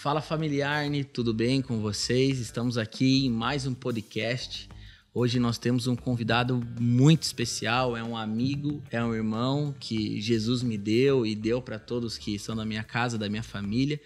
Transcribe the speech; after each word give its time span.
Fala 0.00 0.22
familiarne, 0.22 1.04
tudo 1.04 1.34
bem 1.34 1.60
com 1.60 1.82
vocês? 1.82 2.38
Estamos 2.38 2.78
aqui 2.78 3.26
em 3.26 3.30
mais 3.30 3.66
um 3.66 3.74
podcast. 3.74 4.66
Hoje 5.12 5.38
nós 5.38 5.58
temos 5.58 5.86
um 5.86 5.94
convidado 5.94 6.58
muito 6.80 7.24
especial, 7.24 7.94
é 7.94 8.02
um 8.02 8.16
amigo, 8.16 8.82
é 8.90 9.04
um 9.04 9.14
irmão 9.14 9.74
que 9.78 10.18
Jesus 10.18 10.62
me 10.62 10.78
deu 10.78 11.26
e 11.26 11.34
deu 11.34 11.60
para 11.60 11.78
todos 11.78 12.16
que 12.16 12.38
são 12.38 12.56
da 12.56 12.64
minha 12.64 12.82
casa, 12.82 13.18
da 13.18 13.28
minha 13.28 13.42
família. 13.42 14.00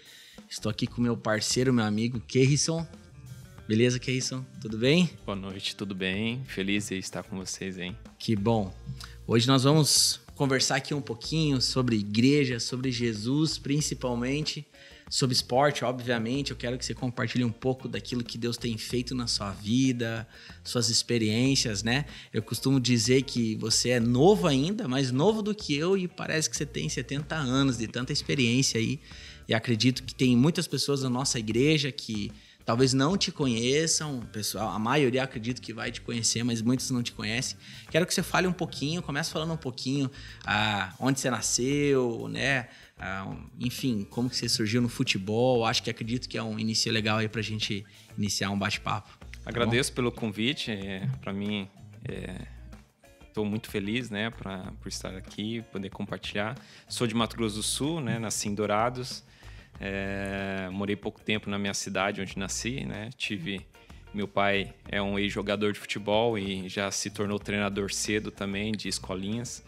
Estou 0.49 0.69
aqui 0.69 0.85
com 0.85 1.01
meu 1.01 1.15
parceiro, 1.15 1.73
meu 1.73 1.85
amigo 1.85 2.19
Kerrison. 2.19 2.85
Beleza, 3.65 3.97
Kerrison? 3.97 4.45
Tudo 4.59 4.77
bem? 4.77 5.09
Boa 5.25 5.37
noite, 5.37 5.77
tudo 5.77 5.95
bem? 5.95 6.43
Feliz 6.43 6.89
de 6.89 6.97
estar 6.97 7.23
com 7.23 7.37
vocês, 7.37 7.77
hein? 7.77 7.97
Que 8.19 8.35
bom. 8.35 8.75
Hoje 9.25 9.47
nós 9.47 9.63
vamos 9.63 10.19
conversar 10.35 10.75
aqui 10.75 10.93
um 10.93 11.01
pouquinho 11.01 11.61
sobre 11.61 11.95
igreja, 11.95 12.59
sobre 12.59 12.91
Jesus, 12.91 13.57
principalmente 13.57 14.67
sobre 15.09 15.35
esporte, 15.35 15.85
obviamente. 15.85 16.51
Eu 16.51 16.57
quero 16.57 16.77
que 16.77 16.85
você 16.85 16.93
compartilhe 16.93 17.43
um 17.43 17.51
pouco 17.51 17.87
daquilo 17.87 18.23
que 18.23 18.37
Deus 18.37 18.57
tem 18.57 18.77
feito 18.77 19.13
na 19.13 19.27
sua 19.27 19.51
vida, 19.51 20.27
suas 20.63 20.89
experiências, 20.89 21.83
né? 21.83 22.05
Eu 22.33 22.41
costumo 22.41 22.79
dizer 22.79 23.23
que 23.23 23.55
você 23.55 23.91
é 23.91 23.99
novo 23.99 24.47
ainda, 24.47 24.87
mais 24.87 25.11
novo 25.11 25.41
do 25.41 25.53
que 25.53 25.75
eu 25.75 25.97
e 25.97 26.07
parece 26.07 26.49
que 26.49 26.57
você 26.57 26.65
tem 26.65 26.89
70 26.89 27.35
anos 27.35 27.77
de 27.77 27.87
tanta 27.87 28.11
experiência 28.11 28.79
aí. 28.79 28.99
E 29.47 29.53
acredito 29.53 30.03
que 30.03 30.13
tem 30.13 30.35
muitas 30.35 30.67
pessoas 30.67 31.03
na 31.03 31.09
nossa 31.09 31.37
igreja 31.37 31.91
que 31.91 32.31
talvez 32.65 32.93
não 32.93 33.15
te 33.15 33.31
conheçam, 33.31 34.21
pessoal, 34.31 34.71
a 34.71 34.79
maioria 34.79 35.23
acredito 35.23 35.61
que 35.61 35.71
vai 35.71 35.91
te 35.91 36.01
conhecer, 36.01 36.43
mas 36.43 36.63
muitos 36.63 36.89
não 36.89 37.03
te 37.03 37.11
conhecem. 37.11 37.55
Quero 37.91 38.07
que 38.07 38.13
você 38.13 38.23
fale 38.23 38.47
um 38.47 38.53
pouquinho, 38.53 39.03
comece 39.03 39.31
falando 39.31 39.53
um 39.53 39.57
pouquinho 39.57 40.09
ah, 40.43 40.93
onde 40.99 41.19
você 41.19 41.29
nasceu, 41.29 42.27
né? 42.27 42.67
Ah, 42.97 43.35
enfim, 43.59 44.05
como 44.09 44.29
que 44.29 44.35
você 44.35 44.47
surgiu 44.47 44.81
no 44.81 44.89
futebol. 44.89 45.65
Acho 45.65 45.83
que 45.83 45.89
acredito 45.89 46.29
que 46.29 46.37
é 46.37 46.43
um 46.43 46.57
início 46.57 46.91
legal 46.91 47.17
aí 47.17 47.27
pra 47.27 47.41
gente 47.41 47.85
iniciar 48.17 48.49
um 48.49 48.57
bate-papo. 48.57 49.17
Tá 49.43 49.49
Agradeço 49.49 49.93
pelo 49.93 50.11
convite. 50.11 50.71
É, 50.71 51.07
para 51.21 51.33
mim, 51.33 51.67
estou 53.27 53.45
é, 53.45 53.49
muito 53.49 53.69
feliz, 53.69 54.09
né, 54.09 54.29
pra, 54.29 54.71
por 54.81 54.87
estar 54.87 55.15
aqui, 55.15 55.61
poder 55.71 55.89
compartilhar. 55.89 56.55
Sou 56.87 57.05
de 57.05 57.13
Mato 57.13 57.35
Grosso 57.35 57.57
do 57.57 57.63
Sul, 57.63 57.99
né, 57.99 58.17
nasci 58.17 58.49
em 58.49 58.55
Dourados. 58.55 59.23
É, 59.79 60.69
morei 60.71 60.95
pouco 60.95 61.19
tempo 61.19 61.49
na 61.49 61.59
minha 61.59 61.73
cidade 61.73 62.21
onde 62.21 62.39
nasci, 62.39 62.85
né? 62.85 63.09
Tive 63.17 63.65
meu 64.15 64.29
pai 64.29 64.73
é 64.87 65.01
um 65.01 65.19
ex-jogador 65.19 65.73
de 65.73 65.79
futebol 65.79 66.39
e 66.39 66.69
já 66.69 66.89
se 66.89 67.09
tornou 67.09 67.37
treinador 67.37 67.91
cedo 67.91 68.31
também 68.31 68.71
de 68.71 68.87
escolinhas. 68.87 69.61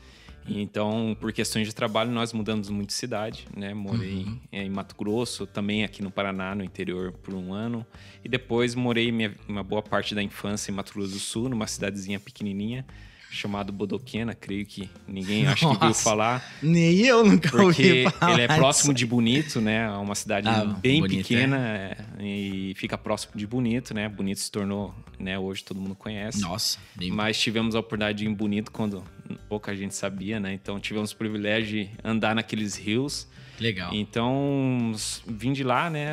Então, 0.48 1.16
por 1.20 1.34
questões 1.34 1.68
de 1.68 1.76
trabalho, 1.76 2.12
nós 2.12 2.32
mudamos 2.34 2.70
muito 2.70 2.90
de 2.90 2.94
cidade, 2.94 3.46
né? 3.56 3.74
Morei 3.74 4.24
uhum. 4.24 4.40
em 4.52 4.70
Mato 4.70 4.96
Grosso, 4.96 5.46
também 5.46 5.84
aqui 5.84 6.02
no 6.02 6.10
Paraná, 6.10 6.56
no 6.56 6.64
interior, 6.64 7.12
por 7.12 7.34
um 7.34 7.54
ano. 7.54 7.86
E 8.24 8.30
depois 8.30 8.74
morei 8.76 9.12
minha, 9.12 9.36
uma 9.48 9.64
boa 9.64 9.82
parte 9.82 10.16
da 10.16 10.24
infância 10.24 10.72
em 10.72 10.74
Mato 10.74 10.94
Grosso 10.94 11.12
do 11.14 11.20
Sul, 11.20 11.50
numa 11.50 11.68
cidadezinha 11.68 12.20
pequenininha 12.20 12.86
chamado 13.30 13.72
Bodoquena, 13.72 14.34
creio 14.34 14.66
que 14.66 14.90
ninguém 15.08 15.48
acho 15.48 15.62
que 15.62 15.66
ouviu 15.66 15.94
falar. 15.94 16.44
Nem 16.62 17.00
eu 17.00 17.24
nunca 17.24 17.50
porque 17.50 17.64
ouvi 17.64 18.10
falar. 18.10 18.34
ele 18.34 18.42
é 18.42 18.48
próximo 18.48 18.94
de 18.94 19.06
Bonito, 19.06 19.62
né? 19.62 19.86
É 19.86 19.90
uma 19.90 20.16
cidade 20.16 20.48
ah, 20.48 20.66
bem 20.66 21.02
bonito, 21.02 21.28
pequena 21.28 21.58
é. 21.58 21.98
é. 22.20 22.26
e 22.26 22.74
fica 22.76 22.98
próximo 22.98 23.34
de 23.36 23.46
Bonito, 23.46 23.94
né? 23.94 24.08
Bonito 24.10 24.40
se 24.40 24.52
tornou, 24.52 24.94
né? 25.20 25.38
Hoje 25.38 25.64
todo 25.64 25.80
mundo 25.80 25.96
conhece. 25.96 26.42
Nossa. 26.42 26.78
Bem 26.96 27.12
Mas 27.12 27.40
tivemos 27.40 27.76
a 27.76 27.80
oportunidade 27.80 28.20
de 28.20 28.26
ir 28.26 28.30
em 28.30 28.34
Bonito 28.34 28.72
quando 28.72 29.04
pouca 29.50 29.76
gente 29.76 29.94
sabia, 29.94 30.40
né? 30.40 30.54
Então 30.54 30.80
tivemos 30.80 31.12
o 31.12 31.16
privilégio 31.16 31.86
de 31.86 31.90
andar 32.04 32.36
naqueles 32.36 32.76
rios. 32.76 33.28
Legal. 33.60 33.94
Então 33.94 34.92
vim 35.26 35.54
de 35.54 35.64
lá, 35.64 35.90
né? 35.90 36.08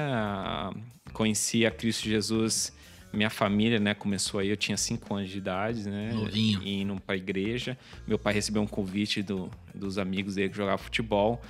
Conheci 1.12 1.64
a 1.64 1.70
Cristo 1.70 2.08
Jesus 2.08 2.72
minha 3.14 3.30
família, 3.30 3.78
né, 3.78 3.94
começou 3.94 4.40
aí, 4.40 4.48
eu 4.48 4.56
tinha 4.56 4.76
cinco 4.76 5.14
anos 5.14 5.30
de 5.30 5.38
idade, 5.38 5.88
né? 5.88 6.12
Novinho. 6.12 6.62
Indo 6.62 7.00
pra 7.00 7.16
igreja. 7.16 7.78
Meu 8.06 8.18
pai 8.18 8.34
recebeu 8.34 8.62
um 8.62 8.66
convite 8.66 9.22
do, 9.22 9.50
dos 9.74 9.98
amigos 9.98 10.34
dele 10.34 10.50
que 10.50 10.56
jogavam 10.56 10.78
futebol. 10.78 11.40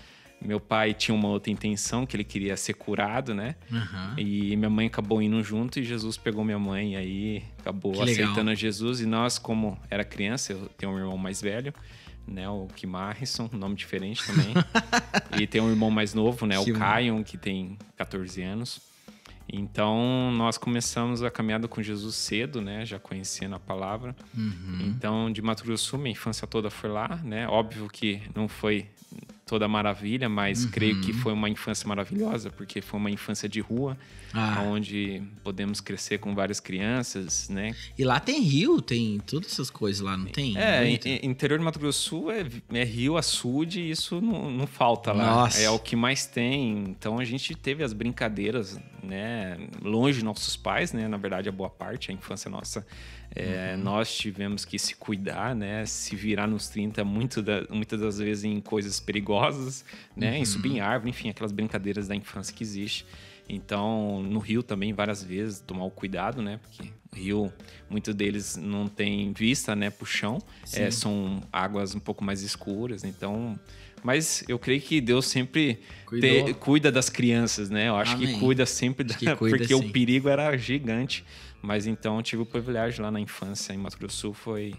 Meu 0.44 0.60
pai 0.60 0.92
tinha 0.92 1.14
uma 1.14 1.28
outra 1.28 1.50
intenção, 1.50 2.04
que 2.04 2.14
ele 2.14 2.24
queria 2.24 2.56
ser 2.56 2.74
curado, 2.74 3.34
né? 3.34 3.56
Uhum. 3.70 4.18
E 4.18 4.56
minha 4.56 4.68
mãe 4.68 4.86
acabou 4.86 5.22
indo 5.22 5.42
junto 5.42 5.80
e 5.80 5.82
Jesus 5.82 6.18
pegou 6.18 6.44
minha 6.44 6.58
mãe 6.58 6.92
e 6.92 6.96
aí 6.96 7.44
acabou 7.58 7.92
que 7.92 8.02
aceitando 8.02 8.50
legal. 8.50 8.54
Jesus. 8.54 9.00
E 9.00 9.06
nós, 9.06 9.38
como 9.38 9.78
era 9.88 10.04
criança, 10.04 10.52
eu 10.52 10.68
tenho 10.76 10.92
um 10.92 10.98
irmão 10.98 11.16
mais 11.16 11.40
velho, 11.40 11.72
né? 12.28 12.46
O 12.48 12.66
Kim 12.76 12.92
Harrison, 12.92 13.48
nome 13.52 13.74
diferente 13.74 14.22
também. 14.26 14.52
e 15.40 15.46
tem 15.46 15.62
um 15.62 15.70
irmão 15.70 15.90
mais 15.90 16.12
novo, 16.12 16.44
né? 16.44 16.62
Que 16.62 16.72
o 16.72 16.78
Caio, 16.78 17.24
que 17.24 17.38
tem 17.38 17.78
14 17.96 18.42
anos. 18.42 18.93
Então, 19.48 20.30
nós 20.32 20.56
começamos 20.56 21.22
a 21.22 21.30
caminhada 21.30 21.68
com 21.68 21.82
Jesus 21.82 22.16
cedo, 22.16 22.60
né? 22.60 22.84
Já 22.84 22.98
conhecendo 22.98 23.54
a 23.54 23.60
palavra. 23.60 24.16
Uhum. 24.36 24.78
Então, 24.86 25.30
de 25.30 25.42
Mato 25.42 25.64
Grosso 25.64 25.98
minha 25.98 26.12
infância 26.12 26.46
toda 26.46 26.70
foi 26.70 26.90
lá, 26.90 27.20
né? 27.22 27.46
Óbvio 27.48 27.88
que 27.88 28.22
não 28.34 28.48
foi 28.48 28.88
toda 29.46 29.68
maravilha, 29.68 30.28
mas 30.28 30.64
uhum. 30.64 30.70
creio 30.70 31.00
que 31.00 31.12
foi 31.12 31.32
uma 31.32 31.48
infância 31.48 31.86
maravilhosa, 31.86 32.50
porque 32.50 32.80
foi 32.80 32.98
uma 32.98 33.10
infância 33.10 33.48
de 33.48 33.60
rua, 33.60 33.96
ah. 34.32 34.62
onde 34.66 35.22
podemos 35.42 35.80
crescer 35.80 36.18
com 36.18 36.34
várias 36.34 36.60
crianças, 36.60 37.48
né? 37.48 37.74
E 37.98 38.04
lá 38.04 38.18
tem 38.18 38.40
rio, 38.40 38.80
tem 38.80 39.20
todas 39.20 39.52
essas 39.52 39.70
coisas 39.70 40.00
lá, 40.00 40.16
não 40.16 40.26
tem? 40.26 40.56
É, 40.56 40.88
interior 41.22 41.58
de 41.58 41.64
Mato 41.64 41.78
Grosso 41.78 41.94
do 41.94 42.08
Sul 42.08 42.30
é, 42.30 42.46
é 42.72 42.84
rio, 42.84 43.16
açude, 43.16 43.80
e 43.80 43.90
isso 43.90 44.20
não, 44.20 44.50
não 44.50 44.66
falta 44.66 45.12
lá. 45.12 45.26
Nossa. 45.26 45.60
É 45.60 45.68
o 45.68 45.78
que 45.78 45.94
mais 45.94 46.26
tem. 46.26 46.84
Então 46.88 47.18
a 47.18 47.24
gente 47.24 47.54
teve 47.54 47.84
as 47.84 47.92
brincadeiras, 47.92 48.78
né? 49.02 49.58
Longe 49.82 50.18
de 50.18 50.24
nossos 50.24 50.56
pais, 50.56 50.92
né? 50.92 51.06
Na 51.06 51.18
verdade, 51.18 51.48
a 51.48 51.52
boa 51.52 51.70
parte, 51.70 52.10
a 52.10 52.14
infância 52.14 52.50
nossa 52.50 52.86
é, 53.34 53.74
uhum. 53.74 53.82
Nós 53.82 54.14
tivemos 54.16 54.64
que 54.64 54.78
se 54.78 54.94
cuidar, 54.94 55.56
né? 55.56 55.84
Se 55.86 56.14
virar 56.14 56.46
nos 56.46 56.68
30, 56.68 57.04
muito 57.04 57.42
da, 57.42 57.64
muitas 57.68 58.00
das 58.00 58.18
vezes 58.18 58.44
em 58.44 58.60
coisas 58.60 59.00
perigosas, 59.00 59.84
né? 60.16 60.32
Uhum. 60.32 60.36
Em 60.36 60.44
subir 60.44 60.72
em 60.72 60.80
árvore, 60.80 61.10
enfim, 61.10 61.30
aquelas 61.30 61.50
brincadeiras 61.50 62.06
da 62.06 62.14
infância 62.14 62.54
que 62.54 62.62
existe. 62.62 63.04
Então, 63.48 64.22
no 64.22 64.38
Rio 64.38 64.62
também, 64.62 64.92
várias 64.92 65.22
vezes, 65.22 65.60
tomar 65.60 65.84
o 65.84 65.90
cuidado, 65.90 66.40
né? 66.40 66.60
Porque 66.62 66.90
o 67.12 67.16
Rio, 67.16 67.52
muitos 67.90 68.14
deles 68.14 68.56
não 68.56 68.86
tem 68.86 69.32
vista, 69.32 69.74
né, 69.74 69.90
pro 69.90 70.06
chão. 70.06 70.38
É, 70.72 70.90
são 70.90 71.42
águas 71.52 71.94
um 71.94 72.00
pouco 72.00 72.24
mais 72.24 72.42
escuras, 72.42 73.04
então... 73.04 73.58
Mas 74.02 74.44
eu 74.46 74.58
creio 74.58 74.82
que 74.82 75.00
Deus 75.00 75.26
sempre 75.26 75.80
te, 76.20 76.52
cuida 76.60 76.92
das 76.92 77.08
crianças, 77.08 77.70
né? 77.70 77.88
Eu 77.88 77.96
acho 77.96 78.14
Amém. 78.16 78.34
que 78.34 78.38
cuida 78.38 78.66
sempre, 78.66 79.02
da, 79.02 79.14
que 79.14 79.24
cuida, 79.34 79.56
porque 79.56 79.68
sim. 79.68 79.74
o 79.74 79.90
perigo 79.90 80.28
era 80.28 80.54
gigante. 80.58 81.24
Mas 81.64 81.86
então 81.86 82.22
tive 82.22 82.42
o 82.42 82.46
privilégio 82.46 83.02
lá 83.02 83.10
na 83.10 83.18
infância 83.18 83.72
em 83.72 83.78
Mato 83.78 83.98
Grosso 83.98 84.18
Sul, 84.18 84.34
foi, 84.34 84.74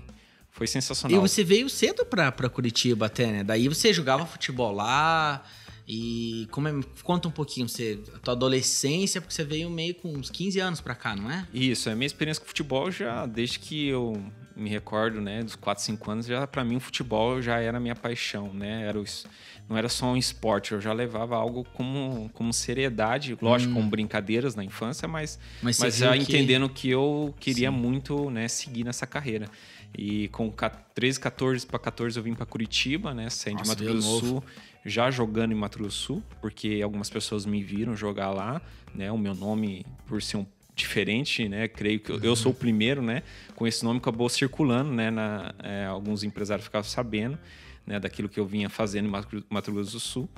foi 0.51 0.67
sensacional. 0.67 1.17
E 1.17 1.19
você 1.19 1.43
veio 1.43 1.67
cedo 1.67 2.05
pra, 2.05 2.31
pra 2.31 2.47
Curitiba 2.47 3.07
até, 3.07 3.25
né? 3.25 3.43
Daí 3.43 3.67
você 3.67 3.91
jogava 3.91 4.23
futebol 4.25 4.71
lá. 4.71 5.43
E 5.87 6.47
como 6.51 6.67
é, 6.67 6.73
conta 7.03 7.27
um 7.27 7.31
pouquinho, 7.31 7.67
você, 7.67 7.99
a 8.13 8.19
tua 8.19 8.33
adolescência, 8.33 9.19
porque 9.19 9.33
você 9.33 9.43
veio 9.43 9.69
meio 9.69 9.95
com 9.95 10.13
uns 10.13 10.29
15 10.29 10.59
anos 10.59 10.81
pra 10.81 10.95
cá, 10.95 11.15
não 11.15 11.29
é? 11.29 11.47
Isso, 11.53 11.89
a 11.89 11.95
minha 11.95 12.07
experiência 12.07 12.41
com 12.41 12.47
futebol 12.47 12.89
já, 12.91 13.25
desde 13.25 13.59
que 13.59 13.87
eu 13.87 14.13
me 14.55 14.69
recordo, 14.69 15.21
né, 15.21 15.43
dos 15.43 15.55
4, 15.55 15.83
5 15.83 16.11
anos, 16.11 16.25
já 16.25 16.47
para 16.47 16.63
mim 16.63 16.77
o 16.77 16.79
futebol 16.79 17.41
já 17.41 17.59
era 17.59 17.79
minha 17.79 17.95
paixão, 17.95 18.51
né? 18.53 18.87
Era 18.87 18.99
os, 18.99 19.27
não 19.67 19.77
era 19.77 19.89
só 19.89 20.07
um 20.07 20.17
esporte, 20.17 20.73
eu 20.73 20.81
já 20.81 20.93
levava 20.93 21.35
algo 21.35 21.65
como, 21.73 22.29
como 22.33 22.53
seriedade, 22.53 23.37
lógico, 23.41 23.73
hum. 23.73 23.81
com 23.81 23.89
brincadeiras 23.89 24.55
na 24.55 24.63
infância, 24.63 25.07
mas, 25.07 25.39
mas, 25.61 25.79
mas 25.79 25.97
já 25.97 26.13
que... 26.13 26.19
entendendo 26.19 26.69
que 26.69 26.89
eu 26.89 27.33
queria 27.39 27.71
Sim. 27.71 27.77
muito 27.77 28.29
né, 28.29 28.47
seguir 28.47 28.83
nessa 28.83 29.07
carreira. 29.07 29.49
E 29.97 30.27
com 30.29 30.53
13, 30.93 31.19
14 31.19 31.65
para 31.65 31.79
14 31.79 32.17
eu 32.17 32.23
vim 32.23 32.33
para 32.33 32.45
Curitiba, 32.45 33.13
né? 33.13 33.29
Saindo 33.29 33.63
de 33.63 33.69
Mato 33.69 33.83
Grosso 33.83 34.21
do 34.21 34.27
Sul, 34.27 34.43
já 34.85 35.09
jogando 35.09 35.53
em 35.53 35.55
Mato 35.55 35.79
Grosso 35.79 35.97
do 35.97 36.03
Sul, 36.03 36.23
porque 36.41 36.81
algumas 36.83 37.09
pessoas 37.09 37.45
me 37.45 37.63
viram 37.63 37.95
jogar 37.95 38.31
lá, 38.31 38.61
né? 38.93 39.11
O 39.11 39.17
meu 39.17 39.33
nome, 39.33 39.85
por 40.05 40.21
ser 40.21 40.37
um 40.37 40.45
diferente, 40.75 41.47
né? 41.47 41.67
Creio 41.67 41.99
que 41.99 42.11
eu, 42.11 42.19
eu 42.21 42.35
sou 42.35 42.51
o 42.51 42.55
primeiro, 42.55 43.01
né? 43.01 43.23
Com 43.55 43.65
esse 43.65 43.83
nome 43.83 43.99
acabou 43.99 44.27
circulando, 44.27 44.91
né? 44.91 45.09
Na, 45.09 45.53
é, 45.63 45.85
alguns 45.85 46.23
empresários 46.23 46.65
ficavam 46.65 46.89
sabendo 46.89 47.39
né, 47.85 47.99
daquilo 47.99 48.27
que 48.27 48.39
eu 48.39 48.45
vinha 48.45 48.69
fazendo 48.69 49.07
em 49.07 49.43
Mato 49.49 49.71
Grosso 49.71 49.91
do 49.91 49.99
Sul. 49.99 50.29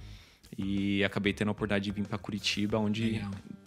E 0.58 1.04
acabei 1.04 1.34
tendo 1.34 1.50
a 1.50 1.52
oportunidade 1.52 1.86
de 1.86 1.92
vir 1.92 2.06
para 2.08 2.18
Curitiba, 2.18 2.78
onde 2.78 3.22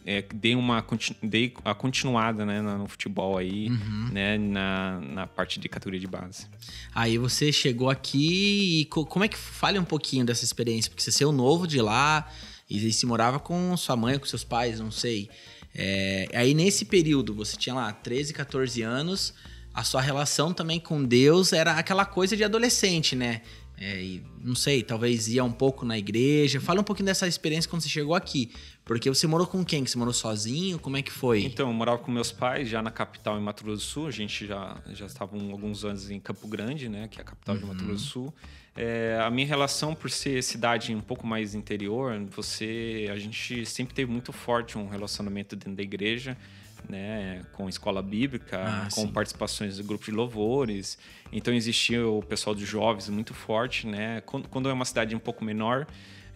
é, 0.07 0.25
dei, 0.35 0.55
uma, 0.55 0.85
dei 1.23 1.53
a 1.65 1.75
continuada 1.75 2.47
né, 2.47 2.61
no 2.61 2.89
futebol 2.89 3.37
aí, 3.37 3.69
uhum. 3.69 4.09
né, 4.13 4.39
na, 4.39 5.01
na 5.01 5.27
parte 5.27 5.61
de 5.61 5.69
categoria 5.69 6.01
de 6.01 6.07
base. 6.07 6.47
Aí 6.95 7.19
você 7.19 7.53
chegou 7.53 7.91
aqui 7.91 8.81
e 8.81 8.85
como 8.87 9.25
é 9.25 9.29
que 9.29 9.37
fale 9.37 9.79
um 9.79 9.85
pouquinho 9.85 10.25
dessa 10.25 10.45
experiência? 10.45 10.91
Porque 10.91 11.03
você 11.03 11.13
saiu 11.13 11.33
novo 11.33 11.67
de 11.67 11.81
lá 11.83 12.27
e 12.69 12.93
se 12.93 13.05
morava 13.05 13.39
com 13.39 13.77
sua 13.77 13.97
mãe, 13.97 14.19
com 14.19 14.25
seus 14.25 14.45
pais, 14.45 14.81
não 14.81 14.91
sei. 14.91 15.29
É, 15.75 16.29
aí 16.35 16.55
nesse 16.55 16.85
período, 16.85 17.35
você 17.35 17.57
tinha 17.57 17.75
lá 17.75 17.93
13, 17.93 18.33
14 18.33 18.83
anos, 18.83 19.35
a 19.73 19.85
sua 19.85 20.01
relação 20.01 20.53
também 20.53 20.81
com 20.81 21.03
Deus 21.05 21.53
era 21.53 21.73
aquela 21.75 22.05
coisa 22.05 22.37
de 22.37 22.45
adolescente, 22.45 23.15
né? 23.15 23.43
É, 23.81 24.03
e, 24.03 24.23
não 24.45 24.55
sei, 24.55 24.83
talvez 24.83 25.27
ia 25.29 25.43
um 25.43 25.53
pouco 25.53 25.87
na 25.87 25.97
igreja. 25.97 26.61
Fala 26.61 26.83
um 26.83 26.85
pouquinho 26.85 27.07
dessa 27.07 27.27
experiência 27.27 27.69
quando 27.71 27.81
você 27.81 27.89
chegou 27.89 28.15
aqui. 28.15 28.53
Porque 28.85 29.09
você 29.09 29.27
morou 29.27 29.47
com 29.47 29.65
quem? 29.65 29.87
Você 29.87 29.97
morou 29.97 30.13
sozinho? 30.13 30.79
Como 30.79 30.99
é 30.99 31.03
que 31.03 31.11
foi? 31.11 31.45
Então, 31.45 31.69
eu 31.69 31.73
morava 31.73 31.97
com 31.97 32.13
meus 32.13 32.31
pais 32.31 32.69
já 32.69 32.83
na 32.83 32.91
capital, 32.91 33.39
em 33.39 33.41
Mato 33.43 33.65
Grosso 33.65 33.79
do 33.79 33.83
Sul. 33.83 34.07
A 34.07 34.11
gente 34.11 34.47
já, 34.47 34.77
já 34.93 35.07
estava 35.07 35.35
alguns 35.35 35.83
anos 35.83 36.11
em 36.11 36.21
Campo 36.21 36.47
Grande, 36.47 36.91
né? 36.91 37.09
Que 37.09 37.21
é 37.21 37.23
a 37.23 37.25
capital 37.25 37.55
uhum. 37.55 37.61
de 37.63 37.67
Mato 37.69 37.85
Grosso 37.85 38.05
do 38.05 38.11
Sul. 38.11 38.35
É, 38.77 39.19
a 39.23 39.31
minha 39.31 39.47
relação 39.47 39.95
por 39.95 40.11
ser 40.11 40.43
cidade 40.43 40.95
um 40.95 41.01
pouco 41.01 41.27
mais 41.27 41.55
interior, 41.55 42.19
você, 42.31 43.09
a 43.13 43.19
gente 43.19 43.67
sempre 43.67 43.95
teve 43.95 44.11
muito 44.11 44.33
forte 44.33 44.79
um 44.79 44.89
relacionamento 44.89 45.57
dentro 45.57 45.75
da 45.75 45.83
igreja 45.83 46.37
né, 46.89 47.43
com 47.53 47.69
escola 47.69 48.03
bíblica, 48.03 48.65
ah, 48.65 48.89
com 48.93 49.03
sim. 49.03 49.13
participações 49.13 49.77
de 49.77 49.83
grupo 49.83 50.05
de 50.05 50.11
louvores. 50.11 50.99
Então 51.33 51.53
existia 51.53 52.07
o 52.07 52.23
pessoal 52.23 52.55
de 52.55 52.65
jovens 52.65 53.09
muito 53.09 53.35
forte, 53.35 53.87
né? 53.87 54.21
Quando, 54.23 54.49
quando 54.49 54.69
é 54.69 54.73
uma 54.73 54.85
cidade 54.85 55.15
um 55.15 55.19
pouco 55.19 55.45
menor, 55.45 55.87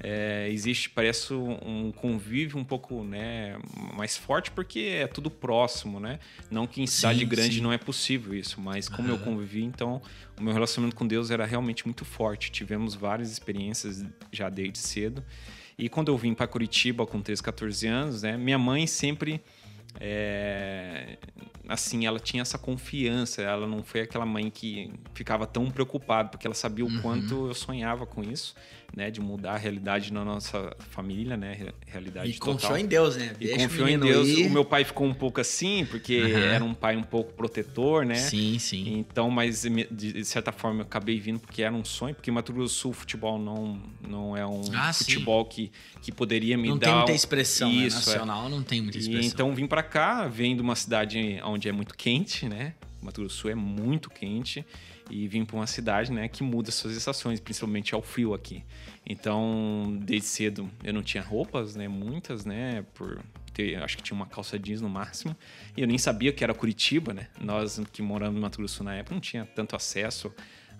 é, 0.00 0.48
existe, 0.50 0.90
parece 0.90 1.32
um 1.32 1.92
convívio 1.92 2.58
um 2.58 2.64
pouco 2.64 3.04
né, 3.04 3.56
mais 3.94 4.16
forte 4.16 4.50
porque 4.50 4.80
é 4.80 5.06
tudo 5.06 5.30
próximo, 5.30 6.00
né? 6.00 6.18
Não 6.50 6.66
que 6.66 6.82
em 6.82 6.86
cidade 6.86 7.20
sim, 7.20 7.26
grande 7.26 7.56
sim. 7.56 7.60
não 7.60 7.72
é 7.72 7.78
possível 7.78 8.34
isso, 8.34 8.60
mas 8.60 8.88
como 8.88 9.08
eu 9.08 9.18
convivi, 9.18 9.62
então 9.62 10.02
o 10.38 10.42
meu 10.42 10.52
relacionamento 10.52 10.96
com 10.96 11.06
Deus 11.06 11.30
era 11.30 11.44
realmente 11.44 11.84
muito 11.84 12.04
forte. 12.04 12.50
Tivemos 12.50 12.94
várias 12.94 13.30
experiências 13.30 14.04
já 14.32 14.48
desde 14.48 14.78
cedo. 14.78 15.24
E 15.78 15.88
quando 15.88 16.08
eu 16.08 16.16
vim 16.16 16.34
para 16.34 16.46
Curitiba 16.46 17.06
com 17.06 17.20
13, 17.20 17.42
14 17.42 17.86
anos, 17.86 18.22
né, 18.22 18.36
minha 18.36 18.58
mãe 18.58 18.86
sempre 18.86 19.40
é, 20.00 21.18
assim, 21.68 22.06
ela 22.06 22.18
tinha 22.18 22.42
essa 22.42 22.58
confiança, 22.58 23.42
ela 23.42 23.66
não 23.66 23.82
foi 23.82 24.00
aquela 24.02 24.26
mãe 24.26 24.50
que 24.50 24.90
ficava 25.14 25.46
tão 25.46 25.70
preocupada, 25.70 26.28
porque 26.28 26.46
ela 26.46 26.54
sabia 26.54 26.84
o 26.84 26.88
uhum. 26.88 27.00
quanto 27.00 27.48
eu 27.48 27.54
sonhava 27.54 28.06
com 28.06 28.22
isso 28.22 28.54
né, 28.96 29.10
de 29.10 29.20
mudar 29.20 29.54
a 29.54 29.56
realidade 29.56 30.12
na 30.12 30.24
nossa 30.24 30.74
família, 30.90 31.36
né, 31.36 31.72
realidade 31.86 32.30
e 32.30 32.34
total. 32.34 32.54
confiou 32.54 32.78
em 32.78 32.86
Deus, 32.86 33.16
né? 33.16 33.34
Deixa 33.38 33.54
e 33.54 33.58
confiou 33.58 33.88
em 33.88 33.98
Deus. 33.98 34.28
Ir. 34.28 34.46
O 34.46 34.50
meu 34.50 34.64
pai 34.64 34.84
ficou 34.84 35.06
um 35.06 35.14
pouco 35.14 35.40
assim, 35.40 35.84
porque 35.86 36.20
uhum. 36.20 36.38
era 36.38 36.64
um 36.64 36.74
pai 36.74 36.96
um 36.96 37.02
pouco 37.02 37.32
protetor, 37.32 38.04
né? 38.04 38.14
Sim, 38.14 38.58
sim. 38.58 38.98
Então, 38.98 39.30
mas 39.30 39.64
de 39.90 40.24
certa 40.24 40.52
forma 40.52 40.80
eu 40.80 40.86
acabei 40.86 41.18
vindo 41.18 41.40
porque 41.40 41.62
era 41.62 41.74
um 41.74 41.84
sonho, 41.84 42.14
porque 42.14 42.30
Mato 42.30 42.52
Grosso 42.52 42.64
do 42.64 42.68
Sul 42.68 42.92
futebol 42.92 43.38
não 43.38 43.80
não 44.06 44.36
é 44.36 44.46
um 44.46 44.62
ah, 44.74 44.92
futebol 44.92 45.44
que, 45.44 45.70
que 46.00 46.10
poderia 46.10 46.56
me 46.56 46.68
não 46.68 46.78
dar 46.78 46.86
Não 46.86 46.92
tem 46.92 46.98
muita 46.98 47.12
expressão, 47.12 47.68
né? 47.70 47.86
isso, 47.86 47.98
né? 47.98 48.16
nacional, 48.16 48.46
é. 48.46 48.48
não 48.48 48.62
tem 48.62 48.80
muita 48.80 48.98
expressão. 48.98 49.22
E, 49.22 49.26
então 49.26 49.54
vim 49.54 49.66
para 49.66 49.82
cá, 49.82 50.26
vendo 50.26 50.60
uma 50.60 50.76
cidade 50.76 51.40
onde 51.44 51.68
é 51.68 51.72
muito 51.72 51.94
quente, 51.94 52.48
né? 52.48 52.74
Mato 53.02 53.20
Grosso 53.20 53.36
do 53.36 53.40
Sul 53.40 53.50
é 53.50 53.54
muito 53.54 54.08
quente 54.08 54.64
e 55.10 55.28
vim 55.28 55.44
para 55.44 55.56
uma 55.56 55.66
cidade, 55.66 56.12
né, 56.12 56.28
que 56.28 56.42
muda 56.42 56.70
suas 56.70 56.96
estações, 56.96 57.40
principalmente 57.40 57.94
ao 57.94 58.02
frio 58.02 58.34
aqui. 58.34 58.64
Então, 59.06 59.98
desde 60.00 60.26
cedo 60.26 60.70
eu 60.82 60.92
não 60.92 61.02
tinha 61.02 61.22
roupas, 61.22 61.76
né, 61.76 61.88
muitas, 61.88 62.44
né, 62.44 62.84
por 62.94 63.22
ter, 63.52 63.80
acho 63.82 63.96
que 63.96 64.02
tinha 64.02 64.16
uma 64.16 64.26
calça 64.26 64.58
jeans 64.58 64.80
no 64.80 64.88
máximo, 64.88 65.36
e 65.76 65.80
eu 65.80 65.86
nem 65.86 65.96
sabia 65.96 66.32
que 66.32 66.42
era 66.42 66.52
Curitiba, 66.52 67.14
né? 67.14 67.28
Nós 67.40 67.80
que 67.92 68.02
moramos 68.02 68.34
no 68.34 68.40
Mato 68.40 68.58
Grosso 68.58 68.82
na 68.82 68.94
época 68.96 69.14
não 69.14 69.20
tinha 69.20 69.46
tanto 69.46 69.76
acesso 69.76 70.34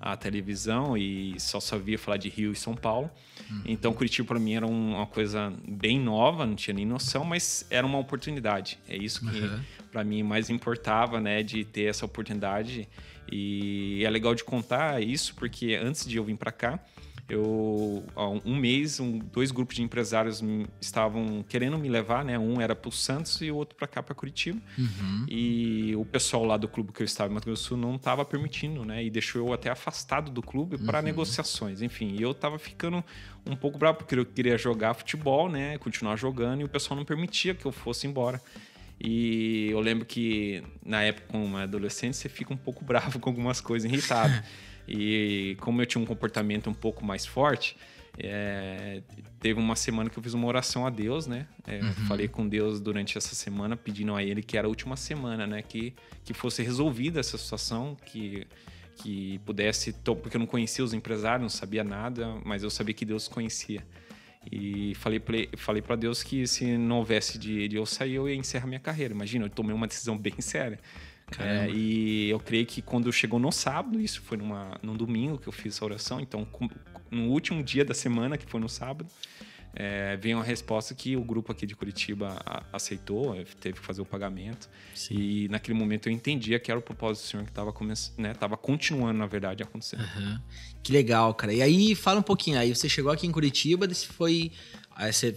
à 0.05 0.15
televisão 0.19 0.99
e 0.99 1.35
só 1.41 1.59
sabia 1.59 1.99
falar 1.99 2.19
de 2.19 2.29
Rio 2.29 2.53
e 2.53 2.55
São 2.55 2.75
Paulo. 2.75 3.11
Uhum. 3.51 3.63
Então, 3.65 3.95
Curitiba 3.95 4.29
para 4.29 4.39
mim 4.39 4.53
era 4.53 4.67
uma 4.67 5.07
coisa 5.07 5.51
bem 5.67 5.99
nova, 5.99 6.45
não 6.45 6.55
tinha 6.55 6.75
nem 6.75 6.85
noção, 6.85 7.25
mas 7.25 7.67
era 7.71 7.87
uma 7.87 7.97
oportunidade. 7.97 8.79
É 8.87 8.95
isso 8.95 9.21
que 9.27 9.41
uhum. 9.41 9.61
para 9.91 10.05
mim 10.05 10.23
mais 10.23 10.51
importava, 10.51 11.23
né, 11.23 11.43
de 11.43 11.65
ter 11.65 11.85
essa 11.85 12.05
oportunidade. 12.05 12.87
E 13.33 14.05
é 14.05 14.11
legal 14.11 14.35
de 14.35 14.45
contar 14.45 15.03
isso 15.03 15.35
porque 15.37 15.75
antes 15.83 16.07
de 16.07 16.19
eu 16.19 16.25
vir 16.25 16.37
para 16.37 16.53
cá, 16.53 16.79
eu 17.29 18.05
há 18.15 18.29
um 18.29 18.57
mês 18.57 19.01
um, 19.01 19.19
dois 19.19 19.51
grupos 19.51 19.77
de 19.77 19.83
empresários 19.83 20.43
estavam 20.81 21.45
querendo 21.49 21.79
me 21.79 21.89
levar 21.89 22.25
né? 22.25 22.39
Um 22.39 22.61
era 22.61 22.75
para 22.75 22.89
o 22.89 22.93
Santos 22.93 23.41
e 23.41 23.51
o 23.51 23.57
outro 23.57 23.77
para 23.77 23.87
cá 23.87 24.03
para 24.03 24.15
Curitiba. 24.15 24.61
Uhum. 24.79 25.27
e 25.29 25.97
o 25.97 26.05
pessoal 26.05 26.45
lá 26.45 26.57
do 26.57 26.69
clube 26.69 26.93
que 26.93 27.03
eu 27.03 27.05
estava 27.05 27.31
em 27.31 27.35
Mato 27.35 27.47
Grosso 27.47 27.63
do 27.63 27.67
Sul 27.69 27.77
não 27.79 27.97
estava 27.97 28.25
permitindo 28.25 28.85
né? 28.85 29.03
E 29.03 29.11
deixou 29.11 29.47
eu 29.47 29.53
até 29.53 29.71
afastado 29.71 30.31
do 30.31 30.43
clube 30.43 30.77
para 30.79 30.99
uhum. 30.99 31.05
negociações. 31.05 31.81
Enfim 31.81 32.15
e 32.15 32.23
eu 32.23 32.33
estava 32.33 32.59
ficando 32.59 33.03
um 33.47 33.57
pouco 33.57 33.79
bravo 33.79 33.99
porque 33.99 34.15
eu 34.15 34.27
queria 34.27 34.59
jogar 34.59 34.95
futebol 34.95 35.49
né? 35.49 35.79
Continuar 35.79 36.17
jogando 36.17 36.61
e 36.61 36.65
o 36.65 36.69
pessoal 36.69 36.97
não 36.97 37.05
permitia 37.05 37.55
que 37.55 37.65
eu 37.65 37.73
fosse 37.73 38.07
embora. 38.07 38.41
E 39.01 39.69
eu 39.71 39.81
lembro 39.81 40.05
que 40.05 40.63
na 40.85 41.03
época 41.03 41.27
como 41.29 41.57
adolescente 41.57 42.17
você 42.17 42.29
fica 42.29 42.53
um 42.53 42.57
pouco 42.57 42.85
bravo 42.87 43.19
com 43.19 43.31
algumas 43.31 43.61
coisas 43.61 43.91
irritado 43.91 44.35
E 44.87 45.57
como 45.61 45.81
eu 45.81 45.87
tinha 45.87 46.03
um 46.03 46.07
comportamento 46.07 46.69
um 46.69 46.75
pouco 46.75 47.05
mais 47.05 47.25
forte, 47.25 47.77
é, 48.19 49.03
teve 49.41 49.59
uma 49.59 49.75
semana 49.75 50.09
que 50.09 50.19
eu 50.19 50.23
fiz 50.23 50.35
uma 50.35 50.47
oração 50.47 50.87
a 50.87 50.91
Deus, 50.91 51.27
né? 51.27 51.47
É, 51.67 51.81
uhum. 51.81 51.93
Falei 52.07 52.29
com 52.29 52.47
Deus 52.47 52.81
durante 52.81 53.19
essa 53.19 53.35
semana, 53.35 53.77
pedindo 53.77 54.15
a 54.15 54.23
Ele 54.23 54.43
que 54.43 54.57
era 54.57 54.67
a 54.67 54.69
última 54.69 54.97
semana, 54.97 55.47
né? 55.47 55.63
Que, 55.63 55.95
que 56.25 56.33
fosse 56.33 56.63
resolvida 56.63 57.19
essa 57.19 57.37
situação, 57.37 57.97
que, 58.07 58.47
que 58.97 59.41
pudesse. 59.45 59.93
Porque 59.93 60.37
eu 60.37 60.41
não 60.41 60.47
conhecia 60.47 60.85
os 60.85 60.95
empresários, 60.95 61.43
não 61.43 61.49
sabia 61.49 61.83
nada, 61.83 62.39
mas 62.45 62.63
eu 62.63 62.71
sabia 62.71 62.95
que 62.95 63.05
Deus 63.05 63.27
conhecia. 63.27 63.83
E 64.51 64.95
falei 64.97 65.19
para 65.19 65.37
falei 65.57 65.83
Deus 65.99 66.23
que 66.23 66.47
se 66.47 66.77
não 66.77 66.99
houvesse 66.99 67.39
de, 67.39 67.67
de 67.67 67.77
eu 67.77 67.87
sair, 67.87 68.15
eu 68.15 68.29
ia 68.29 68.35
encerrar 68.35 68.67
minha 68.67 68.81
carreira. 68.81 69.15
Imagina, 69.15 69.47
eu 69.47 69.51
tomei 69.51 69.75
uma 69.75 69.87
decisão 69.87 70.17
bem 70.19 70.41
séria. 70.41 70.79
É, 71.43 71.71
e 71.71 72.29
eu 72.29 72.39
creio 72.39 72.67
que 72.67 72.83
quando 72.83 73.13
chegou 73.13 73.39
no 73.39 73.51
sábado, 73.51 74.01
isso 74.01 74.21
foi 74.23 74.37
numa, 74.37 74.79
num 74.83 74.97
domingo 74.97 75.39
que 75.39 75.49
eu 75.49 75.53
fiz 75.53 75.75
essa 75.75 75.85
oração, 75.85 76.21
então 76.21 76.47
no 77.11 77.29
último 77.29 77.63
dia 77.63 77.85
da 77.85 77.95
semana, 77.95 78.37
que 78.37 78.47
foi 78.47 78.61
no 78.61 78.69
sábado, 78.69 79.09
é, 79.77 80.17
veio 80.17 80.37
uma 80.37 80.45
resposta 80.45 80.95
que 80.95 81.17
o 81.17 81.25
grupo 81.25 81.51
aqui 81.51 81.67
de 81.67 81.75
Curitiba 81.75 82.41
aceitou, 82.73 83.35
teve 83.61 83.81
que 83.81 83.85
fazer 83.85 84.01
o 84.01 84.05
pagamento. 84.05 84.69
Sim. 84.95 85.15
E 85.15 85.49
naquele 85.49 85.77
momento 85.77 86.09
eu 86.09 86.13
entendia 86.13 86.61
que 86.61 86.71
era 86.71 86.79
o 86.79 86.83
propósito 86.83 87.25
do 87.25 87.29
Senhor 87.29 87.43
que 87.43 87.51
estava 87.51 87.75
né, 88.17 88.35
tava 88.35 88.57
continuando, 88.57 89.19
na 89.19 89.27
verdade, 89.27 89.65
acontecendo. 89.65 90.05
Uhum. 90.17 90.39
Que 90.81 90.93
legal, 90.93 91.35
cara. 91.35 91.53
E 91.53 91.61
aí, 91.61 91.95
fala 91.97 92.21
um 92.21 92.23
pouquinho. 92.23 92.59
Aí 92.59 92.73
você 92.73 92.89
chegou 92.89 93.11
aqui 93.11 93.27
em 93.27 93.33
Curitiba, 93.33 93.89
você 93.89 94.07
foi. 94.07 94.53
Aí 94.95 95.13
você 95.13 95.35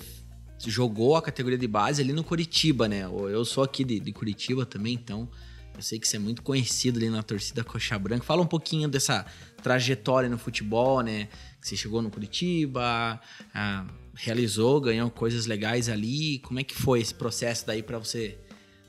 jogou 0.65 1.15
a 1.15 1.21
categoria 1.21 1.57
de 1.57 1.67
base 1.67 2.01
ali 2.01 2.13
no 2.13 2.23
Curitiba, 2.23 2.87
né? 2.87 3.05
Eu 3.05 3.43
sou 3.43 3.63
aqui 3.63 3.83
de, 3.83 3.99
de 3.99 4.11
Curitiba 4.11 4.67
também, 4.67 4.93
então 4.93 5.27
eu 5.77 5.83
sei 5.83 5.99
que 5.99 6.07
você 6.07 6.17
é 6.17 6.19
muito 6.19 6.41
conhecido 6.41 6.97
ali 6.97 7.09
na 7.09 7.21
torcida 7.21 7.63
Coxa 7.63 7.97
Branca. 7.99 8.23
Fala 8.23 8.41
um 8.41 8.47
pouquinho 8.47 8.89
dessa 8.89 9.25
trajetória 9.61 10.27
no 10.27 10.37
futebol, 10.37 11.01
né? 11.01 11.27
Que 11.61 11.67
você 11.67 11.77
chegou 11.77 12.01
no 12.01 12.09
Curitiba, 12.09 13.21
ah, 13.53 13.85
realizou, 14.15 14.81
ganhou 14.81 15.09
coisas 15.11 15.45
legais 15.45 15.87
ali. 15.87 16.39
Como 16.39 16.59
é 16.59 16.63
que 16.63 16.73
foi 16.73 16.99
esse 16.99 17.13
processo 17.13 17.67
daí 17.67 17.83
para 17.83 17.99
você 17.99 18.39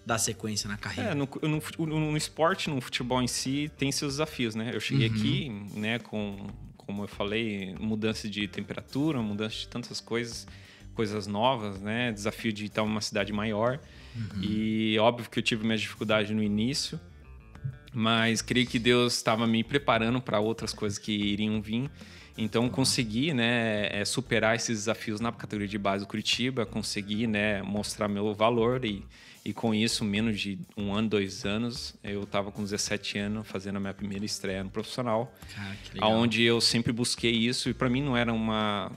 dar 0.06 0.16
sequência 0.16 0.66
na 0.66 0.78
carreira? 0.78 1.10
É, 1.10 1.14
no, 1.14 1.28
no, 1.42 2.00
no, 2.10 2.16
esporte, 2.16 2.70
no 2.70 2.80
futebol 2.80 3.20
em 3.20 3.28
si, 3.28 3.70
tem 3.76 3.92
seus 3.92 4.14
desafios, 4.14 4.54
né? 4.54 4.70
Eu 4.72 4.80
cheguei 4.80 5.08
uhum. 5.08 5.14
aqui, 5.14 5.78
né, 5.78 5.98
com, 5.98 6.46
como 6.78 7.04
eu 7.04 7.08
falei, 7.08 7.74
mudança 7.78 8.26
de 8.30 8.48
temperatura, 8.48 9.20
mudança 9.20 9.56
de 9.56 9.68
tantas 9.68 10.00
coisas, 10.00 10.46
coisas 10.94 11.26
novas, 11.26 11.82
né? 11.82 12.10
Desafio 12.12 12.50
de 12.50 12.64
estar 12.64 12.82
em 12.82 12.86
uma 12.86 13.02
cidade 13.02 13.30
maior. 13.30 13.78
Uhum. 14.16 14.42
E 14.42 14.98
óbvio 14.98 15.30
que 15.30 15.38
eu 15.38 15.42
tive 15.42 15.64
minhas 15.64 15.80
dificuldades 15.80 16.30
no 16.34 16.42
início, 16.42 17.00
mas 17.92 18.42
creio 18.42 18.66
que 18.66 18.78
Deus 18.78 19.14
estava 19.14 19.46
me 19.46 19.62
preparando 19.64 20.20
para 20.20 20.40
outras 20.40 20.72
coisas 20.72 20.98
que 20.98 21.12
iriam 21.12 21.60
vir. 21.60 21.90
Então 22.36 22.68
consegui, 22.68 23.34
né, 23.34 23.88
é, 23.90 24.04
superar 24.04 24.54
esses 24.54 24.78
desafios 24.78 25.20
na 25.20 25.32
categoria 25.32 25.66
de 25.66 25.76
base 25.76 26.04
do 26.04 26.08
Curitiba, 26.08 26.64
consegui, 26.64 27.26
né, 27.26 27.60
mostrar 27.62 28.06
meu 28.06 28.32
valor 28.32 28.84
e, 28.84 29.04
e 29.44 29.52
com 29.52 29.74
isso, 29.74 30.04
menos 30.04 30.38
de 30.38 30.56
um 30.76 30.94
ano, 30.94 31.08
dois 31.08 31.44
anos, 31.44 31.96
eu 32.04 32.22
estava 32.22 32.52
com 32.52 32.62
17 32.62 33.18
anos 33.18 33.48
fazendo 33.48 33.76
a 33.76 33.80
minha 33.80 33.94
primeira 33.94 34.24
estreia 34.24 34.62
no 34.62 34.70
profissional, 34.70 35.34
Cara, 35.52 35.76
aonde 36.00 36.44
eu 36.44 36.60
sempre 36.60 36.92
busquei 36.92 37.32
isso 37.32 37.68
e 37.68 37.74
para 37.74 37.90
mim 37.90 38.02
não 38.02 38.16
era 38.16 38.32
uma 38.32 38.92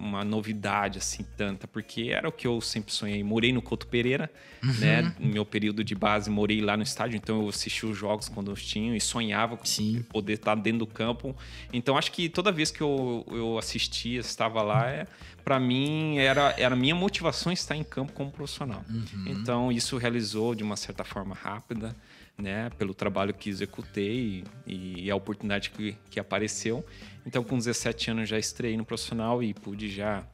uma 0.00 0.24
novidade 0.24 0.98
assim 0.98 1.24
tanta, 1.36 1.68
porque 1.68 2.08
era 2.10 2.28
o 2.28 2.32
que 2.32 2.46
eu 2.46 2.60
sempre 2.60 2.92
sonhei. 2.92 3.22
Morei 3.22 3.52
no 3.52 3.60
Couto 3.60 3.86
Pereira, 3.86 4.30
uhum. 4.62 4.72
né? 4.78 5.14
No 5.18 5.28
meu 5.28 5.44
período 5.44 5.84
de 5.84 5.94
base, 5.94 6.30
morei 6.30 6.60
lá 6.62 6.76
no 6.76 6.82
estádio, 6.82 7.16
então 7.16 7.42
eu 7.42 7.48
assisti 7.48 7.84
os 7.84 7.96
jogos 7.96 8.28
quando 8.28 8.50
eu 8.50 8.54
tinha 8.54 8.96
e 8.96 9.00
sonhava 9.00 9.56
com 9.56 9.64
Sim. 9.64 10.04
poder 10.08 10.34
estar 10.34 10.54
dentro 10.54 10.80
do 10.80 10.86
campo. 10.86 11.36
Então 11.72 11.96
acho 11.98 12.10
que 12.12 12.28
toda 12.28 12.50
vez 12.50 12.70
que 12.70 12.80
eu, 12.80 13.26
eu 13.30 13.58
assistia, 13.58 14.20
estava 14.20 14.62
lá, 14.62 14.88
é, 14.88 15.06
para 15.44 15.60
mim 15.60 16.16
era 16.18 16.54
era 16.56 16.74
minha 16.74 16.94
motivação 16.94 17.52
estar 17.52 17.76
em 17.76 17.84
campo 17.84 18.12
como 18.12 18.30
profissional. 18.30 18.82
Uhum. 18.88 19.24
Então 19.26 19.70
isso 19.70 19.98
realizou 19.98 20.54
de 20.54 20.62
uma 20.62 20.76
certa 20.76 21.04
forma 21.04 21.34
rápida 21.34 21.94
né, 22.40 22.70
pelo 22.78 22.94
trabalho 22.94 23.34
que 23.34 23.50
executei 23.50 24.44
e, 24.66 25.04
e 25.04 25.10
a 25.10 25.16
oportunidade 25.16 25.70
que, 25.70 25.96
que 26.08 26.18
apareceu. 26.18 26.84
Então, 27.26 27.42
com 27.44 27.56
17 27.58 28.10
anos 28.10 28.28
já 28.28 28.38
estrei 28.38 28.76
no 28.76 28.84
profissional 28.84 29.42
e 29.42 29.52
pude 29.54 29.88
já 29.90 30.24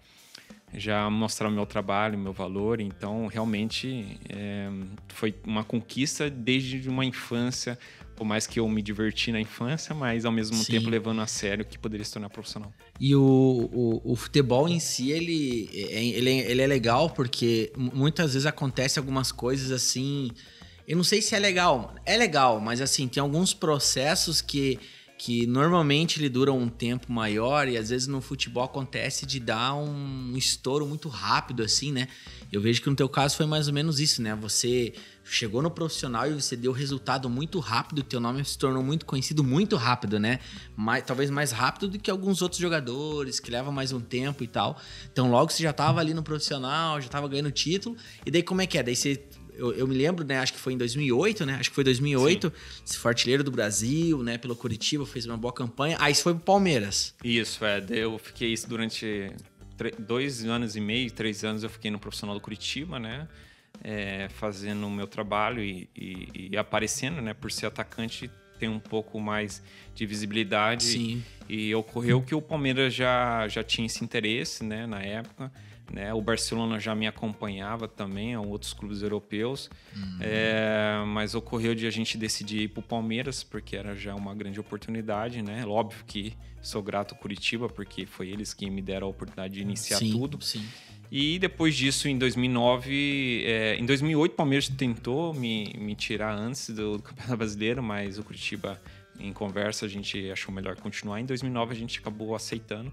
já 0.74 1.08
mostrar 1.08 1.48
o 1.48 1.50
meu 1.50 1.64
trabalho, 1.64 2.18
o 2.18 2.20
meu 2.20 2.32
valor. 2.32 2.80
Então, 2.80 3.28
realmente 3.28 4.18
é, 4.28 4.68
foi 5.08 5.34
uma 5.46 5.62
conquista 5.64 6.28
desde 6.28 6.88
uma 6.88 7.04
infância 7.04 7.78
Por 8.16 8.24
mais 8.24 8.46
que 8.46 8.58
eu 8.58 8.68
me 8.68 8.80
diverti 8.82 9.30
na 9.30 9.40
infância, 9.40 9.94
mas 9.94 10.24
ao 10.24 10.32
mesmo 10.32 10.56
Sim. 10.56 10.72
tempo 10.72 10.88
levando 10.90 11.20
a 11.20 11.26
sério 11.26 11.64
que 11.66 11.78
poderia 11.78 12.04
se 12.04 12.12
tornar 12.12 12.30
profissional. 12.30 12.72
E 12.98 13.14
o, 13.14 13.20
o, 13.22 14.12
o 14.12 14.16
futebol 14.16 14.66
em 14.68 14.80
si, 14.80 15.10
ele, 15.12 15.68
é- 15.74 16.04
ele, 16.04 16.30
é- 16.30 16.50
ele 16.50 16.62
é 16.62 16.66
legal 16.66 17.10
porque 17.10 17.70
mu- 17.76 17.92
muitas 17.94 18.32
vezes 18.32 18.46
acontece 18.46 18.98
algumas 18.98 19.30
coisas 19.30 19.70
assim. 19.70 20.30
Eu 20.88 20.96
não 20.96 21.04
sei 21.04 21.20
se 21.22 21.34
é 21.34 21.38
legal. 21.38 21.94
É 22.06 22.16
legal, 22.16 22.58
mas 22.60 22.80
assim, 22.80 23.06
tem 23.06 23.20
alguns 23.20 23.52
processos 23.52 24.40
que, 24.40 24.78
que 25.18 25.46
normalmente 25.46 26.20
ele 26.20 26.28
duram 26.28 26.58
um 26.58 26.68
tempo 26.68 27.10
maior 27.10 27.68
e 27.68 27.76
às 27.76 27.88
vezes 27.88 28.06
no 28.06 28.20
futebol 28.20 28.64
acontece 28.64 29.24
de 29.24 29.40
dar 29.40 29.74
um 29.74 30.36
estouro 30.36 30.86
muito 30.86 31.08
rápido, 31.08 31.62
assim, 31.62 31.90
né? 31.90 32.08
Eu 32.52 32.60
vejo 32.60 32.82
que 32.82 32.90
no 32.90 32.96
teu 32.96 33.08
caso 33.08 33.36
foi 33.36 33.46
mais 33.46 33.66
ou 33.66 33.74
menos 33.74 33.98
isso, 33.98 34.20
né? 34.20 34.34
Você 34.36 34.92
chegou 35.24 35.62
no 35.62 35.70
profissional 35.70 36.30
e 36.30 36.34
você 36.34 36.54
deu 36.54 36.70
resultado 36.70 37.28
muito 37.28 37.58
rápido, 37.58 38.02
teu 38.02 38.20
nome 38.20 38.44
se 38.44 38.56
tornou 38.56 38.82
muito 38.82 39.04
conhecido 39.06 39.42
muito 39.42 39.74
rápido, 39.76 40.20
né? 40.20 40.38
Mais, 40.76 41.02
talvez 41.04 41.30
mais 41.30 41.50
rápido 41.50 41.88
do 41.88 41.98
que 41.98 42.10
alguns 42.10 42.42
outros 42.42 42.60
jogadores, 42.60 43.40
que 43.40 43.50
leva 43.50 43.72
mais 43.72 43.92
um 43.92 44.00
tempo 44.00 44.44
e 44.44 44.46
tal. 44.46 44.78
Então 45.10 45.30
logo 45.30 45.50
você 45.50 45.62
já 45.62 45.72
tava 45.72 45.98
ali 45.98 46.12
no 46.12 46.22
profissional, 46.22 47.00
já 47.00 47.08
tava 47.08 47.26
ganhando 47.26 47.50
título. 47.50 47.96
E 48.24 48.30
daí 48.30 48.42
como 48.42 48.60
é 48.60 48.66
que 48.66 48.78
é? 48.78 48.82
Daí 48.82 48.94
você 48.94 49.26
eu, 49.56 49.72
eu 49.74 49.86
me 49.88 49.94
lembro, 49.94 50.24
né? 50.24 50.38
Acho 50.38 50.52
que 50.52 50.58
foi 50.58 50.72
em 50.72 50.78
2008, 50.78 51.44
né? 51.46 51.54
Acho 51.60 51.70
que 51.70 51.74
foi 51.74 51.84
2008. 51.84 52.52
Você 52.84 52.96
foi 52.98 53.10
artilheiro 53.10 53.42
do 53.44 53.50
Brasil, 53.50 54.22
né? 54.22 54.38
Pelo 54.38 54.54
Curitiba, 54.54 55.04
fez 55.06 55.26
uma 55.26 55.36
boa 55.36 55.52
campanha. 55.52 55.96
Aí 56.00 56.14
você 56.14 56.22
foi 56.22 56.34
pro 56.34 56.42
Palmeiras. 56.44 57.14
Isso, 57.24 57.64
é. 57.64 57.84
Eu 57.88 58.18
fiquei 58.18 58.52
isso 58.52 58.68
durante 58.68 59.30
dois 59.98 60.44
anos 60.44 60.76
e 60.76 60.80
meio, 60.80 61.10
três 61.10 61.44
anos 61.44 61.62
eu 61.62 61.70
fiquei 61.70 61.90
no 61.90 61.98
profissional 61.98 62.34
do 62.34 62.40
Curitiba, 62.40 62.98
né? 62.98 63.28
É, 63.84 64.28
fazendo 64.30 64.86
o 64.86 64.90
meu 64.90 65.06
trabalho 65.06 65.62
e, 65.62 65.88
e- 65.94 66.48
e 66.52 66.56
aparecendo, 66.56 67.20
né? 67.20 67.34
Por 67.34 67.52
ser 67.52 67.66
atacante, 67.66 68.30
tem 68.58 68.68
um 68.70 68.78
pouco 68.80 69.20
mais 69.20 69.62
de 69.94 70.06
visibilidade. 70.06 70.84
Sim. 70.84 71.22
E 71.48 71.74
ocorreu 71.74 72.22
que 72.22 72.34
o 72.34 72.40
Palmeiras 72.40 72.94
já, 72.94 73.46
já 73.48 73.62
tinha 73.62 73.86
esse 73.86 74.02
interesse, 74.02 74.64
né? 74.64 74.86
Na 74.86 75.00
época. 75.02 75.52
Né? 75.92 76.12
O 76.12 76.20
Barcelona 76.20 76.80
já 76.80 76.94
me 76.94 77.06
acompanhava 77.06 77.86
também, 77.86 78.34
a 78.34 78.40
outros 78.40 78.72
clubes 78.72 79.02
europeus. 79.02 79.70
É, 80.20 81.02
mas 81.06 81.34
ocorreu 81.34 81.74
de 81.74 81.86
a 81.86 81.90
gente 81.90 82.18
decidir 82.18 82.62
ir 82.62 82.68
para 82.68 82.80
o 82.80 82.82
Palmeiras, 82.82 83.44
porque 83.44 83.76
era 83.76 83.94
já 83.94 84.14
uma 84.14 84.34
grande 84.34 84.58
oportunidade, 84.58 85.42
né? 85.42 85.64
Óbvio 85.66 86.04
que 86.06 86.34
sou 86.60 86.82
grato 86.82 87.14
ao 87.14 87.20
Curitiba, 87.20 87.68
porque 87.68 88.04
foi 88.04 88.28
eles 88.28 88.52
que 88.52 88.68
me 88.68 88.82
deram 88.82 89.06
a 89.06 89.10
oportunidade 89.10 89.54
de 89.54 89.60
iniciar 89.60 89.98
sim, 89.98 90.10
tudo. 90.10 90.42
Sim. 90.42 90.64
E 91.10 91.38
depois 91.38 91.76
disso, 91.76 92.08
em 92.08 92.18
2009, 92.18 93.44
é, 93.46 93.76
em 93.76 93.86
2008, 93.86 94.32
o 94.32 94.34
Palmeiras 94.34 94.68
tentou 94.68 95.32
me, 95.32 95.72
me 95.78 95.94
tirar 95.94 96.36
antes 96.36 96.70
do 96.70 96.98
Campeonato 97.02 97.36
Brasileiro, 97.36 97.82
mas 97.82 98.18
o 98.18 98.24
Curitiba, 98.24 98.80
em 99.20 99.32
conversa, 99.32 99.86
a 99.86 99.88
gente 99.88 100.30
achou 100.30 100.52
melhor 100.52 100.76
continuar. 100.76 101.20
Em 101.20 101.24
2009, 101.24 101.72
a 101.72 101.76
gente 101.76 102.00
acabou 102.00 102.34
aceitando. 102.34 102.92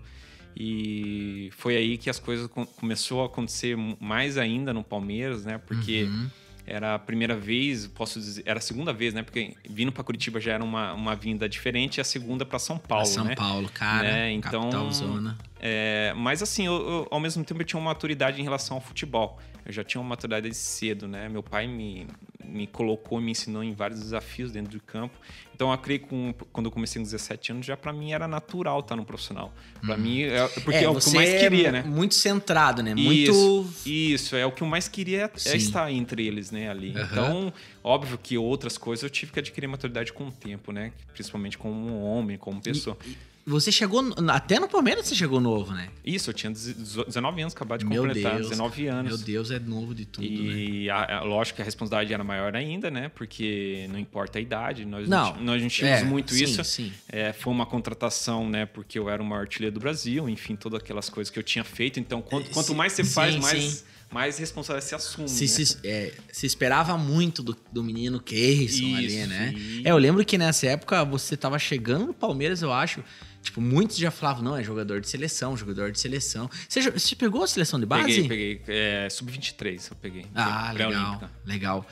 E 0.55 1.50
foi 1.57 1.75
aí 1.75 1.98
que 1.98 2.10
as 2.10 2.19
coisas 2.19 2.48
com, 2.48 2.65
começou 2.65 3.22
a 3.24 3.25
acontecer 3.25 3.75
mais 4.00 4.38
ainda 4.38 4.74
no 4.74 4.83
Palmeiras, 4.83 5.45
né? 5.45 5.57
Porque 5.57 6.03
Uhum. 6.03 6.29
era 6.65 6.95
a 6.95 7.00
primeira 7.00 7.36
vez, 7.36 7.88
posso 7.88 8.19
dizer, 8.19 8.43
era 8.45 8.60
a 8.60 8.62
segunda 8.62 8.93
vez, 8.93 9.13
né? 9.13 9.22
Porque 9.24 9.53
vindo 9.69 9.91
para 9.91 10.03
Curitiba 10.03 10.39
já 10.39 10.53
era 10.53 10.63
uma, 10.63 10.93
uma 10.93 11.15
vinda 11.15 11.48
diferente, 11.50 11.98
e 11.98 12.01
a 12.01 12.03
segunda 12.03 12.45
para 12.45 12.60
São 12.60 12.77
Paulo, 12.77 13.05
São 13.05 13.25
né? 13.25 13.36
Paulo, 13.36 13.69
cara. 13.74 14.03
Né, 14.03 14.31
então- 14.31 14.62
Capital 14.69 14.91
zona. 14.91 15.38
É, 15.60 16.13
mas 16.15 16.41
assim, 16.41 16.65
eu, 16.65 16.74
eu- 16.74 17.07
ao 17.12 17.19
mesmo 17.19 17.43
tempo 17.43 17.62
eu 17.62 17.65
tinha 17.65 17.79
uma 17.79 17.89
maturidade 17.91 18.39
em 18.39 18.43
relação 18.43 18.77
ao 18.77 18.81
futebol. 18.81 19.39
Eu 19.65 19.72
já 19.72 19.83
tinha 19.83 20.00
uma 20.01 20.10
maturidade 20.10 20.53
cedo, 20.53 21.07
né? 21.07 21.29
Meu 21.29 21.41
pai 21.41 21.67
me, 21.67 22.05
me 22.45 22.67
colocou 22.67 23.19
e 23.19 23.23
me 23.23 23.31
ensinou 23.31 23.63
em 23.63 23.73
vários 23.73 24.00
desafios 24.00 24.51
dentro 24.51 24.71
do 24.77 24.83
campo. 24.83 25.15
Então 25.55 25.67
eu 25.67 25.73
acredito 25.73 26.07
que 26.07 26.45
quando 26.51 26.67
eu 26.67 26.71
comecei 26.71 27.00
com 27.00 27.03
17 27.03 27.51
anos, 27.51 27.65
já 27.65 27.77
para 27.77 27.93
mim 27.93 28.12
era 28.12 28.27
natural 28.27 28.79
estar 28.79 28.95
no 28.95 29.05
profissional. 29.05 29.53
Para 29.81 29.95
mim, 29.97 30.23
é, 30.23 30.47
porque 30.47 30.83
é, 30.83 30.89
o 30.89 31.00
que 31.00 31.07
eu 31.07 31.13
mais 31.13 31.29
queria, 31.39 31.67
é 31.67 31.71
né? 31.71 31.83
Muito 31.83 32.15
centrado, 32.15 32.81
né? 32.81 32.95
Muito. 32.95 33.31
Isso, 33.31 33.73
isso, 33.85 34.35
é 34.35 34.45
o 34.45 34.51
que 34.51 34.63
eu 34.63 34.67
mais 34.67 34.88
queria 34.88 35.31
é 35.45 35.55
estar 35.55 35.91
entre 35.91 36.25
eles, 36.25 36.51
né, 36.51 36.69
ali. 36.69 36.93
Aham. 36.95 37.07
Então, 37.12 37.53
óbvio 37.83 38.17
que 38.17 38.38
outras 38.38 38.77
coisas 38.77 39.03
eu 39.03 39.09
tive 39.09 39.31
que 39.31 39.39
adquirir 39.39 39.67
maturidade 39.67 40.12
com 40.12 40.27
o 40.27 40.31
tempo, 40.31 40.71
né? 40.71 40.91
Principalmente 41.13 41.57
como 41.57 42.01
homem, 42.01 42.38
como 42.38 42.62
pessoa. 42.62 42.97
Você 43.45 43.71
chegou. 43.73 44.01
Até 44.29 44.57
no 44.57 44.69
Palmeiras 44.69 45.05
você 45.05 45.15
chegou 45.15 45.41
novo, 45.41 45.73
né? 45.73 45.89
Isso, 46.05 46.29
eu 46.29 46.33
tinha 46.33 46.51
19 46.51 47.41
anos, 47.41 47.53
acabado 47.53 47.79
de 47.81 47.85
Meu 47.85 48.03
completar, 48.03 48.35
Deus. 48.38 48.50
19 48.50 48.88
anos. 48.88 49.17
Meu 49.17 49.17
Deus, 49.25 49.51
é 49.51 49.59
novo 49.59 49.93
de 49.93 50.05
tudo, 50.05 50.25
né? 50.27 50.33
E 50.33 50.89
a, 50.89 51.17
a- 51.17 51.23
lógico 51.23 51.57
que 51.57 51.62
a 51.62 51.65
responsabilidade 51.65 52.13
era 52.13 52.23
maior 52.23 52.55
ainda, 52.55 52.89
né? 52.89 53.09
Porque 53.13 53.85
não 53.91 54.00
importa 54.00 54.39
a 54.39 54.41
idade, 54.41 54.85
nós 54.85 55.09
Não. 55.09 55.35
nós 55.41 55.62
não 55.62 55.67
tínhamos 55.67 56.01
É, 56.01 56.03
muito 56.05 56.33
sim, 56.33 56.43
isso. 56.45 56.63
sim. 56.63 56.93
É, 57.09 57.33
foi 57.33 57.51
uma 57.51 57.65
contratação, 57.65 58.50
né? 58.50 58.65
Porque 58.65 58.97
eu 58.97 59.09
era 59.09 59.21
o 59.21 59.25
maior 59.25 59.41
artilheiro 59.41 59.73
do 59.73 59.79
Brasil, 59.81 60.29
enfim, 60.29 60.55
todas 60.55 60.79
aquelas 60.79 61.09
coisas 61.09 61.29
que 61.29 61.38
eu 61.38 61.43
tinha 61.43 61.65
feito. 61.65 62.00
Então, 62.00 62.21
quanto, 62.21 62.50
quanto 62.51 62.67
Sim, 62.67 62.75
mais 62.75 62.93
você 62.93 63.03
faz, 63.03 63.35
mais, 63.35 63.83
mais 64.09 64.38
responsabilidade 64.38 64.89
você 64.89 64.95
assume. 64.95 65.27
Se, 65.27 65.41
né? 65.43 65.47
se, 65.65 65.77
é, 65.83 66.13
se 66.31 66.45
esperava 66.45 66.97
muito 66.97 67.43
do, 67.43 67.57
do 67.73 67.83
menino 67.83 68.21
Keirson 68.21 68.95
ali, 68.95 69.25
né? 69.25 69.53
e- 69.57 69.81
É, 69.85 69.91
eu 69.91 69.97
lembro 69.97 70.23
que 70.23 70.38
nessa 70.38 70.65
época 70.67 71.03
você 71.03 71.35
tava 71.35 71.59
chegando 71.59 72.05
no 72.07 72.13
Palmeiras, 72.13 72.62
eu 72.62 72.71
acho. 72.71 73.03
Tipo, 73.43 73.59
muitos 73.59 73.97
já 73.97 74.09
falavam, 74.09 74.41
não, 74.41 74.55
é 74.57 74.63
jogador 74.63 75.01
de 75.01 75.09
seleção, 75.09 75.55
jogador 75.57 75.91
de 75.91 76.00
seleção. 76.00 76.50
Você, 76.67 76.89
você 76.89 77.13
pegou 77.15 77.43
a 77.43 77.47
seleção 77.47 77.77
de 77.79 77.85
base? 77.85 78.23
Peguei, 78.23 78.55
peguei. 78.57 78.62
É, 78.67 79.07
Sub-23 79.09 79.89
eu 79.91 79.97
peguei. 80.01 80.25
Ah, 80.33 80.71
legal, 80.71 81.29
legal. 81.45 81.85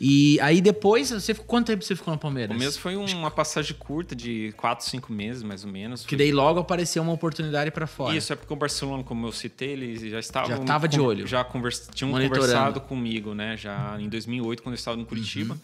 E 0.00 0.40
aí 0.40 0.60
depois, 0.62 1.10
você 1.10 1.34
ficou- 1.34 1.46
quanto 1.46 1.66
tempo 1.66 1.84
você 1.84 1.94
ficou 1.94 2.12
no 2.14 2.18
Palmeiras? 2.18 2.56
O 2.56 2.58
mesmo 2.58 2.80
foi 2.80 2.96
uma 2.96 3.30
passagem 3.30 3.76
curta 3.78 4.16
de 4.16 4.52
4, 4.56 4.86
5 4.86 5.12
meses, 5.12 5.42
mais 5.42 5.62
ou 5.64 5.70
menos. 5.70 6.02
Que 6.02 6.08
Foi- 6.10 6.18
daí 6.18 6.32
logo 6.32 6.58
apareceu 6.58 7.02
uma 7.02 7.12
oportunidade 7.12 7.70
pra 7.70 7.86
fora. 7.86 8.16
Isso 8.16 8.32
é 8.32 8.36
porque 8.36 8.52
o 8.52 8.56
Barcelona, 8.56 9.02
como 9.04 9.26
eu 9.26 9.32
citei, 9.32 9.70
eles 9.70 10.00
já 10.10 10.18
estavam. 10.18 10.48
Já 10.48 10.58
tava 10.64 10.88
de 10.88 10.98
olho. 11.00 11.26
Já 11.26 11.44
convers, 11.44 11.86
tinham 11.94 12.10
conversado 12.10 12.80
comigo, 12.80 13.34
né? 13.34 13.56
Já 13.56 13.96
em 14.00 14.08
2008, 14.08 14.62
quando 14.62 14.74
eu 14.74 14.78
estava 14.78 14.96
no 14.96 15.04
Curitiba. 15.04 15.54
Uhum. 15.54 15.60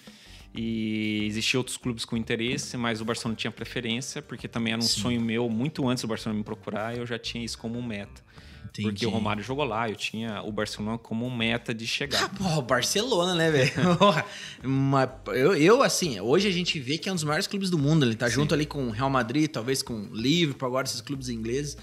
E 0.54 1.25
existiam 1.26 1.61
outros 1.61 1.76
clubes 1.76 2.04
com 2.04 2.16
interesse, 2.16 2.76
mas 2.76 3.00
o 3.00 3.04
Barcelona 3.04 3.37
tinha 3.37 3.50
preferência, 3.50 4.21
porque 4.21 4.49
também 4.49 4.73
era 4.73 4.80
um 4.83 4.85
Sim. 4.85 5.00
sonho 5.00 5.21
meu, 5.21 5.49
muito 5.49 5.88
antes 5.88 6.02
do 6.02 6.09
Barcelona 6.09 6.38
me 6.38 6.45
procurar, 6.45 6.97
eu 6.97 7.07
já 7.07 7.19
tinha 7.19 7.45
isso 7.45 7.57
como 7.57 7.80
meta. 7.83 8.21
Entendi. 8.64 8.88
Porque 8.88 9.07
o 9.07 9.11
Romário 9.11 9.42
jogou 9.42 9.64
lá, 9.64 9.88
eu 9.88 9.97
tinha 9.97 10.42
o 10.42 10.52
Barcelona 10.52 10.97
como 10.97 11.28
meta 11.28 11.75
de 11.75 11.85
Ah, 11.85 11.88
chegar. 11.88 12.28
porra, 12.35 12.59
o 12.59 12.62
Barcelona, 12.62 13.35
né, 13.35 13.50
velho? 13.50 13.73
Eu, 15.35 15.54
eu, 15.57 15.83
assim, 15.83 16.21
hoje 16.21 16.47
a 16.47 16.50
gente 16.52 16.78
vê 16.78 16.99
que 16.99 17.09
é 17.09 17.12
um 17.12 17.14
dos 17.14 17.25
maiores 17.25 17.47
clubes 17.47 17.71
do 17.71 17.78
mundo. 17.78 18.04
Ele 18.04 18.14
tá 18.14 18.28
junto 18.28 18.54
ali 18.54 18.66
com 18.66 18.87
o 18.88 18.90
Real 18.90 19.11
Madrid, 19.11 19.50
talvez 19.50 19.83
com 19.83 19.95
o 19.95 20.14
Liverpool, 20.14 20.66
agora 20.69 20.87
esses 20.87 21.00
clubes 21.00 21.28
ingleses. 21.28 21.76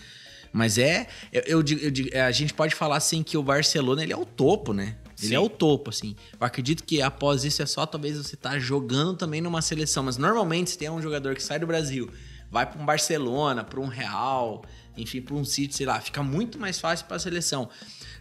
Mas 0.52 0.78
é, 0.78 1.08
eu, 1.32 1.44
eu 1.48 1.64
digo- 1.64 1.82
eu 2.14 2.26
a 2.26 2.32
gente 2.32 2.54
pode 2.54 2.74
falar 2.76 2.98
assim 2.98 3.22
que 3.24 3.38
o 3.38 3.44
Barcelona 3.44 4.04
ele 4.04 4.14
é 4.14 4.18
o 4.18 4.26
topo, 4.26 4.74
né? 4.74 4.96
Ele 5.20 5.30
Sim. 5.30 5.36
é 5.36 5.40
o 5.40 5.50
topo, 5.50 5.90
assim. 5.90 6.16
Eu 6.40 6.46
acredito 6.46 6.84
que 6.84 7.02
após 7.02 7.44
isso 7.44 7.62
é 7.62 7.66
só 7.66 7.86
talvez 7.86 8.18
você 8.18 8.36
tá 8.36 8.60
jogando 8.60 9.16
também 9.18 9.42
numa 9.42 9.62
seleção. 9.62 10.04
Mas 10.04 10.18
normalmente 10.18 10.70
se 10.72 10.78
tem 10.78 10.90
um 10.90 11.02
jogador 11.02 11.34
que 11.36 11.42
sai 11.42 11.58
do 11.60 11.66
Brasil, 11.66 12.10
vai 12.52 12.66
para 12.70 12.80
um 12.82 12.86
Barcelona, 12.86 13.64
para 13.64 13.80
um 13.80 13.88
Real, 13.88 14.64
enfim, 14.96 15.20
para 15.22 15.34
um 15.36 15.44
City, 15.44 15.76
sei 15.76 15.86
lá, 15.88 16.00
fica 16.00 16.22
muito 16.22 16.60
mais 16.60 16.80
fácil 16.80 17.08
para 17.08 17.16
a 17.18 17.20
seleção. 17.20 17.68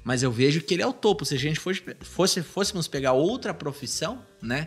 Mas 0.02 0.22
eu 0.22 0.30
vejo 0.32 0.60
que 0.62 0.72
ele 0.72 0.82
é 0.82 0.86
o 0.86 0.92
topo. 0.92 1.24
Se 1.24 1.34
a 1.34 1.38
gente 1.38 1.60
fosse, 1.60 1.82
fosse 2.00 2.42
fôssemos 2.42 2.88
pegar 2.88 3.12
outra 3.12 3.52
profissão, 3.52 4.22
né? 4.40 4.66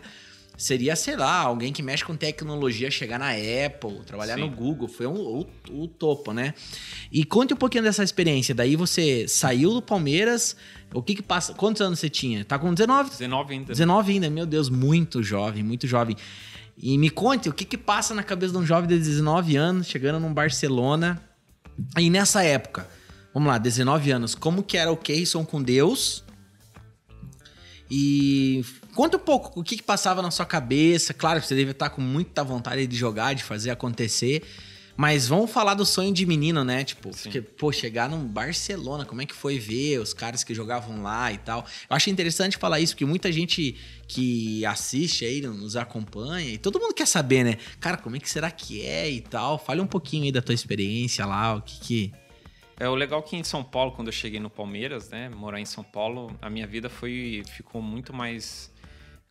Seria, 0.60 0.94
sei 0.94 1.16
lá, 1.16 1.38
alguém 1.38 1.72
que 1.72 1.82
mexe 1.82 2.04
com 2.04 2.14
tecnologia, 2.14 2.90
chegar 2.90 3.18
na 3.18 3.30
Apple, 3.30 4.02
trabalhar 4.04 4.34
Sim. 4.34 4.42
no 4.42 4.50
Google. 4.50 4.88
Foi 4.88 5.06
um, 5.06 5.14
o, 5.16 5.46
o 5.70 5.88
topo, 5.88 6.34
né? 6.34 6.52
E 7.10 7.24
conte 7.24 7.54
um 7.54 7.56
pouquinho 7.56 7.82
dessa 7.82 8.04
experiência. 8.04 8.54
Daí 8.54 8.76
você 8.76 9.26
saiu 9.26 9.72
do 9.72 9.80
Palmeiras. 9.80 10.54
O 10.92 11.02
que 11.02 11.14
que 11.14 11.22
passa? 11.22 11.54
Quantos 11.54 11.80
anos 11.80 11.98
você 11.98 12.10
tinha? 12.10 12.44
Tá 12.44 12.58
com 12.58 12.74
19? 12.74 13.08
19 13.08 13.54
ainda. 13.54 13.66
19 13.68 14.12
ainda, 14.12 14.28
meu 14.28 14.44
Deus, 14.44 14.68
muito 14.68 15.22
jovem, 15.22 15.62
muito 15.62 15.86
jovem. 15.86 16.14
E 16.76 16.98
me 16.98 17.08
conte 17.08 17.48
o 17.48 17.54
que 17.54 17.64
que 17.64 17.78
passa 17.78 18.14
na 18.14 18.22
cabeça 18.22 18.52
de 18.52 18.58
um 18.58 18.66
jovem 18.66 18.86
de 18.86 18.98
19 18.98 19.56
anos, 19.56 19.86
chegando 19.86 20.20
num 20.20 20.34
Barcelona. 20.34 21.22
E 21.98 22.10
nessa 22.10 22.44
época, 22.44 22.86
vamos 23.32 23.48
lá, 23.48 23.56
19 23.56 24.10
anos, 24.10 24.34
como 24.34 24.62
que 24.62 24.76
era 24.76 24.92
o 24.92 24.96
Keyson 24.98 25.42
com 25.42 25.62
Deus? 25.62 26.22
E 27.90 28.62
conta 28.94 29.16
um 29.16 29.20
pouco 29.20 29.60
o 29.60 29.64
que 29.64 29.76
que 29.76 29.82
passava 29.82 30.22
na 30.22 30.30
sua 30.30 30.46
cabeça. 30.46 31.14
Claro 31.14 31.40
que 31.40 31.46
você 31.46 31.54
deve 31.54 31.72
estar 31.72 31.90
com 31.90 32.00
muita 32.00 32.44
vontade 32.44 32.86
de 32.86 32.96
jogar, 32.96 33.34
de 33.34 33.42
fazer 33.42 33.70
acontecer. 33.70 34.42
Mas 34.96 35.26
vamos 35.26 35.50
falar 35.50 35.72
do 35.72 35.86
sonho 35.86 36.12
de 36.12 36.26
menino, 36.26 36.62
né? 36.62 36.84
Tipo, 36.84 37.10
Sim. 37.14 37.22
porque, 37.22 37.40
pô, 37.40 37.72
chegar 37.72 38.10
num 38.10 38.22
Barcelona, 38.22 39.06
como 39.06 39.22
é 39.22 39.24
que 39.24 39.34
foi 39.34 39.58
ver 39.58 39.98
os 39.98 40.12
caras 40.12 40.44
que 40.44 40.54
jogavam 40.54 41.02
lá 41.02 41.32
e 41.32 41.38
tal. 41.38 41.64
Eu 41.88 41.96
acho 41.96 42.10
interessante 42.10 42.58
falar 42.58 42.80
isso, 42.80 42.92
porque 42.92 43.06
muita 43.06 43.32
gente 43.32 43.76
que 44.06 44.62
assiste 44.66 45.24
aí, 45.24 45.40
nos 45.40 45.74
acompanha, 45.74 46.50
e 46.50 46.58
todo 46.58 46.78
mundo 46.78 46.92
quer 46.92 47.06
saber, 47.06 47.44
né? 47.44 47.56
Cara, 47.80 47.96
como 47.96 48.16
é 48.16 48.20
que 48.20 48.28
será 48.28 48.50
que 48.50 48.82
é 48.82 49.10
e 49.10 49.22
tal? 49.22 49.58
Fale 49.58 49.80
um 49.80 49.86
pouquinho 49.86 50.24
aí 50.24 50.32
da 50.32 50.42
tua 50.42 50.54
experiência 50.54 51.24
lá, 51.24 51.54
o 51.54 51.62
que 51.62 51.80
que... 51.80 52.12
É 52.78 52.86
o 52.86 52.94
legal 52.94 53.22
que 53.22 53.36
em 53.36 53.44
São 53.44 53.64
Paulo, 53.64 53.92
quando 53.92 54.08
eu 54.08 54.12
cheguei 54.12 54.40
no 54.40 54.50
Palmeiras, 54.50 55.08
né, 55.08 55.30
morar 55.30 55.60
em 55.60 55.66
São 55.66 55.84
Paulo, 55.84 56.36
a 56.42 56.50
minha 56.50 56.66
vida 56.66 56.90
foi 56.90 57.42
ficou 57.54 57.80
muito 57.80 58.12
mais 58.12 58.70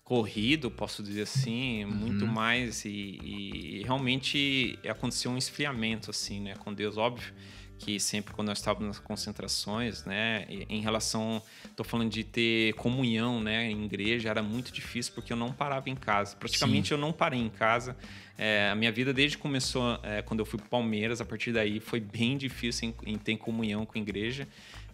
corrido, 0.10 0.72
posso 0.72 1.04
dizer 1.04 1.22
assim, 1.22 1.86
uhum. 1.86 1.92
muito 1.92 2.26
mais 2.26 2.84
e, 2.84 2.90
e, 2.90 3.84
realmente 3.86 4.80
aconteceu 4.90 5.30
um 5.30 5.38
esfriamento 5.38 6.10
assim, 6.10 6.42
né, 6.42 6.56
com 6.56 6.74
Deus, 6.74 6.98
óbvio 6.98 7.32
que 7.78 8.00
sempre 8.00 8.34
quando 8.34 8.48
nós 8.48 8.58
estávamos 8.58 8.88
nas 8.88 9.00
concentrações, 9.00 10.06
né, 10.06 10.48
em 10.50 10.82
relação, 10.82 11.40
estou 11.64 11.86
falando 11.86 12.10
de 12.10 12.24
ter 12.24 12.74
comunhão, 12.74 13.40
né, 13.40 13.70
em 13.70 13.86
igreja, 13.86 14.30
era 14.30 14.42
muito 14.42 14.72
difícil 14.72 15.14
porque 15.14 15.32
eu 15.32 15.38
não 15.38 15.54
parava 15.54 15.92
em 15.92 15.96
casa. 15.96 16.36
Praticamente 16.36 16.90
Sim. 16.90 16.96
eu 16.96 16.98
não 16.98 17.14
parei 17.14 17.40
em 17.40 17.50
casa. 17.50 17.96
É, 18.38 18.70
a 18.70 18.76
minha 18.76 18.92
vida 18.92 19.14
desde 19.14 19.38
que 19.38 19.44
começou, 19.44 19.98
é, 20.04 20.22
quando 20.24 20.42
eu 20.42 20.46
fui 20.46 20.60
para 20.60 20.68
Palmeiras, 20.68 21.22
a 21.22 21.26
partir 21.26 21.54
daí 21.54 21.80
foi 21.80 22.00
bem 22.00 22.36
difícil 22.36 22.90
em, 23.06 23.14
em 23.14 23.18
ter 23.18 23.38
comunhão 23.38 23.86
com 23.86 23.98
a 23.98 24.02
igreja 24.02 24.48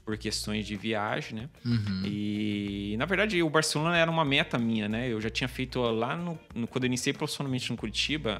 por 0.05 0.15
questões 0.17 0.67
de 0.67 0.75
viagem, 0.75 1.39
né? 1.39 1.49
Uhum. 1.65 2.03
E 2.05 2.95
na 2.97 3.05
verdade 3.05 3.41
o 3.41 3.49
Barcelona 3.49 3.97
era 3.97 4.09
uma 4.09 4.23
meta 4.23 4.57
minha, 4.57 4.87
né? 4.87 5.11
Eu 5.11 5.19
já 5.19 5.29
tinha 5.29 5.47
feito 5.47 5.81
lá 5.81 6.15
no, 6.15 6.39
no 6.53 6.67
quando 6.67 6.83
eu 6.83 6.87
iniciei 6.87 7.11
profissionalmente 7.11 7.71
no 7.71 7.77
Curitiba, 7.77 8.39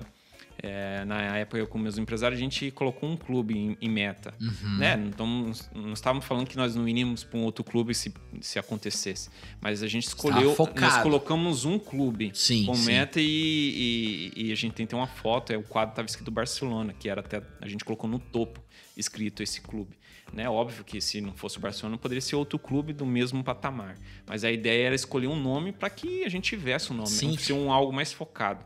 é, 0.65 1.05
na 1.05 1.38
época 1.38 1.60
eu 1.60 1.67
com 1.67 1.77
meus 1.77 1.98
empresários, 1.98 2.39
a 2.39 2.41
gente 2.41 2.72
colocou 2.72 3.07
um 3.07 3.15
clube 3.15 3.55
em, 3.55 3.77
em 3.79 3.89
meta. 3.89 4.34
Uhum. 4.41 4.77
Né? 4.77 5.03
Então, 5.07 5.51
não 5.74 5.93
estávamos 5.93 6.25
falando 6.25 6.48
que 6.48 6.57
nós 6.57 6.75
não 6.75 6.88
iríamos 6.88 7.24
para 7.24 7.38
um 7.38 7.43
outro 7.43 7.63
clube 7.63 7.93
se, 7.93 8.12
se 8.41 8.57
acontecesse. 8.57 9.29
Mas 9.62 9.84
a 9.84 9.88
gente 9.88 10.07
escolheu. 10.07 10.55
Nós 10.79 10.98
colocamos 11.03 11.65
um 11.65 11.77
clube 11.77 12.31
sim, 12.34 12.65
com 12.65 12.74
sim. 12.74 12.88
meta 12.88 13.22
e, 13.22 14.31
e, 14.36 14.48
e, 14.48 14.51
a 14.51 14.55
gente 14.55 14.74
tem 14.74 14.88
uma 14.98 15.07
foto, 15.07 15.53
é, 15.53 15.57
o 15.57 15.63
quadro 15.63 15.91
estava 15.91 16.07
escrito 16.07 16.31
Barcelona, 16.31 16.93
que 16.93 17.07
era 17.07 17.22
até. 17.22 17.43
A 17.62 17.67
gente 17.67 17.86
colocou 17.86 18.10
no 18.10 18.17
topo 18.17 18.60
escrito 18.98 19.43
esse 19.43 19.62
clube. 19.62 19.95
Né? 20.34 20.50
Óbvio 20.50 20.84
que 20.84 21.00
se 21.00 21.22
não 21.22 21.34
fosse 21.34 21.57
o 21.57 21.62
Barcelona, 21.62 21.98
poderia 21.98 22.22
ser 22.22 22.36
outro 22.36 22.57
clube 22.57 22.91
do 22.91 23.05
mesmo 23.05 23.43
patamar. 23.43 23.95
Mas 24.25 24.43
a 24.43 24.51
ideia 24.51 24.88
era 24.88 24.95
escolher 24.95 25.27
um 25.27 25.39
nome 25.39 25.72
para 25.72 25.89
que 25.89 26.24
a 26.24 26.29
gente 26.29 26.50
tivesse 26.50 26.91
um 26.91 26.95
nome, 26.95 27.38
ser 27.38 27.53
um 27.53 27.72
algo 27.72 27.93
mais 27.93 28.12
focado. 28.12 28.65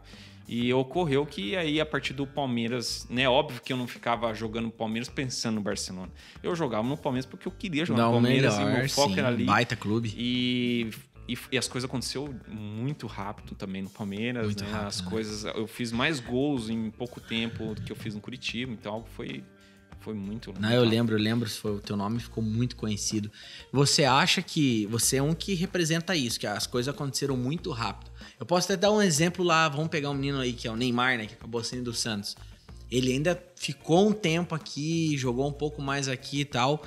E 0.51 0.73
ocorreu 0.73 1.27
que 1.27 1.55
aí, 1.55 1.79
a 1.79 1.85
partir 1.85 2.11
do 2.11 2.25
Palmeiras, 2.25 3.05
né? 3.07 3.29
Óbvio 3.29 3.61
que 3.61 3.71
eu 3.71 3.77
não 3.77 3.87
ficava 3.87 4.33
jogando 4.33 4.65
no 4.65 4.71
Palmeiras 4.71 5.07
pensando 5.07 5.55
no 5.55 5.61
Barcelona. 5.61 6.11
Eu 6.41 6.55
jogava 6.55 6.87
no 6.87 6.97
Palmeiras 6.97 7.27
porque 7.27 7.47
eu 7.47 7.51
queria 7.51 7.85
jogar 7.85 8.07
no 8.07 8.13
Palmeiras 8.13 8.57
melhor, 8.57 8.71
e 8.71 8.79
meu 8.79 8.89
foco 8.89 9.13
sim, 9.13 9.19
era 9.19 9.27
ali. 9.27 9.43
Baita 9.43 9.75
clube. 9.75 10.11
E, 10.17 10.89
e, 11.27 11.37
e, 11.51 11.57
as 11.57 11.67
coisas 11.67 11.87
aconteceu 11.87 12.33
muito 12.47 13.05
rápido 13.05 13.53
também 13.53 13.83
no 13.83 13.91
Palmeiras, 13.91 14.47
muito 14.47 14.63
né? 14.63 14.71
Rápido, 14.71 14.87
as 14.87 15.01
né? 15.03 15.09
coisas. 15.11 15.43
Eu 15.55 15.67
fiz 15.67 15.91
mais 15.91 16.19
gols 16.19 16.67
em 16.67 16.89
pouco 16.89 17.21
tempo 17.21 17.75
do 17.75 17.81
que 17.83 17.91
eu 17.91 17.95
fiz 17.95 18.15
no 18.15 18.19
Curitiba, 18.19 18.73
então 18.73 18.91
algo 18.91 19.07
foi 19.15 19.43
foi 20.09 20.13
muito. 20.15 20.53
Não, 20.59 20.71
eu 20.71 20.83
lembro, 20.83 21.15
eu 21.15 21.19
lembro, 21.19 21.47
o 21.65 21.79
teu 21.79 21.95
nome 21.95 22.19
ficou 22.19 22.43
muito 22.43 22.75
conhecido. 22.75 23.31
Você 23.71 24.05
acha 24.05 24.41
que 24.41 24.87
você 24.87 25.17
é 25.17 25.23
um 25.23 25.35
que 25.35 25.53
representa 25.53 26.15
isso, 26.15 26.39
que 26.39 26.47
as 26.47 26.65
coisas 26.65 26.93
aconteceram 26.93 27.37
muito 27.37 27.69
rápido. 27.71 28.09
Eu 28.39 28.45
posso 28.45 28.71
até 28.71 28.81
dar 28.81 28.91
um 28.91 29.01
exemplo 29.01 29.45
lá, 29.45 29.69
vamos 29.69 29.89
pegar 29.89 30.09
um 30.09 30.15
menino 30.15 30.39
aí 30.39 30.53
que 30.53 30.67
é 30.67 30.71
o 30.71 30.75
Neymar, 30.75 31.17
né, 31.17 31.27
que 31.27 31.35
acabou 31.35 31.63
saindo 31.63 31.85
do 31.85 31.93
Santos. 31.93 32.35
Ele 32.89 33.11
ainda 33.11 33.39
ficou 33.55 34.09
um 34.09 34.11
tempo 34.11 34.55
aqui, 34.55 35.15
jogou 35.15 35.47
um 35.47 35.53
pouco 35.53 35.79
mais 35.79 36.07
aqui 36.07 36.41
e 36.41 36.45
tal. 36.45 36.83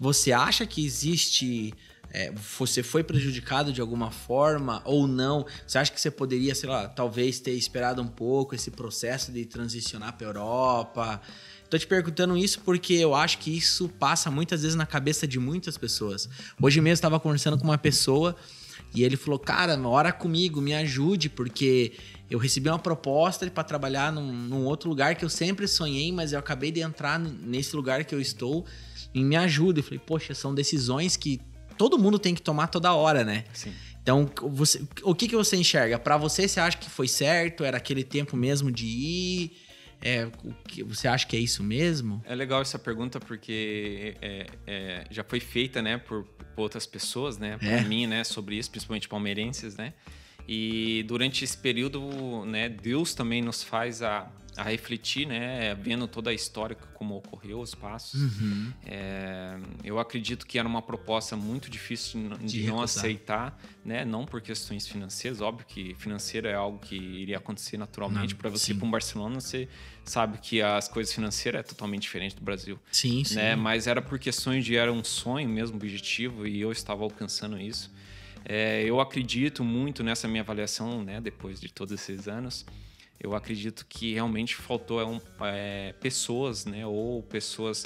Você 0.00 0.32
acha 0.32 0.66
que 0.66 0.84
existe 0.84 1.72
é, 2.14 2.32
você 2.32 2.80
foi 2.80 3.02
prejudicado 3.02 3.72
de 3.72 3.80
alguma 3.80 4.08
forma 4.08 4.80
ou 4.84 5.08
não? 5.08 5.44
Você 5.66 5.78
acha 5.78 5.92
que 5.92 6.00
você 6.00 6.12
poderia, 6.12 6.54
sei 6.54 6.68
lá, 6.68 6.88
talvez 6.88 7.40
ter 7.40 7.50
esperado 7.50 8.00
um 8.00 8.06
pouco 8.06 8.54
esse 8.54 8.70
processo 8.70 9.32
de 9.32 9.44
transicionar 9.44 10.16
para 10.16 10.28
Europa? 10.28 11.20
Tô 11.68 11.78
te 11.78 11.86
perguntando 11.86 12.36
isso 12.36 12.60
porque 12.60 12.94
eu 12.94 13.14
acho 13.14 13.38
que 13.38 13.56
isso 13.56 13.88
passa 13.88 14.30
muitas 14.30 14.62
vezes 14.62 14.76
na 14.76 14.86
cabeça 14.86 15.26
de 15.26 15.38
muitas 15.38 15.76
pessoas. 15.76 16.28
Hoje 16.60 16.80
mesmo 16.80 16.94
estava 16.94 17.18
conversando 17.18 17.58
com 17.58 17.64
uma 17.64 17.78
pessoa 17.78 18.36
e 18.94 19.02
ele 19.02 19.16
falou: 19.16 19.38
Cara, 19.38 19.76
ora 19.88 20.12
comigo, 20.12 20.60
me 20.60 20.74
ajude, 20.74 21.28
porque 21.28 21.92
eu 22.30 22.38
recebi 22.38 22.68
uma 22.68 22.78
proposta 22.78 23.50
para 23.50 23.64
trabalhar 23.64 24.12
num, 24.12 24.32
num, 24.32 24.64
outro 24.64 24.88
lugar 24.88 25.16
que 25.16 25.24
eu 25.24 25.30
sempre 25.30 25.66
sonhei, 25.66 26.12
mas 26.12 26.32
eu 26.32 26.38
acabei 26.38 26.70
de 26.70 26.80
entrar 26.80 27.18
nesse 27.18 27.74
lugar 27.74 28.04
que 28.04 28.14
eu 28.14 28.20
estou 28.20 28.64
e 29.12 29.24
me 29.24 29.36
ajuda. 29.36 29.80
Eu 29.80 29.84
falei: 29.84 29.98
Poxa, 29.98 30.34
são 30.34 30.54
decisões 30.54 31.16
que 31.16 31.40
todo 31.76 31.98
mundo 31.98 32.18
tem 32.18 32.34
que 32.34 32.42
tomar 32.42 32.68
toda 32.68 32.94
hora, 32.94 33.24
né? 33.24 33.44
Sim. 33.52 33.72
Então, 34.00 34.30
você, 34.52 34.82
o 35.02 35.14
que, 35.14 35.26
que 35.26 35.34
você 35.34 35.56
enxerga? 35.56 35.98
Para 35.98 36.18
você, 36.18 36.46
você 36.46 36.60
acha 36.60 36.76
que 36.76 36.90
foi 36.90 37.08
certo? 37.08 37.64
Era 37.64 37.78
aquele 37.78 38.04
tempo 38.04 38.36
mesmo 38.36 38.70
de 38.70 38.84
ir? 38.84 39.63
É, 40.04 40.26
o 40.44 40.52
que, 40.68 40.82
você 40.82 41.08
acha 41.08 41.26
que 41.26 41.34
é 41.34 41.40
isso 41.40 41.64
mesmo? 41.64 42.22
É 42.26 42.34
legal 42.34 42.60
essa 42.60 42.78
pergunta 42.78 43.18
porque 43.18 44.14
é, 44.20 44.46
é, 44.66 45.04
já 45.10 45.24
foi 45.24 45.40
feita, 45.40 45.80
né, 45.80 45.96
por, 45.96 46.24
por 46.24 46.62
outras 46.62 46.86
pessoas, 46.86 47.38
né, 47.38 47.56
por 47.56 47.66
é. 47.66 47.82
mim, 47.84 48.06
né, 48.06 48.22
sobre 48.22 48.56
isso, 48.56 48.70
principalmente 48.70 49.08
palmeirenses, 49.08 49.76
né. 49.76 49.94
E 50.46 51.02
durante 51.08 51.42
esse 51.42 51.56
período, 51.56 52.44
né, 52.44 52.68
Deus 52.68 53.14
também 53.14 53.40
nos 53.40 53.62
faz 53.62 54.02
a, 54.02 54.30
a 54.56 54.62
refletir, 54.62 55.26
né, 55.26 55.74
vendo 55.74 56.06
toda 56.06 56.30
a 56.30 56.34
história 56.34 56.76
como 56.94 57.16
ocorreu, 57.16 57.60
os 57.60 57.74
passos. 57.74 58.20
Uhum. 58.20 58.72
É, 58.84 59.58
eu 59.82 59.98
acredito 59.98 60.46
que 60.46 60.58
era 60.58 60.68
uma 60.68 60.82
proposta 60.82 61.36
muito 61.36 61.70
difícil 61.70 62.28
de, 62.40 62.60
de 62.62 62.66
não 62.66 62.80
aceitar, 62.80 63.58
né, 63.84 64.04
não 64.04 64.24
por 64.24 64.40
questões 64.40 64.86
financeiras, 64.86 65.40
óbvio 65.40 65.66
que 65.66 65.94
financeiro 65.94 66.46
é 66.46 66.54
algo 66.54 66.78
que 66.78 66.94
iria 66.94 67.38
acontecer 67.38 67.76
naturalmente 67.76 68.34
para 68.34 68.50
você 68.50 68.72
ir 68.72 68.76
para 68.76 68.86
um 68.86 68.90
Barcelona, 68.90 69.40
você 69.40 69.68
sabe 70.04 70.38
que 70.38 70.60
as 70.60 70.88
coisas 70.88 71.12
financeiras 71.12 71.60
é 71.60 71.62
totalmente 71.62 72.02
diferente 72.02 72.36
do 72.36 72.42
Brasil. 72.42 72.78
Sim, 72.90 73.18
né, 73.18 73.24
sim. 73.24 73.34
Né, 73.36 73.56
mas 73.56 73.86
era 73.86 74.02
por 74.02 74.18
questões 74.18 74.64
de 74.64 74.76
era 74.76 74.92
um 74.92 75.02
sonho 75.04 75.48
mesmo, 75.48 75.76
objetivo 75.76 76.46
e 76.46 76.60
eu 76.60 76.70
estava 76.70 77.02
alcançando 77.02 77.58
isso. 77.58 77.92
É, 78.44 78.82
eu 78.84 79.00
acredito 79.00 79.64
muito 79.64 80.02
nessa 80.02 80.28
minha 80.28 80.42
avaliação, 80.42 81.02
né, 81.02 81.20
depois 81.20 81.60
de 81.60 81.72
todos 81.72 81.92
esses 81.94 82.28
anos 82.28 82.64
eu 83.20 83.34
acredito 83.34 83.86
que 83.88 84.12
realmente 84.12 84.54
faltou 84.54 85.00
é, 85.00 85.04
um, 85.04 85.20
é, 85.42 85.94
pessoas, 86.00 86.66
né, 86.66 86.86
ou 86.86 87.22
pessoas 87.22 87.84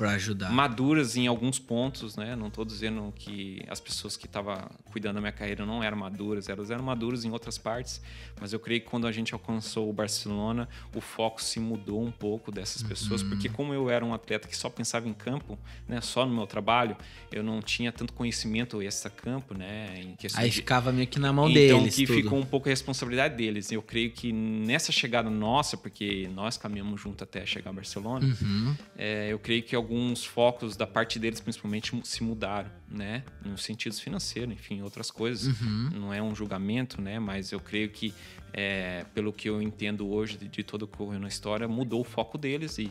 maduras 0.50 1.16
em 1.16 1.26
alguns 1.26 1.58
pontos, 1.58 2.16
né. 2.16 2.34
Não 2.34 2.48
estou 2.48 2.64
dizendo 2.64 3.12
que 3.14 3.62
as 3.68 3.80
pessoas 3.80 4.16
que 4.16 4.26
estavam 4.26 4.68
cuidando 4.86 5.16
da 5.16 5.20
minha 5.20 5.32
carreira 5.32 5.64
não 5.64 5.82
eram 5.82 5.96
maduras, 5.96 6.48
elas 6.48 6.70
eram 6.70 6.84
maduras 6.84 7.24
em 7.24 7.30
outras 7.30 7.56
partes, 7.56 8.00
mas 8.40 8.52
eu 8.52 8.58
creio 8.58 8.80
que 8.80 8.86
quando 8.86 9.06
a 9.06 9.12
gente 9.12 9.32
alcançou 9.32 9.88
o 9.88 9.92
Barcelona, 9.92 10.68
o 10.94 11.00
foco 11.00 11.42
se 11.42 11.60
mudou 11.60 12.02
um 12.02 12.10
pouco 12.10 12.50
dessas 12.50 12.82
pessoas, 12.82 13.22
uhum. 13.22 13.30
porque 13.30 13.48
como 13.48 13.72
eu 13.72 13.90
era 13.90 14.04
um 14.04 14.12
atleta 14.12 14.48
que 14.48 14.56
só 14.56 14.68
pensava 14.68 15.08
em 15.08 15.14
campo, 15.14 15.58
né, 15.86 16.00
só 16.00 16.26
no 16.26 16.34
meu 16.34 16.46
trabalho, 16.46 16.96
eu 17.30 17.42
não 17.42 17.60
tinha 17.60 17.92
tanto 17.92 18.12
conhecimento 18.12 18.82
extra 18.82 19.10
campo, 19.10 19.54
né, 19.54 19.94
em 19.96 20.16
Aí 20.34 20.50
de... 20.50 20.56
ficava 20.56 20.92
meio 20.92 21.06
que 21.06 21.18
na 21.18 21.32
mão 21.32 21.48
então, 21.48 21.60
deles. 21.60 21.72
Então 21.72 21.90
que 21.90 22.06
tudo. 22.06 22.22
ficou 22.22 22.38
um 22.38 22.44
pouco 22.44 22.68
a 22.68 22.70
responsabilidade 22.70 23.36
deles. 23.36 23.70
Eu 23.70 23.82
creio 23.82 24.10
que 24.10 24.32
nessa 24.32 24.92
chegada 24.92 25.17
nossa, 25.22 25.76
porque 25.76 26.28
nós 26.34 26.56
caminhamos 26.56 27.00
junto 27.00 27.24
até 27.24 27.44
chegar 27.44 27.70
a 27.70 27.72
Barcelona, 27.72 28.26
uhum. 28.40 28.74
é, 28.96 29.32
eu 29.32 29.38
creio 29.38 29.62
que 29.62 29.74
alguns 29.74 30.24
focos 30.24 30.76
da 30.76 30.86
parte 30.86 31.18
deles, 31.18 31.40
principalmente, 31.40 31.98
se 32.04 32.22
mudaram, 32.22 32.70
né? 32.88 33.22
No 33.44 33.56
sentido 33.56 33.94
financeiro, 33.94 34.52
enfim, 34.52 34.82
outras 34.82 35.10
coisas. 35.10 35.46
Uhum. 35.60 35.90
Não 35.94 36.14
é 36.14 36.22
um 36.22 36.34
julgamento, 36.34 37.00
né? 37.00 37.18
Mas 37.18 37.52
eu 37.52 37.60
creio 37.60 37.90
que, 37.90 38.14
é, 38.52 39.04
pelo 39.14 39.32
que 39.32 39.48
eu 39.48 39.60
entendo 39.62 40.08
hoje 40.08 40.36
de, 40.36 40.48
de 40.48 40.62
todo 40.62 40.82
o 40.82 40.86
que 40.86 40.94
ocorreu 40.94 41.20
na 41.20 41.28
história, 41.28 41.66
mudou 41.66 42.00
o 42.00 42.04
foco 42.04 42.36
deles 42.38 42.78
e 42.78 42.90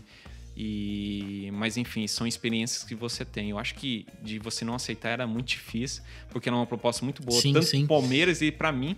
e, 0.60 1.52
mas 1.54 1.78
enfim, 1.78 2.08
são 2.08 2.26
experiências 2.26 2.84
que 2.84 2.96
você 2.96 3.24
tem. 3.24 3.52
Eu 3.52 3.60
acho 3.60 3.76
que 3.76 4.08
de 4.24 4.40
você 4.40 4.66
não 4.66 4.74
aceitar 4.74 5.10
era 5.10 5.28
muito 5.28 5.50
difícil, 5.50 6.02
porque 6.32 6.50
era 6.50 6.56
uma 6.56 6.66
proposta 6.66 7.06
muito 7.06 7.22
boa, 7.22 7.40
sim, 7.40 7.54
tanto 7.54 7.68
sim. 7.68 7.86
Palmeiras 7.86 8.42
e 8.42 8.52
para 8.52 8.72
mim 8.72 8.98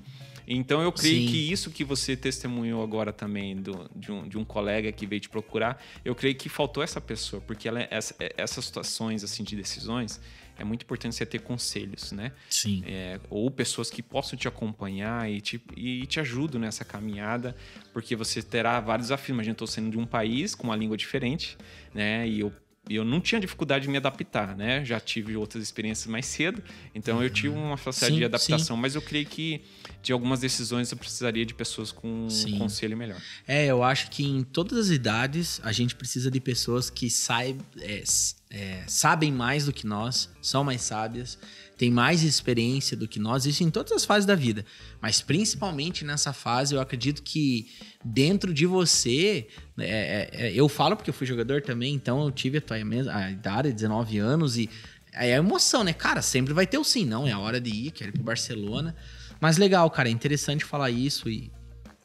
então 0.52 0.82
eu 0.82 0.92
creio 0.92 1.22
Sim. 1.22 1.28
que 1.28 1.52
isso 1.52 1.70
que 1.70 1.84
você 1.84 2.18
testemunhou 2.18 2.82
agora 2.82 3.14
também 3.14 3.56
do, 3.56 3.90
de, 3.96 4.12
um, 4.12 4.28
de 4.28 4.38
um 4.38 4.44
colega 4.44 4.92
que 4.92 5.06
veio 5.06 5.22
te 5.22 5.30
procurar, 5.30 5.82
eu 6.04 6.16
creio 6.16 6.36
que 6.36 6.50
faltou 6.50 6.82
essa 6.82 7.00
pessoa, 7.00 7.42
porque 7.42 7.68
ela, 7.68 7.88
essa, 7.92 8.16
essas 8.36 8.66
situações 8.66 9.24
assim 9.24 9.44
de 9.44 9.56
decisões 9.56 10.20
é 10.58 10.64
muito 10.64 10.84
importante 10.84 11.16
você 11.16 11.26
ter 11.26 11.40
conselhos, 11.40 12.12
né? 12.12 12.34
Sim. 12.50 12.84
É, 12.86 13.20
ou 13.30 13.50
pessoas 13.50 13.90
que 13.90 14.04
possam 14.04 14.38
te 14.38 14.48
acompanhar 14.48 15.32
e 15.32 15.40
te, 15.40 15.62
e 15.78 16.06
te 16.06 16.20
ajudam 16.20 16.60
nessa 16.60 16.84
caminhada, 16.84 17.56
porque 17.94 18.14
você 18.14 18.42
terá 18.42 18.80
vários 18.82 19.08
desafios. 19.08 19.30
Imagina, 19.30 19.52
eu 19.52 19.54
estou 19.54 19.68
saindo 19.68 19.92
de 19.92 19.98
um 19.98 20.06
país 20.06 20.56
com 20.56 20.66
uma 20.66 20.76
língua 20.76 20.98
diferente, 20.98 21.58
né? 21.94 22.28
E 22.28 22.42
eu 22.42 22.52
eu 22.90 23.06
não 23.06 23.22
tinha 23.22 23.40
dificuldade 23.40 23.84
de 23.84 23.90
me 23.90 23.98
adaptar, 23.98 24.56
né? 24.56 24.84
Já 24.84 25.00
tive 25.00 25.36
outras 25.36 25.64
experiências 25.64 26.08
mais 26.08 26.26
cedo, 26.26 26.64
então 26.94 27.22
eu 27.22 27.30
tive 27.30 27.50
uma 27.50 27.78
facilidade 27.78 28.14
sim, 28.14 28.20
de 28.20 28.26
adaptação, 28.26 28.76
sim. 28.76 28.82
mas 28.82 28.96
eu 28.96 29.02
creio 29.02 29.26
que 29.26 29.62
de 30.02 30.12
algumas 30.12 30.40
decisões 30.40 30.92
eu 30.92 30.98
precisaria 30.98 31.46
de 31.46 31.54
pessoas 31.54 31.92
com 31.92 32.30
sim. 32.30 32.56
um 32.56 32.60
conselho 32.60 32.98
melhor. 32.98 33.22
É, 33.48 33.66
eu 33.66 33.84
acho 33.84 34.10
que 34.10 34.24
em 34.24 34.44
todas 34.44 34.78
as 34.78 34.90
idades 34.90 35.62
a 35.64 35.72
gente 35.72 35.96
precisa 35.96 36.32
de 36.32 36.40
pessoas 36.40 36.90
que 36.90 37.10
saib, 37.10 37.62
é, 37.80 38.04
é, 38.50 38.84
sabem 38.88 39.32
mais 39.32 39.66
do 39.66 39.74
que 39.74 39.86
nós, 39.86 40.30
são 40.42 40.64
mais 40.64 40.82
sábias 40.82 41.38
tem 41.80 41.90
mais 41.90 42.24
experiência 42.24 42.98
do 42.98 43.08
que 43.08 43.22
nós, 43.22 43.46
isso 43.46 43.64
em 43.64 43.72
todas 43.72 43.94
as 43.94 44.04
fases 44.04 44.26
da 44.26 44.36
vida. 44.36 44.66
Mas 45.02 45.22
principalmente 45.22 46.04
nessa 46.04 46.34
fase, 46.34 46.76
eu 46.76 46.82
acredito 46.82 47.24
que 47.24 47.72
dentro 48.04 48.54
de 48.54 48.66
você, 48.66 49.48
é, 49.78 50.30
é, 50.34 50.48
é 50.48 50.54
eu 50.54 50.68
falo 50.68 50.98
porque 50.98 51.10
eu 51.10 51.14
fui 51.14 51.26
jogador 51.26 51.62
também, 51.62 51.96
então 51.96 52.26
eu 52.26 52.32
tive 52.32 52.58
a, 52.58 52.62
tua, 52.62 52.76
a 52.76 53.32
idade, 53.32 53.72
19 53.72 54.18
anos, 54.18 54.58
e 54.58 54.70
é 55.14 55.36
a 55.36 55.38
emoção, 55.38 55.82
né? 55.86 55.94
Cara, 55.94 56.22
sempre 56.22 56.54
vai 56.54 56.68
ter 56.68 56.78
o 56.78 56.84
sim, 56.84 57.06
não, 57.06 57.26
é 57.26 57.32
a 57.32 57.40
hora 57.40 57.62
de 57.62 57.70
ir, 57.70 57.92
quero 57.92 58.10
ir 58.10 58.14
pro 58.14 58.24
Barcelona. 58.24 58.94
Mas 59.40 59.58
legal, 59.58 59.90
cara, 59.90 60.10
é 60.10 60.12
interessante 60.12 60.66
falar 60.66 60.92
isso 60.92 61.30
e 61.30 61.50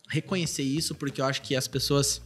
reconhecer 0.09 0.63
isso, 0.63 0.95
porque 0.95 1.21
eu 1.21 1.25
acho 1.25 1.43
que 1.43 1.57
as 1.57 1.67
pessoas. 1.67 2.23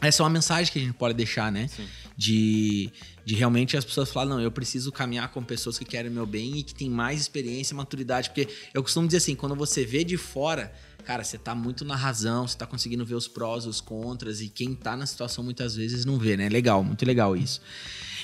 Essa 0.00 0.22
é 0.22 0.24
uma 0.24 0.30
mensagem 0.30 0.72
que 0.72 0.78
a 0.78 0.82
gente 0.82 0.94
pode 0.94 1.12
deixar, 1.12 1.52
né? 1.52 1.68
Sim. 1.68 1.86
De, 2.16 2.90
de 3.28 3.34
realmente 3.34 3.76
as 3.76 3.84
pessoas 3.84 4.10
falarem, 4.10 4.34
não, 4.34 4.40
eu 4.40 4.50
preciso 4.50 4.90
caminhar 4.90 5.30
com 5.30 5.44
pessoas 5.44 5.78
que 5.78 5.84
querem 5.84 6.10
o 6.10 6.14
meu 6.14 6.24
bem 6.24 6.56
e 6.56 6.62
que 6.62 6.74
têm 6.74 6.88
mais 6.88 7.20
experiência 7.20 7.74
e 7.74 7.76
maturidade. 7.76 8.30
Porque 8.30 8.48
eu 8.72 8.82
costumo 8.82 9.06
dizer 9.06 9.18
assim, 9.18 9.34
quando 9.34 9.54
você 9.54 9.84
vê 9.84 10.02
de 10.02 10.16
fora, 10.16 10.72
cara, 11.04 11.24
você 11.24 11.38
tá 11.38 11.54
muito 11.54 11.84
na 11.84 11.96
razão, 11.96 12.46
você 12.46 12.56
tá 12.56 12.66
conseguindo 12.66 13.04
ver 13.04 13.14
os 13.14 13.26
prós 13.26 13.64
e 13.64 13.68
os 13.68 13.80
contras, 13.80 14.40
e 14.40 14.48
quem 14.48 14.74
tá 14.74 14.96
na 14.96 15.06
situação 15.06 15.42
muitas 15.42 15.74
vezes 15.74 16.04
não 16.04 16.18
vê, 16.18 16.36
né? 16.36 16.48
Legal, 16.48 16.84
muito 16.84 17.04
legal 17.06 17.36
isso. 17.36 17.60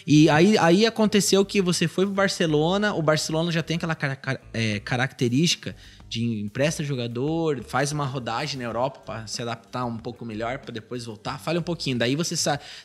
E 0.07 0.29
aí, 0.29 0.59
aí 0.59 0.85
aconteceu 0.85 1.45
que 1.45 1.63
você 1.63 1.89
foi 1.89 2.05
pro 2.05 2.15
Barcelona, 2.15 2.93
o 2.95 3.01
Barcelona 3.01 3.51
já 3.51 3.63
tem 3.63 3.77
aquela 3.77 3.95
cara- 3.95 4.41
é, 4.53 4.79
característica 4.81 5.75
de 6.09 6.41
empresta 6.41 6.85
jogador, 6.85 7.65
faz 7.65 7.91
uma 7.91 8.05
rodagem 8.05 8.59
na 8.59 8.65
Europa 8.65 9.01
para 9.01 9.27
se 9.27 9.41
adaptar 9.41 9.85
um 9.87 9.97
pouco 9.97 10.25
melhor, 10.25 10.59
para 10.59 10.73
depois 10.73 11.07
voltar. 11.07 11.39
Fale 11.39 11.59
um 11.59 11.63
pouquinho. 11.63 11.99
Daí 11.99 12.15
você 12.15 12.37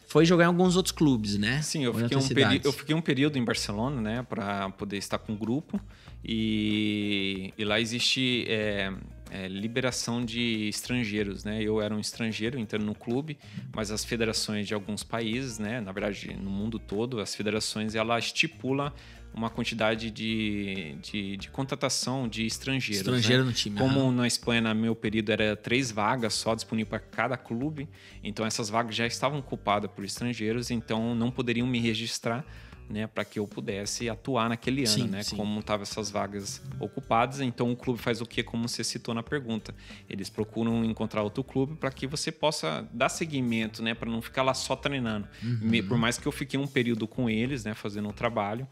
foi 0.08 0.26
jogar 0.26 0.46
em 0.46 0.48
alguns 0.48 0.76
outros 0.76 0.94
clubes, 0.94 1.38
né? 1.38 1.62
Sim, 1.62 1.84
eu 1.84 1.94
fiquei, 1.94 2.18
um 2.18 2.22
eu 2.64 2.72
fiquei 2.74 2.96
um 2.96 3.02
período 3.02 3.38
em 3.38 3.44
Barcelona, 3.44 4.02
né, 4.02 4.26
para 4.28 4.70
poder 4.72 4.98
estar 4.98 5.20
com 5.20 5.34
o 5.34 5.38
grupo. 5.38 5.80
E, 6.24 7.54
e 7.58 7.64
lá 7.64 7.80
existe 7.80 8.46
é, 8.48 8.92
é, 9.30 9.48
liberação 9.48 10.24
de 10.24 10.68
estrangeiros, 10.68 11.44
né? 11.44 11.62
Eu 11.62 11.82
era 11.82 11.94
um 11.94 12.00
estrangeiro 12.00 12.60
entrando 12.60 12.86
no 12.86 12.96
clube, 12.96 13.38
mas 13.74 13.92
as 13.92 14.04
federações 14.04 14.68
de 14.68 14.74
alguns 14.74 15.04
países, 15.04 15.60
né, 15.60 15.80
na 15.82 15.92
verdade 15.92 16.34
no 16.34 16.50
mundo 16.50 16.80
todo, 16.80 17.20
as 17.20 17.36
federações 17.36 17.96
ela 17.96 18.18
estipula 18.18 18.94
uma 19.34 19.50
quantidade 19.50 20.10
de, 20.10 20.96
de, 21.02 21.38
de 21.38 21.50
contratação 21.50 22.28
de 22.28 22.46
estrangeiros. 22.46 23.06
né? 23.06 23.18
Estrangeiro 23.18 23.46
no 23.46 23.54
time. 23.54 23.78
Como 23.78 24.12
na 24.12 24.26
Espanha, 24.26 24.62
no 24.62 24.74
meu 24.74 24.96
período, 24.96 25.32
era 25.32 25.56
três 25.56 25.92
vagas 25.92 26.34
só 26.34 26.56
disponíveis 26.56 26.90
para 26.90 27.00
cada 27.00 27.38
clube, 27.38 27.88
então 28.24 28.46
essas 28.46 28.70
vagas 28.70 28.96
já 28.96 29.06
estavam 29.06 29.40
ocupadas 29.40 29.90
por 29.92 30.04
estrangeiros, 30.04 30.72
então 30.72 31.14
não 31.14 31.30
poderiam 31.30 31.68
me 31.68 31.80
registrar 31.80 32.44
né, 32.90 33.06
para 33.06 33.24
que 33.24 33.38
eu 33.38 33.46
pudesse 33.48 34.10
atuar 34.10 34.50
naquele 34.50 34.82
ano, 34.82 34.88
Sim, 34.90 35.08
né? 35.08 35.22
sim. 35.22 35.36
Como 35.38 35.60
estavam 35.60 35.84
essas 35.84 36.10
vagas 36.10 36.62
ocupadas, 36.80 37.40
então 37.40 37.72
o 37.72 37.76
clube 37.76 38.00
faz 38.00 38.20
o 38.20 38.26
que, 38.26 38.42
como 38.42 38.68
você 38.68 38.84
citou 38.84 39.14
na 39.14 39.22
pergunta. 39.22 39.76
Eles 40.10 40.30
procuram 40.30 40.84
encontrar 40.84 41.22
outro 41.22 41.44
clube 41.44 41.76
para 41.76 41.92
que 41.92 42.08
você 42.08 42.32
possa 42.32 42.88
dar 42.92 43.10
seguimento, 43.10 43.84
né? 43.84 43.94
Para 43.94 44.10
não 44.10 44.22
ficar 44.22 44.42
lá 44.42 44.54
só 44.54 44.76
treinando. 44.76 45.28
Uhum. 45.44 45.88
Por 45.88 45.98
mais 45.98 46.18
que 46.18 46.28
eu 46.28 46.32
fiquei 46.32 46.60
um 46.60 46.66
período 46.68 47.08
com 47.08 47.30
eles, 47.30 47.64
né? 47.64 47.74
Fazendo 47.76 48.10
o 48.10 48.14
trabalho. 48.14 48.68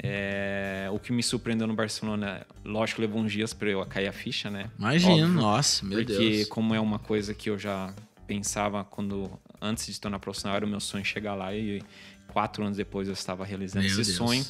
é, 0.00 0.88
o 0.92 0.98
que 0.98 1.12
me 1.12 1.22
surpreendeu 1.22 1.66
no 1.66 1.74
Barcelona, 1.74 2.46
lógico, 2.64 3.00
levou 3.00 3.20
uns 3.20 3.32
dias 3.32 3.52
para 3.52 3.68
eu 3.68 3.84
cair 3.86 4.06
a 4.06 4.12
ficha, 4.12 4.48
né? 4.50 4.70
Imagina, 4.78 5.12
Óbvio. 5.24 5.28
nossa, 5.28 5.84
meu 5.84 5.98
Porque 5.98 6.16
Deus. 6.16 6.48
como 6.48 6.74
é 6.74 6.80
uma 6.80 6.98
coisa 6.98 7.34
que 7.34 7.50
eu 7.50 7.58
já 7.58 7.92
pensava 8.26 8.84
quando 8.84 9.30
antes 9.60 9.86
de 9.92 10.00
tornar 10.00 10.18
profissional 10.20 10.56
era 10.56 10.64
o 10.64 10.68
meu 10.68 10.80
sonho 10.80 11.04
chegar 11.04 11.34
lá 11.34 11.52
e 11.54 11.82
quatro 12.32 12.64
anos 12.64 12.76
depois 12.76 13.08
eu 13.08 13.14
estava 13.14 13.44
realizando 13.44 13.84
Meu 13.86 14.00
esse 14.00 14.04
Deus. 14.16 14.16
sonho. 14.16 14.46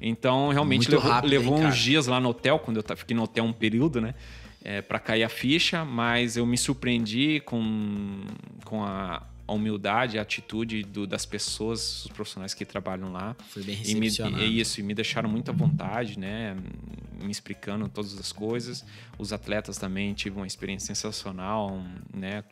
Então 0.00 0.50
realmente 0.50 0.90
levou, 0.90 1.10
rápido, 1.10 1.30
levou 1.30 1.58
hein, 1.58 1.66
uns 1.66 1.78
dias 1.78 2.06
lá 2.06 2.20
no 2.20 2.28
hotel 2.28 2.58
quando 2.58 2.76
eu 2.86 2.96
fiquei 2.96 3.16
no 3.16 3.22
hotel 3.22 3.44
um 3.44 3.52
período, 3.52 4.00
né? 4.00 4.14
É, 4.62 4.82
para 4.82 4.98
cair 4.98 5.22
a 5.22 5.28
ficha, 5.28 5.84
mas 5.84 6.36
eu 6.36 6.44
me 6.44 6.58
surpreendi 6.58 7.40
com, 7.44 8.22
com 8.64 8.82
a 8.84 9.22
a 9.48 9.52
humildade, 9.52 10.18
a 10.18 10.22
atitude 10.22 10.82
do- 10.82 11.06
das 11.06 11.24
pessoas, 11.24 12.04
os 12.06 12.10
profissionais 12.10 12.52
que 12.52 12.64
trabalham 12.64 13.12
lá. 13.12 13.36
Foi 13.48 13.62
bem 13.62 13.76
E 13.84 13.94
me, 13.94 14.06
recepcionado. 14.06 14.42
é 14.42 14.44
isso, 14.44 14.80
e 14.80 14.82
me 14.82 14.92
deixaram 14.92 15.28
muito 15.30 15.52
à 15.52 15.54
vontade, 15.54 16.18
né? 16.18 16.56
Me 17.22 17.30
explicando 17.30 17.88
todas 17.88 18.18
as 18.18 18.32
coisas. 18.32 18.84
Os 19.16 19.32
atletas 19.32 19.78
também 19.78 20.12
tive 20.14 20.34
uma 20.36 20.48
experiência 20.48 20.92
sensacional, 20.92 21.80
né? 22.12 22.42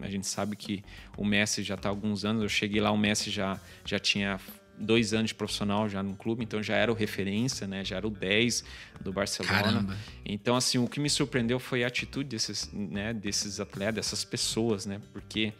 A 0.00 0.08
gente 0.08 0.26
sabe 0.26 0.56
que 0.56 0.84
o 1.16 1.24
Messi 1.24 1.62
já 1.62 1.74
está 1.74 1.88
há 1.88 1.92
alguns 1.92 2.24
anos. 2.24 2.42
Eu 2.42 2.48
cheguei 2.48 2.80
lá, 2.80 2.90
o 2.90 2.96
Messi 2.96 3.30
já, 3.30 3.60
já 3.84 3.98
tinha 3.98 4.40
dois 4.78 5.12
anos 5.12 5.28
de 5.28 5.34
profissional 5.34 5.88
já 5.88 6.02
no 6.02 6.16
clube, 6.16 6.42
então 6.42 6.62
já 6.62 6.74
era 6.74 6.90
o 6.90 6.94
referência, 6.94 7.66
né? 7.66 7.84
Já 7.84 7.96
era 7.96 8.06
o 8.06 8.10
10 8.10 8.64
do 9.00 9.12
Barcelona. 9.12 9.62
Caramba. 9.62 9.96
Então, 10.24 10.56
assim, 10.56 10.78
o 10.78 10.88
que 10.88 10.98
me 10.98 11.08
surpreendeu 11.08 11.58
foi 11.58 11.84
a 11.84 11.86
atitude 11.86 12.28
desses, 12.28 12.70
né, 12.72 13.12
desses 13.12 13.60
atletas, 13.60 13.94
dessas 13.94 14.24
pessoas, 14.24 14.86
né? 14.86 15.00
Porque 15.12 15.52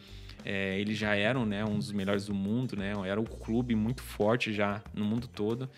é, 0.43 0.79
eles 0.79 0.97
já 0.97 1.15
eram 1.15 1.45
né, 1.45 1.63
um 1.63 1.77
dos 1.77 1.91
melhores 1.91 2.25
do 2.25 2.33
mundo, 2.33 2.75
né? 2.75 2.93
Era 3.05 3.19
um 3.19 3.25
clube 3.25 3.75
muito 3.75 4.01
forte 4.01 4.53
já 4.53 4.81
no 4.93 5.05
mundo 5.05 5.27
todo. 5.27 5.69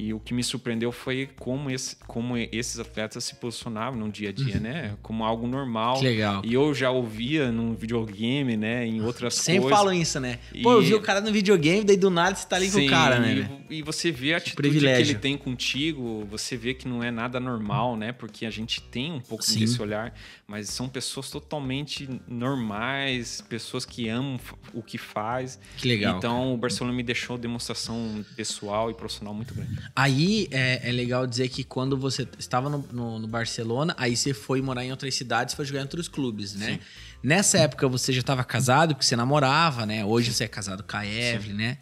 E 0.00 0.14
o 0.14 0.20
que 0.20 0.32
me 0.32 0.44
surpreendeu 0.44 0.92
foi 0.92 1.28
como, 1.40 1.68
esse, 1.72 1.96
como 2.06 2.36
esses 2.36 2.78
atletas 2.78 3.24
se 3.24 3.34
posicionavam 3.34 3.98
no 3.98 4.08
dia 4.08 4.28
a 4.28 4.32
dia, 4.32 4.60
né? 4.60 4.96
Como 5.02 5.24
algo 5.24 5.48
normal. 5.48 5.94
Uhum. 5.96 6.00
Que 6.00 6.06
legal. 6.06 6.42
E 6.44 6.54
eu 6.54 6.72
já 6.72 6.88
ouvia 6.88 7.50
num 7.50 7.74
videogame, 7.74 8.56
né? 8.56 8.86
Em 8.86 9.02
outras 9.02 9.34
Sempre 9.34 9.62
coisas. 9.62 9.76
falam 9.76 9.92
isso, 9.92 10.20
né? 10.20 10.38
Pô, 10.62 10.74
eu 10.74 10.82
E- 10.82 10.86
vi 10.86 10.94
o 10.94 11.00
cara 11.00 11.20
no 11.20 11.32
videogame, 11.32 11.82
daí 11.84 11.96
do 11.96 12.10
nada 12.10 12.36
você 12.36 12.46
tá 12.46 12.54
ali 12.54 12.70
com 12.70 12.78
o 12.78 12.80
Sim, 12.82 12.86
cara, 12.88 13.18
né? 13.18 13.50
e-? 13.68 13.78
E, 13.78 13.82
você 13.82 14.12
vê 14.12 14.34
a 14.34 14.36
atitude 14.36 14.54
que 14.54 14.62
privilégio. 14.62 15.12
ele 15.14 15.18
tem 15.18 15.36
contigo, 15.36 16.24
você 16.30 16.56
vê 16.56 16.74
que 16.74 16.86
não 16.86 17.02
é 17.02 17.10
nada 17.10 17.40
normal, 17.40 17.96
né? 17.96 18.12
Porque 18.12 18.46
a 18.46 18.50
gente 18.50 18.80
tem 18.80 19.10
um 19.12 19.20
pouco 19.20 19.42
Sim. 19.44 19.58
desse 19.58 19.82
olhar, 19.82 20.14
mas 20.46 20.68
são 20.70 20.88
pessoas 20.88 21.28
totalmente 21.28 22.08
normais, 22.28 23.40
pessoas 23.48 23.84
que 23.84 24.08
amam 24.08 24.38
o 24.72 24.82
que 24.82 24.96
faz. 24.96 25.58
Que 25.76 25.88
legal. 25.88 26.18
Então 26.18 26.54
o 26.54 26.56
Barcelona 26.56 26.94
me 26.96 27.02
deixou 27.02 27.36
demonstração 27.36 28.24
pessoal 28.36 28.90
e 28.90 28.94
profissional 28.94 29.34
muito 29.34 29.52
grande. 29.54 29.87
Aí 29.94 30.48
é, 30.50 30.88
é 30.88 30.92
legal 30.92 31.26
dizer 31.26 31.48
que 31.48 31.64
quando 31.64 31.96
você 31.96 32.26
estava 32.38 32.68
no, 32.70 32.78
no- 32.92 33.18
no 33.18 33.26
Barcelona, 33.28 33.94
aí 33.98 34.16
você 34.16 34.32
foi 34.32 34.60
morar 34.62 34.84
em 34.84 34.90
outras 34.90 35.14
cidades, 35.14 35.54
foi 35.54 35.64
jogar 35.64 35.80
em 35.80 35.82
outros 35.82 36.08
clubes, 36.08 36.54
né? 36.54 36.74
Sim. 36.74 36.80
Nessa 37.22 37.58
época 37.58 37.88
você 37.88 38.12
já 38.12 38.20
estava 38.20 38.44
casado, 38.44 38.94
porque 38.94 39.04
você 39.06 39.16
namorava, 39.16 39.84
né? 39.84 40.04
Hoje 40.04 40.32
você 40.32 40.44
é 40.44 40.48
casado 40.48 40.84
com 40.84 40.96
a 40.96 41.04
Evelyn, 41.04 41.54
né? 41.54 41.78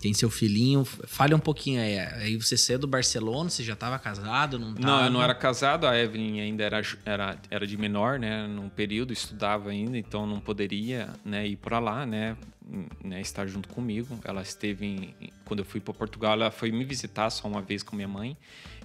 Tem 0.00 0.14
seu 0.14 0.30
filhinho. 0.30 0.84
Fale 0.84 1.34
um 1.34 1.38
pouquinho 1.40 1.80
aí. 1.80 1.98
Aí 1.98 2.36
você 2.36 2.56
saiu 2.56 2.78
do 2.78 2.86
Barcelona, 2.86 3.50
você 3.50 3.64
já 3.64 3.72
estava 3.72 3.98
casado, 3.98 4.58
não 4.58 4.72
tava? 4.74 4.86
Não, 4.86 5.04
eu 5.04 5.10
não 5.10 5.22
era 5.22 5.34
casado, 5.34 5.86
a 5.86 5.98
Evelyn 5.98 6.40
ainda 6.40 6.62
era, 6.62 6.80
era, 7.04 7.36
era 7.50 7.66
de 7.66 7.76
menor, 7.76 8.18
né? 8.18 8.46
Num 8.46 8.68
período, 8.68 9.12
estudava 9.12 9.70
ainda, 9.70 9.98
então 9.98 10.26
não 10.26 10.38
poderia 10.40 11.08
né, 11.24 11.46
ir 11.48 11.56
para 11.56 11.78
lá, 11.78 12.06
né? 12.06 12.36
né, 13.02 13.20
Estar 13.20 13.46
junto 13.46 13.68
comigo. 13.70 14.18
Ela 14.24 14.42
esteve, 14.42 14.86
em- 14.86 15.14
quando 15.44 15.60
eu 15.60 15.64
fui 15.64 15.80
para 15.80 15.94
Portugal, 15.94 16.32
ela 16.34 16.50
foi 16.50 16.70
me 16.70 16.84
visitar 16.84 17.28
só 17.30 17.48
uma 17.48 17.62
vez 17.62 17.82
com 17.82 17.96
minha 17.96 18.06
mãe. 18.08 18.36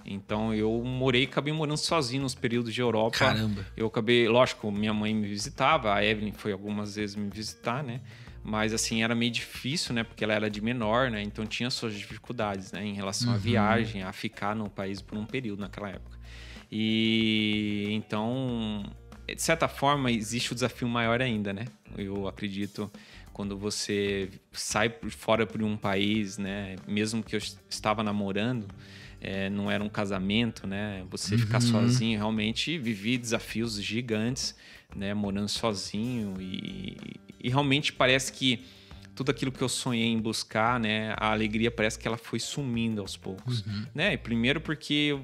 Então 0.06 0.52
eu 0.52 0.82
morei, 0.84 1.24
acabei 1.24 1.52
morando 1.52 1.76
sozinho 1.78 2.22
nos 2.22 2.34
períodos 2.34 2.74
de 2.74 2.80
Europa. 2.80 3.18
Caramba. 3.18 3.64
Eu 3.76 3.86
acabei, 3.86 4.28
lógico, 4.28 4.70
minha 4.70 4.92
mãe 4.92 5.14
me 5.14 5.26
visitava, 5.26 5.94
a 5.94 6.04
Evelyn 6.04 6.32
foi 6.32 6.52
algumas 6.52 6.96
vezes 6.96 7.14
me 7.16 7.28
visitar, 7.30 7.82
né? 7.82 8.00
Mas 8.46 8.74
assim, 8.74 9.02
era 9.02 9.14
meio 9.14 9.30
difícil, 9.32 9.94
né? 9.94 10.04
Porque 10.04 10.22
ela 10.22 10.34
era 10.34 10.50
de 10.50 10.60
menor, 10.60 11.10
né? 11.10 11.22
Então 11.22 11.46
tinha 11.46 11.70
suas 11.70 11.94
dificuldades, 11.94 12.70
né? 12.72 12.84
Em 12.84 12.92
relação 12.92 13.32
à 13.32 13.36
viagem, 13.38 14.02
a 14.02 14.12
ficar 14.12 14.54
no 14.54 14.68
país 14.68 15.00
por 15.00 15.16
um 15.16 15.24
período 15.24 15.60
naquela 15.60 15.88
época. 15.88 16.18
E 16.70 17.86
então, 17.92 18.84
de 19.26 19.40
certa 19.40 19.66
forma, 19.68 20.10
existe 20.10 20.52
o 20.52 20.54
desafio 20.54 20.88
maior 20.88 21.22
ainda, 21.22 21.52
né? 21.52 21.64
Eu 21.96 22.28
acredito 22.28 22.90
quando 23.32 23.56
você 23.56 24.28
sai 24.52 24.88
por- 24.90 25.10
fora 25.10 25.46
por 25.46 25.62
um 25.62 25.76
país, 25.76 26.36
né? 26.36 26.76
Mesmo 26.86 27.22
que 27.22 27.34
eu 27.34 27.40
estava 27.70 28.02
namorando, 28.02 28.66
é, 29.20 29.48
não 29.48 29.70
era 29.70 29.82
um 29.82 29.88
casamento, 29.88 30.66
né? 30.66 31.02
Você 31.10 31.38
ficar 31.38 31.60
sozinho, 31.60 32.18
realmente 32.18 32.76
vivi 32.76 33.16
desafios 33.16 33.82
gigantes, 33.82 34.54
né? 34.94 35.14
Morando 35.14 35.48
sozinho 35.48 36.36
e, 36.40 36.96
e 37.44 37.50
realmente 37.50 37.92
parece 37.92 38.32
que 38.32 38.64
tudo 39.14 39.30
aquilo 39.30 39.52
que 39.52 39.62
eu 39.62 39.68
sonhei 39.68 40.06
em 40.06 40.18
buscar, 40.18 40.80
né? 40.80 41.14
A 41.18 41.30
alegria 41.30 41.70
parece 41.70 41.98
que 41.98 42.08
ela 42.08 42.16
foi 42.16 42.40
sumindo 42.40 43.02
aos 43.02 43.18
poucos, 43.18 43.62
né? 43.94 44.14
E 44.14 44.18
Primeiro 44.18 44.62
porque 44.62 45.20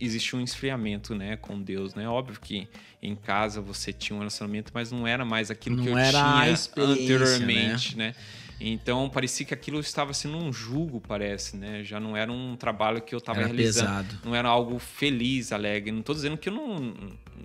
existe 0.00 0.34
um 0.34 0.42
esfriamento, 0.42 1.14
né, 1.14 1.36
com 1.36 1.60
Deus, 1.62 1.94
né? 1.94 2.08
Óbvio 2.08 2.40
que 2.40 2.66
em 3.00 3.14
casa 3.14 3.60
você 3.60 3.92
tinha 3.92 4.16
um 4.16 4.18
relacionamento, 4.18 4.72
mas 4.74 4.90
não 4.90 5.06
era 5.06 5.24
mais 5.24 5.50
aquilo 5.50 5.76
que 5.76 5.90
Não 5.90 5.92
eu 5.92 5.98
era 5.98 6.20
a 6.20 6.42
tinha 6.42 6.52
experiência, 6.52 7.02
anteriormente, 7.02 7.96
né? 7.96 8.14
Então 8.60 9.08
parecia 9.08 9.46
que 9.46 9.54
aquilo 9.54 9.80
estava 9.80 10.12
sendo 10.12 10.36
um 10.36 10.52
jugo, 10.52 11.00
parece, 11.00 11.56
né? 11.56 11.82
Já 11.82 11.98
não 11.98 12.14
era 12.16 12.30
um 12.30 12.56
trabalho 12.56 13.00
que 13.00 13.14
eu 13.14 13.18
estava 13.18 13.40
realizando. 13.40 13.86
pesado. 13.88 14.18
Não 14.24 14.34
era 14.34 14.48
algo 14.48 14.78
feliz, 14.78 15.50
alegre. 15.50 15.90
Não 15.90 16.00
estou 16.00 16.14
dizendo 16.14 16.36
que 16.36 16.48
eu 16.48 16.52
não 16.52 16.94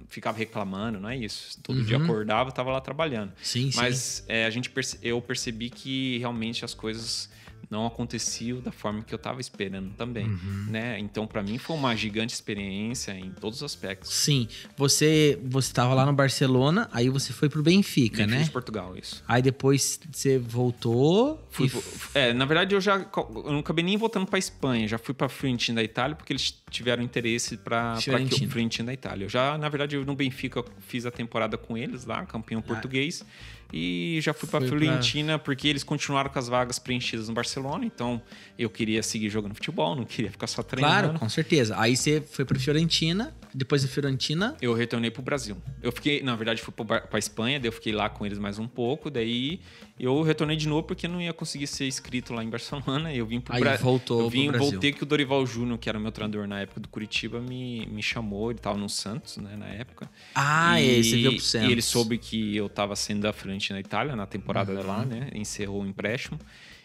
ficava 0.09 0.37
reclamando, 0.37 0.99
não 0.99 1.07
é 1.09 1.15
isso. 1.15 1.57
Todo 1.63 1.81
dia 1.83 1.97
Uhum. 1.97 2.03
acordava, 2.03 2.49
estava 2.49 2.71
lá 2.71 2.81
trabalhando. 2.81 3.31
Sim, 3.41 3.71
sim. 3.71 3.77
Mas 3.77 4.23
é, 4.27 4.45
a 4.45 4.49
gente 4.49 4.69
perce- 4.69 4.99
eu 5.01 5.21
percebi 5.21 5.69
que 5.69 6.17
realmente 6.17 6.65
as 6.65 6.73
coisas 6.73 7.29
não 7.69 7.85
aconteceu 7.85 8.61
da 8.61 8.71
forma 8.71 9.03
que 9.03 9.13
eu 9.13 9.17
estava 9.17 9.41
esperando 9.41 9.91
também, 9.95 10.25
uhum. 10.25 10.67
né? 10.69 10.99
Então, 10.99 11.25
para 11.25 11.41
mim 11.41 11.57
foi 11.57 11.75
uma 11.75 11.95
gigante 11.95 12.33
experiência 12.33 13.11
em 13.11 13.31
todos 13.31 13.59
os 13.59 13.63
aspectos. 13.63 14.13
Sim, 14.13 14.47
você 14.77 15.39
você 15.43 15.69
estava 15.69 15.93
lá 15.93 16.05
no 16.05 16.13
Barcelona, 16.13 16.89
aí 16.91 17.09
você 17.09 17.33
foi 17.33 17.49
pro 17.49 17.63
Benfica, 17.63 18.17
Benfica 18.17 18.37
né? 18.37 18.43
de 18.43 18.51
Portugal, 18.51 18.97
isso. 18.97 19.23
Aí 19.27 19.41
depois 19.41 19.99
você 20.11 20.37
voltou. 20.37 21.45
Fui, 21.49 21.67
e... 21.67 22.17
É, 22.17 22.33
na 22.33 22.45
verdade 22.45 22.75
eu 22.75 22.81
já 22.81 22.95
eu 22.95 23.51
não 23.51 23.59
acabei 23.59 23.83
nem 23.83 23.97
voltando 23.97 24.25
para 24.25 24.39
Espanha, 24.39 24.87
já 24.87 24.97
fui 24.97 25.13
para 25.13 25.29
Fiorentina 25.29 25.77
da 25.77 25.83
Itália 25.83 26.15
porque 26.15 26.33
eles 26.33 26.53
tiveram 26.69 27.03
interesse 27.03 27.57
para 27.57 27.95
Fiorentina. 27.97 28.87
Da 28.87 28.93
Itália. 28.93 29.25
Eu 29.25 29.29
já, 29.29 29.57
na 29.57 29.69
verdade, 29.69 29.95
eu, 29.95 30.05
no 30.05 30.15
Benfica 30.15 30.63
fiz 30.87 31.05
a 31.05 31.11
temporada 31.11 31.57
com 31.57 31.77
eles 31.77 32.05
lá, 32.05 32.25
campeão 32.25 32.59
ah. 32.59 32.67
português. 32.67 33.25
E 33.73 34.19
já 34.21 34.33
fui 34.33 34.47
para 34.47 34.65
Fiorentina 34.65 35.37
pra... 35.37 35.45
porque 35.45 35.67
eles 35.67 35.83
continuaram 35.83 36.29
com 36.29 36.39
as 36.39 36.47
vagas 36.47 36.79
preenchidas 36.79 37.27
no 37.27 37.33
Barcelona. 37.33 37.85
Então 37.85 38.21
eu 38.57 38.69
queria 38.69 39.01
seguir 39.03 39.29
jogando 39.29 39.53
futebol, 39.53 39.95
não 39.95 40.05
queria 40.05 40.31
ficar 40.31 40.47
só 40.47 40.63
treinando. 40.63 40.93
Claro, 40.93 41.19
com 41.19 41.29
certeza. 41.29 41.75
Aí 41.77 41.95
você 41.95 42.21
foi 42.21 42.45
para 42.45 42.57
Fiorentina, 42.59 43.35
depois 43.53 43.83
da 43.83 43.87
Fiorentina. 43.87 44.55
Eu 44.61 44.73
retornei 44.73 45.11
para 45.11 45.21
o 45.21 45.23
Brasil. 45.23 45.57
Eu 45.81 45.91
fiquei, 45.91 46.21
na 46.21 46.35
verdade, 46.35 46.61
fui 46.61 46.73
para 46.73 47.19
Espanha, 47.19 47.59
daí 47.59 47.67
eu 47.67 47.73
fiquei 47.73 47.93
lá 47.93 48.09
com 48.09 48.25
eles 48.25 48.37
mais 48.37 48.59
um 48.59 48.67
pouco. 48.67 49.09
Daí 49.09 49.59
eu 49.97 50.21
retornei 50.23 50.57
de 50.57 50.67
novo 50.67 50.83
porque 50.83 51.07
não 51.07 51.21
ia 51.21 51.31
conseguir 51.31 51.67
ser 51.67 51.87
inscrito 51.87 52.33
lá 52.33 52.43
em 52.43 52.49
Barcelona. 52.49 53.13
Eu 53.13 53.25
vim 53.25 53.39
para 53.39 53.55
o 53.55 53.59
Brasil. 53.59 53.85
voltou 53.85 54.21
eu 54.21 54.29
vim, 54.29 54.43
pro 54.43 54.57
Brasil. 54.57 54.71
voltei 54.71 54.91
que 54.91 55.03
o 55.03 55.05
Dorival 55.05 55.45
Júnior, 55.45 55.77
que 55.77 55.87
era 55.87 55.97
meu 55.97 56.11
treinador 56.11 56.45
na 56.47 56.59
época 56.59 56.81
do 56.81 56.89
Curitiba, 56.89 57.39
me, 57.39 57.85
me 57.85 58.03
chamou. 58.03 58.51
Ele 58.51 58.59
estava 58.59 58.77
no 58.77 58.89
Santos, 58.89 59.37
né, 59.37 59.55
na 59.55 59.67
época. 59.67 60.09
Ah, 60.33 60.81
e, 60.81 60.99
esse 60.99 61.11
veio 61.11 61.31
pro 61.31 61.41
Santos. 61.41 61.69
E 61.69 61.71
ele 61.71 61.81
soube 61.81 62.17
que 62.17 62.55
eu 62.55 62.65
estava 62.65 62.95
sendo 62.95 63.21
da 63.21 63.31
frente 63.31 63.71
na 63.71 63.79
Itália 63.79 64.15
na 64.15 64.25
temporada 64.25 64.73
uhum. 64.73 64.85
lá, 64.85 65.05
né? 65.05 65.29
Encerrou 65.33 65.81
o 65.81 65.87
empréstimo. 65.87 66.39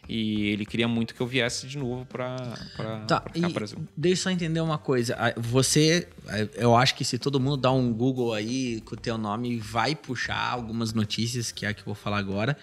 E 0.09 0.49
ele 0.49 0.65
queria 0.65 0.89
muito 0.89 1.15
que 1.15 1.21
eu 1.21 1.27
viesse 1.27 1.67
de 1.67 1.79
novo 1.79 2.05
para 2.05 2.37
tá, 3.07 3.21
cá 3.21 3.49
Brasil. 3.49 3.79
Deixa 3.97 4.21
eu 4.21 4.23
só 4.25 4.31
entender 4.31 4.61
uma 4.61 4.79
coisa. 4.79 5.17
Você, 5.37 6.09
eu 6.55 6.75
acho 6.75 6.95
que 6.97 7.05
se 7.05 7.19
todo 7.19 7.39
mundo 7.39 7.57
dá 7.57 7.71
um 7.71 7.93
Google 7.93 8.33
aí 8.33 8.81
com 8.81 8.95
o 8.95 8.99
teu 8.99 9.17
nome, 9.17 9.59
vai 9.59 9.95
puxar 9.95 10.51
algumas 10.51 10.93
notícias, 10.93 11.53
que 11.53 11.65
é 11.65 11.69
a 11.69 11.75
que 11.75 11.81
eu 11.81 11.87
vou 11.87 11.95
falar 11.95 12.19
agora. 12.19 12.57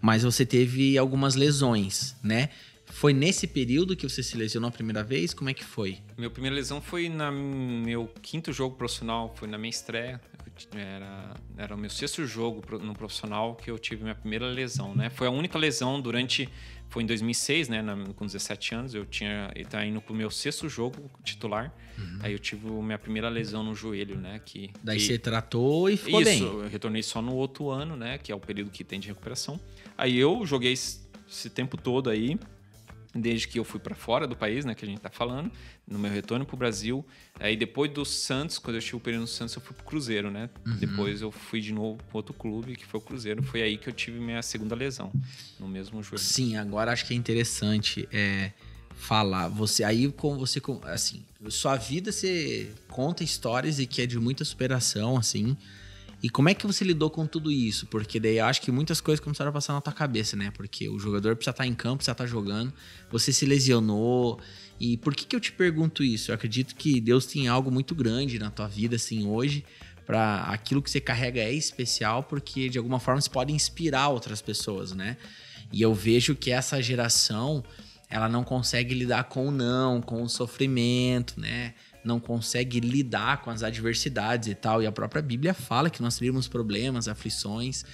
Mas 0.00 0.22
você 0.22 0.46
teve 0.46 0.96
algumas 0.96 1.34
lesões, 1.34 2.16
né? 2.22 2.50
Foi 2.86 3.12
nesse 3.12 3.46
período 3.46 3.96
que 3.96 4.08
você 4.08 4.22
se 4.22 4.36
lesionou 4.36 4.68
a 4.68 4.72
primeira 4.72 5.02
vez? 5.02 5.32
Como 5.32 5.48
é 5.48 5.54
que 5.54 5.64
foi? 5.64 5.98
Minha 6.18 6.30
primeira 6.30 6.56
lesão 6.56 6.80
foi 6.80 7.08
no 7.08 7.30
meu 7.32 8.12
quinto 8.20 8.52
jogo 8.52 8.76
profissional, 8.76 9.32
foi 9.36 9.46
na 9.48 9.56
minha 9.56 9.70
estreia. 9.70 10.20
Era, 10.74 11.34
era 11.56 11.74
o 11.74 11.78
meu 11.78 11.88
sexto 11.88 12.26
jogo 12.26 12.62
no 12.78 12.92
profissional 12.92 13.54
que 13.54 13.70
eu 13.70 13.78
tive 13.78 14.02
minha 14.02 14.14
primeira 14.14 14.46
lesão, 14.46 14.94
né? 14.94 15.08
Foi 15.08 15.26
a 15.26 15.30
única 15.30 15.56
lesão 15.56 16.00
durante 16.00 16.50
foi 16.90 17.04
em 17.04 17.06
2006, 17.06 17.68
né? 17.68 17.82
Na, 17.82 17.96
com 18.14 18.26
17 18.26 18.74
anos, 18.74 18.94
eu 18.94 19.06
tinha. 19.06 19.50
Ele 19.54 19.64
tá 19.64 19.84
indo 19.86 20.00
pro 20.00 20.12
meu 20.12 20.30
sexto 20.30 20.68
jogo 20.68 21.08
titular. 21.22 21.72
Uhum. 21.96 22.18
Aí 22.20 22.32
eu 22.32 22.38
tive 22.38 22.68
minha 22.68 22.98
primeira 22.98 23.28
lesão 23.28 23.62
no 23.62 23.74
joelho, 23.74 24.16
né? 24.16 24.40
Que, 24.44 24.70
Daí 24.82 24.98
que, 24.98 25.04
você 25.04 25.18
tratou 25.18 25.88
e 25.88 25.96
ficou 25.96 26.20
isso, 26.20 26.30
bem. 26.30 26.38
Isso, 26.38 26.46
eu 26.46 26.68
retornei 26.68 27.02
só 27.02 27.22
no 27.22 27.34
outro 27.34 27.70
ano, 27.70 27.96
né? 27.96 28.18
Que 28.18 28.32
é 28.32 28.34
o 28.34 28.40
período 28.40 28.70
que 28.70 28.82
tem 28.82 28.98
de 28.98 29.06
recuperação. 29.06 29.58
Aí 30.00 30.16
eu 30.16 30.46
joguei 30.46 30.72
esse 30.72 31.50
tempo 31.50 31.76
todo 31.76 32.08
aí 32.08 32.38
desde 33.14 33.48
que 33.48 33.58
eu 33.58 33.64
fui 33.64 33.80
para 33.80 33.94
fora 33.94 34.26
do 34.26 34.36
país, 34.36 34.64
né, 34.64 34.74
que 34.74 34.84
a 34.84 34.88
gente 34.88 34.98
está 34.98 35.10
falando, 35.10 35.50
no 35.86 35.98
meu 35.98 36.10
retorno 36.10 36.46
para 36.46 36.54
o 36.54 36.58
Brasil. 36.58 37.04
Aí 37.38 37.56
depois 37.56 37.90
do 37.92 38.04
Santos, 38.04 38.58
quando 38.58 38.76
eu 38.76 38.80
tive 38.80 38.96
o 38.96 39.00
período 39.00 39.22
no 39.22 39.26
Santos, 39.26 39.54
eu 39.54 39.60
fui 39.60 39.74
para 39.74 39.82
o 39.82 39.84
Cruzeiro, 39.84 40.30
né? 40.30 40.48
Uhum. 40.66 40.76
Depois 40.76 41.20
eu 41.20 41.30
fui 41.30 41.60
de 41.60 41.72
novo 41.72 41.98
para 42.04 42.16
outro 42.16 42.32
clube, 42.32 42.76
que 42.76 42.86
foi 42.86 42.98
o 42.98 43.02
Cruzeiro. 43.02 43.42
Foi 43.42 43.62
aí 43.62 43.76
que 43.76 43.88
eu 43.88 43.92
tive 43.92 44.20
minha 44.20 44.42
segunda 44.42 44.74
lesão, 44.74 45.12
no 45.58 45.68
mesmo 45.68 46.02
joelho. 46.02 46.22
Sim, 46.22 46.56
agora 46.56 46.92
acho 46.92 47.04
que 47.04 47.12
é 47.12 47.16
interessante 47.16 48.08
é, 48.12 48.52
falar. 48.94 49.48
Você 49.48 49.82
aí 49.82 50.10
com 50.12 50.38
você 50.38 50.62
assim, 50.84 51.24
sua 51.48 51.76
vida 51.76 52.12
você 52.12 52.72
conta 52.88 53.24
histórias 53.24 53.78
e 53.80 53.86
que 53.86 54.02
é 54.02 54.06
de 54.06 54.18
muita 54.18 54.44
superação, 54.44 55.16
assim. 55.16 55.56
E 56.22 56.28
como 56.28 56.48
é 56.50 56.54
que 56.54 56.66
você 56.66 56.84
lidou 56.84 57.08
com 57.08 57.26
tudo 57.26 57.50
isso? 57.50 57.86
Porque 57.86 58.20
daí 58.20 58.36
eu 58.36 58.44
acho 58.44 58.60
que 58.60 58.70
muitas 58.70 59.00
coisas 59.00 59.22
começaram 59.22 59.48
a 59.48 59.52
passar 59.52 59.72
na 59.72 59.80
tua 59.80 59.92
cabeça, 59.92 60.36
né? 60.36 60.50
Porque 60.50 60.88
o 60.88 60.98
jogador 60.98 61.34
precisa 61.34 61.52
estar 61.52 61.66
em 61.66 61.74
campo, 61.74 61.96
precisa 61.96 62.12
estar 62.12 62.26
jogando, 62.26 62.72
você 63.10 63.32
se 63.32 63.46
lesionou. 63.46 64.38
E 64.78 64.98
por 64.98 65.14
que, 65.14 65.24
que 65.24 65.34
eu 65.34 65.40
te 65.40 65.50
pergunto 65.50 66.04
isso? 66.04 66.30
Eu 66.30 66.34
acredito 66.34 66.74
que 66.74 67.00
Deus 67.00 67.24
tem 67.24 67.48
algo 67.48 67.70
muito 67.70 67.94
grande 67.94 68.38
na 68.38 68.50
tua 68.50 68.68
vida, 68.68 68.96
assim, 68.96 69.26
hoje, 69.26 69.64
para 70.06 70.42
aquilo 70.42 70.82
que 70.82 70.90
você 70.90 71.00
carrega 71.00 71.40
é 71.40 71.52
especial, 71.52 72.24
porque 72.24 72.68
de 72.68 72.76
alguma 72.76 73.00
forma 73.00 73.20
você 73.20 73.30
pode 73.30 73.52
inspirar 73.52 74.08
outras 74.08 74.42
pessoas, 74.42 74.92
né? 74.92 75.16
E 75.72 75.80
eu 75.80 75.94
vejo 75.94 76.34
que 76.34 76.50
essa 76.50 76.82
geração, 76.82 77.64
ela 78.10 78.28
não 78.28 78.44
consegue 78.44 78.94
lidar 78.94 79.24
com 79.24 79.48
o 79.48 79.50
não, 79.50 80.02
com 80.02 80.22
o 80.22 80.28
sofrimento, 80.28 81.40
né? 81.40 81.74
Não 82.04 82.18
consegue 82.18 82.80
lidar 82.80 83.42
com 83.42 83.50
as 83.50 83.62
adversidades 83.62 84.48
e 84.48 84.54
tal. 84.54 84.82
E 84.82 84.86
a 84.86 84.92
própria 84.92 85.22
Bíblia 85.22 85.54
fala 85.54 85.90
que 85.90 86.02
nós 86.02 86.16
teríamos 86.16 86.48
problemas, 86.48 87.08
aflições. 87.08 87.84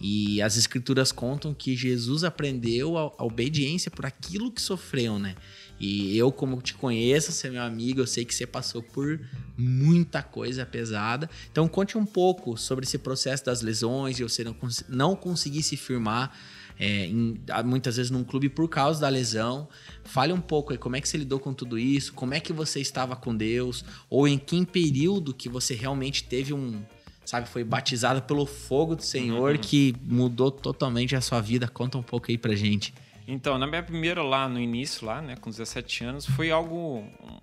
E 0.00 0.42
as 0.42 0.56
escrituras 0.56 1.12
contam 1.12 1.54
que 1.54 1.76
Jesus 1.76 2.24
aprendeu 2.24 2.98
a, 2.98 3.02
a, 3.02 3.24
obediência 3.24 3.90
por 3.90 4.04
aquilo 4.04 4.50
que 4.50 4.60
sofreu, 4.60 5.16
né? 5.16 5.36
E 5.78 6.16
eu, 6.16 6.32
como 6.32 6.60
te 6.60 6.74
conheço, 6.74 7.30
você 7.30 7.46
é 7.46 7.50
meu 7.50 7.62
amigo, 7.62 8.00
eu 8.00 8.06
sei 8.06 8.24
que 8.24 8.34
você 8.34 8.46
passou 8.46 8.82
por 8.82 9.20
muita 9.56 10.22
coisa 10.22 10.66
pesada. 10.66 11.30
Então, 11.50 11.68
conte 11.68 11.96
um 11.96 12.04
pouco 12.04 12.56
sobre 12.56 12.84
esse 12.84 12.98
processo 12.98 13.44
das 13.44 13.62
lesões 13.62 14.18
e 14.18 14.24
você 14.24 14.42
não, 14.42 14.54
cons 14.54 14.84
não 14.88 15.14
conseguir 15.14 15.62
se 15.62 15.76
firmar 15.76 16.36
é, 16.78 17.06
em, 17.06 17.38
muitas 17.64 17.96
vezes 17.96 18.10
num 18.10 18.24
clube 18.24 18.48
por 18.48 18.68
causa 18.68 19.00
da 19.00 19.08
lesão. 19.08 19.68
Fale 20.04 20.32
um 20.32 20.40
pouco 20.40 20.72
aí 20.72 20.78
como 20.78 20.96
é 20.96 21.00
que 21.00 21.08
você 21.08 21.16
lidou 21.16 21.38
com 21.38 21.52
tudo 21.52 21.78
isso, 21.78 22.12
como 22.12 22.34
é 22.34 22.40
que 22.40 22.52
você 22.52 22.80
estava 22.80 23.14
com 23.16 23.36
Deus, 23.36 23.84
ou 24.08 24.26
em 24.26 24.38
que 24.38 24.64
período 24.66 25.34
que 25.34 25.48
você 25.48 25.74
realmente 25.74 26.24
teve 26.24 26.52
um, 26.52 26.82
sabe, 27.24 27.48
foi 27.48 27.64
batizado 27.64 28.22
pelo 28.22 28.46
fogo 28.46 28.96
do 28.96 29.02
Senhor 29.02 29.52
uhum. 29.52 29.60
que 29.60 29.94
mudou 30.04 30.50
totalmente 30.50 31.14
a 31.14 31.20
sua 31.20 31.40
vida. 31.40 31.68
Conta 31.68 31.98
um 31.98 32.02
pouco 32.02 32.30
aí 32.30 32.38
pra 32.38 32.54
gente. 32.54 32.92
Então, 33.32 33.56
na 33.56 33.66
minha 33.66 33.82
primeira 33.82 34.22
lá 34.22 34.46
no 34.46 34.60
início, 34.60 35.06
lá, 35.06 35.22
né, 35.22 35.36
com 35.40 35.48
17 35.48 36.04
anos, 36.04 36.26
foi 36.26 36.50
algo. 36.50 37.02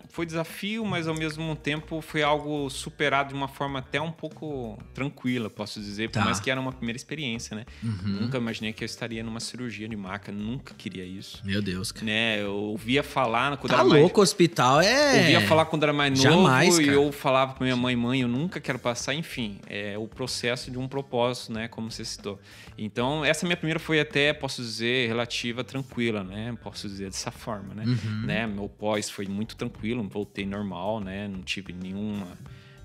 Foi 0.09 0.23
desafio, 0.23 0.85
mas 0.85 1.07
ao 1.07 1.15
mesmo 1.15 1.55
tempo 1.55 1.99
foi 1.99 2.21
algo 2.21 2.69
superado 2.69 3.29
de 3.29 3.35
uma 3.35 3.47
forma 3.47 3.79
até 3.79 3.99
um 3.99 4.11
pouco 4.11 4.77
tranquila, 4.93 5.49
posso 5.49 5.79
dizer, 5.79 6.09
tá. 6.09 6.19
por 6.19 6.25
mais 6.25 6.39
que 6.39 6.51
era 6.51 6.61
uma 6.61 6.71
primeira 6.71 6.95
experiência, 6.95 7.55
né? 7.55 7.65
Uhum. 7.81 8.21
Nunca 8.21 8.37
imaginei 8.37 8.71
que 8.71 8.83
eu 8.83 8.85
estaria 8.85 9.23
numa 9.23 9.39
cirurgia 9.39 9.87
de 9.87 9.95
maca, 9.95 10.31
nunca 10.31 10.75
queria 10.75 11.03
isso. 11.03 11.41
Meu 11.43 11.61
Deus, 11.61 11.91
cara. 11.91 12.05
Né, 12.05 12.41
eu 12.41 12.53
ouvia 12.53 13.01
falar 13.01 13.57
quando 13.57 13.71
tá 13.71 13.79
era 13.79 13.83
louco, 13.83 14.19
mais. 14.19 14.29
hospital 14.29 14.81
é. 14.81 15.17
Ouvia 15.17 15.41
falar 15.41 15.65
quando 15.65 15.83
era 15.83 15.93
mais 15.93 16.11
novo 16.11 16.21
Jamais, 16.21 16.77
e 16.77 16.87
eu 16.87 17.11
falava 17.11 17.55
com 17.55 17.63
minha 17.63 17.75
mãe, 17.75 17.95
mãe, 17.95 18.21
eu 18.21 18.27
nunca 18.27 18.59
quero 18.59 18.77
passar, 18.77 19.15
enfim, 19.15 19.59
é 19.67 19.97
o 19.97 20.07
processo 20.07 20.69
de 20.69 20.77
um 20.77 20.87
propósito, 20.87 21.51
né, 21.53 21.67
como 21.67 21.89
você 21.89 22.05
citou. 22.05 22.39
Então, 22.81 23.25
essa 23.25 23.45
minha 23.45 23.57
primeira 23.57 23.79
foi 23.79 23.99
até, 23.99 24.31
posso 24.31 24.61
dizer, 24.61 25.07
relativa 25.07 25.63
tranquila, 25.65 26.23
né? 26.23 26.57
Posso 26.63 26.87
dizer 26.87 27.05
dessa 27.05 27.29
forma, 27.29 27.73
né? 27.73 27.83
Uhum. 27.85 28.25
né? 28.25 28.47
Meu 28.47 28.69
pós 28.69 29.09
foi 29.09 29.25
muito 29.25 29.57
tranquilo, 29.57 30.01
voltei 30.07 30.45
normal, 30.45 31.01
né? 31.01 31.27
Não 31.27 31.41
tive 31.41 31.73
nenhuma, 31.73 32.37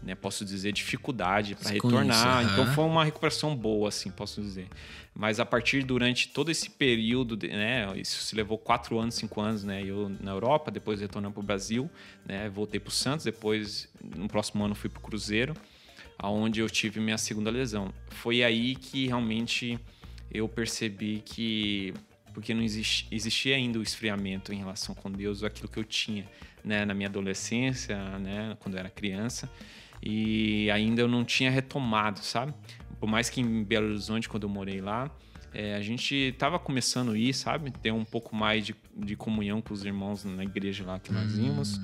né? 0.03 0.17
Posso 0.17 0.45
dizer 0.45 0.73
dificuldade 0.73 1.55
para 1.55 1.71
retornar. 1.71 2.43
Isso, 2.43 2.49
uhum. 2.49 2.53
Então 2.53 2.75
foi 2.75 2.85
uma 2.85 3.05
recuperação 3.05 3.55
boa, 3.55 3.89
assim, 3.89 4.11
posso 4.11 4.43
dizer. 4.43 4.67
Mas 5.15 5.39
a 5.39 5.47
partir 5.47 5.85
durante 5.85 6.29
todo 6.29 6.51
esse 6.51 6.69
período, 6.69 7.39
né? 7.47 7.97
Isso 7.97 8.21
se 8.21 8.35
levou 8.35 8.59
quatro 8.59 8.99
anos, 8.99 9.15
cinco 9.15 9.41
anos, 9.41 9.63
né? 9.63 9.81
Eu 9.85 10.11
na 10.21 10.33
Europa, 10.33 10.73
depois 10.73 11.01
retornando 11.01 11.35
para 11.35 11.41
o 11.41 11.45
Brasil, 11.45 11.89
né? 12.27 12.49
Voltei 12.49 12.81
para 12.81 12.89
o 12.89 12.93
Santos, 12.93 13.25
depois 13.25 13.89
no 14.17 14.27
próximo 14.27 14.65
ano 14.65 14.75
fui 14.75 14.91
para 14.91 14.99
o 14.99 15.03
Cruzeiro 15.03 15.55
aonde 16.19 16.61
eu 16.61 16.69
tive 16.69 17.01
minha 17.01 17.19
segunda 17.19 17.51
lesão. 17.51 17.93
Foi 18.09 18.43
aí 18.43 18.75
que 18.75 19.07
realmente 19.07 19.79
eu 20.31 20.49
percebi 20.49 21.23
que 21.25 21.95
porque 22.35 22.53
não 22.53 22.63
existia, 22.63 23.09
existia 23.13 23.57
ainda 23.57 23.79
o 23.79 23.83
esfriamento 23.83 24.53
em 24.53 24.57
relação 24.57 24.93
com 24.93 25.09
Deus, 25.11 25.45
aquilo 25.45 25.69
que 25.69 25.79
eu 25.79 25.85
tinha 25.85 26.29
né, 26.65 26.85
na 26.85 26.93
minha 26.93 27.09
adolescência, 27.09 27.97
né, 28.19 28.57
quando 28.59 28.75
eu 28.75 28.81
era 28.81 28.91
criança, 28.91 29.49
e 30.03 30.69
ainda 30.73 31.01
eu 31.01 31.09
não 31.09 31.25
tinha 31.25 31.51
retomado, 31.51 32.19
sabe? 32.19 32.53
Por 32.99 33.09
mais 33.09 33.31
que 33.31 33.41
em 33.41 33.63
Belo 33.63 33.87
Horizonte, 33.87 34.29
quando 34.29 34.43
eu 34.43 34.49
morei 34.49 34.81
lá, 34.81 35.11
é, 35.53 35.77
a 35.77 35.81
gente 35.81 36.15
estava 36.15 36.59
começando 36.59 37.13
a 37.13 37.19
ir, 37.19 37.33
sabe? 37.33 37.71
Ter 37.71 37.93
um 37.93 38.05
pouco 38.05 38.35
mais 38.35 38.67
de, 38.67 38.75
de 38.97 39.15
comunhão 39.15 39.63
com 39.63 39.73
os 39.73 39.85
irmãos 39.85 40.25
na 40.25 40.43
igreja 40.43 40.85
lá 40.85 40.99
que 40.99 41.13
nós 41.13 41.39
hum. 41.39 41.47
íamos. 41.47 41.81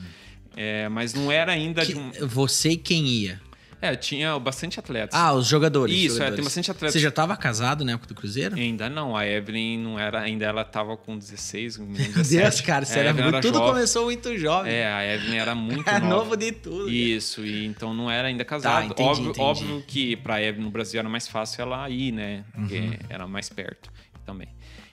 É, 0.56 0.88
mas 0.88 1.14
não 1.14 1.30
era 1.30 1.52
ainda. 1.52 1.86
Que, 1.86 1.94
um... 1.94 2.10
Você 2.26 2.76
quem 2.76 3.06
ia? 3.06 3.40
É, 3.80 3.96
tinha 3.96 4.38
bastante 4.38 4.78
atletas. 4.78 5.18
Ah, 5.18 5.32
os 5.32 5.46
jogadores. 5.46 5.94
Isso, 5.94 6.14
jogadores. 6.14 6.32
É, 6.32 6.36
tem 6.36 6.44
bastante 6.44 6.70
atletas. 6.70 6.92
Você 6.92 6.98
já 6.98 7.08
estava 7.08 7.36
casado 7.36 7.84
na 7.84 7.92
época 7.92 8.08
do 8.08 8.14
Cruzeiro? 8.14 8.56
Ainda 8.56 8.90
não, 8.90 9.16
a 9.16 9.26
Evelyn 9.26 9.78
não 9.78 9.98
era, 9.98 10.20
ainda 10.20 10.44
ela 10.44 10.62
estava 10.62 10.96
com 10.96 11.16
16, 11.16 11.78
17. 11.78 12.12
Meu 12.14 12.24
Deus, 12.24 12.60
cara, 12.60 12.84
você 12.84 12.98
é, 12.98 13.06
era, 13.06 13.20
era 13.20 13.40
tudo 13.40 13.54
jovem. 13.54 13.72
começou 13.72 14.04
muito 14.04 14.36
jovem. 14.36 14.72
É, 14.72 14.86
a 14.86 15.14
Evelyn 15.14 15.38
era 15.38 15.54
muito 15.56 15.88
é 15.88 15.98
nova. 15.98 16.14
novo 16.14 16.36
de 16.36 16.52
tudo. 16.52 16.90
Isso, 16.90 17.44
e 17.44 17.64
então 17.64 17.94
não 17.94 18.10
era 18.10 18.28
ainda 18.28 18.44
casado. 18.44 18.80
Tá, 18.80 18.84
entendi, 18.84 19.08
óbvio, 19.08 19.30
entendi. 19.30 19.40
óbvio 19.40 19.84
que 19.86 20.16
para 20.16 20.42
Evelyn 20.42 20.64
no 20.64 20.70
Brasil 20.70 21.00
era 21.00 21.08
mais 21.08 21.26
fácil 21.26 21.62
ela 21.62 21.88
ir, 21.88 22.12
né? 22.12 22.44
Porque 22.52 22.78
uhum. 22.78 22.96
era 23.08 23.26
mais 23.26 23.48
perto 23.48 23.90
também. 24.26 24.48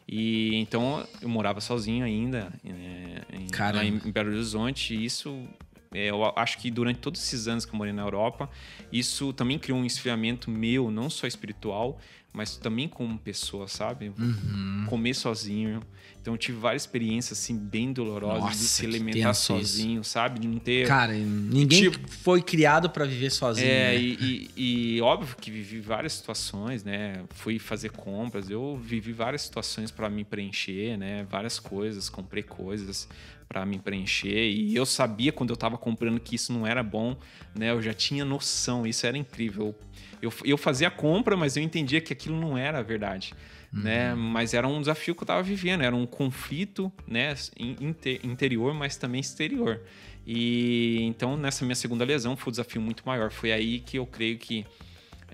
E 0.07 0.55
então 0.55 1.05
eu 1.21 1.27
morava 1.27 1.59
sozinho 1.59 2.05
ainda 2.05 2.49
é, 2.65 3.35
em, 3.35 3.47
lá 3.73 3.83
em, 3.83 3.97
Belo 4.09 4.29
Horizonte. 4.29 4.95
E 4.95 5.03
isso 5.03 5.45
eu 5.93 6.23
acho 6.35 6.57
que 6.57 6.69
durante 6.69 6.99
todos 6.99 7.21
esses 7.21 7.47
anos 7.47 7.65
que 7.65 7.73
eu 7.73 7.77
morei 7.77 7.93
na 7.93 8.01
Europa, 8.01 8.49
isso 8.91 9.31
também 9.33 9.57
criou 9.57 9.79
um 9.79 9.85
esfriamento 9.85 10.51
meu, 10.51 10.91
não 10.91 11.09
só 11.09 11.27
espiritual, 11.27 11.99
mas 12.33 12.55
também 12.55 12.87
como 12.87 13.17
pessoa, 13.17 13.67
sabe? 13.67 14.11
Uhum. 14.17 14.85
Comer 14.87 15.15
sozinho. 15.15 15.81
Então 16.21 16.33
eu 16.33 16.37
tive 16.37 16.59
várias 16.59 16.83
experiências 16.83 17.39
assim 17.39 17.57
bem 17.57 17.93
dolorosas 17.93 18.41
Nossa, 18.41 18.57
de 18.57 18.63
se 18.63 18.85
alimentar 18.85 19.33
sozinho, 19.33 20.01
isso. 20.01 20.11
sabe? 20.11 20.41
De 20.41 20.47
não 20.47 20.59
ter. 20.59 20.85
Cara, 20.85 21.13
ninguém 21.13 21.89
tipo, 21.89 22.07
foi 22.11 22.41
criado 22.41 22.89
para 22.89 23.05
viver 23.05 23.31
sozinho. 23.31 23.65
É, 23.65 23.93
né? 23.93 23.97
e, 23.97 24.51
e, 24.55 24.97
e, 24.97 25.01
óbvio 25.01 25.35
que 25.39 25.49
vivi 25.49 25.79
várias 25.79 26.13
situações, 26.13 26.83
né? 26.83 27.23
Fui 27.29 27.57
fazer 27.57 27.91
compras, 27.91 28.49
eu 28.49 28.77
vivi 28.77 29.13
várias 29.13 29.43
situações 29.43 29.89
para 29.89 30.09
me 30.09 30.25
preencher, 30.25 30.97
né? 30.97 31.25
Várias 31.29 31.59
coisas, 31.59 32.09
comprei 32.09 32.43
coisas 32.43 33.07
para 33.47 33.65
me 33.65 33.79
preencher 33.79 34.49
e 34.49 34.75
eu 34.75 34.85
sabia 34.85 35.31
quando 35.31 35.51
eu 35.51 35.55
estava 35.55 35.77
comprando 35.77 36.19
que 36.19 36.35
isso 36.35 36.51
não 36.51 36.67
era 36.67 36.83
bom, 36.83 37.15
né? 37.55 37.71
Eu 37.71 37.81
já 37.81 37.93
tinha 37.93 38.25
noção, 38.25 38.85
isso 38.85 39.05
era 39.05 39.17
incrível. 39.17 39.73
Eu, 40.21 40.33
eu 40.43 40.57
fazia 40.57 40.87
a 40.87 40.91
compra, 40.91 41.37
mas 41.37 41.55
eu 41.55 41.63
entendia 41.63 42.01
que 42.01 42.11
aquilo 42.11 42.39
não 42.39 42.57
era 42.57 42.79
a 42.79 42.83
verdade. 42.83 43.33
Uhum. 43.73 43.83
Né? 43.83 44.15
Mas 44.15 44.53
era 44.53 44.67
um 44.67 44.79
desafio 44.79 45.13
que 45.13 45.21
eu 45.21 45.25
estava 45.25 45.43
vivendo, 45.43 45.83
era 45.83 45.95
um 45.95 46.05
conflito 46.05 46.91
né, 47.07 47.33
inter, 47.59 48.19
interior, 48.23 48.73
mas 48.73 48.97
também 48.97 49.21
exterior. 49.21 49.81
E 50.25 50.99
então 51.03 51.37
nessa 51.37 51.63
minha 51.63 51.75
segunda 51.75 52.03
lesão 52.03 52.35
foi 52.35 52.51
um 52.51 52.51
desafio 52.51 52.81
muito 52.81 53.03
maior. 53.05 53.31
Foi 53.31 53.51
aí 53.51 53.79
que 53.79 53.97
eu 53.97 54.05
creio 54.05 54.37
que 54.37 54.65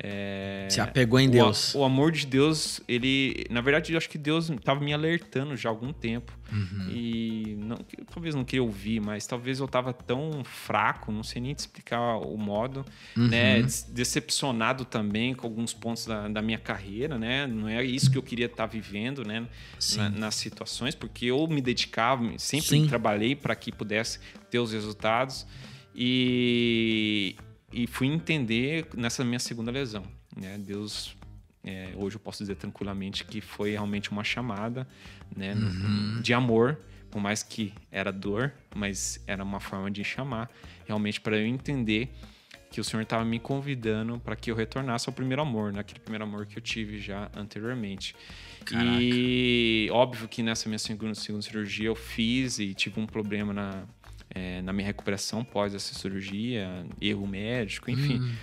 é, 0.05 0.67
Se 0.69 0.81
apegou 0.81 1.17
em 1.17 1.29
Deus. 1.29 1.73
O, 1.73 1.79
o, 1.79 1.83
amor 1.85 2.11
de 2.11 2.27
Deus, 2.27 2.81
ele. 2.89 3.45
Na 3.49 3.61
verdade, 3.61 3.93
eu 3.93 3.97
acho 3.97 4.09
que 4.09 4.17
Deus 4.17 4.49
estava 4.49 4.81
me 4.81 4.93
alertando 4.93 5.55
já 5.55 5.69
há 5.69 5.71
algum 5.71 5.93
tempo. 5.93 6.37
Uhum. 6.51 6.89
E 6.89 7.55
não, 7.57 7.77
talvez 8.13 8.35
não 8.35 8.43
queria 8.43 8.61
ouvir, 8.61 8.99
mas 8.99 9.25
talvez 9.25 9.59
eu 9.59 9.65
estava 9.65 9.93
tão 9.93 10.43
fraco, 10.43 11.09
não 11.09 11.23
sei 11.23 11.41
nem 11.41 11.53
te 11.53 11.59
explicar 11.59 12.17
o 12.17 12.35
modo, 12.37 12.85
uhum. 13.15 13.29
né? 13.29 13.65
Decepcionado 13.87 14.83
também 14.83 15.33
com 15.33 15.47
alguns 15.47 15.73
pontos 15.73 16.05
da, 16.05 16.27
da, 16.27 16.41
minha 16.41 16.59
carreira, 16.59 17.17
né? 17.17 17.47
Não 17.47 17.69
é 17.69 17.81
isso 17.81 18.11
que 18.11 18.17
eu 18.17 18.23
queria 18.23 18.47
estar 18.47 18.57
tá 18.57 18.65
vivendo, 18.67 19.23
né? 19.23 19.47
Na, 19.95 20.09
nas 20.09 20.35
situações, 20.35 20.93
porque 20.93 21.27
eu 21.27 21.47
me 21.47 21.61
dedicava, 21.61 22.25
sempre 22.37 22.67
Sim. 22.67 22.87
trabalhei 22.87 23.37
para 23.37 23.55
que 23.55 23.71
pudesse 23.71 24.19
ter 24.51 24.59
os 24.59 24.73
resultados. 24.73 25.47
E, 25.95 27.37
e 27.73 27.88
fui 27.88 28.07
entender 28.07 28.88
nessa 28.95 29.23
minha 29.23 29.39
segunda 29.39 29.71
lesão. 29.71 30.03
Né? 30.36 30.57
Deus, 30.57 31.15
é, 31.63 31.93
hoje 31.95 32.15
eu 32.15 32.19
posso 32.19 32.43
dizer 32.43 32.55
tranquilamente 32.55 33.23
que 33.23 33.41
foi 33.41 33.71
realmente 33.71 34.12
uma 34.12 34.23
chamada 34.23 34.88
né? 35.36 35.53
Uhum. 35.53 36.21
de 36.21 36.33
amor, 36.33 36.79
por 37.09 37.21
mais 37.21 37.43
que 37.43 37.73
era 37.91 38.12
dor, 38.12 38.53
mas 38.75 39.21
era 39.27 39.43
uma 39.43 39.59
forma 39.59 39.89
de 39.89 40.03
chamar, 40.03 40.49
realmente 40.86 41.19
para 41.19 41.38
eu 41.38 41.45
entender 41.45 42.13
que 42.69 42.81
o 42.81 42.83
Senhor 42.83 43.03
estava 43.03 43.23
me 43.23 43.39
convidando 43.39 44.19
para 44.19 44.36
que 44.36 44.49
eu 44.49 44.55
retornasse 44.55 45.07
ao 45.07 45.13
primeiro 45.13 45.43
amor, 45.43 45.71
naquele 45.71 45.99
primeiro 45.99 46.23
amor 46.23 46.47
que 46.47 46.57
eu 46.57 46.62
tive 46.62 46.99
já 46.99 47.29
anteriormente. 47.36 48.15
Caraca. 48.65 48.97
E 48.99 49.89
óbvio 49.91 50.27
que 50.27 50.41
nessa 50.41 50.67
minha 50.67 50.79
segunda, 50.79 51.13
segunda 51.13 51.43
cirurgia 51.43 51.88
eu 51.88 51.95
fiz 51.95 52.57
e 52.57 52.73
tive 52.73 52.99
um 52.99 53.05
problema 53.05 53.53
na, 53.53 53.83
é, 54.33 54.61
na 54.61 54.73
minha 54.73 54.85
recuperação 54.85 55.43
pós 55.43 55.73
essa 55.73 55.93
cirurgia, 55.93 56.85
erro 56.99 57.27
médico, 57.27 57.89
enfim. 57.89 58.19
Hum. 58.19 58.35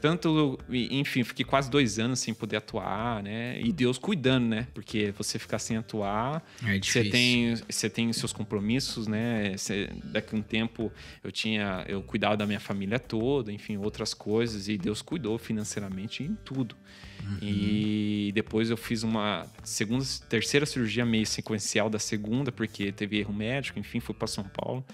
Tanto, 0.00 0.58
enfim, 0.70 1.24
fiquei 1.24 1.44
quase 1.44 1.70
dois 1.70 1.98
anos 1.98 2.20
sem 2.20 2.34
poder 2.34 2.56
atuar, 2.56 3.22
né? 3.22 3.60
E 3.60 3.72
Deus 3.72 3.98
cuidando, 3.98 4.46
né? 4.46 4.66
Porque 4.74 5.10
você 5.16 5.38
ficar 5.38 5.58
sem 5.58 5.76
atuar, 5.76 6.44
é 6.64 6.78
você 6.78 7.04
tem, 7.04 7.54
você 7.68 7.88
tem 7.88 8.12
seus 8.12 8.32
compromissos, 8.32 9.06
né? 9.06 9.56
Você, 9.56 9.90
daqui 10.04 10.34
a 10.34 10.38
um 10.38 10.42
tempo 10.42 10.92
eu 11.24 11.32
tinha, 11.32 11.84
eu 11.88 12.02
cuidava 12.02 12.36
da 12.36 12.46
minha 12.46 12.60
família 12.60 12.98
toda, 12.98 13.52
enfim, 13.52 13.76
outras 13.78 14.12
coisas, 14.12 14.68
e 14.68 14.76
Deus 14.76 15.02
cuidou 15.02 15.38
financeiramente 15.38 16.22
em 16.22 16.34
tudo. 16.44 16.76
Uhum. 17.22 17.38
E 17.40 18.30
depois 18.34 18.70
eu 18.70 18.76
fiz 18.76 19.02
uma 19.02 19.46
segunda, 19.64 20.04
terceira 20.28 20.66
cirurgia 20.66 21.06
meio 21.06 21.26
sequencial 21.26 21.88
da 21.88 21.98
segunda, 21.98 22.52
porque 22.52 22.92
teve 22.92 23.18
erro 23.18 23.32
médico, 23.32 23.78
enfim, 23.78 23.98
fui 23.98 24.14
para 24.14 24.28
São 24.28 24.44
Paulo 24.44 24.84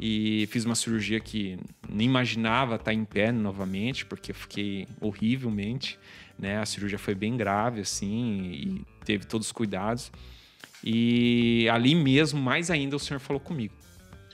e 0.00 0.46
fiz 0.50 0.64
uma 0.64 0.74
cirurgia 0.74 1.20
que 1.20 1.58
nem 1.86 2.06
imaginava 2.06 2.76
estar 2.76 2.94
em 2.94 3.04
pé 3.04 3.30
novamente, 3.30 4.06
porque 4.06 4.30
eu 4.30 4.34
fiquei 4.34 4.88
horrivelmente, 4.98 5.98
né? 6.38 6.58
A 6.58 6.64
cirurgia 6.64 6.98
foi 6.98 7.14
bem 7.14 7.36
grave, 7.36 7.82
assim, 7.82 8.50
e 8.50 8.84
teve 9.04 9.26
todos 9.26 9.48
os 9.48 9.52
cuidados. 9.52 10.10
E 10.82 11.68
ali 11.70 11.94
mesmo, 11.94 12.40
mais 12.40 12.70
ainda, 12.70 12.96
o 12.96 12.98
senhor 12.98 13.20
falou 13.20 13.38
comigo. 13.38 13.74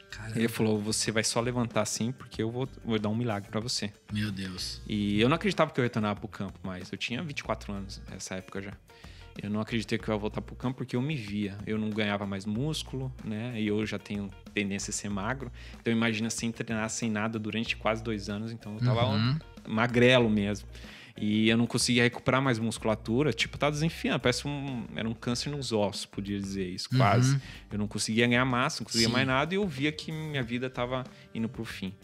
Caramba. 0.09 0.39
Ele 0.39 0.49
falou: 0.49 0.81
você 0.81 1.11
vai 1.11 1.25
só 1.25 1.41
levantar 1.41 1.83
assim, 1.83 2.13
porque 2.13 2.41
eu 2.41 2.51
vou, 2.51 2.69
vou 2.85 2.99
dar 2.99 3.09
um 3.09 3.17
milagre 3.17 3.51
para 3.51 3.59
você. 3.59 3.93
Meu 4.13 4.31
Deus. 4.31 4.81
E 4.87 5.21
eu 5.21 5.29
não 5.29 5.35
acreditava 5.35 5.73
que 5.73 5.81
eu 5.81 5.85
retornava 5.85 6.21
pro 6.21 6.29
campo 6.29 6.61
mais. 6.63 6.93
Eu 6.93 6.97
tinha 6.97 7.21
24 7.25 7.73
anos 7.73 8.01
nessa 8.09 8.37
época 8.37 8.63
já. 8.63 8.73
Eu 9.43 9.51
não 9.51 9.61
acreditei 9.61 9.99
que 9.99 10.09
eu 10.09 10.15
ia 10.15 10.19
voltar 10.19 10.41
pro 10.41 10.55
campo 10.55 10.79
porque 10.79 10.97
eu 10.97 11.03
me 11.03 11.15
via. 11.15 11.57
Eu 11.67 11.79
não 11.79 11.91
ganhava 11.91 12.27
mais 12.27 12.47
músculo, 12.47 13.13
né? 13.25 13.61
E 13.61 13.67
eu 13.67 13.85
já 13.85 13.99
tenho 13.99 14.31
tendência 14.55 14.91
a 14.91 14.95
ser 14.95 15.09
magro. 15.09 15.53
Então 15.81 15.93
imagina 15.93 16.31
sem 16.31 16.51
treinar, 16.51 16.89
sem 16.89 17.11
nada 17.11 17.39
durante 17.39 17.77
quase 17.77 18.03
dois 18.03 18.29
anos. 18.29 18.53
Então 18.53 18.75
eu 18.75 18.81
tava 18.81 19.07
uhum. 19.07 19.39
magrelo 19.69 20.31
mesmo. 20.31 20.67
E 21.19 21.49
eu 21.49 21.57
não 21.57 21.67
conseguia 21.67 22.03
recuperar 22.03 22.43
mais 22.43 22.59
musculatura, 22.59 23.33
tipo, 23.33 23.57
tá 23.57 23.71
desenfiando, 23.71 24.21
parece 24.21 24.47
um. 24.47 24.85
Era 24.95 25.09
um 25.09 25.15
câncer 25.15 25.49
nos 25.49 25.73
ossos, 25.73 26.05
podia 26.05 26.39
dizer 26.39 26.69
isso, 26.69 26.91
quase. 26.91 27.35
Uhum. 27.35 27.41
Eu 27.73 27.79
não 27.79 27.89
conseguia 27.89 28.27
ganhar 28.27 28.45
massa, 28.45 28.83
não 28.83 28.85
conseguia 28.85 29.07
Sim. 29.07 29.13
mais 29.13 29.27
nada, 29.27 29.55
e 29.55 29.57
eu 29.57 29.67
via 29.67 29.91
que 29.91 30.13
minha 30.13 30.43
vida 30.43 30.69
tava 30.69 31.05
indo 31.35 31.49
pro 31.49 31.65
fim 31.65 31.95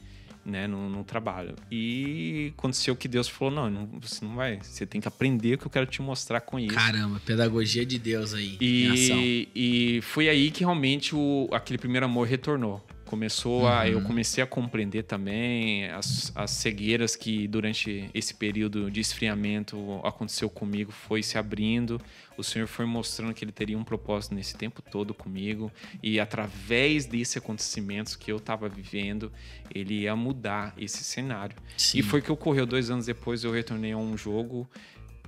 né, 0.45 0.67
no, 0.67 0.89
no, 0.89 1.05
trabalho. 1.05 1.55
E 1.71 2.53
aconteceu 2.57 2.97
que 2.97 3.09
Deus 3.09 3.29
falou: 3.29 3.55
não, 3.55 3.71
não, 3.71 3.89
você 4.01 4.25
não 4.25 4.35
vai, 4.35 4.59
você 4.63 4.85
tem 4.85 5.01
que 5.01 5.09
aprender 5.09 5.55
o 5.55 5.59
que 5.59 5.67
eu 5.67 5.71
quero 5.71 5.87
te 5.87 6.03
mostrar 6.03 6.41
com 6.41 6.59
isso. 6.59 6.75
Caramba, 6.75 7.21
pedagogia 7.25 7.87
de 7.87 7.99
Deus 7.99 8.35
aí. 8.35 8.57
E, 8.61 9.49
e 9.55 10.03
foi 10.03 10.29
aí 10.29 10.51
que 10.51 10.61
realmente 10.61 11.15
o, 11.15 11.49
aquele 11.53 11.79
primeiro 11.79 12.07
amor 12.07 12.27
retornou 12.27 12.85
começou 13.13 13.65
uhum. 13.65 13.69
a 13.69 13.87
eu 13.87 14.01
comecei 14.01 14.43
a 14.43 14.47
compreender 14.47 15.03
também 15.03 15.85
as, 15.91 16.33
as 16.35 16.51
cegueiras 16.51 17.15
que 17.15 17.47
durante 17.47 18.09
esse 18.15 18.33
período 18.33 18.91
de 18.91 19.01
esfriamento 19.01 20.01
aconteceu 20.03 20.49
comigo 20.49 20.91
foi 20.91 21.23
se 21.23 21.37
abrindo 21.37 22.01
o 22.39 22.43
Senhor 22.43 22.67
foi 22.67 22.87
mostrando 22.87 23.35
que 23.35 23.45
ele 23.45 23.53
teria 23.53 23.77
um 23.77 23.85
propósito 23.85 24.35
nesse 24.35 24.57
tempo 24.57 24.81
todo 24.81 25.13
comigo 25.13 25.71
e 26.03 26.19
através 26.19 27.05
desses 27.05 27.37
acontecimentos 27.37 28.17
que 28.17 28.33
eu 28.33 28.39
estava 28.39 28.67
vivendo 28.67 29.31
ele 29.75 30.05
ia 30.05 30.17
mudar 30.17 30.73
esse 30.79 31.05
cenário 31.05 31.55
Sim. 31.77 31.99
e 31.99 32.03
foi 32.03 32.23
que 32.23 32.33
ocorreu 32.33 32.65
dois 32.65 32.89
anos 32.89 33.05
depois 33.05 33.45
eu 33.45 33.53
retornei 33.53 33.93
a 33.93 33.99
um 33.99 34.17
jogo 34.17 34.67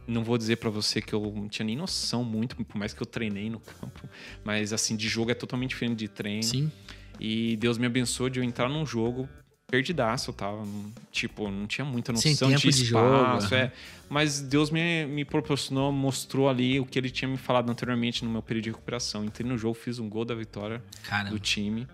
não 0.06 0.24
vou 0.24 0.38
dizer 0.38 0.56
para 0.56 0.70
você 0.70 1.02
que 1.02 1.14
eu 1.14 1.32
não 1.34 1.48
tinha 1.48 1.64
nem 1.64 1.76
noção 1.76 2.22
muito, 2.22 2.56
por 2.62 2.76
mais 2.76 2.92
que 2.92 3.00
eu 3.00 3.06
treinei 3.06 3.48
no 3.48 3.58
campo, 3.80 4.06
mas 4.44 4.70
assim, 4.70 4.96
de 4.96 5.08
jogo 5.08 5.30
é 5.30 5.34
totalmente 5.34 5.70
diferente 5.70 5.96
de 5.96 6.08
treino. 6.08 6.42
Sim. 6.42 6.70
E 7.18 7.56
Deus 7.56 7.78
me 7.78 7.86
abençoou 7.86 8.28
de 8.28 8.40
eu 8.40 8.44
entrar 8.44 8.68
num 8.68 8.84
jogo 8.84 9.28
perdidaço, 9.74 10.30
eu 10.30 10.34
tava, 10.34 10.62
tipo, 11.10 11.50
não 11.50 11.66
tinha 11.66 11.84
muita 11.84 12.12
noção 12.12 12.48
de 12.48 12.54
espaço, 12.54 12.70
de 12.70 12.84
jogo, 12.84 13.54
é. 13.54 13.72
Mas 14.08 14.40
Deus 14.40 14.70
me, 14.70 15.06
me 15.06 15.24
proporcionou, 15.24 15.90
mostrou 15.90 16.48
ali 16.48 16.78
o 16.78 16.86
que 16.86 16.96
ele 16.96 17.10
tinha 17.10 17.28
me 17.28 17.36
falado 17.36 17.70
anteriormente 17.70 18.24
no 18.24 18.30
meu 18.30 18.42
período 18.42 18.64
de 18.64 18.70
recuperação. 18.70 19.24
Entrei 19.24 19.48
no 19.48 19.58
jogo, 19.58 19.74
fiz 19.74 19.98
um 19.98 20.08
gol 20.08 20.24
da 20.24 20.34
vitória 20.34 20.80
Caramba. 21.02 21.30
do 21.30 21.40
time. 21.40 21.88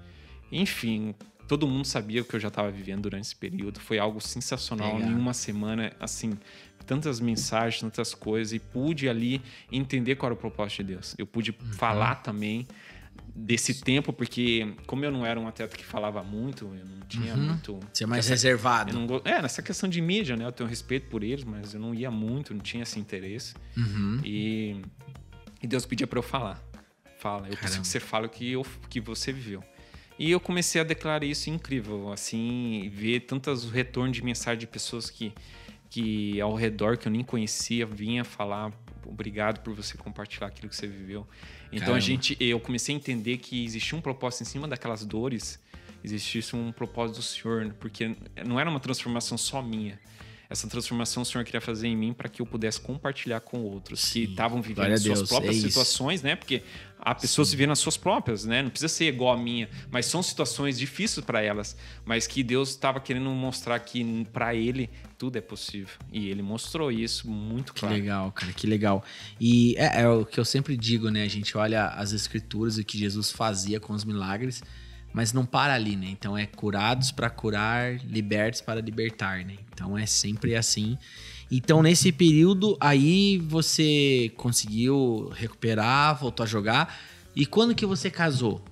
Enfim, 0.53 1.15
todo 1.49 1.67
mundo 1.67 1.87
sabia 1.87 2.21
o 2.21 2.25
que 2.25 2.35
eu 2.35 2.41
já 2.41 2.49
estava 2.49 2.71
vivendo 2.71 3.03
durante 3.03 3.25
esse 3.25 3.37
período. 3.37 3.81
Foi 3.81 3.99
algo 3.99 4.21
sensacional. 4.21 4.97
Legal. 4.97 5.11
Em 5.11 5.15
uma 5.15 5.33
semana, 5.33 5.93
assim, 5.99 6.33
tantas 6.85 7.21
mensagens, 7.21 7.81
tantas 7.81 8.13
coisas. 8.13 8.53
E 8.53 8.59
pude 8.59 9.09
ali 9.09 9.41
entender 9.73 10.17
qual 10.17 10.29
era 10.29 10.35
o 10.35 10.37
propósito 10.37 10.85
de 10.85 10.95
Deus. 10.95 11.15
Eu 11.17 11.27
pude 11.27 11.53
uhum. 11.53 11.73
falar 11.73 12.17
também 12.17 12.67
desse 13.35 13.83
tempo, 13.83 14.13
porque 14.13 14.75
como 14.87 15.05
eu 15.05 15.11
não 15.11 15.25
era 15.25 15.39
um 15.39 15.47
atleta 15.47 15.77
que 15.77 15.85
falava 15.85 16.23
muito, 16.23 16.65
eu 16.67 16.85
não 16.85 17.01
tinha 17.09 17.35
uhum. 17.35 17.41
muito. 17.41 17.81
Você 17.93 18.05
é 18.05 18.07
mais 18.07 18.27
essa, 18.27 18.31
reservado. 18.31 18.93
Não, 18.93 19.21
é, 19.25 19.43
nessa 19.43 19.63
questão 19.63 19.89
de 19.89 20.01
mídia, 20.01 20.37
né? 20.37 20.45
Eu 20.45 20.53
tenho 20.53 20.69
respeito 20.69 21.09
por 21.09 21.23
eles, 21.23 21.45
mas 21.45 21.75
eu 21.75 21.81
não 21.81 21.95
ia 21.95 22.11
muito, 22.11 22.55
não 22.55 22.61
tinha 22.61 22.83
esse 22.83 22.99
interesse. 22.99 23.55
Uhum. 23.77 24.21
E, 24.25 24.83
e 25.63 25.67
Deus 25.67 25.87
pedia 25.87 26.07
para 26.07 26.19
eu 26.19 26.23
falar. 26.23 26.63
Fala, 27.19 27.41
eu 27.41 27.43
Caramba. 27.43 27.57
preciso 27.59 27.83
que 27.83 27.89
você 27.89 28.01
fale 28.01 28.27
o 28.27 28.31
que, 28.31 28.53
eu, 28.53 28.67
que 28.89 29.01
você 29.01 29.33
viveu. 29.33 29.63
E 30.19 30.31
eu 30.31 30.41
comecei 30.41 30.81
a 30.81 30.85
declarar 30.85 31.25
isso 31.25 31.49
incrível, 31.49 32.13
assim, 32.13 32.91
ver 32.93 33.21
tantos 33.21 33.71
retornos 33.71 34.17
de 34.17 34.23
mensagem 34.23 34.61
de 34.61 34.67
pessoas 34.67 35.09
que, 35.09 35.33
que 35.91 36.41
ao 36.41 36.55
redor 36.55 36.97
que 36.97 37.09
eu 37.09 37.13
nem 37.13 37.25
conhecia 37.25 37.85
vinha 37.85 38.25
falar 38.25 38.73
obrigado 39.07 39.61
por 39.61 39.75
você 39.75 39.97
compartilhar 39.99 40.47
aquilo 40.47 40.69
que 40.69 40.77
você 40.77 40.87
viveu. 40.87 41.27
Então 41.67 41.79
Caramba. 41.79 41.97
a 41.97 42.01
gente, 42.01 42.37
eu 42.41 42.61
comecei 42.61 42.95
a 42.95 42.99
entender 42.99 43.39
que 43.39 43.65
existia 43.65 43.99
um 43.99 44.01
propósito 44.01 44.43
em 44.43 44.47
cima 44.47 44.69
daquelas 44.69 45.05
dores, 45.05 45.59
existisse 46.03 46.55
um 46.55 46.71
propósito 46.71 47.17
do 47.17 47.23
Senhor, 47.23 47.75
porque 47.79 48.15
não 48.47 48.59
era 48.59 48.71
uma 48.71 48.81
transformação 48.81 49.37
só 49.37 49.61
minha, 49.61 49.99
essa 50.51 50.67
transformação 50.67 51.23
o 51.23 51.25
Senhor 51.25 51.45
queria 51.45 51.61
fazer 51.61 51.87
em 51.87 51.97
mim 51.97 52.13
para 52.13 52.29
que 52.29 52.43
eu 52.43 52.47
pudesse 52.47 52.81
compartilhar 52.81 53.39
com 53.39 53.61
outros 53.63 54.01
Sim. 54.01 54.27
que 54.27 54.31
estavam 54.33 54.61
vivendo 54.61 54.89
suas 54.99 55.03
Deus, 55.03 55.29
próprias 55.29 55.57
é 55.57 55.61
situações, 55.61 56.23
né? 56.23 56.35
Porque 56.35 56.65
há 56.99 57.15
pessoas 57.15 57.53
vivendo 57.53 57.71
as 57.71 57.79
suas 57.79 57.97
próprias, 57.97 58.45
né? 58.45 58.61
Não 58.61 58.69
precisa 58.69 58.89
ser 58.89 59.05
igual 59.05 59.33
a 59.33 59.37
minha, 59.37 59.71
mas 59.93 60.07
são 60.07 60.21
situações 60.21 60.77
difíceis 60.77 61.25
para 61.25 61.41
elas, 61.41 61.77
mas 62.05 62.27
que 62.27 62.43
Deus 62.43 62.71
estava 62.71 62.99
querendo 62.99 63.31
mostrar 63.31 63.79
que 63.79 64.27
para 64.33 64.53
ele 64.53 64.91
tudo 65.17 65.37
é 65.37 65.41
possível. 65.41 65.95
E 66.13 66.29
ele 66.29 66.43
mostrou 66.43 66.91
isso 66.91 67.31
muito 67.31 67.73
Que 67.73 67.81
claro. 67.81 67.95
legal, 67.95 68.33
cara, 68.33 68.53
que 68.53 68.67
legal. 68.67 69.05
E 69.41 69.77
é, 69.79 70.03
é 70.03 70.09
o 70.09 70.27
que 70.27 70.41
eu 70.41 70.45
sempre 70.45 70.77
digo, 70.77 71.11
né? 71.11 71.23
A 71.23 71.29
gente 71.29 71.57
olha 71.57 71.87
as 71.87 72.11
escrituras 72.11 72.77
e 72.77 72.81
o 72.81 72.85
que 72.85 72.99
Jesus 72.99 73.31
fazia 73.31 73.79
com 73.79 73.93
os 73.93 74.05
milagres, 74.05 74.65
mas 75.13 75.33
não 75.33 75.45
para 75.45 75.75
ali, 75.75 75.97
né? 75.97 76.09
Então 76.11 76.37
é 76.37 76.47
curados 76.47 77.11
para 77.11 77.29
curar, 77.31 77.97
libertos 78.05 78.61
para 78.61 78.81
libertar, 78.81 79.45
né? 79.45 79.57
Então 79.73 79.97
é 79.99 80.07
sempre 80.07 80.55
assim. 80.55 80.97
Então 81.51 81.83
nesse 81.83 82.13
período 82.13 82.77
aí 82.81 83.39
você 83.39 84.31
conseguiu 84.37 85.31
recuperar, 85.35 86.19
voltou 86.19 86.45
a 86.45 86.47
jogar. 86.47 87.01
E 87.35 87.45
quando 87.47 87.75
que 87.75 87.85
você 87.87 88.11
casou? 88.11 88.65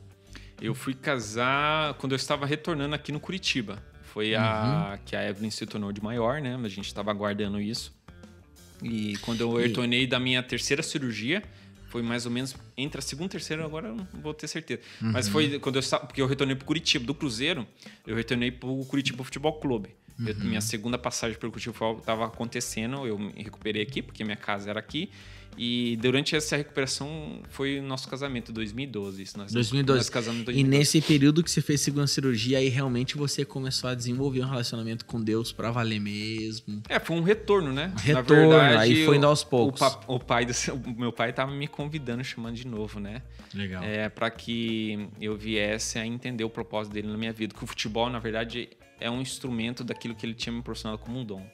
Eu 0.61 0.75
fui 0.75 0.95
casar 0.95 1.95
quando 1.95 2.13
eu 2.13 2.17
estava 2.17 2.45
retornando 2.47 2.95
aqui 2.95 3.13
no 3.13 3.21
Curitiba. 3.21 3.83
Foi 4.03 4.35
a 4.35 4.93
Uhum. 4.99 4.99
que 5.05 5.15
a 5.15 5.29
Evelyn 5.29 5.51
se 5.51 5.65
tornou 5.67 5.93
de 5.93 6.03
maior, 6.03 6.41
né? 6.41 6.59
A 6.63 6.69
gente 6.69 6.87
estava 6.87 7.11
aguardando 7.11 7.61
isso. 7.61 7.93
E 8.83 9.17
quando 9.19 9.41
eu 9.41 9.61
E- 9.61 9.67
retornei 9.69 10.07
da 10.07 10.19
minha 10.19 10.43
terceira 10.43 10.83
cirurgia, 10.83 11.43
foi 11.89 12.03
mais 12.03 12.25
ou 12.27 12.33
menos 12.33 12.55
entre 12.77 12.99
a 12.99 13.03
segunda 13.03 13.27
e 13.27 13.31
terceira, 13.31 13.65
agora 13.65 13.93
não 13.93 14.07
vou 14.23 14.33
ter 14.35 14.47
certeza. 14.49 14.81
Mas 15.01 15.27
Uhum. 15.27 15.33
foi 15.33 15.59
quando 15.59 15.77
eu 15.77 15.83
porque 16.07 16.21
eu 16.23 16.27
retornei 16.27 16.55
pro 16.57 16.65
Curitiba 16.67 17.05
do 17.05 17.15
Cruzeiro, 17.15 17.67
eu 18.07 18.15
retornei 18.15 18.51
pro 18.51 18.85
Curitiba 18.87 19.23
Futebol 19.25 19.59
Clube. 19.61 19.91
Eu- 20.25 20.35
Uhum. 20.35 20.45
minha 20.45 20.61
segunda 20.61 20.99
passagem 20.99 21.39
pelo 21.39 21.53
Curitiba 21.53 21.75
estava 21.99 22.27
acontecendo, 22.27 23.07
eu 23.07 23.19
me 23.19 23.33
recuperei 23.37 23.83
aqui, 23.83 24.03
porque 24.03 24.25
minha 24.25 24.37
casa 24.37 24.71
era 24.71 24.81
aqui. 24.81 25.11
E 25.61 25.97
durante 26.01 26.37
essa 26.37 26.57
recuperação 26.57 27.41
foi 27.49 27.81
o 27.81 27.83
nosso 27.83 28.07
casamento, 28.09 28.53
2012. 28.53 29.23
Isso, 29.23 29.37
nós, 29.39 29.53
2012. 29.53 29.99
Nós 29.99 30.09
casamos 30.11 30.39
em 30.41 30.43
E 30.43 30.45
2012. 30.45 30.79
nesse 30.79 31.01
período 31.01 31.43
que 31.43 31.51
você 31.51 31.61
fez 31.61 31.81
segunda 31.81 32.07
cirurgia, 32.07 32.59
aí 32.59 32.69
realmente 32.69 33.17
você 33.17 33.45
começou 33.45 33.91
a 33.91 33.95
desenvolver 33.95 34.41
um 34.43 34.49
relacionamento 34.49 35.05
com 35.05 35.21
Deus 35.21 35.51
pra 35.51 35.73
valer 35.73 35.99
mesmo. 36.01 36.81
É, 36.89 37.01
foi 37.01 37.17
um 37.17 37.23
retorno, 37.23 37.73
né? 37.73 37.93
Retorno, 37.97 38.55
aí 38.57 39.05
foi 39.05 39.17
indo 39.17 39.27
aos 39.27 39.43
o- 39.43 39.47
poucos. 39.47 39.81
O, 39.81 39.91
pa- 39.91 40.01
o 40.07 40.21
pai 40.21 40.47
do, 40.47 40.53
o 40.87 41.01
meu 41.01 41.13
pai 41.13 41.33
tava 41.33 41.51
me 41.53 41.67
convidando, 41.67 42.23
chamando 42.23 42.55
de 42.55 42.67
novo, 42.67 43.01
né? 43.01 43.23
Legal. 43.53 43.83
É, 43.83 44.09
para 44.09 44.31
que 44.31 45.09
eu 45.21 45.37
viesse 45.37 45.99
a 45.99 46.07
entender 46.07 46.45
o 46.45 46.51
propósito 46.51 46.93
dele 46.93 47.09
na 47.09 47.17
minha 47.19 47.33
vida. 47.33 47.53
Que 47.53 47.65
o 47.65 47.67
futebol, 47.67 48.09
na 48.09 48.21
verdade, 48.21 48.69
é 49.01 49.11
um 49.11 49.21
instrumento 49.21 49.83
daquilo 49.85 50.15
que 50.15 50.25
ele 50.27 50.35
tinha 50.35 50.53
me 50.53 50.63
proporcionado 50.63 50.99
como 51.03 51.19
um 51.19 51.25
dom. 51.25 51.47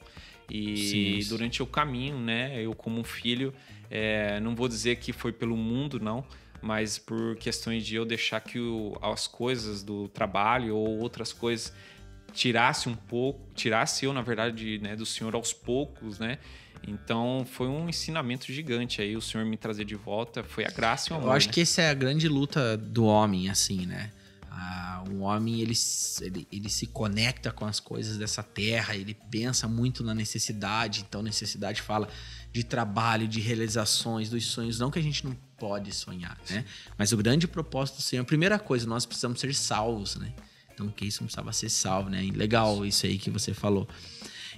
E 0.49 1.21
Sim, 1.23 1.29
durante 1.29 1.63
o 1.63 1.65
caminho, 1.65 2.19
né? 2.19 2.61
Eu, 2.61 2.73
como 2.75 3.03
filho, 3.03 3.53
é, 3.89 4.39
não 4.39 4.55
vou 4.55 4.67
dizer 4.67 4.97
que 4.97 5.11
foi 5.11 5.31
pelo 5.31 5.57
mundo, 5.57 5.99
não. 5.99 6.23
Mas 6.61 6.97
por 6.97 7.35
questões 7.37 7.85
de 7.85 7.95
eu 7.95 8.05
deixar 8.05 8.39
que 8.41 8.59
o- 8.59 8.97
as 9.01 9.27
coisas 9.27 9.83
do 9.83 10.07
trabalho 10.07 10.75
ou 10.75 10.99
outras 10.99 11.31
coisas 11.33 11.73
tirasse 12.33 12.89
um 12.89 12.95
pouco, 12.95 13.39
tirasse 13.55 14.05
eu, 14.05 14.13
na 14.13 14.21
verdade, 14.21 14.79
né, 14.79 14.95
do 14.95 15.05
Senhor 15.05 15.33
aos 15.35 15.53
poucos, 15.53 16.19
né? 16.19 16.37
Então 16.87 17.45
foi 17.49 17.67
um 17.67 17.89
ensinamento 17.89 18.51
gigante 18.51 19.01
aí, 19.01 19.15
o 19.15 19.21
Senhor 19.21 19.45
me 19.45 19.57
trazer 19.57 19.85
de 19.85 19.95
volta, 19.95 20.43
foi 20.43 20.65
a 20.65 20.69
graça 20.69 21.11
e 21.11 21.13
o 21.13 21.17
amor. 21.17 21.29
Eu 21.29 21.33
acho 21.33 21.47
né? 21.47 21.53
que 21.53 21.61
essa 21.61 21.81
é 21.81 21.89
a 21.89 21.93
grande 21.93 22.27
luta 22.27 22.77
do 22.77 23.05
homem, 23.05 23.49
assim, 23.49 23.85
né? 23.85 24.11
Ah, 24.57 25.03
o 25.09 25.19
homem, 25.19 25.59
ele, 25.59 25.73
ele, 26.21 26.47
ele 26.49 26.69
se 26.69 26.87
conecta 26.87 27.51
com 27.51 27.65
as 27.65 27.81
coisas 27.81 28.17
dessa 28.17 28.41
terra, 28.41 28.95
ele 28.95 29.13
pensa 29.29 29.67
muito 29.67 30.01
na 30.01 30.13
necessidade, 30.13 31.05
então 31.07 31.21
necessidade 31.21 31.81
fala 31.81 32.07
de 32.53 32.63
trabalho, 32.63 33.27
de 33.27 33.41
realizações, 33.41 34.29
dos 34.29 34.45
sonhos, 34.45 34.79
não 34.79 34.89
que 34.89 34.97
a 34.97 35.01
gente 35.01 35.25
não 35.25 35.35
pode 35.57 35.93
sonhar, 35.93 36.39
né? 36.49 36.63
Mas 36.97 37.11
o 37.11 37.17
grande 37.17 37.49
propósito 37.49 37.97
do 37.97 38.01
Senhor, 38.01 38.21
a 38.21 38.25
primeira 38.25 38.57
coisa, 38.57 38.87
nós 38.87 39.05
precisamos 39.05 39.41
ser 39.41 39.53
salvos, 39.53 40.15
né? 40.15 40.33
Então, 40.73 40.87
que 40.87 41.05
isso 41.05 41.21
precisava 41.21 41.51
ser 41.51 41.69
salvo, 41.69 42.09
né? 42.09 42.23
E 42.23 42.31
Legal 42.31 42.85
isso 42.85 43.05
aí 43.05 43.17
que 43.17 43.29
você 43.29 43.53
falou. 43.53 43.87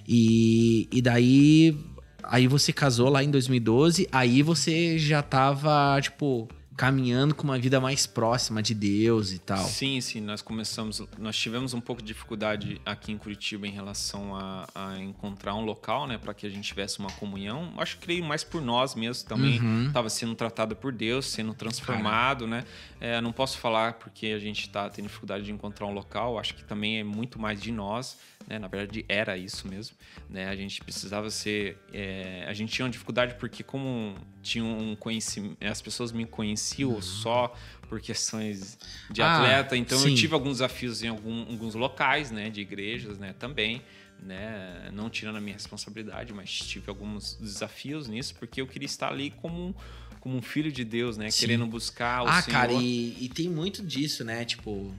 E, 0.06 0.88
e 0.92 1.02
daí, 1.02 1.76
aí 2.22 2.46
você 2.46 2.72
casou 2.72 3.08
lá 3.08 3.24
em 3.24 3.32
2012, 3.32 4.08
aí 4.12 4.42
você 4.42 4.96
já 4.96 5.22
tava, 5.22 6.00
tipo, 6.00 6.48
caminhando 6.78 7.34
com 7.34 7.42
uma 7.42 7.58
vida 7.58 7.80
mais 7.80 8.06
próxima 8.06 8.62
de 8.62 8.72
Deus 8.72 9.32
e 9.32 9.40
tal. 9.40 9.58
Sim, 9.66 10.00
sim, 10.00 10.20
nós 10.20 10.40
começamos, 10.40 11.02
nós 11.18 11.36
tivemos 11.36 11.74
um 11.74 11.80
pouco 11.80 12.00
de 12.00 12.06
dificuldade 12.06 12.80
aqui 12.86 13.10
em 13.10 13.18
Curitiba 13.18 13.66
em 13.66 13.72
relação 13.72 14.36
a, 14.36 14.64
a 14.72 14.96
encontrar 15.00 15.56
um 15.56 15.64
local, 15.64 16.06
né, 16.06 16.16
para 16.18 16.32
que 16.32 16.46
a 16.46 16.48
gente 16.48 16.68
tivesse 16.68 17.00
uma 17.00 17.10
comunhão. 17.10 17.72
Acho 17.78 17.96
que 17.96 18.04
creio 18.04 18.24
mais 18.24 18.44
por 18.44 18.62
nós 18.62 18.94
mesmos 18.94 19.24
também, 19.24 19.58
Uhum. 19.60 19.88
estava 19.88 20.08
sendo 20.08 20.36
tratado 20.36 20.76
por 20.76 20.92
Deus, 20.92 21.26
sendo 21.26 21.52
transformado, 21.52 22.46
né. 22.46 22.64
É, 23.00 23.20
não 23.20 23.32
posso 23.32 23.58
falar 23.58 23.94
porque 23.94 24.26
a 24.28 24.38
gente 24.38 24.62
está 24.62 24.88
tendo 24.90 25.06
dificuldade 25.06 25.44
de 25.44 25.52
encontrar 25.52 25.86
um 25.86 25.92
local. 25.92 26.38
Acho 26.38 26.54
que 26.54 26.64
também 26.64 26.98
é 26.98 27.04
muito 27.04 27.38
mais 27.38 27.60
de 27.60 27.70
nós, 27.70 28.18
né. 28.46 28.58
Na 28.58 28.66
verdade 28.68 29.04
era 29.08 29.36
isso 29.36 29.68
mesmo, 29.68 29.96
né. 30.28 30.48
A 30.48 30.56
gente 30.56 30.82
precisava 30.82 31.30
ser, 31.30 31.78
é, 31.92 32.44
a 32.48 32.52
gente 32.52 32.72
tinha 32.72 32.84
uma 32.84 32.90
dificuldade 32.90 33.34
porque 33.36 33.62
como 33.62 34.16
tinha 34.42 34.64
um 34.64 34.96
conhecimento, 34.96 35.56
as 35.64 35.80
pessoas 35.80 36.10
me 36.12 36.26
conheciam 36.26 37.00
só 37.00 37.54
por 37.88 38.00
questões 38.00 38.78
de 39.10 39.22
Ah, 39.22 39.32
atleta, 39.34 39.76
então 39.76 39.98
sim. 39.98 40.10
eu 40.10 40.14
tive 40.14 40.34
alguns 40.34 40.54
desafios 40.54 41.02
em 41.02 41.08
algum- 41.08 41.46
alguns 41.50 41.74
locais, 41.74 42.30
né, 42.30 42.50
de 42.50 42.60
igrejas, 42.60 43.18
né, 43.18 43.34
também, 43.38 43.80
né, 44.20 44.90
não 44.92 45.08
tirando 45.08 45.36
a 45.36 45.40
minha 45.40 45.54
responsabilidade, 45.54 46.32
mas 46.34 46.50
tive 46.50 46.90
alguns 46.90 47.34
desafios 47.40 48.08
nisso, 48.08 48.34
porque 48.34 48.60
eu 48.60 48.66
queria 48.66 48.84
estar 48.86 49.08
ali 49.08 49.30
como 49.30 49.68
um, 49.68 49.74
como 50.20 50.36
um 50.36 50.42
filho 50.42 50.70
de 50.72 50.84
Deus, 50.84 51.16
né, 51.16 51.30
Sim. 51.30 51.40
querendo 51.40 51.66
buscar 51.66 52.22
o 52.24 52.28
Ah, 52.28 52.42
Senhor. 52.42 52.52
cara, 52.58 52.72
e, 52.72 53.16
e 53.20 53.28
tem 53.28 53.48
muito 53.48 53.82
disso, 53.84 54.24
né? 54.24 54.44
Tipo, 54.44 54.94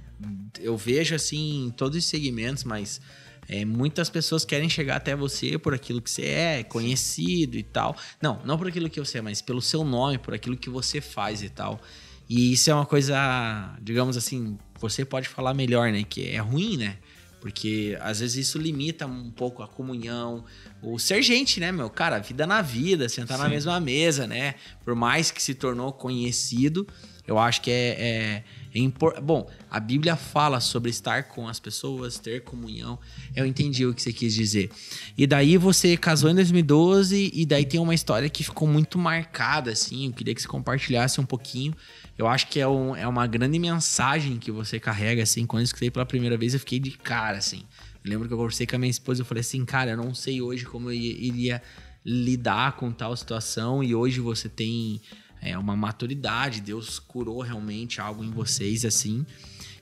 eu 0.59 0.75
vejo 0.77 1.15
assim 1.15 1.65
em 1.65 1.69
todos 1.69 1.97
os 1.97 2.05
segmentos, 2.05 2.63
mas 2.63 2.99
é, 3.47 3.65
muitas 3.65 4.09
pessoas 4.09 4.45
querem 4.45 4.69
chegar 4.69 4.97
até 4.97 5.15
você 5.15 5.57
por 5.57 5.73
aquilo 5.73 6.01
que 6.01 6.09
você 6.09 6.25
é, 6.25 6.63
conhecido 6.63 7.57
e 7.57 7.63
tal. 7.63 7.95
Não, 8.21 8.41
não 8.45 8.57
por 8.57 8.67
aquilo 8.67 8.89
que 8.89 8.99
você 8.99 9.17
é, 9.17 9.21
mas 9.21 9.41
pelo 9.41 9.61
seu 9.61 9.83
nome, 9.83 10.17
por 10.17 10.33
aquilo 10.33 10.55
que 10.55 10.69
você 10.69 11.01
faz 11.01 11.41
e 11.41 11.49
tal. 11.49 11.81
E 12.29 12.53
isso 12.53 12.69
é 12.69 12.73
uma 12.75 12.85
coisa, 12.85 13.75
digamos 13.81 14.15
assim, 14.15 14.57
você 14.79 15.03
pode 15.03 15.27
falar 15.27 15.53
melhor, 15.53 15.91
né? 15.91 16.03
Que 16.03 16.27
é 16.29 16.37
ruim, 16.37 16.77
né? 16.77 16.97
Porque 17.39 17.97
às 18.01 18.19
vezes 18.19 18.47
isso 18.47 18.57
limita 18.57 19.05
um 19.05 19.31
pouco 19.31 19.63
a 19.63 19.67
comunhão, 19.67 20.43
o 20.81 20.99
ser 20.99 21.21
gente, 21.21 21.59
né, 21.59 21.71
meu? 21.71 21.89
Cara, 21.89 22.19
vida 22.19 22.45
na 22.45 22.61
vida, 22.61 23.07
sentar 23.07 23.37
na 23.37 23.45
Sim. 23.45 23.51
mesma 23.51 23.79
mesa, 23.79 24.27
né? 24.27 24.55
Por 24.83 24.93
mais 24.95 25.31
que 25.31 25.41
se 25.41 25.53
tornou 25.53 25.93
conhecido, 25.93 26.85
eu 27.29 27.37
acho 27.37 27.61
que 27.61 27.69
é, 27.69 27.89
é, 27.99 28.43
é 28.73 28.79
impor... 28.79 29.21
Bom, 29.21 29.47
a 29.69 29.79
Bíblia 29.79 30.15
fala 30.15 30.59
sobre 30.59 30.89
estar 30.89 31.23
com 31.23 31.47
as 31.47 31.59
pessoas, 31.59 32.17
ter 32.17 32.43
comunhão. 32.43 32.97
Eu 33.35 33.45
entendi 33.45 33.85
o 33.85 33.93
que 33.93 34.01
você 34.01 34.11
quis 34.11 34.33
dizer. 34.33 34.71
E 35.15 35.27
daí 35.27 35.55
você 35.55 35.95
casou 35.95 36.31
em 36.31 36.35
2012 36.35 37.31
e 37.33 37.45
daí 37.45 37.65
tem 37.65 37.79
uma 37.79 37.93
história 37.93 38.27
que 38.29 38.43
ficou 38.43 38.67
muito 38.67 38.97
marcada, 38.97 39.71
assim. 39.71 40.07
Eu 40.07 40.13
queria 40.13 40.33
que 40.33 40.41
você 40.41 40.47
compartilhasse 40.47 41.21
um 41.21 41.25
pouquinho. 41.25 41.75
Eu 42.19 42.27
acho 42.27 42.47
que 42.47 42.59
é, 42.59 42.67
um- 42.67 42.93
é 42.95 43.07
uma 43.07 43.25
grande 43.25 43.57
mensagem 43.57 44.37
que 44.37 44.51
você 44.51 44.77
carrega, 44.79 45.23
assim. 45.23 45.45
Quando 45.45 45.61
eu 45.61 45.65
escutei 45.65 45.89
pela 45.89 46.05
primeira 46.05 46.37
vez, 46.37 46.53
eu 46.53 46.59
fiquei 46.59 46.77
de 46.77 46.91
cara, 46.91 47.37
assim. 47.37 47.63
Eu 48.03 48.11
lembro 48.11 48.27
que 48.27 48.33
eu 48.33 48.37
conversei 48.37 48.67
com 48.67 48.75
a 48.75 48.79
minha 48.79 48.91
esposa 48.91 49.21
e 49.21 49.23
eu 49.23 49.25
falei 49.25 49.39
assim, 49.39 49.63
cara, 49.63 49.91
eu 49.91 49.97
não 49.97 50.13
sei 50.13 50.41
hoje 50.41 50.65
como 50.65 50.89
eu 50.89 50.93
ia- 50.93 51.17
iria 51.27 51.61
lidar 52.05 52.73
com 52.75 52.91
tal 52.91 53.15
situação 53.15 53.81
e 53.83 53.95
hoje 53.95 54.19
você 54.19 54.49
tem 54.49 55.01
é, 55.41 55.57
uma 55.57 55.73
maturidade, 55.77 56.59
Deus 56.59 56.99
curou 56.99 57.39
realmente 57.41 58.01
algo 58.01 58.21
em 58.21 58.29
vocês, 58.31 58.83
assim, 58.83 59.25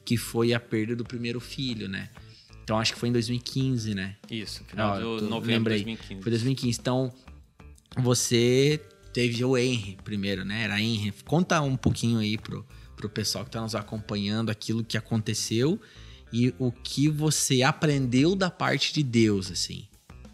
que 0.05 0.15
foi 0.15 0.53
a 0.53 0.59
perda 0.59 0.95
do 0.95 1.03
primeiro 1.03 1.39
filho, 1.39 1.87
né? 1.89 2.09
Então 2.63 2.77
acho 2.77 2.93
que 2.93 2.99
foi 2.99 3.09
em 3.09 3.11
2015, 3.11 3.95
né? 3.95 4.15
Isso, 4.29 4.63
final 4.65 4.93
Ah, 4.93 4.97
de 4.99 5.03
novembro 5.25 5.41
de 5.41 5.47
lembrei. 5.47 5.77
2015. 5.83 6.21
Foi 6.21 6.29
2015. 6.31 6.79
Então, 6.79 7.11
você 7.97 8.79
teve 9.17 9.43
o 9.43 9.57
Henry 9.57 9.97
primeiro, 10.03 10.45
né? 10.45 10.65
Era 10.65 10.79
Henry. 10.79 11.11
Conta 11.25 11.59
um 11.59 11.75
pouquinho 11.75 12.19
aí 12.19 12.37
pro, 12.37 12.63
pro 12.95 13.09
pessoal 13.09 13.43
que 13.43 13.49
tá 13.49 13.59
nos 13.59 13.73
acompanhando 13.73 14.51
aquilo 14.51 14.83
que 14.83 14.95
aconteceu 14.95 15.81
e 16.31 16.53
o 16.59 16.71
que 16.71 17.09
você 17.09 17.63
aprendeu 17.63 18.35
da 18.35 18.51
parte 18.51 18.93
de 18.93 19.01
Deus, 19.01 19.49
assim. 19.49 19.87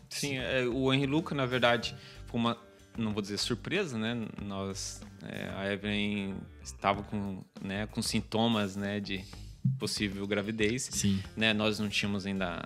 Sim, 0.09 0.35
é, 0.35 0.65
o 0.65 0.91
Henry 0.91 1.05
Luca, 1.05 1.33
na 1.33 1.45
verdade, 1.45 1.95
foi 2.27 2.37
uma, 2.37 2.57
não 2.97 3.13
vou 3.13 3.21
dizer 3.21 3.37
surpresa, 3.37 3.97
né? 3.97 4.27
Nós, 4.41 5.01
é, 5.29 5.49
a 5.55 5.71
Evelyn 5.71 6.35
estava 6.61 7.03
com, 7.03 7.41
né, 7.63 7.87
com 7.87 8.01
sintomas, 8.01 8.75
né, 8.75 8.99
de 8.99 9.23
possível 9.79 10.27
gravidez, 10.27 10.89
Sim. 10.91 11.23
né? 11.37 11.53
Nós 11.53 11.79
não 11.79 11.87
tínhamos 11.87 12.25
ainda 12.25 12.61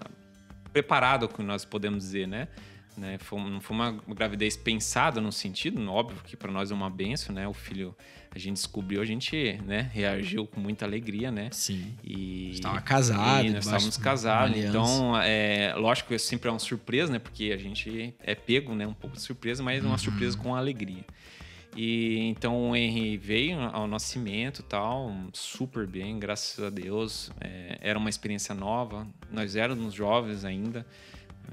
preparado, 0.74 1.28
o 1.28 1.30
que 1.30 1.44
nós 1.44 1.64
podemos 1.64 2.06
dizer, 2.06 2.28
né? 2.28 2.48
Né? 2.98 3.18
Foi, 3.20 3.40
não 3.40 3.62
foi 3.62 3.76
uma 3.76 3.92
gravidez 3.92 4.58
pensada 4.58 5.22
no 5.22 5.32
sentido, 5.32 5.82
óbvio 5.90 6.22
que 6.24 6.36
para 6.36 6.52
nós 6.52 6.72
é 6.72 6.74
uma 6.74 6.90
benção, 6.90 7.34
né? 7.34 7.48
O 7.48 7.54
filho 7.54 7.96
a 8.34 8.40
gente 8.40 8.56
descobriu, 8.56 9.02
a 9.02 9.06
gente, 9.06 9.60
né, 9.66 9.90
reagiu 9.94 10.46
com 10.46 10.60
muita 10.60 10.86
alegria, 10.86 11.32
né? 11.32 11.50
Sim. 11.52 11.96
E 12.04 12.52
estava 12.52 12.80
casado, 12.82 13.46
e 13.46 13.50
nós 13.50 13.66
estávamos 13.66 13.98
casados. 13.98 14.58
Então, 14.58 15.20
é, 15.22 15.74
lógico 15.76 16.10
que 16.10 16.20
sempre 16.20 16.48
é 16.50 16.52
uma 16.52 16.60
surpresa, 16.60 17.12
né? 17.12 17.20
Porque 17.20 17.52
a 17.52 17.58
gente 17.58 18.14
é 18.22 18.36
pego, 18.36 18.76
né, 18.76 18.86
um 18.86 18.94
pouco 18.94 19.16
de 19.16 19.22
surpresa, 19.22 19.64
mas 19.64 19.84
uma 19.84 19.92
uhum. 19.92 19.98
surpresa 19.98 20.38
com 20.38 20.56
alegria. 20.56 21.04
E 21.76 22.18
então 22.30 22.72
o 22.72 22.76
Henry 22.76 23.18
veio 23.18 23.60
ao 23.60 23.88
nascimento 23.88 24.64
tal, 24.64 25.14
super 25.32 25.86
bem, 25.86 26.18
graças 26.18 26.64
a 26.64 26.72
Deus. 26.72 27.32
É, 27.40 27.78
era 27.82 28.00
uma 28.00 28.10
experiência 28.10 28.56
nova. 28.56 29.08
Nós 29.32 29.56
éramos 29.56 29.94
jovens 29.94 30.44
ainda. 30.44 30.86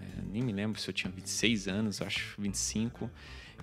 É, 0.01 0.23
nem 0.33 0.43
me 0.43 0.53
lembro 0.53 0.81
se 0.81 0.89
eu 0.89 0.95
tinha 0.95 1.11
26 1.11 1.69
anos, 1.69 2.03
acho 2.03 2.41
25 2.41 3.11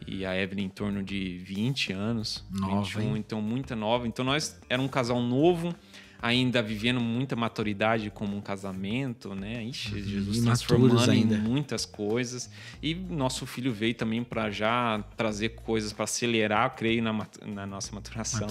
e 0.08 0.26
a 0.26 0.36
Evelyn 0.36 0.66
em 0.66 0.70
torno 0.70 1.04
de 1.04 1.38
20 1.40 1.94
anos, 1.94 2.44
nova, 2.52 2.84
21, 2.84 3.02
hein? 3.02 3.14
então 3.18 3.42
muita 3.42 3.76
nova. 3.76 4.08
Então 4.08 4.26
nós 4.26 4.60
era 4.70 4.82
um 4.82 4.88
casal 4.88 5.22
novo, 5.22 5.76
ainda 6.22 6.62
vivendo 6.62 7.00
muita 7.00 7.36
maturidade 7.36 8.10
como 8.10 8.36
um 8.36 8.42
casamento, 8.42 9.34
né? 9.36 9.64
Ixi, 9.64 9.96
uhum, 9.96 10.02
Jesus 10.02 10.42
transformando 10.42 11.10
ainda. 11.10 11.36
em 11.36 11.40
muitas 11.40 11.86
coisas. 11.86 12.50
E 12.82 12.94
nosso 12.94 13.46
filho 13.46 13.72
veio 13.72 13.94
também 13.94 14.24
para 14.24 14.50
já 14.50 15.04
trazer 15.16 15.50
coisas 15.50 15.94
para 15.94 16.04
acelerar, 16.04 16.76
creio, 16.76 17.02
na, 17.04 17.28
na 17.46 17.66
nossa 17.66 17.94
maturação. 17.94 18.48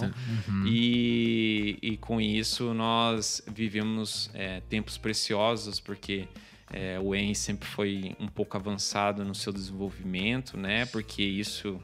Uhum. 0.47 0.67
E, 0.67 1.77
e 1.81 1.97
com 1.97 2.19
isso 2.19 2.73
nós 2.73 3.41
vivemos 3.47 4.29
é, 4.33 4.61
tempos 4.61 4.97
preciosos, 4.97 5.79
porque 5.79 6.27
é, 6.73 6.99
o 6.99 7.13
Henry 7.13 7.35
sempre 7.35 7.67
foi 7.67 8.15
um 8.19 8.27
pouco 8.27 8.55
avançado 8.55 9.25
no 9.25 9.35
seu 9.35 9.51
desenvolvimento, 9.51 10.57
né? 10.57 10.85
Porque 10.85 11.21
isso 11.21 11.81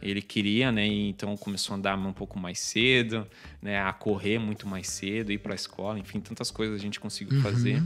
ele 0.00 0.22
queria, 0.22 0.70
né? 0.70 0.86
Então 0.86 1.36
começou 1.36 1.74
a 1.74 1.76
andar 1.76 1.98
um 1.98 2.12
pouco 2.12 2.38
mais 2.38 2.60
cedo, 2.60 3.26
né? 3.60 3.80
A 3.80 3.92
correr 3.92 4.38
muito 4.38 4.66
mais 4.66 4.88
cedo, 4.88 5.32
ir 5.32 5.38
para 5.38 5.54
a 5.54 5.56
escola, 5.56 5.98
enfim, 5.98 6.20
tantas 6.20 6.50
coisas 6.50 6.76
a 6.76 6.78
gente 6.78 7.00
conseguiu 7.00 7.38
uhum. 7.38 7.42
fazer. 7.42 7.82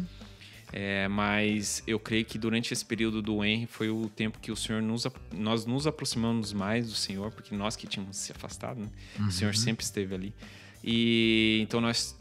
É, 0.75 1.07
mas 1.09 1.83
eu 1.87 1.99
creio 1.99 2.25
que 2.25 2.39
durante 2.39 2.73
esse 2.73 2.85
período 2.85 3.21
do 3.21 3.45
Henry 3.45 3.67
foi 3.67 3.91
o 3.91 4.09
tempo 4.09 4.39
que 4.39 4.51
o 4.51 4.57
Senhor 4.57 4.81
nos 4.81 5.07
nós 5.31 5.67
nos 5.67 5.87
aproximamos 5.87 6.53
mais 6.53 6.89
do 6.89 6.95
Senhor, 6.95 7.31
porque 7.31 7.55
nós 7.55 7.77
que 7.77 7.87
tínhamos 7.87 8.17
se 8.17 8.33
afastado, 8.33 8.81
né? 8.81 8.89
Uhum. 9.19 9.29
O 9.29 9.33
Senhor 9.33 9.55
sempre 9.55 9.85
esteve 9.85 10.15
ali. 10.15 10.35
E 10.85 11.61
então 11.63 11.81
nós 11.81 12.19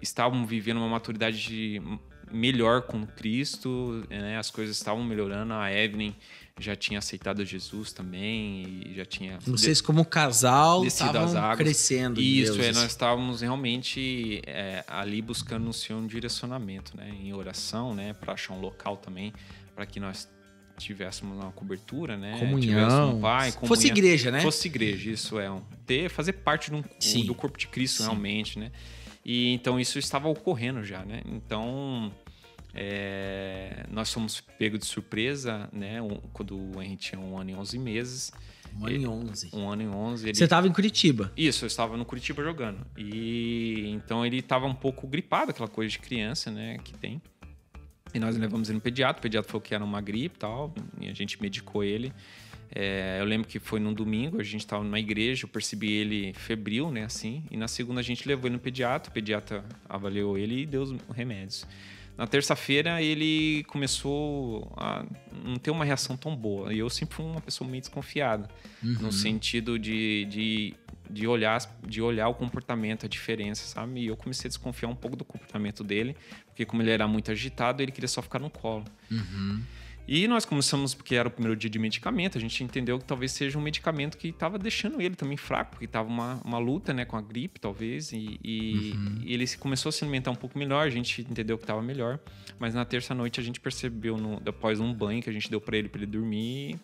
estávamos 0.00 0.48
vivendo 0.48 0.78
uma 0.78 0.88
maturidade 0.88 1.80
melhor 2.34 2.82
com 2.82 3.06
Cristo, 3.06 4.04
né? 4.10 4.36
As 4.38 4.50
coisas 4.50 4.76
estavam 4.76 5.04
melhorando. 5.04 5.54
A 5.54 5.72
Evelyn 5.72 6.12
já 6.58 6.76
tinha 6.76 6.98
aceitado 6.98 7.44
Jesus 7.44 7.92
também 7.92 8.82
e 8.86 8.94
já 8.94 9.04
tinha. 9.04 9.38
Vocês 9.40 9.80
como 9.80 10.04
casal 10.04 10.84
estavam 10.84 11.56
crescendo. 11.56 12.20
Isso, 12.20 12.60
é, 12.60 12.72
nós 12.72 12.90
estávamos 12.90 13.40
realmente 13.40 14.42
é, 14.46 14.84
ali 14.86 15.20
buscando 15.22 15.64
no 15.64 15.72
Senhor 15.72 15.98
um 15.98 16.06
direcionamento, 16.06 16.96
né? 16.96 17.10
Em 17.20 17.32
oração, 17.32 17.94
né? 17.94 18.12
Para 18.14 18.34
achar 18.34 18.54
um 18.54 18.60
local 18.60 18.96
também 18.96 19.32
para 19.74 19.84
que 19.86 19.98
nós 19.98 20.28
tivéssemos 20.78 21.36
uma 21.36 21.52
cobertura, 21.52 22.16
né? 22.16 22.38
Comunhão. 22.38 23.16
Um 23.16 23.20
pai, 23.20 23.52
comunhão. 23.52 23.68
Fosse 23.68 23.86
igreja, 23.88 24.30
né? 24.30 24.40
Fosse 24.40 24.68
igreja, 24.68 25.10
isso 25.10 25.38
é. 25.38 25.50
Um, 25.50 25.62
ter, 25.86 26.08
fazer 26.08 26.34
parte 26.34 26.70
do, 26.70 26.84
do 27.24 27.34
corpo 27.34 27.58
de 27.58 27.68
Cristo 27.68 27.98
Sim. 27.98 28.04
realmente, 28.04 28.58
né? 28.58 28.70
E 29.24 29.52
então 29.54 29.80
isso 29.80 29.98
estava 29.98 30.28
ocorrendo 30.28 30.84
já, 30.84 31.04
né? 31.04 31.22
Então 31.26 32.12
é, 32.74 33.86
nós 33.90 34.12
fomos 34.12 34.40
pegos 34.40 34.80
de 34.80 34.86
surpresa, 34.86 35.68
né? 35.72 36.02
Um, 36.02 36.16
quando 36.32 36.56
o 36.56 36.82
Henry 36.82 36.96
tinha 36.96 37.20
um 37.20 37.38
ano 37.38 37.50
e 37.50 37.54
onze 37.54 37.78
meses. 37.78 38.32
Um 38.76 38.86
ano 38.86 38.96
e 38.96 39.06
onze. 39.06 39.50
Um 39.52 39.68
ano 39.68 39.82
e 39.82 39.86
onze. 39.86 40.26
Ele... 40.26 40.34
Você 40.34 40.44
estava 40.44 40.66
em 40.66 40.72
Curitiba? 40.72 41.32
Isso, 41.36 41.64
eu 41.64 41.68
estava 41.68 41.96
no 41.96 42.04
Curitiba 42.04 42.42
jogando. 42.42 42.84
E 42.96 43.88
então 43.90 44.26
ele 44.26 44.38
estava 44.38 44.66
um 44.66 44.74
pouco 44.74 45.06
gripado, 45.06 45.52
aquela 45.52 45.68
coisa 45.68 45.90
de 45.90 46.00
criança, 46.00 46.50
né? 46.50 46.78
Que 46.82 46.92
tem. 46.94 47.22
E 48.12 48.18
nós 48.18 48.36
levamos 48.36 48.68
ele 48.68 48.76
no 48.76 48.80
pediatra. 48.80 49.20
O 49.20 49.22
pediatra 49.22 49.48
falou 49.48 49.62
que 49.62 49.74
era 49.74 49.84
uma 49.84 50.00
gripe 50.00 50.34
e 50.34 50.38
tal. 50.38 50.74
E 51.00 51.08
a 51.08 51.14
gente 51.14 51.40
medicou 51.40 51.84
ele. 51.84 52.12
É, 52.74 53.18
eu 53.20 53.24
lembro 53.24 53.46
que 53.46 53.60
foi 53.60 53.78
num 53.78 53.92
domingo, 53.92 54.40
a 54.40 54.42
gente 54.42 54.60
estava 54.60 54.82
numa 54.82 54.98
igreja, 54.98 55.44
eu 55.44 55.48
percebi 55.48 55.92
ele 55.92 56.32
febril, 56.32 56.90
né? 56.90 57.04
Assim. 57.04 57.44
E 57.52 57.56
na 57.56 57.68
segunda 57.68 58.00
a 58.00 58.02
gente 58.02 58.26
levou 58.26 58.48
ele 58.48 58.54
no 58.54 58.60
pediatra. 58.60 59.10
O 59.10 59.14
pediatra 59.14 59.64
avaliou 59.88 60.36
ele 60.36 60.62
e 60.62 60.66
deu 60.66 60.82
os 60.82 60.92
remédios. 61.14 61.64
Na 62.16 62.26
terça-feira 62.26 63.02
ele 63.02 63.64
começou 63.64 64.72
a 64.76 65.04
não 65.44 65.56
ter 65.56 65.70
uma 65.70 65.84
reação 65.84 66.16
tão 66.16 66.34
boa. 66.34 66.72
E 66.72 66.78
eu 66.78 66.88
sempre 66.88 67.16
fui 67.16 67.24
uma 67.24 67.40
pessoa 67.40 67.68
meio 67.68 67.80
desconfiada, 67.80 68.48
uhum. 68.82 68.94
no 69.00 69.12
sentido 69.12 69.78
de, 69.78 70.24
de, 70.26 70.74
de, 71.10 71.26
olhar, 71.26 71.58
de 71.86 72.00
olhar 72.00 72.28
o 72.28 72.34
comportamento, 72.34 73.06
a 73.06 73.08
diferença, 73.08 73.66
sabe? 73.66 74.00
E 74.00 74.06
eu 74.06 74.16
comecei 74.16 74.46
a 74.46 74.50
desconfiar 74.50 74.88
um 74.88 74.94
pouco 74.94 75.16
do 75.16 75.24
comportamento 75.24 75.82
dele, 75.82 76.16
porque 76.46 76.64
como 76.64 76.82
ele 76.82 76.90
era 76.90 77.08
muito 77.08 77.32
agitado, 77.32 77.82
ele 77.82 77.90
queria 77.90 78.08
só 78.08 78.22
ficar 78.22 78.38
no 78.38 78.48
colo. 78.48 78.84
Uhum. 79.10 79.60
E 80.06 80.28
nós 80.28 80.44
começamos, 80.44 80.92
porque 80.94 81.14
era 81.14 81.28
o 81.28 81.30
primeiro 81.30 81.56
dia 81.56 81.70
de 81.70 81.78
medicamento, 81.78 82.36
a 82.36 82.40
gente 82.40 82.62
entendeu 82.62 82.98
que 82.98 83.04
talvez 83.04 83.32
seja 83.32 83.58
um 83.58 83.62
medicamento 83.62 84.18
que 84.18 84.28
estava 84.28 84.58
deixando 84.58 85.00
ele 85.00 85.14
também 85.14 85.36
fraco, 85.36 85.70
porque 85.72 85.86
estava 85.86 86.06
uma, 86.06 86.40
uma 86.44 86.58
luta 86.58 86.92
né, 86.92 87.06
com 87.06 87.16
a 87.16 87.22
gripe, 87.22 87.58
talvez, 87.58 88.12
e, 88.12 88.38
e, 88.44 88.92
uhum. 88.94 89.18
e, 89.24 89.32
ele 89.32 89.46
começou 89.56 89.88
a 89.88 89.92
se 89.92 90.04
alimentar 90.04 90.30
um 90.30 90.36
pouco 90.36 90.58
melhor, 90.58 90.86
a 90.86 90.90
gente 90.90 91.22
entendeu 91.22 91.56
que 91.56 91.64
estava 91.64 91.80
melhor. 91.80 92.20
Mas 92.58 92.74
na 92.74 92.84
terça-noite 92.84 93.40
a 93.40 93.42
gente 93.42 93.58
percebeu, 93.60 94.18
no, 94.18 94.42
após 94.46 94.78
um 94.78 94.92
banho 94.92 95.22
que 95.22 95.30
a 95.30 95.32
gente 95.32 95.50
deu 95.50 95.60
para 95.60 95.76
ele, 95.76 95.88
para 95.88 96.02
ele 96.02 96.10
dormir, 96.10 96.78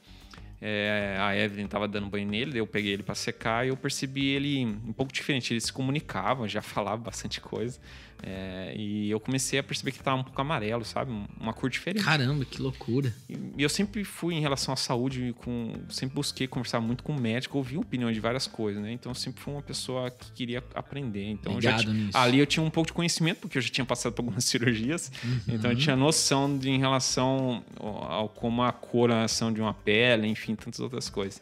é, 0.63 1.17
a 1.19 1.35
Evelyn 1.35 1.65
estava 1.65 1.89
dando 1.89 2.09
banho 2.09 2.29
nele, 2.29 2.59
eu 2.59 2.67
peguei 2.67 2.93
ele 2.93 3.03
para 3.03 3.15
secar 3.15 3.65
e 3.65 3.71
eu 3.71 3.77
percebi 3.77 4.29
ele 4.29 4.67
um 4.67 4.93
pouco 4.93 5.13
diferente. 5.13 5.53
Ele 5.53 5.61
se 5.61 5.73
comunicava, 5.73 6.47
já 6.47 6.61
falava 6.63 7.03
bastante 7.03 7.41
coisa. 7.41 7.81
É, 8.23 8.75
e 8.77 9.11
eu 9.11 9.19
comecei 9.19 9.59
a 9.59 9.63
perceber 9.63 9.93
que 9.93 9.99
estava 9.99 10.21
um 10.21 10.25
pouco 10.25 10.41
amarelo, 10.41 10.85
sabe? 10.85 11.13
Uma 11.41 11.53
cor 11.53 11.71
diferente. 11.71 12.05
Caramba, 12.05 12.45
que 12.45 12.61
loucura. 12.61 13.15
E 13.29 13.63
eu 13.63 13.69
sempre 13.69 14.05
fui 14.05 14.35
em 14.35 14.41
relação 14.41 14.75
à 14.75 14.77
saúde, 14.77 15.35
com, 15.39 15.73
sempre 15.89 16.15
busquei 16.15 16.47
conversar 16.47 16.81
muito 16.81 17.03
com 17.03 17.13
o 17.13 17.21
médico, 17.21 17.57
ouvir 17.57 17.79
opinião 17.79 18.13
de 18.13 18.21
várias 18.21 18.47
coisas, 18.47 18.83
né? 18.83 18.93
Então 18.93 19.11
eu 19.11 19.15
sempre 19.15 19.41
fui 19.41 19.53
uma 19.53 19.63
pessoa 19.63 20.11
que 20.11 20.33
queria 20.33 20.63
aprender. 20.75 21.25
Então 21.25 21.55
Ligado 21.55 21.83
já, 21.83 21.93
nisso. 21.93 22.19
ali 22.19 22.39
eu 22.39 22.47
tinha 22.47 22.63
um 22.63 22.71
pouco 22.71 22.89
de 22.89 22.93
conhecimento, 22.93 23.41
porque 23.41 23.59
eu 23.59 23.63
já 23.63 23.71
tinha 23.71 23.85
passado 23.85 24.13
por 24.13 24.23
algumas 24.23 24.45
cirurgias. 24.51 25.11
Uhum. 25.25 25.41
Então 25.49 25.71
eu 25.71 25.77
tinha 25.77 25.97
noção 25.97 26.59
de, 26.59 26.71
em 26.71 26.79
relação 26.79 27.65
ao, 27.79 28.29
como 28.29 28.63
a 28.63 28.73
coloração 28.73 29.53
de 29.53 29.61
uma 29.61 29.73
pele, 29.73 30.27
enfim, 30.27 30.55
tantas 30.55 30.81
outras 30.81 31.09
coisas. 31.09 31.41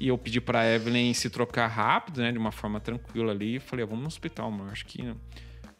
E 0.00 0.08
eu 0.08 0.18
pedi 0.18 0.40
para 0.40 0.68
Evelyn 0.74 1.14
se 1.14 1.30
trocar 1.30 1.68
rápido, 1.68 2.20
né, 2.20 2.32
de 2.32 2.38
uma 2.38 2.50
forma 2.50 2.80
tranquila 2.80 3.32
ali. 3.32 3.56
E 3.56 3.60
falei, 3.60 3.84
ah, 3.84 3.86
vamos 3.86 4.02
no 4.02 4.08
hospital, 4.08 4.48
amor. 4.48 4.68
Acho 4.70 4.84
que 4.86 5.14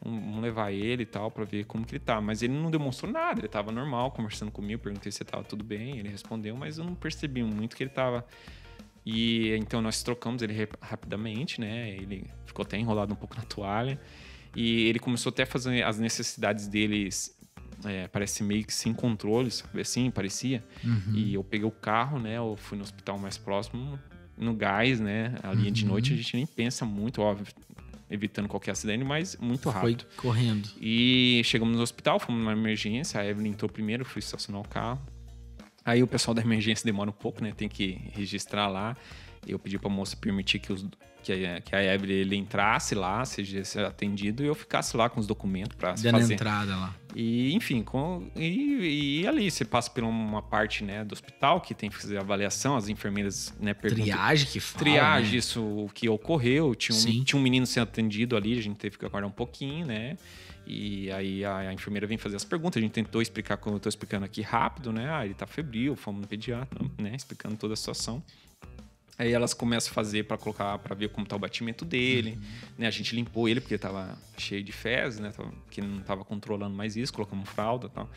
vamos 0.03 0.41
levar 0.41 0.71
ele 0.71 1.03
e 1.03 1.05
tal 1.05 1.31
para 1.31 1.43
ver 1.45 1.65
como 1.65 1.85
que 1.85 1.95
ele 1.95 2.03
tá. 2.03 2.21
Mas 2.21 2.41
ele 2.41 2.53
não 2.53 2.69
demonstrou 2.69 3.11
nada, 3.11 3.39
ele 3.39 3.47
tava 3.47 3.71
normal, 3.71 4.11
conversando 4.11 4.51
comigo, 4.51 4.81
perguntei 4.81 5.11
se 5.11 5.23
tava 5.23 5.43
tudo 5.43 5.63
bem, 5.63 5.97
ele 5.97 6.09
respondeu, 6.09 6.55
mas 6.55 6.77
eu 6.77 6.83
não 6.83 6.95
percebi 6.95 7.43
muito 7.43 7.75
que 7.75 7.83
ele 7.83 7.89
tava. 7.89 8.25
E 9.05 9.55
então 9.55 9.81
nós 9.81 10.01
trocamos 10.01 10.41
ele 10.41 10.67
rapidamente, 10.81 11.61
né? 11.61 11.91
Ele 11.91 12.29
ficou 12.45 12.63
até 12.63 12.77
enrolado 12.77 13.13
um 13.13 13.15
pouco 13.15 13.35
na 13.35 13.43
toalha. 13.43 13.99
E 14.55 14.87
ele 14.87 14.99
começou 14.99 15.29
até 15.29 15.43
a 15.43 15.45
fazer 15.45 15.83
as 15.83 15.99
necessidades 15.99 16.67
deles, 16.67 17.37
é, 17.83 18.07
parece 18.07 18.41
meio 18.41 18.63
que 18.63 18.73
sem 18.73 18.93
controle, 18.93 19.51
sabe 19.51 19.81
assim, 19.81 20.09
parecia. 20.09 20.63
Uhum. 20.83 21.13
E 21.13 21.33
eu 21.33 21.43
peguei 21.43 21.67
o 21.67 21.71
carro, 21.71 22.19
né? 22.19 22.37
Eu 22.37 22.55
fui 22.57 22.77
no 22.77 22.83
hospital 22.83 23.19
mais 23.19 23.37
próximo, 23.37 23.99
no 24.37 24.53
gás, 24.53 24.99
né? 24.99 25.35
A 25.43 25.51
linha 25.51 25.67
uhum. 25.67 25.73
de 25.73 25.85
noite 25.85 26.13
a 26.13 26.15
gente 26.15 26.35
nem 26.35 26.45
pensa 26.45 26.85
muito, 26.85 27.21
óbvio 27.21 27.53
evitando 28.09 28.47
qualquer 28.47 28.71
acidente, 28.71 29.03
mas 29.03 29.35
muito 29.37 29.69
rápido. 29.69 30.05
Foi 30.15 30.17
correndo. 30.17 30.69
E 30.79 31.41
chegamos 31.43 31.75
no 31.75 31.83
hospital, 31.83 32.19
fomos 32.19 32.39
numa 32.41 32.53
emergência, 32.53 33.19
a 33.19 33.25
Evelyn 33.25 33.51
entrou 33.51 33.69
primeiro, 33.69 34.05
fui 34.05 34.19
estacionar 34.19 34.61
o 34.61 34.67
carro. 34.67 35.01
Aí 35.83 36.01
o 36.01 36.07
pessoal 36.07 36.33
da 36.33 36.41
emergência 36.41 36.85
demora 36.85 37.09
um 37.09 37.13
pouco, 37.13 37.43
né? 37.43 37.53
Tem 37.55 37.69
que 37.69 37.99
registrar 38.13 38.67
lá. 38.67 38.97
Eu 39.47 39.59
pedi 39.59 39.77
para 39.77 39.89
a 39.89 39.93
moça 39.93 40.15
permitir 40.15 40.59
que, 40.59 40.71
os, 40.71 40.85
que, 41.23 41.31
a, 41.45 41.61
que 41.61 41.75
a 41.75 41.93
Evelyn 41.93 42.15
ele 42.15 42.35
entrasse 42.35 42.95
lá, 42.95 43.23
seja 43.25 43.87
atendido, 43.87 44.43
e 44.43 44.47
eu 44.47 44.55
ficasse 44.55 44.95
lá 44.95 45.09
com 45.09 45.19
os 45.19 45.27
documentos 45.27 45.75
para 45.77 45.95
fazer. 45.95 46.33
entrada 46.33 46.75
lá. 46.75 46.95
E, 47.15 47.53
enfim, 47.53 47.81
com, 47.81 48.29
e, 48.35 49.21
e, 49.21 49.27
ali 49.27 49.49
você 49.49 49.63
passa 49.63 49.89
por 49.89 50.03
uma 50.03 50.41
parte 50.41 50.83
né, 50.83 51.03
do 51.03 51.13
hospital 51.13 51.61
que 51.61 51.73
tem 51.73 51.89
que 51.89 51.95
fazer 51.95 52.17
avaliação, 52.17 52.75
as 52.75 52.89
enfermeiras 52.89 53.53
né, 53.59 53.73
perguntam. 53.73 54.05
Triagem 54.05 54.47
que 54.47 54.59
fala, 54.59 54.83
Triagem, 54.83 55.31
né? 55.31 55.37
isso 55.37 55.61
o 55.61 55.89
que 55.93 56.09
ocorreu. 56.09 56.75
Tinha 56.75 56.97
um, 56.97 57.23
tinha 57.23 57.39
um 57.39 57.43
menino 57.43 57.65
sendo 57.65 57.83
atendido 57.83 58.35
ali, 58.35 58.57
a 58.57 58.61
gente 58.61 58.77
teve 58.77 58.97
que 58.97 59.05
aguardar 59.05 59.29
um 59.29 59.33
pouquinho, 59.33 59.85
né? 59.85 60.17
E 60.67 61.11
aí 61.11 61.45
a, 61.45 61.57
a, 61.57 61.73
enfermeira 61.73 62.07
vem 62.07 62.17
fazer 62.17 62.35
as 62.35 62.43
perguntas. 62.43 62.77
A 62.77 62.81
gente 62.81 62.91
tentou 62.91 63.21
explicar, 63.21 63.57
como 63.57 63.75
eu 63.75 63.77
estou 63.77 63.89
explicando 63.89 64.25
aqui 64.25 64.41
rápido, 64.41 64.91
né? 64.91 65.09
Ah, 65.11 65.23
ele 65.23 65.33
tá 65.33 65.45
febril, 65.45 65.95
fomos 65.95 66.21
no 66.21 66.27
pediatra, 66.27 66.83
né? 66.97 67.13
Explicando 67.15 67.55
toda 67.55 67.73
a 67.73 67.77
situação. 67.77 68.21
Aí 69.17 69.31
elas 69.31 69.53
começam 69.53 69.91
a 69.91 69.93
fazer 69.93 70.23
para 70.25 70.37
colocar, 70.37 70.77
para 70.79 70.93
ver 70.93 71.09
como 71.09 71.25
tá 71.25 71.35
o 71.35 71.39
batimento 71.39 71.85
dele, 71.85 72.31
uhum. 72.31 72.69
né? 72.79 72.87
A 72.87 72.91
gente 72.91 73.15
limpou 73.15 73.47
ele 73.47 73.61
porque 73.61 73.77
tava 73.77 74.17
cheio 74.37 74.63
de 74.63 74.71
fezes, 74.71 75.19
né? 75.19 75.31
Que 75.69 75.81
não 75.81 76.01
tava 76.01 76.25
controlando 76.25 76.75
mais 76.75 76.95
isso, 76.97 77.13
colocamos 77.13 77.49
fralda, 77.49 77.87
tal. 77.87 78.09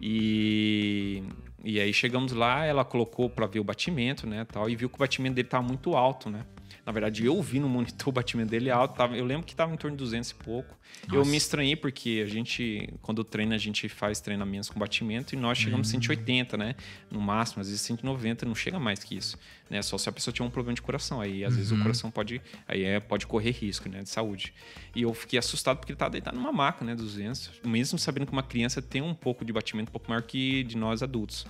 E 0.00 1.22
E 1.64 1.80
aí 1.80 1.92
chegamos 1.92 2.32
lá, 2.32 2.64
ela 2.64 2.84
colocou 2.84 3.28
para 3.28 3.46
ver 3.46 3.58
o 3.60 3.64
batimento, 3.64 4.26
né, 4.26 4.44
tal, 4.44 4.70
e 4.70 4.76
viu 4.76 4.88
que 4.88 4.94
o 4.94 4.98
batimento 4.98 5.34
dele 5.34 5.48
estava 5.48 5.66
muito 5.66 5.96
alto, 5.96 6.30
né? 6.30 6.44
Na 6.84 6.92
verdade, 6.92 7.24
eu 7.24 7.40
vi 7.42 7.60
no 7.60 7.68
monitor 7.68 8.08
o 8.08 8.12
batimento 8.12 8.50
dele 8.50 8.70
alto. 8.70 8.96
Tava, 8.96 9.16
eu 9.16 9.24
lembro 9.24 9.46
que 9.46 9.52
estava 9.52 9.72
em 9.72 9.76
torno 9.76 9.96
de 9.96 10.02
200 10.02 10.30
e 10.30 10.34
pouco. 10.34 10.76
Nossa. 11.06 11.16
Eu 11.16 11.24
me 11.24 11.36
estranhei 11.36 11.76
porque 11.76 12.22
a 12.24 12.28
gente, 12.28 12.92
quando 13.02 13.22
treina, 13.22 13.54
a 13.54 13.58
gente 13.58 13.88
faz 13.88 14.20
treinamentos 14.20 14.68
com 14.68 14.78
batimento 14.78 15.34
e 15.34 15.38
nós 15.38 15.58
chegamos 15.58 15.88
uhum. 15.92 15.98
a 15.98 16.02
180, 16.02 16.56
né? 16.56 16.74
No 17.10 17.20
máximo, 17.20 17.60
às 17.60 17.68
vezes 17.68 17.82
190, 17.82 18.46
não 18.46 18.54
chega 18.54 18.78
mais 18.78 19.02
que 19.02 19.16
isso. 19.16 19.38
Né? 19.70 19.82
Só 19.82 19.98
se 19.98 20.08
a 20.08 20.12
pessoa 20.12 20.32
tiver 20.32 20.46
um 20.46 20.50
problema 20.50 20.74
de 20.74 20.82
coração. 20.82 21.20
Aí, 21.20 21.44
às 21.44 21.52
uhum. 21.52 21.56
vezes, 21.56 21.72
o 21.72 21.74
uhum. 21.74 21.82
coração 21.82 22.10
pode, 22.10 22.40
aí 22.66 22.84
é, 22.84 23.00
pode 23.00 23.26
correr 23.26 23.50
risco 23.50 23.88
né? 23.88 24.02
de 24.02 24.08
saúde. 24.08 24.52
E 24.94 25.02
eu 25.02 25.12
fiquei 25.14 25.38
assustado 25.38 25.78
porque 25.78 25.92
ele 25.92 25.96
estava 25.96 26.10
deitado 26.10 26.36
numa 26.36 26.52
maca, 26.52 26.84
né? 26.84 26.94
200. 26.94 27.60
Mesmo 27.64 27.98
sabendo 27.98 28.26
que 28.26 28.32
uma 28.32 28.42
criança 28.42 28.80
tem 28.82 29.02
um 29.02 29.14
pouco 29.14 29.44
de 29.44 29.52
batimento 29.52 29.90
um 29.90 29.92
pouco 29.92 30.08
maior 30.08 30.22
que 30.22 30.62
de 30.64 30.76
nós 30.76 31.02
adultos. 31.02 31.46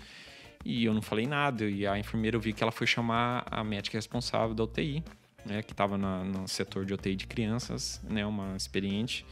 E 0.69 0.85
eu 0.85 0.93
não 0.93 1.01
falei 1.01 1.27
nada. 1.27 1.65
E 1.65 1.87
a 1.87 1.99
enfermeira, 1.99 2.37
eu 2.37 2.41
vi 2.41 2.53
que 2.53 2.63
ela 2.63 2.71
foi 2.71 2.87
chamar 2.87 3.47
a 3.51 3.65
médica 3.65 3.97
responsável 3.97 4.55
da 4.55 4.65
UTI 4.65 5.03
né, 5.49 5.63
que 5.63 5.73
estava 5.73 5.97
no 5.97 6.47
setor 6.47 6.85
de 6.85 6.93
UTI 6.93 7.17
de 7.17 7.27
crianças, 7.27 8.01
né, 8.09 8.25
uma 8.27 8.55
experiente. 8.55 9.25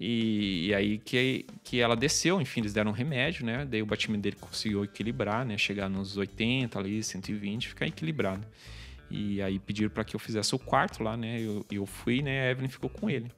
E, 0.00 0.68
e, 0.68 0.74
aí 0.74 0.98
que, 0.98 1.46
que 1.62 1.78
ela 1.78 1.94
desceu, 1.94 2.40
enfim, 2.40 2.60
eles 2.60 2.72
deram 2.72 2.90
um 2.90 2.94
remédio, 2.94 3.46
né? 3.46 3.64
Daí 3.64 3.80
o 3.80 3.86
batimento 3.86 4.22
dele 4.22 4.36
conseguiu 4.40 4.82
equilibrar, 4.82 5.46
né? 5.46 5.56
Chegar 5.56 5.88
nos 5.88 6.16
80 6.16 6.76
ali, 6.76 7.04
120, 7.04 7.68
ficar 7.68 7.86
equilibrado. 7.86 8.44
E 9.08 9.40
aí 9.40 9.60
pediram 9.60 9.90
para 9.90 10.02
que 10.02 10.16
eu 10.16 10.18
fizesse 10.18 10.56
o 10.56 10.58
quarto 10.58 11.04
lá, 11.04 11.16
né? 11.16 11.40
Eu, 11.40 11.64
eu 11.70 11.86
fui, 11.86 12.20
né? 12.20 12.48
A 12.48 12.50
Evelyn 12.50 12.68
ficou 12.68 12.90
com 12.90 13.08
ele. 13.08 13.30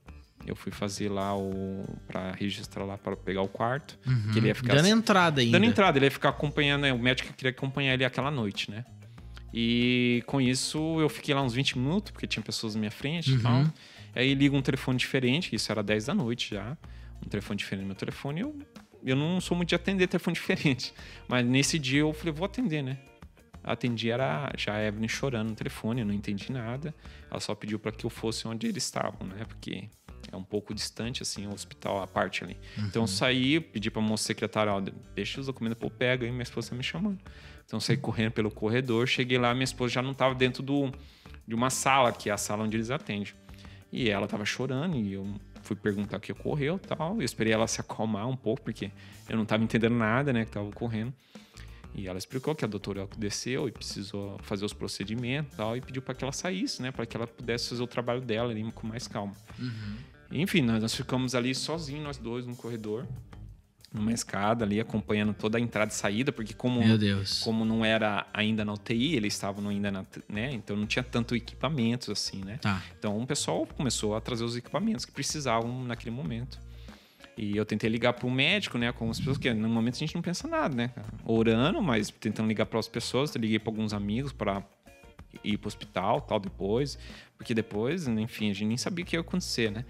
Eu 0.46 0.54
fui 0.54 0.70
fazer 0.70 1.08
lá 1.08 1.36
o. 1.36 1.84
para 2.06 2.32
registrar 2.32 2.84
lá, 2.84 2.98
para 2.98 3.16
pegar 3.16 3.42
o 3.42 3.48
quarto. 3.48 3.98
Uhum. 4.06 4.32
Que 4.32 4.38
ele 4.38 4.48
ia 4.48 4.54
ficar. 4.54 4.74
Dando 4.74 4.88
entrada 4.88 5.40
ainda. 5.40 5.58
Dando 5.58 5.68
entrada, 5.70 5.98
ele 5.98 6.06
ia 6.06 6.10
ficar 6.10 6.30
acompanhando, 6.30 6.82
né? 6.82 6.92
O 6.92 6.98
médico 6.98 7.32
queria 7.32 7.50
acompanhar 7.50 7.94
ele 7.94 8.04
aquela 8.04 8.30
noite, 8.30 8.70
né? 8.70 8.84
E 9.52 10.22
com 10.26 10.40
isso 10.40 11.00
eu 11.00 11.08
fiquei 11.08 11.34
lá 11.34 11.40
uns 11.40 11.54
20 11.54 11.78
minutos, 11.78 12.10
porque 12.10 12.26
tinha 12.26 12.42
pessoas 12.42 12.74
na 12.74 12.80
minha 12.80 12.90
frente 12.90 13.30
uhum. 13.32 13.38
e 13.38 13.42
tal. 13.42 13.64
Aí 14.14 14.34
liga 14.34 14.56
um 14.56 14.62
telefone 14.62 14.98
diferente, 14.98 15.54
isso 15.54 15.70
era 15.70 15.82
10 15.82 16.06
da 16.06 16.14
noite 16.14 16.54
já. 16.54 16.76
Um 17.24 17.28
telefone 17.28 17.56
diferente 17.56 17.82
no 17.82 17.88
meu 17.88 17.96
telefone. 17.96 18.40
Eu, 18.40 18.58
eu 19.04 19.16
não 19.16 19.40
sou 19.40 19.56
muito 19.56 19.68
de 19.68 19.74
atender 19.74 20.06
telefone 20.08 20.34
diferente. 20.36 20.92
Mas 21.28 21.46
nesse 21.46 21.78
dia 21.78 22.00
eu 22.00 22.12
falei, 22.12 22.32
vou 22.32 22.44
atender, 22.44 22.82
né? 22.82 22.98
Atendi, 23.62 24.10
era 24.10 24.52
já 24.58 24.74
a 24.74 24.84
Evelyn 24.84 25.08
chorando 25.08 25.48
no 25.48 25.54
telefone, 25.54 26.02
eu 26.02 26.06
não 26.06 26.12
entendi 26.12 26.52
nada. 26.52 26.94
Ela 27.30 27.40
só 27.40 27.54
pediu 27.54 27.78
para 27.78 27.92
que 27.92 28.04
eu 28.04 28.10
fosse 28.10 28.46
onde 28.46 28.66
eles 28.66 28.84
estavam, 28.84 29.26
né? 29.26 29.44
Porque 29.48 29.88
é 30.34 30.36
um 30.36 30.44
pouco 30.44 30.74
distante, 30.74 31.22
assim, 31.22 31.46
o 31.46 31.52
hospital, 31.52 32.02
a 32.02 32.06
parte 32.06 32.44
ali. 32.44 32.56
Uhum. 32.76 32.84
Então 32.86 33.02
eu 33.02 33.06
saí, 33.06 33.60
pedi 33.60 33.90
pra 33.90 34.02
moça 34.02 34.24
secretária, 34.24 34.72
ó, 34.72 34.80
deixa 35.14 35.40
os 35.40 35.46
documentos, 35.46 35.78
pô, 35.78 35.88
pega 35.88 36.24
aí, 36.24 36.30
minha 36.30 36.42
esposa 36.42 36.70
tá 36.70 36.76
me 36.76 36.82
chamando. 36.82 37.18
Então 37.64 37.80
saí 37.80 37.96
correndo 37.96 38.32
pelo 38.32 38.50
corredor, 38.50 39.06
cheguei 39.06 39.38
lá, 39.38 39.54
minha 39.54 39.64
esposa 39.64 39.94
já 39.94 40.02
não 40.02 40.12
estava 40.12 40.34
dentro 40.34 40.62
do, 40.62 40.92
de 41.46 41.54
uma 41.54 41.70
sala, 41.70 42.12
que 42.12 42.28
é 42.28 42.32
a 42.32 42.36
sala 42.36 42.64
onde 42.64 42.76
eles 42.76 42.90
atendem. 42.90 43.32
E 43.90 44.10
ela 44.10 44.24
estava 44.24 44.44
chorando 44.44 44.96
e 44.96 45.12
eu 45.12 45.26
fui 45.62 45.76
perguntar 45.76 46.18
o 46.18 46.20
que 46.20 46.32
ocorreu 46.32 46.78
tal. 46.78 47.16
Eu 47.16 47.22
esperei 47.22 47.52
ela 47.52 47.66
se 47.66 47.80
acalmar 47.80 48.28
um 48.28 48.36
pouco, 48.36 48.62
porque 48.62 48.90
eu 49.28 49.36
não 49.36 49.44
estava 49.44 49.62
entendendo 49.62 49.94
nada, 49.94 50.32
né, 50.32 50.42
que 50.42 50.50
estava 50.50 50.68
ocorrendo. 50.68 51.12
E 51.94 52.08
ela 52.08 52.18
explicou 52.18 52.54
que 52.56 52.64
a 52.64 52.68
doutora 52.68 53.08
desceu 53.16 53.68
e 53.68 53.72
precisou 53.72 54.36
fazer 54.42 54.64
os 54.64 54.72
procedimentos 54.72 55.56
tal, 55.56 55.76
e 55.76 55.80
pediu 55.80 56.02
para 56.02 56.12
que 56.12 56.24
ela 56.24 56.32
saísse, 56.32 56.82
né, 56.82 56.90
para 56.90 57.06
que 57.06 57.16
ela 57.16 57.26
pudesse 57.26 57.68
fazer 57.68 57.82
o 57.82 57.86
trabalho 57.86 58.20
dela 58.20 58.50
ali 58.50 58.70
com 58.72 58.86
mais 58.86 59.06
calma. 59.06 59.32
Uhum. 59.58 59.96
Enfim, 60.34 60.62
nós, 60.62 60.82
nós 60.82 60.94
ficamos 60.94 61.34
ali 61.34 61.54
sozinhos, 61.54 62.02
nós 62.02 62.18
dois, 62.18 62.46
no 62.46 62.54
corredor 62.54 63.06
numa 63.94 64.12
escada 64.12 64.64
ali, 64.64 64.80
acompanhando 64.80 65.32
toda 65.32 65.56
a 65.56 65.60
entrada 65.60 65.92
e 65.92 65.94
saída, 65.94 66.32
porque 66.32 66.52
como, 66.52 66.80
como 67.44 67.64
não 67.64 67.84
era 67.84 68.26
ainda 68.34 68.64
na 68.64 68.72
UTI, 68.72 69.14
eles 69.14 69.34
estavam 69.34 69.68
ainda 69.68 69.92
na, 69.92 70.04
né? 70.28 70.50
Então 70.52 70.76
não 70.76 70.84
tinha 70.84 71.04
tanto 71.04 71.36
equipamentos 71.36 72.08
assim, 72.08 72.44
né? 72.44 72.58
Tá. 72.60 72.82
Então 72.98 73.16
o 73.16 73.24
pessoal 73.24 73.64
começou 73.64 74.16
a 74.16 74.20
trazer 74.20 74.42
os 74.42 74.56
equipamentos 74.56 75.04
que 75.04 75.12
precisavam 75.12 75.84
naquele 75.84 76.10
momento. 76.10 76.58
E 77.36 77.56
eu 77.56 77.64
tentei 77.64 77.88
ligar 77.88 78.12
para 78.14 78.26
o 78.26 78.30
médico, 78.30 78.78
né, 78.78 78.92
com 78.92 79.10
as 79.10 79.18
pessoas, 79.18 79.38
que 79.38 79.52
no 79.52 79.68
momento 79.68 79.94
a 79.94 79.98
gente 79.98 80.14
não 80.14 80.22
pensa 80.22 80.46
nada, 80.48 80.74
né? 80.74 80.90
Orando, 81.24 81.80
mas 81.80 82.10
tentando 82.10 82.48
ligar 82.48 82.66
para 82.66 82.80
as 82.80 82.88
pessoas, 82.88 83.34
eu 83.34 83.40
liguei 83.40 83.60
para 83.60 83.70
alguns 83.70 83.92
amigos 83.92 84.32
para 84.32 84.62
ir 85.42 85.56
para 85.58 85.66
o 85.66 85.68
hospital, 85.68 86.20
tal 86.20 86.38
depois, 86.38 86.98
porque 87.36 87.54
depois, 87.54 88.06
enfim, 88.06 88.50
a 88.50 88.52
gente 88.52 88.66
nem 88.66 88.76
sabia 88.76 89.04
o 89.04 89.06
que 89.06 89.16
ia 89.16 89.20
acontecer, 89.20 89.70
né? 89.70 89.84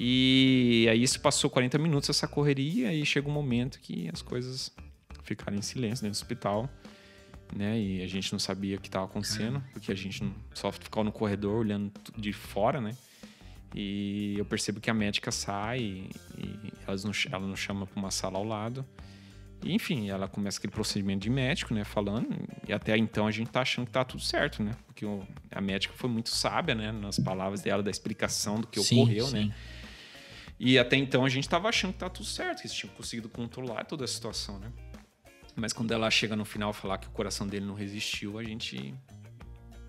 E 0.00 0.86
aí 0.88 1.02
isso 1.02 1.20
passou 1.20 1.50
40 1.50 1.76
minutos 1.76 2.08
essa 2.08 2.28
correria 2.28 2.94
e 2.94 3.04
chega 3.04 3.28
um 3.28 3.32
momento 3.32 3.80
que 3.80 4.08
as 4.12 4.22
coisas 4.22 4.72
ficaram 5.24 5.58
em 5.58 5.62
silêncio 5.62 6.04
dentro 6.04 6.16
do 6.16 6.22
hospital, 6.22 6.70
né? 7.52 7.76
E 7.80 8.00
a 8.00 8.06
gente 8.06 8.30
não 8.30 8.38
sabia 8.38 8.76
o 8.76 8.80
que 8.80 8.86
estava 8.86 9.06
acontecendo, 9.06 9.60
porque 9.72 9.90
a 9.90 9.96
gente 9.96 10.22
só 10.54 10.70
ficava 10.70 11.02
no 11.02 11.10
corredor 11.10 11.58
olhando 11.58 11.90
de 12.16 12.32
fora, 12.32 12.80
né? 12.80 12.96
E 13.74 14.36
eu 14.38 14.44
percebo 14.44 14.80
que 14.80 14.88
a 14.88 14.94
médica 14.94 15.32
sai 15.32 15.80
e, 15.80 16.10
e 16.38 16.72
elas 16.86 17.02
não, 17.02 17.10
ela 17.32 17.44
nos 17.44 17.58
chama 17.58 17.84
para 17.84 17.98
uma 17.98 18.12
sala 18.12 18.38
ao 18.38 18.44
lado. 18.44 18.86
E, 19.64 19.74
enfim, 19.74 20.08
ela 20.08 20.28
começa 20.28 20.58
aquele 20.58 20.72
procedimento 20.72 21.22
de 21.22 21.30
médico, 21.30 21.74
né? 21.74 21.82
Falando. 21.82 22.28
E 22.68 22.72
até 22.72 22.96
então 22.96 23.26
a 23.26 23.32
gente 23.32 23.50
tá 23.50 23.62
achando 23.62 23.86
que 23.86 23.90
tá 23.90 24.04
tudo 24.04 24.22
certo, 24.22 24.62
né? 24.62 24.70
Porque 24.86 25.04
o, 25.04 25.26
a 25.50 25.60
médica 25.60 25.92
foi 25.96 26.08
muito 26.08 26.28
sábia, 26.28 26.76
né? 26.76 26.92
Nas 26.92 27.18
palavras 27.18 27.62
dela, 27.62 27.82
da 27.82 27.90
explicação 27.90 28.60
do 28.60 28.68
que 28.68 28.80
sim, 28.80 29.02
ocorreu, 29.02 29.24
né? 29.32 29.40
sim. 29.42 29.48
né? 29.48 29.54
E 30.58 30.78
até 30.78 30.96
então 30.96 31.24
a 31.24 31.28
gente 31.28 31.44
estava 31.44 31.68
achando 31.68 31.92
que 31.92 31.98
tá 31.98 32.10
tudo 32.10 32.26
certo, 32.26 32.60
que 32.60 32.66
eles 32.66 32.76
tinham 32.76 32.92
conseguido 32.94 33.28
controlar 33.28 33.84
toda 33.84 34.04
a 34.04 34.08
situação, 34.08 34.58
né? 34.58 34.72
Mas 35.54 35.72
quando 35.72 35.92
ela 35.92 36.10
chega 36.10 36.36
no 36.36 36.44
final 36.44 36.72
falar 36.72 36.98
que 36.98 37.08
o 37.08 37.10
coração 37.10 37.46
dele 37.46 37.66
não 37.66 37.74
resistiu, 37.74 38.38
a 38.38 38.44
gente 38.44 38.94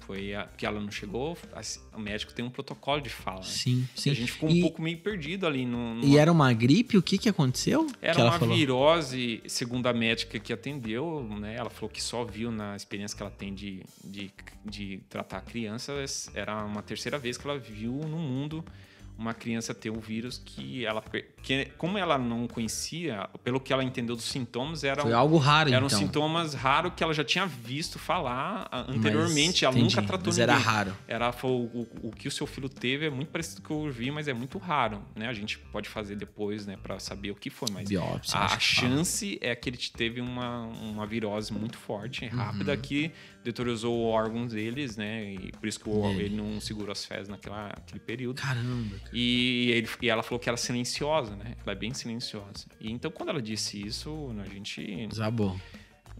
foi 0.09 0.33
a, 0.33 0.47
que 0.57 0.65
ela 0.65 0.79
não 0.79 0.89
chegou, 0.89 1.37
a, 1.53 1.61
o 1.95 1.99
médico 1.99 2.33
tem 2.33 2.43
um 2.43 2.49
protocolo 2.49 2.99
de 2.99 3.09
fala. 3.09 3.41
Né? 3.41 3.45
Sim, 3.45 3.87
sim. 3.95 4.09
E 4.09 4.11
a 4.11 4.15
gente 4.15 4.31
ficou 4.31 4.49
um 4.49 4.61
pouco 4.61 4.81
meio 4.81 4.97
perdido 4.97 5.45
ali. 5.45 5.67
No, 5.67 5.93
numa... 5.93 6.05
E 6.05 6.17
era 6.17 6.31
uma 6.31 6.51
gripe? 6.51 6.97
O 6.97 7.03
que, 7.03 7.19
que 7.19 7.29
aconteceu? 7.29 7.85
Era 8.01 8.15
que 8.15 8.21
uma 8.21 8.55
virose, 8.55 9.43
segundo 9.45 9.85
a 9.85 9.93
médica 9.93 10.39
que 10.39 10.51
atendeu, 10.51 11.23
né? 11.39 11.55
Ela 11.55 11.69
falou 11.69 11.89
que 11.89 12.01
só 12.01 12.25
viu 12.25 12.51
na 12.51 12.75
experiência 12.75 13.15
que 13.15 13.21
ela 13.21 13.31
tem 13.31 13.53
de, 13.53 13.83
de, 14.03 14.31
de 14.65 14.99
tratar 15.07 15.41
crianças, 15.41 16.31
era 16.33 16.65
uma 16.65 16.81
terceira 16.81 17.19
vez 17.19 17.37
que 17.37 17.47
ela 17.47 17.59
viu 17.59 17.91
no 17.91 18.17
mundo 18.17 18.65
uma 19.19 19.33
criança 19.33 19.73
ter 19.73 19.89
o 19.89 19.99
vírus 19.99 20.41
que 20.43 20.85
ela 20.85 21.03
que 21.43 21.65
como 21.77 21.97
ela 21.97 22.17
não 22.17 22.47
conhecia 22.47 23.29
pelo 23.43 23.59
que 23.59 23.73
ela 23.73 23.83
entendeu 23.83 24.15
dos 24.15 24.23
sintomas 24.23 24.85
era 24.85 25.01
foi 25.01 25.11
algo 25.11 25.37
raro 25.37 25.69
eram 25.73 25.87
então. 25.87 25.99
sintomas 25.99 26.53
raros 26.53 26.93
que 26.95 27.03
ela 27.03 27.13
já 27.13 27.23
tinha 27.23 27.45
visto 27.45 27.99
falar 27.99 28.69
anteriormente 28.87 29.55
mas, 29.55 29.63
ela 29.63 29.77
entendi, 29.77 29.95
nunca 29.95 30.07
tratou 30.07 30.27
mas 30.27 30.37
ninguém. 30.37 30.55
era 30.55 30.63
raro 30.63 30.95
era 31.05 31.31
foi, 31.33 31.51
o, 31.51 31.87
o, 32.01 32.11
que 32.11 32.29
o 32.29 32.31
seu 32.31 32.47
filho 32.47 32.69
teve 32.69 33.07
é 33.07 33.09
muito 33.09 33.29
parecido 33.29 33.61
com 33.61 33.73
o 33.73 33.81
que 33.81 33.87
eu 33.89 33.91
vi 33.91 34.09
mas 34.09 34.29
é 34.29 34.33
muito 34.33 34.57
raro 34.57 35.03
né 35.13 35.27
a 35.27 35.33
gente 35.33 35.59
pode 35.59 35.89
fazer 35.89 36.15
depois 36.15 36.65
né 36.65 36.77
para 36.81 36.97
saber 36.97 37.31
o 37.31 37.35
que 37.35 37.49
foi 37.49 37.67
mas 37.73 37.89
Biópsia, 37.89 38.39
a, 38.39 38.45
a 38.45 38.59
chance 38.59 39.37
é 39.41 39.53
que 39.53 39.69
ele 39.69 39.77
teve 39.77 40.21
uma, 40.21 40.61
uma 40.61 41.05
virose 41.05 41.51
muito 41.51 41.77
forte 41.77 42.25
rápida 42.25 42.71
uhum. 42.71 42.79
que 42.79 43.11
deteriorizou 43.43 44.03
órgãos 44.03 44.51
deles 44.51 44.97
né 44.97 45.33
e 45.33 45.51
por 45.53 45.67
isso 45.67 45.79
que 45.79 45.89
o, 45.89 46.05
ele 46.11 46.35
não 46.35 46.59
segurou 46.59 46.91
as 46.91 47.05
fezes 47.05 47.29
naquela 47.29 47.67
aquele 47.67 47.99
período 47.99 48.41
caramba 48.41 48.95
e, 49.13 49.71
ele, 49.71 49.89
e 50.01 50.09
ela 50.09 50.23
falou 50.23 50.39
que 50.39 50.49
era 50.49 50.57
silenciosa, 50.57 51.35
né? 51.35 51.55
Ela 51.63 51.71
é 51.71 51.75
bem 51.75 51.93
silenciosa. 51.93 52.65
E 52.79 52.91
então, 52.91 53.11
quando 53.11 53.29
ela 53.29 53.41
disse 53.41 53.85
isso, 53.85 54.33
a 54.39 54.47
gente. 54.47 55.07
Desabou. 55.07 55.59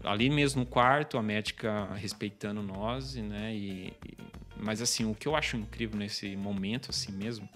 Ali 0.02 0.30
mesmo 0.30 0.60
no 0.60 0.66
quarto, 0.66 1.18
a 1.18 1.22
médica 1.22 1.92
respeitando 1.94 2.62
nós, 2.62 3.14
né? 3.14 3.54
E, 3.54 3.92
e, 4.06 4.16
mas 4.56 4.80
assim, 4.80 5.04
o 5.04 5.14
que 5.14 5.28
eu 5.28 5.36
acho 5.36 5.56
incrível 5.56 5.98
nesse 5.98 6.36
momento, 6.36 6.90
assim 6.90 7.12
mesmo, 7.12 7.48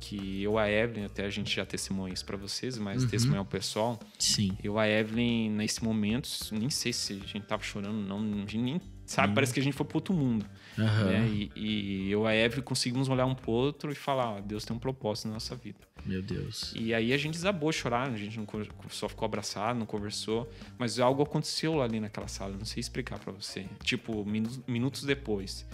que 0.00 0.42
eu 0.42 0.58
a 0.58 0.68
Evelyn, 0.68 1.04
até 1.04 1.24
a 1.24 1.30
gente 1.30 1.54
já 1.54 1.64
testemunha 1.66 2.12
isso 2.12 2.24
para 2.24 2.36
vocês, 2.36 2.78
mas 2.78 3.02
uhum. 3.02 3.08
testemunhar 3.08 3.42
o 3.42 3.46
pessoal. 3.46 4.00
Sim. 4.18 4.56
Eu 4.62 4.78
a 4.78 4.88
Evelyn, 4.88 5.50
nesse 5.50 5.84
momento, 5.84 6.28
nem 6.52 6.70
sei 6.70 6.92
se 6.92 7.20
a 7.22 7.26
gente 7.26 7.42
tava 7.42 7.62
chorando, 7.62 7.96
não, 7.96 8.18
a 8.18 8.40
gente 8.40 8.58
nem 8.58 8.80
sabe, 9.04 9.28
uhum. 9.28 9.34
parece 9.34 9.52
que 9.52 9.60
a 9.60 9.62
gente 9.62 9.74
foi 9.74 9.84
pro 9.84 9.98
outro 9.98 10.14
mundo. 10.14 10.46
Uhum. 10.78 11.04
Né? 11.04 11.28
E, 11.28 11.52
e, 11.54 12.10
eu 12.10 12.24
e 12.24 12.28
a 12.28 12.34
Evelyn 12.34 12.62
conseguimos 12.62 13.08
olhar 13.08 13.26
um 13.26 13.34
pro 13.34 13.50
outro 13.50 13.92
e 13.92 13.94
falar: 13.94 14.36
ó, 14.36 14.40
Deus 14.40 14.64
tem 14.64 14.74
um 14.74 14.80
propósito 14.80 15.28
na 15.28 15.34
nossa 15.34 15.54
vida. 15.54 15.78
Meu 16.06 16.22
Deus. 16.22 16.72
E 16.74 16.94
aí 16.94 17.12
a 17.12 17.16
gente 17.18 17.34
desabou 17.34 17.68
a 17.68 17.72
chorar, 17.72 18.08
a 18.08 18.16
gente 18.16 18.38
não 18.38 18.46
só 18.88 19.08
ficou 19.08 19.26
abraçado, 19.26 19.78
não 19.78 19.86
conversou, 19.86 20.50
mas 20.78 20.98
algo 20.98 21.22
aconteceu 21.22 21.82
ali 21.82 22.00
naquela 22.00 22.28
sala, 22.28 22.56
não 22.56 22.64
sei 22.64 22.80
explicar 22.80 23.18
para 23.18 23.32
você. 23.32 23.66
Tipo, 23.82 24.24
minutos 24.66 25.04
depois. 25.04 25.66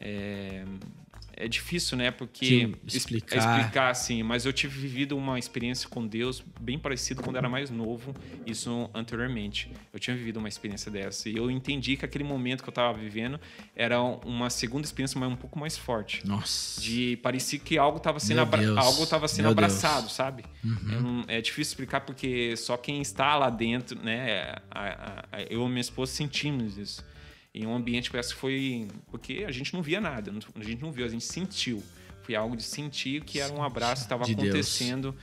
É, 0.00 0.64
é 1.36 1.48
difícil, 1.48 1.96
né? 1.96 2.10
Porque 2.10 2.68
Que 2.86 2.96
explicar. 2.96 3.36
explicar 3.36 3.90
assim, 3.90 4.22
mas 4.22 4.44
eu 4.44 4.52
tive 4.52 4.78
vivido 4.80 5.16
uma 5.16 5.38
experiência 5.38 5.88
com 5.88 6.06
Deus 6.06 6.42
bem 6.60 6.78
parecida 6.78 7.22
quando 7.22 7.36
era 7.36 7.48
mais 7.48 7.70
novo, 7.70 8.14
isso 8.46 8.90
anteriormente. 8.94 9.70
Eu 9.92 9.98
tinha 9.98 10.16
vivido 10.16 10.38
uma 10.38 10.48
experiência 10.48 10.90
dessa 10.90 11.28
e 11.28 11.36
eu 11.36 11.50
entendi 11.50 11.96
que 11.96 12.04
aquele 12.04 12.24
momento 12.24 12.62
que 12.62 12.68
eu 12.68 12.72
estava 12.72 12.96
vivendo 12.96 13.40
era 13.74 14.00
uma 14.00 14.50
segunda 14.50 14.84
experiência, 14.86 15.18
mas 15.18 15.30
um 15.30 15.36
pouco 15.36 15.58
mais 15.58 15.76
forte. 15.76 16.26
Nossa. 16.26 16.80
De 16.80 17.16
parecia 17.22 17.58
que 17.58 17.76
algo 17.78 17.98
estava 17.98 18.18
sendo, 18.20 18.40
abra- 18.40 18.78
algo 18.80 19.06
tava 19.06 19.28
sendo 19.28 19.44
Meu 19.44 19.52
abraçado, 19.52 20.02
Deus. 20.02 20.12
sabe? 20.12 20.44
Eu 20.90 21.00
não- 21.00 21.24
é 21.28 21.40
difícil 21.40 21.72
explicar 21.72 22.00
porque 22.02 22.56
só 22.56 22.76
quem 22.76 23.00
está 23.00 23.36
lá 23.36 23.50
dentro, 23.50 23.98
né? 24.02 24.22
a- 24.42 24.62
a- 24.70 25.24
a- 25.32 25.42
eu 25.50 25.64
e 25.66 25.68
minha 25.68 25.80
esposa 25.80 26.12
sentimos 26.12 26.76
isso. 26.78 27.04
E 27.54 27.66
um 27.66 27.74
ambiente 27.74 28.10
parece 28.10 28.34
que 28.34 28.40
foi. 28.40 28.88
Porque 29.10 29.44
a 29.46 29.52
gente 29.52 29.74
não 29.74 29.82
via 29.82 30.00
nada, 30.00 30.32
a 30.54 30.64
gente 30.64 30.82
não 30.82 30.90
viu, 30.90 31.04
a 31.04 31.08
gente 31.08 31.24
sentiu. 31.24 31.82
Foi 32.22 32.34
algo 32.34 32.56
de 32.56 32.62
sentir 32.62 33.22
que 33.24 33.40
era 33.40 33.52
um 33.52 33.62
abraço 33.62 34.02
que 34.02 34.06
estava 34.06 34.24
De 34.24 34.34
Deus. 34.34 34.48
acontecendo 34.48 35.14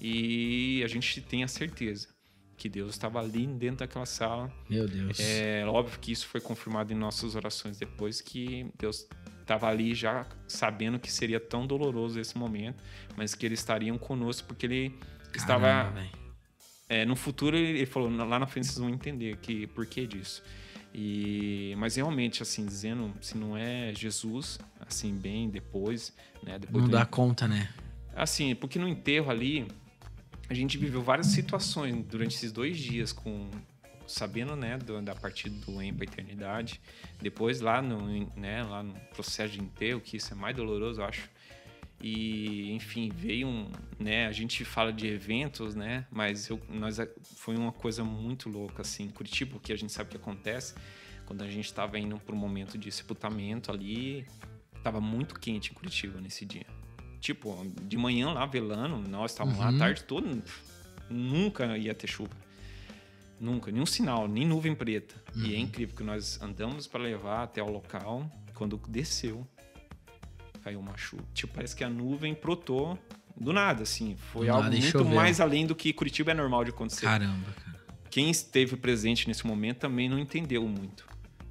e 0.00 0.82
a 0.84 0.88
gente 0.88 1.20
tem 1.20 1.44
a 1.44 1.48
certeza 1.48 2.08
que 2.56 2.68
Deus 2.68 2.90
estava 2.90 3.20
ali 3.20 3.46
dentro 3.46 3.78
daquela 3.78 4.04
sala. 4.04 4.52
Meu 4.68 4.86
Deus. 4.86 5.18
É 5.20 5.64
óbvio 5.66 5.98
que 6.00 6.10
isso 6.10 6.26
foi 6.26 6.40
confirmado 6.40 6.92
em 6.92 6.96
nossas 6.96 7.36
orações 7.36 7.78
depois, 7.78 8.20
que 8.20 8.66
Deus 8.76 9.06
estava 9.40 9.68
ali 9.68 9.94
já 9.94 10.26
sabendo 10.46 10.98
que 10.98 11.10
seria 11.10 11.40
tão 11.40 11.66
doloroso 11.66 12.20
esse 12.20 12.36
momento, 12.36 12.82
mas 13.16 13.34
que 13.34 13.46
eles 13.46 13.60
estariam 13.60 13.96
conosco 13.96 14.46
porque 14.48 14.66
ele 14.66 14.98
estava 15.34 15.66
Caramba, 15.66 16.00
velho. 16.00 16.10
é, 16.88 17.04
no 17.06 17.14
futuro 17.16 17.56
ele 17.56 17.78
ele 17.78 17.86
falou 17.86 18.10
lá 18.10 18.38
na 18.38 18.46
frente 18.46 18.66
vocês 18.66 18.78
vão 18.78 18.90
entender 18.90 19.36
que 19.38 19.66
por 19.68 19.86
que 19.86 20.06
disso 20.06 20.42
e 20.94 21.74
mas 21.76 21.96
realmente 21.96 22.42
assim 22.42 22.64
dizendo 22.64 23.12
se 23.20 23.36
não 23.36 23.56
é 23.56 23.92
Jesus 23.94 24.58
assim 24.80 25.14
bem 25.14 25.48
depois 25.50 26.12
né 26.42 26.58
depois 26.58 26.82
Não 26.84 26.90
dá 26.90 27.04
conta, 27.04 27.46
né? 27.46 27.68
assim 28.16 28.54
porque 28.54 28.78
no 28.78 28.88
enterro 28.88 29.30
ali 29.30 29.66
a 30.48 30.54
gente 30.54 30.78
viveu 30.78 31.02
várias 31.02 31.26
situações 31.28 32.04
durante 32.06 32.34
esses 32.34 32.50
dois 32.52 32.76
dias 32.78 33.12
com 33.12 33.50
sabendo 34.06 34.56
né 34.56 34.78
do- 34.78 35.02
da 35.02 35.14
partida 35.14 35.54
do 35.66 35.82
em 35.82 35.92
para 35.92 36.04
eternidade 36.04 36.80
depois 37.20 37.60
lá 37.60 37.82
no 37.82 38.26
né 38.34 38.62
lá 38.62 38.82
no 38.82 38.94
processo 39.14 39.52
de 39.52 39.60
enterro 39.60 40.00
que 40.00 40.16
isso 40.16 40.32
é 40.32 40.36
mais 40.36 40.56
doloroso 40.56 41.00
eu 41.02 41.04
acho 41.04 41.28
e 42.00 42.72
enfim 42.72 43.10
veio 43.14 43.48
um 43.48 43.70
né 43.98 44.26
a 44.26 44.32
gente 44.32 44.64
fala 44.64 44.92
de 44.92 45.06
eventos 45.06 45.74
né 45.74 46.06
mas 46.10 46.48
eu 46.48 46.60
nós 46.68 46.98
foi 47.22 47.56
uma 47.56 47.72
coisa 47.72 48.04
muito 48.04 48.48
louca 48.48 48.82
assim 48.82 49.04
em 49.04 49.10
Curitiba 49.10 49.52
porque 49.52 49.72
a 49.72 49.76
gente 49.76 49.92
sabe 49.92 50.08
o 50.08 50.10
que 50.12 50.16
acontece 50.16 50.74
quando 51.26 51.42
a 51.42 51.50
gente 51.50 51.66
estava 51.66 51.98
indo 51.98 52.18
para 52.18 52.34
um 52.34 52.38
momento 52.38 52.78
de 52.78 52.90
sepultamento 52.92 53.70
ali 53.70 54.26
estava 54.78 55.00
muito 55.00 55.38
quente 55.38 55.70
em 55.70 55.74
Curitiba 55.74 56.20
nesse 56.20 56.46
dia. 56.46 56.66
Tipo 57.20 57.66
de 57.82 57.96
manhã 57.96 58.30
lá 58.30 58.46
velando 58.46 58.96
nós 59.08 59.32
estávamos 59.32 59.58
lá 59.58 59.68
a 59.68 59.78
tarde 59.78 60.04
toda 60.04 60.42
nunca 61.10 61.76
ia 61.76 61.94
ter 61.94 62.06
chuva. 62.06 62.34
Nunca 63.40 63.70
nenhum 63.70 63.86
sinal 63.86 64.26
nem 64.26 64.46
nuvem 64.46 64.74
preta. 64.74 65.14
E 65.36 65.54
é 65.54 65.58
incrível 65.58 65.94
que 65.94 66.02
nós 66.02 66.40
andamos 66.40 66.86
para 66.86 67.02
levar 67.02 67.42
até 67.42 67.62
o 67.62 67.70
local 67.70 68.30
quando 68.54 68.80
desceu 68.88 69.46
caiu 70.58 70.80
uma 70.80 70.96
chuva. 70.96 71.22
Tipo, 71.34 71.54
parece 71.54 71.74
que 71.76 71.82
a 71.84 71.88
nuvem 71.90 72.34
brotou 72.40 72.98
do 73.36 73.52
nada, 73.52 73.82
assim. 73.82 74.16
Foi 74.32 74.46
Do 74.46 74.52
algo 74.52 74.64
nada, 74.64 74.76
muito 74.76 75.04
mais 75.04 75.40
além 75.40 75.66
do 75.66 75.74
que 75.74 75.92
Curitiba 75.92 76.30
é 76.32 76.34
normal 76.34 76.64
de 76.64 76.70
acontecer. 76.70 77.06
Caramba, 77.06 77.50
cara. 77.64 77.78
Quem 78.10 78.30
esteve 78.30 78.76
presente 78.76 79.28
nesse 79.28 79.46
momento 79.46 79.78
também 79.78 80.08
não 80.08 80.18
entendeu 80.18 80.66
muito, 80.66 81.06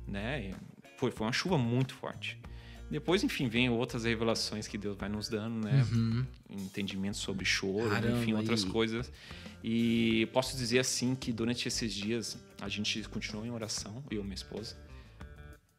né? 0.08 0.52
Foi, 0.98 1.12
foi 1.12 1.28
uma 1.28 1.34
chuva 1.34 1.58
muito 1.58 1.94
forte. 1.94 2.40
Depois, 2.90 3.22
enfim, 3.24 3.48
vem 3.50 3.70
outras 3.70 4.06
revelações 4.06 4.66
que 4.68 4.78
Deus 4.78 4.98
vai 4.98 5.10
nos 5.10 5.28
dando, 5.30 5.66
né? 5.68 5.86
Entendimento 6.50 7.18
sobre 7.18 7.44
choro, 7.46 7.84
Uhum. 7.84 7.90
Caramba, 7.90 8.18
enfim, 8.18 8.34
outras 8.34 8.64
e- 8.64 8.68
coisas. 8.68 9.12
E 9.64 10.26
posso 10.32 10.56
dizer 10.56 10.80
assim 10.80 11.14
que 11.14 11.32
durante 11.34 11.68
esses 11.68 11.94
dias 11.94 12.38
a 12.62 12.70
gente 12.70 13.02
continuou 13.10 13.46
em 13.46 13.50
oração, 13.52 14.04
eu 14.10 14.22
e 14.22 14.24
minha 14.24 14.36
esposa. 14.36 14.78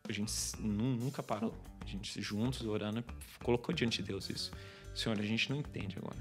A 0.09 0.13
gente 0.13 0.33
nu- 0.61 0.97
nunca 0.97 1.23
parou. 1.23 1.55
A 1.89 1.91
gente 1.91 2.21
juntos 2.21 2.67
orando, 2.67 3.03
colocou 3.43 3.75
diante 3.75 4.03
de 4.03 4.09
Deus 4.09 4.29
isso. 4.29 4.53
Senhor, 4.95 5.19
a 5.19 5.23
gente 5.23 5.49
não 5.49 5.57
entende 5.57 5.97
agora. 5.97 6.19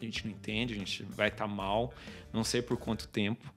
A 0.00 0.04
gente 0.04 0.24
não 0.24 0.32
entende, 0.32 0.72
a 0.72 0.76
gente 0.76 1.02
vai 1.02 1.28
estar 1.28 1.46
mal, 1.46 1.92
não 2.32 2.42
sei 2.42 2.62
por 2.62 2.78
quanto 2.78 3.06
tempo, 3.06 3.52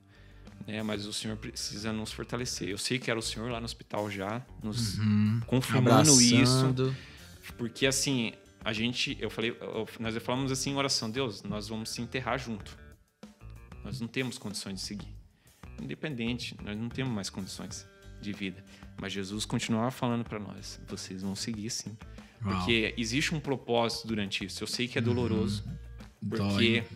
né? 0.67 0.83
Mas 0.83 1.05
o 1.05 1.13
Senhor 1.13 1.37
precisa 1.37 1.93
nos 1.93 2.11
fortalecer. 2.11 2.67
Eu 2.67 2.77
sei 2.77 2.99
que 2.99 3.09
era 3.09 3.17
o 3.17 3.23
Senhor 3.23 3.49
lá 3.49 3.59
no 3.59 3.65
hospital 3.65 4.11
já, 4.11 4.45
nos 4.61 4.97
confirmando 5.47 6.21
isso. 6.21 6.35
Abraçando. 6.35 6.95
Porque 7.57 7.85
assim, 7.87 8.33
a 8.63 8.73
gente, 8.73 9.17
eu 9.21 9.29
falei, 9.29 9.57
nós 9.97 10.15
falamos 10.17 10.51
assim 10.51 10.71
em 10.71 10.75
oração, 10.75 11.09
Deus, 11.09 11.41
nós 11.43 11.69
vamos 11.69 11.89
se 11.89 12.01
enterrar 12.01 12.37
junto. 12.37 12.77
Nós 13.81 14.01
não 14.01 14.09
temos 14.09 14.37
condições 14.37 14.75
de 14.75 14.81
seguir. 14.81 15.15
Independente, 15.81 16.57
nós 16.61 16.77
não 16.77 16.89
temos 16.89 17.13
mais 17.13 17.29
condições 17.29 17.87
de 18.21 18.33
vida. 18.33 18.63
Mas 18.99 19.13
Jesus 19.13 19.45
continuava 19.45 19.91
falando 19.91 20.23
para 20.23 20.39
nós, 20.39 20.79
vocês 20.87 21.21
vão 21.21 21.35
seguir 21.35 21.69
sim. 21.69 21.97
Uau. 22.43 22.55
Porque 22.55 22.93
existe 22.97 23.33
um 23.33 23.39
propósito 23.39 24.07
durante 24.07 24.45
isso. 24.45 24.63
Eu 24.63 24.67
sei 24.67 24.87
que 24.87 24.97
é 24.97 25.01
doloroso, 25.01 25.63
porque 26.27 26.81
Dói. 26.81 26.87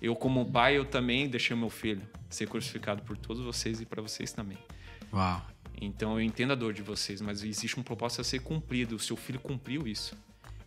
eu 0.00 0.14
como 0.16 0.50
pai, 0.50 0.76
eu 0.78 0.84
também 0.84 1.28
deixei 1.28 1.56
meu 1.56 1.70
filho 1.70 2.02
ser 2.30 2.48
crucificado 2.48 3.02
por 3.02 3.16
todos 3.16 3.44
vocês 3.44 3.80
e 3.80 3.86
para 3.86 4.00
vocês 4.00 4.32
também. 4.32 4.58
Uau. 5.12 5.44
Então 5.80 6.12
eu 6.12 6.22
entendo 6.22 6.52
a 6.52 6.56
dor 6.56 6.72
de 6.72 6.82
vocês, 6.82 7.20
mas 7.20 7.42
existe 7.42 7.78
um 7.78 7.82
propósito 7.82 8.20
a 8.20 8.24
ser 8.24 8.40
cumprido. 8.40 8.96
O 8.96 8.98
seu 8.98 9.16
filho 9.16 9.40
cumpriu 9.40 9.86
isso. 9.86 10.16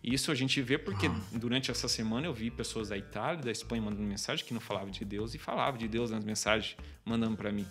E 0.02 0.14
isso 0.14 0.30
a 0.30 0.34
gente 0.34 0.60
vê 0.62 0.78
porque 0.78 1.10
durante 1.32 1.70
essa 1.70 1.88
semana 1.88 2.26
eu 2.26 2.34
vi 2.34 2.50
pessoas 2.50 2.90
da 2.90 2.96
Itália, 2.96 3.42
da 3.42 3.50
Espanha 3.50 3.82
mandando 3.82 4.06
mensagem 4.06 4.44
que 4.44 4.54
não 4.54 4.60
falavam 4.60 4.90
de 4.90 5.04
Deus 5.04 5.34
e 5.34 5.38
falavam 5.38 5.78
de 5.78 5.88
Deus 5.88 6.10
nas 6.10 6.24
mensagens 6.24 6.76
mandando 7.04 7.36
para 7.36 7.50
mim. 7.50 7.66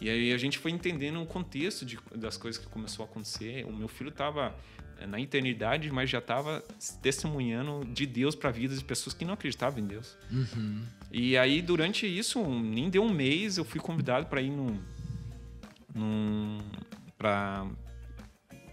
E 0.00 0.10
aí 0.10 0.32
a 0.32 0.38
gente 0.38 0.58
foi 0.58 0.70
entendendo 0.70 1.20
o 1.22 1.26
contexto 1.26 1.84
de, 1.84 1.98
das 2.14 2.36
coisas 2.36 2.60
que 2.60 2.68
começou 2.68 3.04
a 3.04 3.08
acontecer. 3.08 3.64
O 3.66 3.72
meu 3.72 3.88
filho 3.88 4.10
estava 4.10 4.54
na 5.08 5.20
eternidade, 5.20 5.90
mas 5.90 6.08
já 6.08 6.18
estava 6.18 6.62
testemunhando 7.02 7.84
de 7.86 8.06
Deus 8.06 8.34
para 8.34 8.50
vidas 8.50 8.78
de 8.78 8.84
pessoas 8.84 9.14
que 9.14 9.24
não 9.24 9.34
acreditavam 9.34 9.80
em 9.80 9.86
Deus. 9.86 10.16
E 11.10 11.36
aí 11.36 11.60
durante 11.60 12.06
isso, 12.06 12.42
nem 12.44 12.88
deu 12.88 13.02
um 13.02 13.12
mês, 13.12 13.56
eu 13.56 13.64
fui 13.64 13.80
convidado 13.80 14.26
para 14.26 14.40
ir 14.40 14.50
num, 14.50 14.78
num 15.94 16.58
para 17.16 17.66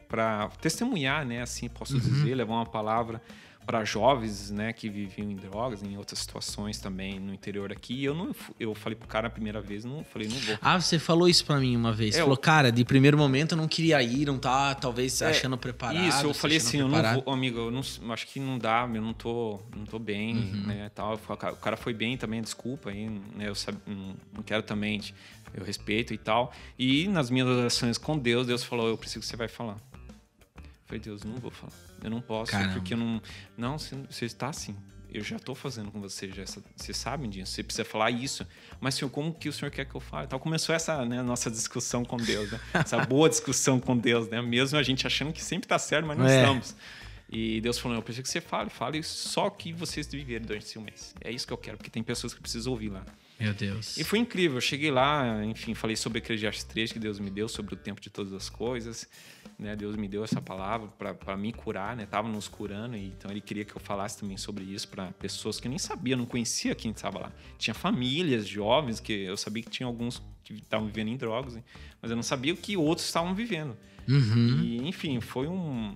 para 0.08 0.50
testemunhar, 0.62 1.26
né, 1.26 1.42
assim 1.42 1.70
posso 1.70 1.98
dizer, 1.98 2.36
levar 2.36 2.56
uma 2.56 2.66
palavra 2.66 3.22
para 3.66 3.86
jovens, 3.86 4.49
né, 4.49 4.74
que 4.74 4.89
viviam 4.89 5.30
em 5.30 5.36
drogas, 5.36 5.82
em 5.84 5.95
outras 5.97 6.20
situações 6.20 6.80
também 6.80 7.20
no 7.20 7.34
interior 7.34 7.72
aqui. 7.72 7.93
E 7.93 8.05
eu 8.05 8.14
não 8.14 8.36
eu 8.59 8.74
falei 8.76 8.95
pro 8.97 9.07
cara 9.07 9.28
a 9.28 9.30
primeira 9.30 9.62
vez, 9.62 9.86
não 9.86 10.03
falei, 10.03 10.28
não 10.28 10.38
vou. 10.38 10.57
Ah, 10.62 10.80
você 10.82 10.97
falou 10.99 11.28
isso 11.30 11.45
pra 11.45 11.57
mim 11.59 11.76
uma 11.76 11.93
vez. 11.93 12.16
É, 12.16 12.18
Você 12.18 12.22
falou, 12.24 12.38
cara, 12.38 12.72
de 12.72 12.84
primeiro 12.84 13.18
momento 13.18 13.51
eu 13.53 13.57
não 13.57 13.68
queria 13.68 14.01
ir, 14.01 14.26
não 14.26 14.38
tá 14.39 14.74
talvez 14.76 15.22
É, 15.22 15.30
achando 15.30 15.57
preparado. 15.57 16.05
Isso, 16.07 16.26
eu 16.26 16.34
falei 16.34 16.57
assim, 16.57 16.80
eu 16.80 16.88
não 16.88 16.93
preparado. 16.95 17.24
vou, 17.24 17.34
amigo, 17.34 17.59
eu 17.59 17.72
não, 17.72 17.82
acho 18.14 18.28
que 18.28 18.39
não 18.39 18.57
dá, 18.57 18.89
eu 18.93 19.01
não 19.01 19.14
tô, 19.14 19.59
não 19.76 19.86
tô 19.86 19.99
bem, 19.99 20.36
Uhum. 20.36 20.64
né, 20.68 20.91
tal. 20.93 21.14
O 21.16 21.55
cara- 21.55 21.78
foi 21.78 21.93
bem 21.93 22.18
também, 22.18 22.41
desculpa 22.41 22.89
aí, 22.89 23.07
né, 23.36 23.47
eu 23.47 23.55
sabe, 23.55 23.78
não, 23.88 24.43
quero 24.43 24.64
também, 24.64 25.01
eu 25.53 25.64
respeito 25.64 26.14
e 26.14 26.18
tal. 26.18 26.51
E 26.78 27.07
nas 27.07 27.30
minhas 27.30 27.47
orações 27.47 27.97
com 27.97 28.18
Deus, 28.18 28.47
Deus 28.47 28.64
falou, 28.64 28.88
eu 28.88 28.97
preciso 28.97 29.20
que 29.22 29.26
você 29.28 29.38
vai 29.38 29.47
falar. 29.47 29.78
Eu 30.57 30.64
falei, 30.86 30.99
Deus, 30.99 31.24
não 31.24 31.36
vou 31.38 31.51
falar. 31.51 31.72
Eu 32.04 32.10
não 32.10 32.22
posso, 32.22 32.52
Caramba. 32.52 32.74
porque 32.74 32.93
eu 32.93 32.97
não. 32.97 33.22
Não, 33.58 33.78
você, 33.78 34.26
está 34.26 34.49
assim. 34.49 34.76
Eu 35.14 35.24
já 35.24 35.36
estou 35.36 35.54
fazendo 35.54 35.91
com 35.91 35.99
você, 35.99 36.30
já, 36.32 36.43
vocês 36.45 36.95
sabem 36.95 37.30
disso, 37.30 37.52
você 37.52 37.62
precisa 37.62 37.84
falar 37.84 38.12
isso. 38.12 38.47
Mas, 38.80 38.95
senhor, 38.95 39.12
como 39.12 39.34
que 39.34 39.49
o 39.49 39.54
senhor 39.54 39.70
quer 39.70 39.84
que 39.86 39.93
eu 39.93 39.99
fale? 39.99 40.26
Então 40.26 40.39
começou 40.39 40.74
essa 40.74 41.04
né, 41.06 41.22
nossa 41.22 41.52
discussão 41.52 42.06
com 42.06 42.16
Deus, 42.16 42.49
né? 42.49 42.60
Essa 42.74 43.06
boa 43.06 43.28
discussão 43.28 43.78
com 43.78 43.97
Deus, 43.97 44.30
né? 44.30 44.41
Mesmo 44.41 44.78
a 44.80 44.84
gente 44.84 45.06
achando 45.06 45.34
que 45.34 45.43
sempre 45.43 45.66
está 45.66 45.78
certo, 45.78 46.06
mas 46.06 46.18
não 46.18 46.26
É. 46.26 46.41
estamos. 46.41 46.76
E 47.30 47.60
Deus 47.62 47.78
falou: 47.78 47.97
Eu 47.97 48.02
preciso 48.02 48.24
que 48.24 48.30
você 48.30 48.39
fale, 48.41 48.70
fale 48.70 49.04
só 49.04 49.47
o 49.47 49.52
que 49.52 49.72
vocês 49.74 50.08
viveram 50.08 50.45
durante 50.45 50.66
esse 50.66 50.80
mês. 50.80 51.14
É 51.22 51.30
isso 51.32 51.45
que 51.45 51.52
eu 51.54 51.58
quero, 51.58 51.78
porque 51.78 51.89
tem 51.89 52.04
pessoas 52.04 52.34
que 52.34 52.39
precisam 52.41 52.72
ouvir 52.72 52.89
lá. 52.89 53.06
Meu 53.39 53.54
Deus. 53.54 53.97
E 53.97 54.04
foi 54.06 54.20
incrível. 54.20 54.58
Eu 54.58 54.62
cheguei 54.62 54.91
lá, 54.91 55.43
enfim, 55.43 55.74
falei 55.74 55.95
sobre 55.95 56.20
Eclesiastes 56.20 56.64
3, 56.66 56.91
que 56.91 56.99
Deus 56.99 57.20
me 57.20 57.30
deu, 57.30 57.49
sobre 57.49 57.74
o 57.74 57.78
tempo 57.78 57.99
de 57.99 58.10
todas 58.10 58.32
as 58.34 58.49
coisas. 58.49 59.08
Né? 59.62 59.76
Deus 59.76 59.95
me 59.95 60.07
deu 60.07 60.24
essa 60.24 60.41
palavra 60.41 60.89
para 61.14 61.38
me 61.38 61.53
curar, 61.53 61.95
né? 61.95 62.07
Tava 62.07 62.28
nos 62.28 62.47
curando, 62.47 62.97
e 62.97 63.05
então 63.05 63.30
Ele 63.30 63.39
queria 63.39 63.64
que 63.64 63.76
eu 63.76 63.80
falasse 63.80 64.20
também 64.20 64.36
sobre 64.36 64.64
isso 64.64 64.88
para 64.88 65.12
pessoas 65.12 65.59
que 65.59 65.68
eu 65.68 65.70
nem 65.70 65.78
sabia, 65.78 66.18
não 66.18 66.26
conhecia 66.26 66.74
quem 66.74 66.89
estava 66.89 67.20
lá. 67.20 67.32
Tinha 67.59 67.76
famílias, 67.76 68.47
jovens, 68.47 68.99
que 68.99 69.14
eu 69.14 69.38
sabia 69.38 69.62
que 69.62 69.70
tinha 69.70 69.86
alguns 69.86 70.20
que 70.43 70.55
estavam 70.55 70.88
vivendo 70.88 71.09
em 71.09 71.16
drogas, 71.16 71.55
hein? 71.55 71.64
mas 72.01 72.09
eu 72.09 72.16
não 72.16 72.24
sabia 72.24 72.51
o 72.51 72.57
que 72.57 72.76
outros 72.76 73.05
estavam 73.05 73.36
vivendo. 73.36 73.78
Uhum. 74.09 74.62
E, 74.64 74.88
enfim, 74.88 75.22
foi 75.22 75.47
um. 75.47 75.93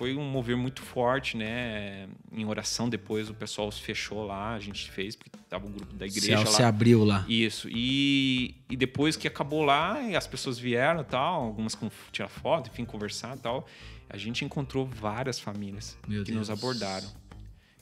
Foi 0.00 0.16
um 0.16 0.24
mover 0.24 0.56
muito 0.56 0.80
forte, 0.80 1.36
né? 1.36 2.08
Em 2.32 2.46
oração 2.46 2.88
depois 2.88 3.28
o 3.28 3.34
pessoal 3.34 3.70
se 3.70 3.82
fechou 3.82 4.24
lá, 4.24 4.54
a 4.54 4.58
gente 4.58 4.90
fez, 4.90 5.14
porque 5.14 5.30
tava 5.46 5.66
o 5.66 5.68
um 5.68 5.72
grupo 5.72 5.92
da 5.92 6.06
igreja 6.06 6.38
Céu 6.38 6.38
lá. 6.38 6.46
se 6.46 6.62
abriu 6.62 7.04
lá. 7.04 7.22
Isso. 7.28 7.68
E, 7.70 8.54
e 8.70 8.76
depois 8.78 9.14
que 9.14 9.28
acabou 9.28 9.62
lá, 9.62 10.00
as 10.16 10.26
pessoas 10.26 10.58
vieram 10.58 11.04
tal, 11.04 11.42
algumas 11.42 11.74
com 11.74 11.90
tirar 12.10 12.30
foto, 12.30 12.70
enfim, 12.70 12.86
conversar 12.86 13.36
tal, 13.36 13.66
a 14.08 14.16
gente 14.16 14.42
encontrou 14.42 14.86
várias 14.86 15.38
famílias 15.38 15.98
Meu 16.08 16.24
que 16.24 16.32
Deus. 16.32 16.48
nos 16.48 16.58
abordaram. 16.58 17.08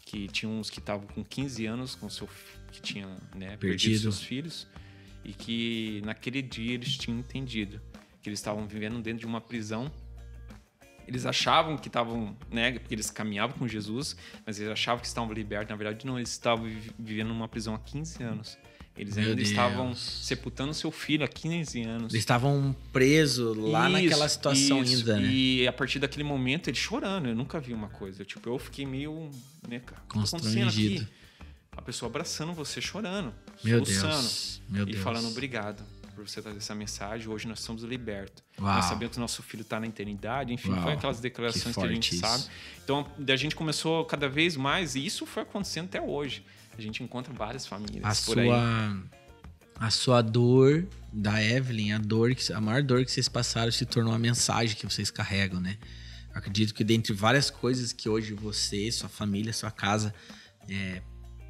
Que 0.00 0.26
tinha 0.26 0.50
uns 0.50 0.70
que 0.70 0.80
estavam 0.80 1.06
com 1.06 1.22
15 1.22 1.66
anos, 1.66 1.94
com 1.94 2.10
seu 2.10 2.28
que 2.72 2.82
tinha 2.82 3.06
né, 3.36 3.56
perdido 3.56 3.60
Perdido. 3.60 4.00
seus 4.00 4.20
filhos, 4.20 4.66
e 5.24 5.32
que 5.32 6.02
naquele 6.04 6.42
dia 6.42 6.74
eles 6.74 6.96
tinham 6.96 7.16
entendido 7.20 7.80
que 8.20 8.28
eles 8.28 8.40
estavam 8.40 8.66
vivendo 8.66 9.00
dentro 9.00 9.20
de 9.20 9.26
uma 9.26 9.40
prisão. 9.40 9.88
Eles 11.09 11.24
achavam 11.24 11.76
que 11.78 11.88
estavam, 11.88 12.36
né, 12.50 12.72
porque 12.78 12.94
eles 12.94 13.11
caminhavam 13.11 13.56
com 13.56 13.66
Jesus, 13.66 14.14
mas 14.46 14.61
eles 14.61 14.70
achavam 14.70 15.00
que 15.00 15.06
estavam 15.06 15.32
libertos. 15.32 15.70
Na 15.70 15.76
verdade, 15.76 16.06
não, 16.06 16.18
eles 16.18 16.30
estavam 16.30 16.66
vi- 16.66 16.92
vivendo 16.98 17.28
numa 17.28 17.48
prisão 17.48 17.74
há 17.74 17.78
15 17.78 18.22
anos. 18.22 18.59
Eles 18.96 19.14
Meu 19.14 19.24
ainda 19.24 19.36
Deus. 19.36 19.48
estavam 19.48 19.94
sepultando 19.94 20.74
seu 20.74 20.90
filho 20.90 21.24
há 21.24 21.28
15 21.28 21.80
anos. 21.82 22.12
Eles 22.12 22.22
estavam 22.22 22.74
presos 22.92 23.56
lá 23.56 23.88
Isso, 23.88 24.02
naquela 24.02 24.28
situação 24.28 24.82
isso. 24.82 24.96
ainda, 24.96 25.16
né? 25.20 25.28
E 25.32 25.66
a 25.66 25.72
partir 25.72 25.98
daquele 25.98 26.24
momento, 26.24 26.68
ele 26.68 26.76
chorando. 26.76 27.26
Eu 27.28 27.34
nunca 27.34 27.59
vi 27.61 27.72
uma 27.72 27.88
coisa. 27.88 28.20
Eu, 28.22 28.26
tipo, 28.26 28.48
eu 28.48 28.59
fiquei 28.59 28.84
meio, 28.84 29.30
né, 29.66 29.78
cara, 29.78 30.02
o 30.04 30.09
que 30.09 30.14
tá 30.30 30.36
acontecendo 30.36 30.68
aqui? 30.68 31.06
A 31.76 31.80
pessoa 31.80 32.11
abraçando 32.11 32.52
você, 32.52 32.80
chorando, 32.80 33.32
Meu 33.64 33.84
soluçando. 33.84 34.09
Deus. 34.14 34.62
Meu 34.68 34.82
e 34.82 34.92
Deus. 34.92 35.02
falando 35.02 35.28
obrigado 35.28 35.82
por 36.18 36.28
você 36.28 36.42
trazer 36.42 36.58
essa 36.58 36.74
mensagem. 36.74 37.28
Hoje 37.28 37.46
nós 37.46 37.60
somos 37.60 37.82
libertos. 37.82 38.42
Uau. 38.58 38.74
Nós 38.74 38.86
sabemos 38.86 39.14
que 39.14 39.20
nosso 39.20 39.42
filho 39.42 39.62
está 39.62 39.78
na 39.78 39.86
eternidade. 39.86 40.52
Enfim, 40.52 40.70
Uau, 40.70 40.82
foi 40.82 40.92
aquelas 40.94 41.20
declarações 41.20 41.74
que 41.74 41.80
que, 41.80 41.86
a 41.86 41.92
gente 41.92 42.10
forte 42.10 42.20
sabe. 42.20 42.40
isso. 42.40 42.50
Então, 42.82 43.06
a 43.28 43.36
gente 43.36 43.54
começou 43.54 44.04
cada 44.04 44.28
vez 44.28 44.56
mais, 44.56 44.96
e 44.96 45.06
isso 45.06 45.24
foi 45.24 45.44
acontecendo 45.44 45.86
até 45.86 46.00
hoje. 46.00 46.44
A 46.76 46.80
gente 46.80 47.02
encontra 47.02 47.32
várias 47.32 47.66
famílias 47.66 48.04
a 48.04 48.24
por 48.26 48.38
aí. 48.38 48.46
sua 48.46 49.02
a 49.80 49.90
sua 49.90 50.22
dor 50.22 50.88
da 51.12 51.40
Evelyn, 51.42 51.92
a 51.92 51.98
dor 51.98 52.34
que 52.34 52.52
a 52.52 52.60
maior 52.60 52.82
dor 52.82 53.04
que 53.04 53.12
vocês 53.12 53.28
passaram 53.28 53.70
se 53.70 53.86
tornou 53.86 54.12
a 54.12 54.18
mensagem 54.18 54.76
que 54.76 54.84
vocês 54.84 55.08
carregam, 55.08 55.60
né? 55.60 55.78
Eu 56.32 56.38
acredito 56.38 56.74
que 56.74 56.82
dentre 56.82 57.12
várias 57.12 57.48
coisas 57.48 57.92
que 57.92 58.08
hoje 58.08 58.34
você, 58.34 58.90
sua 58.90 59.08
família, 59.08 59.52
sua 59.52 59.70
casa 59.70 60.12
é, 60.68 61.00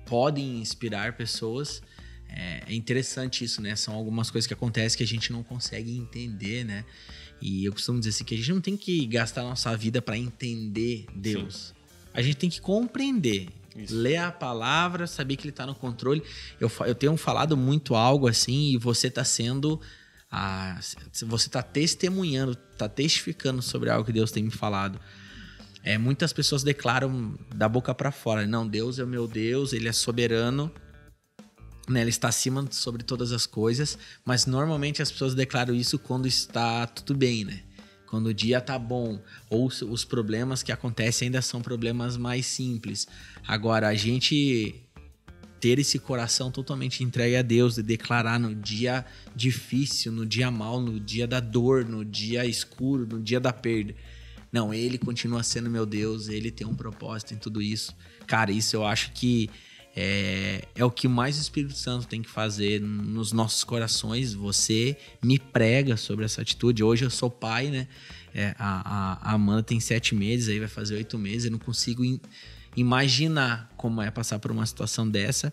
podem 0.04 0.60
inspirar 0.60 1.14
pessoas, 1.14 1.82
é, 2.28 2.64
é 2.66 2.74
interessante 2.74 3.44
isso, 3.44 3.60
né? 3.62 3.74
São 3.76 3.94
algumas 3.94 4.30
coisas 4.30 4.46
que 4.46 4.54
acontecem 4.54 4.96
que 4.96 5.04
a 5.04 5.06
gente 5.06 5.32
não 5.32 5.42
consegue 5.42 5.96
entender, 5.96 6.64
né? 6.64 6.84
E 7.40 7.64
eu 7.64 7.72
costumo 7.72 7.98
dizer 7.98 8.10
assim 8.10 8.24
que 8.24 8.34
a 8.34 8.38
gente 8.38 8.52
não 8.52 8.60
tem 8.60 8.76
que 8.76 9.06
gastar 9.06 9.42
nossa 9.42 9.76
vida 9.76 10.02
para 10.02 10.16
entender 10.16 11.06
Deus. 11.14 11.74
A 12.12 12.20
gente 12.20 12.36
tem 12.36 12.50
que 12.50 12.60
compreender. 12.60 13.48
Isso. 13.76 13.94
Ler 13.94 14.16
a 14.16 14.32
palavra, 14.32 15.06
saber 15.06 15.36
que 15.36 15.44
ele 15.44 15.52
tá 15.52 15.64
no 15.64 15.74
controle. 15.74 16.22
Eu, 16.58 16.70
eu 16.80 16.94
tenho 16.94 17.16
falado 17.16 17.56
muito 17.56 17.94
algo 17.94 18.26
assim 18.26 18.72
e 18.72 18.76
você 18.76 19.08
tá 19.08 19.22
sendo. 19.24 19.80
ah, 20.30 20.80
você 21.26 21.48
tá 21.48 21.62
testemunhando, 21.62 22.56
tá 22.56 22.88
testificando 22.88 23.62
sobre 23.62 23.88
algo 23.88 24.04
que 24.04 24.12
Deus 24.12 24.32
tem 24.32 24.42
me 24.42 24.50
falado. 24.50 24.98
É, 25.84 25.96
muitas 25.96 26.32
pessoas 26.32 26.64
declaram 26.64 27.38
da 27.54 27.68
boca 27.68 27.94
para 27.94 28.10
fora: 28.10 28.46
não, 28.46 28.66
Deus 28.66 28.98
é 28.98 29.04
o 29.04 29.06
meu 29.06 29.28
Deus, 29.28 29.72
ele 29.72 29.86
é 29.86 29.92
soberano, 29.92 30.72
né, 31.89 32.01
ele 32.01 32.11
está 32.11 32.28
acima 32.28 32.66
sobre 32.70 33.03
todas 33.03 33.32
as 33.32 33.47
coisas. 33.47 33.99
Mas 34.24 34.47
normalmente 34.47 35.03
as 35.03 35.11
pessoas 35.11 35.34
declaram 35.34 35.74
isso 35.74 35.99
quando 35.99 36.26
está 36.26 36.86
tudo 36.86 37.16
bem, 37.16 37.45
né? 37.45 37.62
Quando 38.07 38.26
o 38.28 38.34
dia 38.34 38.61
tá 38.61 38.78
bom, 38.78 39.20
ou 39.51 39.66
os 39.66 40.05
problemas 40.05 40.62
que 40.62 40.72
acontecem 40.72 41.26
ainda 41.26 41.43
são 41.43 41.61
problemas 41.61 42.16
mais 42.16 42.47
simples. 42.47 43.07
Agora, 43.47 43.89
a 43.89 43.95
gente 43.95 44.82
ter 45.61 45.78
esse 45.78 45.99
coração 45.99 46.51
totalmente 46.51 47.03
entregue 47.05 47.36
a 47.36 47.43
Deus 47.43 47.76
e 47.78 47.82
declarar 47.82 48.39
no 48.39 48.55
dia 48.55 49.05
difícil, 49.34 50.12
no 50.12 50.24
dia 50.24 50.51
mal, 50.51 50.80
no 50.80 50.99
dia 50.99 51.26
da 51.26 51.41
dor, 51.41 51.84
no 51.84 52.05
dia 52.05 52.47
escuro, 52.47 53.07
no 53.07 53.20
dia 53.20 53.41
da 53.41 53.53
perda. 53.53 53.95
Não, 54.51 54.72
ele 54.72 54.97
continua 54.97 55.43
sendo 55.43 55.68
meu 55.68 55.84
Deus, 55.84 56.28
ele 56.28 56.51
tem 56.51 56.66
um 56.66 56.74
propósito 56.74 57.34
em 57.34 57.36
tudo 57.36 57.61
isso. 57.61 57.95
Cara, 58.26 58.51
isso 58.51 58.76
eu 58.76 58.86
acho 58.86 59.12
que 59.12 59.51
é, 60.01 60.62
é 60.76 60.84
o 60.84 60.90
que 60.92 61.09
mais 61.09 61.36
o 61.38 61.40
Espírito 61.40 61.74
Santo 61.76 62.07
tem 62.07 62.22
que 62.22 62.28
fazer 62.30 62.80
nos 62.80 63.32
nossos 63.32 63.64
corações. 63.64 64.32
Você 64.32 64.96
me 65.20 65.40
prega 65.40 65.96
sobre 65.96 66.24
essa 66.24 66.40
atitude. 66.40 66.84
Hoje 66.84 67.05
eu 67.05 67.11
sou 67.11 67.28
pai, 67.28 67.66
né? 67.68 67.88
É, 68.32 68.55
a, 68.61 69.18
a- 69.28 69.32
Amanda 69.34 69.64
tem 69.64 69.80
sete 69.80 70.14
meses, 70.14 70.49
aí 70.49 70.61
vai 70.61 70.68
fazer 70.68 70.94
oito 70.94 71.18
meses. 71.18 71.46
Eu 71.46 71.51
não 71.51 71.59
consigo 71.59 72.05
in- 72.05 72.20
imaginar 72.76 73.72
como 73.76 74.01
é 74.01 74.09
passar 74.11 74.38
por 74.38 74.53
uma 74.53 74.64
situação 74.66 75.09
dessa. 75.09 75.53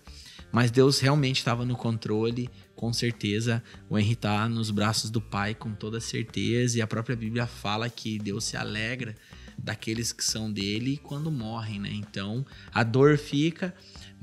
Mas 0.51 0.69
Deus 0.69 0.99
realmente 0.99 1.37
estava 1.37 1.65
no 1.65 1.75
controle, 1.75 2.47
com 2.75 2.93
certeza. 2.93 3.63
O 3.89 3.97
Henry 3.97 4.15
tá 4.15 4.47
nos 4.47 4.69
braços 4.69 5.09
do 5.09 5.19
Pai, 5.19 5.55
com 5.55 5.73
toda 5.73 5.99
certeza. 5.99 6.77
E 6.77 6.81
a 6.83 6.87
própria 6.87 7.15
Bíblia 7.15 7.47
fala 7.47 7.89
que 7.89 8.19
Deus 8.19 8.43
se 8.43 8.55
alegra 8.55 9.15
daqueles 9.57 10.11
que 10.11 10.23
são 10.23 10.51
dele 10.51 10.99
quando 11.01 11.31
morrem, 11.31 11.79
né? 11.79 11.89
Então 11.93 12.45
a 12.73 12.83
dor 12.83 13.17
fica, 13.17 13.73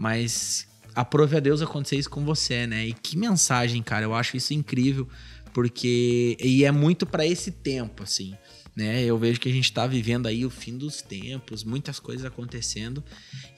mas 0.03 0.67
aprove 0.97 1.37
a 1.37 1.41
Deus 1.41 1.63
acontecer 1.63 1.97
isso 1.97 2.11
com 2.11 2.25
você, 2.25 2.67
né? 2.67 2.89
E 2.89 2.93
que 2.93 3.17
mensagem, 3.17 3.81
cara. 3.81 4.05
Eu 4.05 4.13
acho 4.13 4.37
isso 4.37 4.53
incrível, 4.53 5.09
porque. 5.55 6.37
E 6.43 6.65
é 6.65 6.73
muito 6.73 7.07
para 7.07 7.25
esse 7.25 7.53
tempo, 7.53 8.03
assim 8.03 8.35
né? 8.75 9.05
Eu 9.05 9.19
vejo 9.19 9.39
que 9.39 9.49
a 9.49 9.53
gente 9.53 9.73
tá 9.73 9.87
vivendo 9.87 10.27
aí 10.27 10.45
o 10.45 10.51
fim 10.51 10.77
dos 10.77 11.03
tempos, 11.03 11.63
muitas 11.63 12.01
coisas 12.01 12.25
acontecendo 12.25 13.05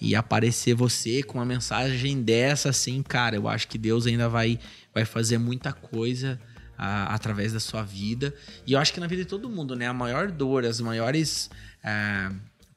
e 0.01 0.15
aparecer 0.15 0.75
você 0.75 1.23
com 1.23 1.39
uma 1.39 1.45
mensagem 1.45 2.21
dessa 2.21 2.71
assim, 2.71 3.03
cara, 3.03 3.37
eu 3.37 3.49
acho 3.49 3.69
que 3.69 3.79
Deus 3.79 4.07
ainda 4.07 4.29
vai 4.29 4.59
vai 4.93 5.05
fazer 5.05 5.39
muita 5.39 5.73
coisa 5.73 6.39
ah, 6.77 7.15
através 7.15 7.53
da 7.53 7.61
sua 7.61 7.83
vida. 7.83 8.35
E 8.67 8.73
eu 8.73 8.79
acho 8.79 8.93
que 8.93 9.01
na 9.01 9.07
vida 9.07 9.23
de 9.23 9.29
todo 9.29 9.49
mundo, 9.49 9.77
né? 9.77 9.87
A 9.87 9.95
maior 9.95 10.31
dor, 10.31 10.65
as 10.65 10.81
maiores 10.81 11.49
ah, 11.83 12.33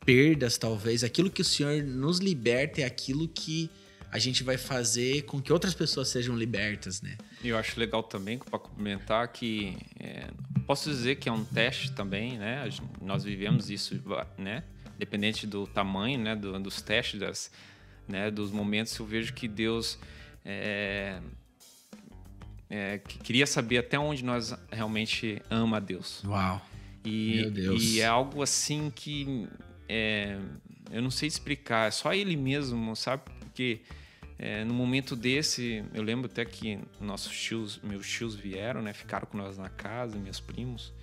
perdas, 0.07 0.57
talvez, 0.57 1.03
aquilo 1.03 1.29
que 1.29 1.41
o 1.41 1.45
Senhor 1.45 1.83
nos 1.83 2.19
liberta 2.19 2.79
é 2.79 2.85
aquilo 2.85 3.27
que 3.27 3.69
a 4.09 4.17
gente 4.17 4.41
vai 4.41 4.57
fazer 4.57 5.23
com 5.23 5.41
que 5.41 5.51
outras 5.51 5.73
pessoas 5.73 6.07
sejam 6.07 6.33
libertas, 6.37 7.01
né? 7.01 7.17
E 7.43 7.49
eu 7.49 7.57
acho 7.57 7.77
legal 7.77 8.01
também, 8.01 8.37
para 8.37 8.57
complementar, 8.57 9.27
que 9.27 9.75
é, 9.99 10.29
posso 10.65 10.89
dizer 10.89 11.17
que 11.17 11.27
é 11.27 11.31
um 11.31 11.43
teste 11.43 11.91
também, 11.91 12.37
né? 12.37 12.69
Nós 13.01 13.25
vivemos 13.25 13.69
isso, 13.69 14.01
né? 14.37 14.63
Dependente 14.97 15.45
do 15.45 15.67
tamanho, 15.67 16.17
né? 16.19 16.37
do- 16.37 16.57
dos 16.57 16.81
testes, 16.81 17.19
das, 17.19 17.51
né? 18.07 18.31
dos 18.31 18.49
momentos, 18.49 18.97
eu 18.97 19.05
vejo 19.05 19.33
que 19.33 19.45
Deus 19.45 19.99
é, 20.45 21.19
é, 22.69 22.97
que 22.99 23.19
queria 23.19 23.45
saber 23.45 23.79
até 23.79 23.99
onde 23.99 24.23
nós 24.23 24.55
realmente 24.71 25.41
ama 25.49 25.77
a 25.77 25.79
Deus. 25.81 26.23
Uau. 26.23 26.65
E, 27.03 27.41
Meu 27.41 27.51
Deus. 27.51 27.83
e 27.83 27.99
é 27.99 28.05
algo 28.07 28.41
assim 28.41 28.89
que 28.93 29.47
é, 29.89 30.37
eu 30.91 31.01
não 31.01 31.11
sei 31.11 31.27
explicar, 31.27 31.87
é 31.87 31.91
só 31.91 32.13
ele 32.13 32.35
mesmo, 32.35 32.95
sabe? 32.95 33.23
Porque 33.39 33.81
é, 34.39 34.63
no 34.63 34.73
momento 34.73 35.15
desse, 35.15 35.83
eu 35.93 36.03
lembro 36.03 36.27
até 36.31 36.45
que 36.45 36.79
nossos 37.01 37.35
tios, 37.37 37.79
meus 37.83 38.07
tios 38.07 38.35
vieram, 38.35 38.81
né? 38.81 38.93
Ficaram 38.93 39.25
com 39.25 39.37
nós 39.37 39.57
na 39.57 39.69
casa, 39.69 40.17
meus 40.17 40.39
primos. 40.39 40.93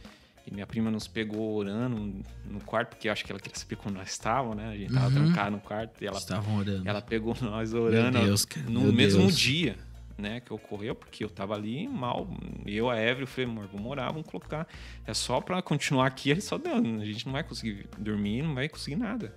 E 0.46 0.52
minha 0.52 0.66
prima 0.66 0.90
nos 0.90 1.08
pegou 1.08 1.54
orando 1.56 2.22
no 2.44 2.60
quarto, 2.60 2.90
porque 2.90 3.08
eu 3.08 3.12
acho 3.12 3.24
que 3.24 3.32
ela 3.32 3.40
queria 3.40 3.58
saber 3.58 3.76
como 3.76 3.94
nós 3.96 4.10
estávamos, 4.10 4.56
né? 4.58 4.68
A 4.68 4.76
gente 4.76 4.92
tava 4.92 5.06
Uhum. 5.08 5.14
trancado 5.24 5.50
no 5.52 5.60
quarto 5.60 6.02
e 6.02 6.06
ela 6.06 6.18
Estavam 6.18 6.56
orando. 6.58 6.86
ela 6.86 7.00
pegou 7.00 7.34
nós 7.40 7.72
orando 7.72 8.18
Deus, 8.20 8.46
no 8.68 8.82
meu 8.82 8.92
mesmo 8.92 9.22
Deus. 9.22 9.38
dia, 9.38 9.76
né, 10.16 10.40
que 10.40 10.52
ocorreu, 10.52 10.94
porque 10.94 11.24
eu 11.24 11.30
tava 11.30 11.54
ali 11.54 11.88
mal. 11.88 12.28
Eu, 12.64 12.88
a 12.88 13.00
Evelyn, 13.00 13.22
eu 13.22 13.26
falei, 13.26 13.50
amor, 13.50 13.66
vamos 13.66 13.90
orar, 13.90 14.12
vamos 14.12 14.28
colocar. 14.28 14.66
É 15.06 15.12
só 15.12 15.40
pra 15.40 15.60
continuar 15.60 16.06
aqui, 16.06 16.30
ele 16.30 16.40
só 16.40 16.56
deu. 16.56 16.76
A 16.76 17.04
gente 17.04 17.26
não 17.26 17.32
vai 17.32 17.42
conseguir 17.42 17.86
dormir, 17.98 18.42
não 18.42 18.54
vai 18.54 18.68
conseguir 18.68 18.96
nada. 18.96 19.34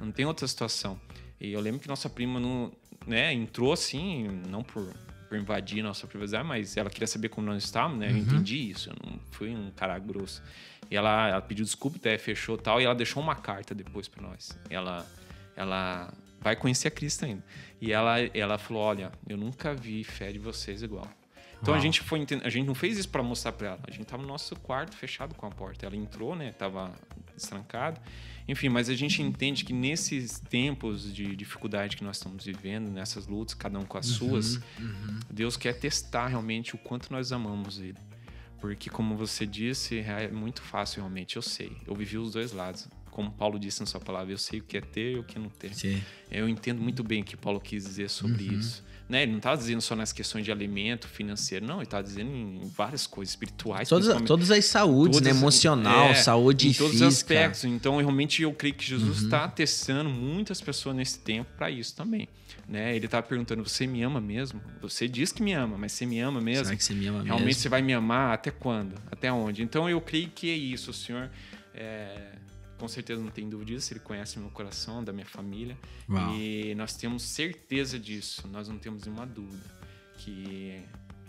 Não 0.00 0.12
tem 0.12 0.24
outra 0.26 0.46
situação. 0.46 1.00
E 1.40 1.52
eu 1.52 1.60
lembro 1.60 1.80
que 1.80 1.88
nossa 1.88 2.08
prima 2.10 2.38
não, 2.38 2.72
né, 3.06 3.32
entrou 3.32 3.72
assim, 3.72 4.28
não 4.48 4.62
por, 4.62 4.92
por 5.28 5.38
invadir 5.38 5.82
nossa 5.82 6.06
privacidade, 6.06 6.46
mas 6.46 6.76
ela 6.76 6.90
queria 6.90 7.06
saber 7.06 7.28
como 7.28 7.46
nós 7.46 7.62
estávamos, 7.62 7.98
né? 7.98 8.10
Eu 8.10 8.16
entendi 8.16 8.70
isso, 8.70 8.90
eu 8.90 8.94
não 9.04 9.18
fui 9.30 9.54
um 9.54 9.70
cara 9.70 9.98
grosso. 9.98 10.42
E 10.90 10.96
ela, 10.96 11.28
ela 11.28 11.40
pediu 11.40 11.64
desculpa, 11.64 11.96
até 11.98 12.16
fechou 12.18 12.56
e 12.56 12.58
tal, 12.58 12.80
e 12.80 12.84
ela 12.84 12.94
deixou 12.94 13.22
uma 13.22 13.36
carta 13.36 13.74
depois 13.74 14.08
para 14.08 14.22
nós. 14.22 14.58
Ela, 14.70 15.06
ela 15.54 16.12
vai 16.40 16.56
conhecer 16.56 16.88
a 16.88 16.90
Cristo 16.90 17.24
ainda. 17.24 17.44
E 17.80 17.92
ela, 17.92 18.20
ela 18.34 18.58
falou: 18.58 18.82
Olha, 18.82 19.12
eu 19.28 19.36
nunca 19.36 19.74
vi 19.74 20.04
fé 20.04 20.32
de 20.32 20.38
vocês 20.38 20.82
igual. 20.82 21.08
Então 21.60 21.74
a 21.74 21.76
Uau. 21.76 21.82
gente 21.82 22.00
foi 22.02 22.24
a 22.44 22.48
gente 22.48 22.66
não 22.66 22.74
fez 22.74 22.98
isso 22.98 23.08
para 23.08 23.22
mostrar 23.22 23.52
para 23.52 23.68
ela. 23.68 23.80
A 23.86 23.90
gente 23.90 24.04
tava 24.04 24.22
no 24.22 24.28
nosso 24.28 24.54
quarto 24.56 24.96
fechado 24.96 25.34
com 25.34 25.46
a 25.46 25.50
porta. 25.50 25.86
Ela 25.86 25.96
entrou, 25.96 26.36
né? 26.36 26.52
Tava 26.52 26.92
destrancado. 27.34 28.00
Enfim, 28.46 28.68
mas 28.68 28.88
a 28.88 28.94
gente 28.94 29.20
entende 29.20 29.64
que 29.64 29.72
nesses 29.72 30.40
tempos 30.40 31.12
de 31.12 31.36
dificuldade 31.36 31.96
que 31.96 32.04
nós 32.04 32.16
estamos 32.16 32.44
vivendo, 32.44 32.90
nessas 32.90 33.26
lutas, 33.26 33.54
cada 33.54 33.78
um 33.78 33.84
com 33.84 33.98
as 33.98 34.06
suas, 34.06 34.58
Deus 35.30 35.56
quer 35.56 35.74
testar 35.74 36.28
realmente 36.28 36.74
o 36.74 36.78
quanto 36.78 37.12
nós 37.12 37.30
amamos 37.30 37.78
Ele. 37.78 37.98
Porque, 38.58 38.88
como 38.90 39.16
você 39.16 39.46
disse, 39.46 39.98
é 39.98 40.28
muito 40.28 40.62
fácil 40.62 41.00
realmente, 41.00 41.36
eu 41.36 41.42
sei. 41.42 41.76
Eu 41.86 41.94
vivi 41.94 42.18
os 42.18 42.32
dois 42.32 42.52
lados. 42.52 42.88
Como 43.18 43.32
Paulo 43.32 43.58
disse 43.58 43.80
na 43.80 43.86
sua 43.86 43.98
palavra, 44.00 44.32
eu 44.32 44.38
sei 44.38 44.60
o 44.60 44.62
que 44.62 44.76
é 44.76 44.80
ter 44.80 45.14
e 45.14 45.18
o 45.18 45.24
que 45.24 45.36
é 45.36 45.40
não 45.40 45.48
ter. 45.48 45.74
Sim. 45.74 46.00
Eu 46.30 46.48
entendo 46.48 46.80
muito 46.80 47.02
bem 47.02 47.22
o 47.22 47.24
que 47.24 47.36
Paulo 47.36 47.58
quis 47.60 47.82
dizer 47.84 48.08
sobre 48.08 48.44
Uhum. 48.48 48.60
isso. 48.60 48.84
Né? 49.08 49.22
Ele 49.22 49.32
não 49.32 49.38
estava 49.38 49.56
dizendo 49.56 49.80
só 49.80 49.96
nas 49.96 50.12
questões 50.12 50.44
de 50.44 50.52
alimento, 50.52 51.08
financeiro, 51.08 51.66
não. 51.66 51.76
Ele 51.78 51.84
estava 51.84 52.04
dizendo 52.04 52.30
em 52.30 52.70
várias 52.76 53.08
coisas 53.08 53.32
espirituais. 53.32 53.88
Todas, 53.88 54.22
todas 54.22 54.50
as 54.52 54.64
saúdes, 54.66 55.20
né? 55.20 55.30
Todas- 55.30 55.36
Emocional, 55.42 56.08
é, 56.10 56.14
saúde 56.14 56.68
em 56.68 56.72
todos 56.72 56.92
física. 56.92 57.08
os 57.08 57.14
aspectos. 57.16 57.64
Então, 57.64 57.96
realmente, 57.96 58.40
eu 58.42 58.52
creio 58.52 58.74
que 58.76 58.84
Jesus 58.84 59.18
Uhum. 59.18 59.24
está 59.24 59.48
testando 59.48 60.08
muitas 60.08 60.60
pessoas 60.60 60.94
nesse 60.94 61.18
tempo 61.18 61.50
para 61.56 61.68
isso 61.72 61.96
também. 61.96 62.28
Né? 62.68 62.94
Ele 62.94 63.06
estava 63.06 63.26
perguntando: 63.26 63.68
você 63.68 63.84
me 63.84 64.00
ama 64.02 64.20
mesmo? 64.20 64.60
Você 64.80 65.08
diz 65.08 65.32
que 65.32 65.42
me 65.42 65.54
ama, 65.54 65.76
mas 65.76 65.90
você 65.90 66.06
me 66.06 66.20
ama 66.20 66.40
mesmo? 66.40 66.66
Será 66.66 66.76
que 66.76 66.84
você 66.84 66.94
me 66.94 67.06
ama 67.08 67.22
Realmente 67.24 67.46
mesmo? 67.46 67.62
você 67.62 67.68
vai 67.68 67.82
me 67.82 67.94
amar 67.94 68.32
até 68.34 68.50
quando? 68.52 68.94
Até 69.10 69.32
onde? 69.32 69.62
Então, 69.62 69.88
eu 69.90 70.00
creio 70.02 70.28
que 70.28 70.48
é 70.50 70.54
isso. 70.54 70.90
O 70.92 70.94
Senhor, 70.94 71.28
é, 71.74 72.32
com 72.78 72.88
certeza, 72.88 73.20
não 73.20 73.30
tem 73.30 73.48
dúvida 73.48 73.72
disso. 73.72 73.92
Ele 73.92 74.00
conhece 74.00 74.38
meu 74.38 74.50
coração, 74.50 75.02
da 75.02 75.12
minha 75.12 75.26
família. 75.26 75.76
Uau. 76.08 76.34
E 76.34 76.74
nós 76.76 76.96
temos 76.96 77.22
certeza 77.22 77.98
disso. 77.98 78.46
Nós 78.48 78.68
não 78.68 78.78
temos 78.78 79.04
nenhuma 79.04 79.26
dúvida 79.26 79.64
que 80.18 80.80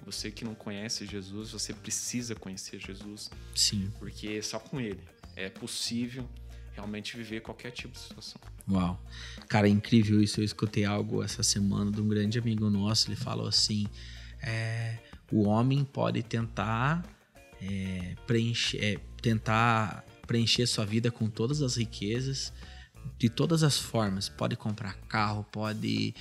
você 0.05 0.31
que 0.31 0.43
não 0.43 0.55
conhece 0.55 1.05
Jesus, 1.05 1.51
você 1.51 1.73
precisa 1.73 2.33
conhecer 2.33 2.79
Jesus 2.79 3.29
Sim. 3.53 3.91
porque 3.99 4.41
só 4.41 4.59
com 4.59 4.79
ele 4.81 4.99
é 5.35 5.49
possível 5.49 6.27
realmente 6.73 7.15
viver 7.15 7.41
qualquer 7.41 7.71
tipo 7.71 7.93
de 7.93 7.99
situação. 7.99 8.41
Uau. 8.67 8.99
Cara, 9.47 9.67
é 9.67 9.69
incrível 9.69 10.21
isso. 10.21 10.39
Eu 10.39 10.43
escutei 10.45 10.85
algo 10.85 11.23
essa 11.23 11.43
semana 11.43 11.91
de 11.91 12.01
um 12.01 12.07
grande 12.07 12.39
amigo 12.39 12.69
nosso. 12.69 13.09
Ele 13.09 13.15
falou 13.15 13.47
assim: 13.47 13.87
é, 14.41 14.97
o 15.31 15.47
homem 15.47 15.83
pode 15.83 16.23
tentar 16.23 17.03
é, 17.61 18.15
preencher, 18.25 18.83
é, 18.83 18.97
tentar 19.21 20.05
preencher 20.29 20.67
sua 20.67 20.85
vida 20.85 21.09
com 21.09 21.27
todas 21.27 21.63
as 21.63 21.75
riquezas, 21.75 22.53
de 23.17 23.27
todas 23.29 23.63
as 23.63 23.79
formas. 23.79 24.29
Pode 24.29 24.55
comprar 24.55 24.93
carro, 25.07 25.43
pode 25.51 26.13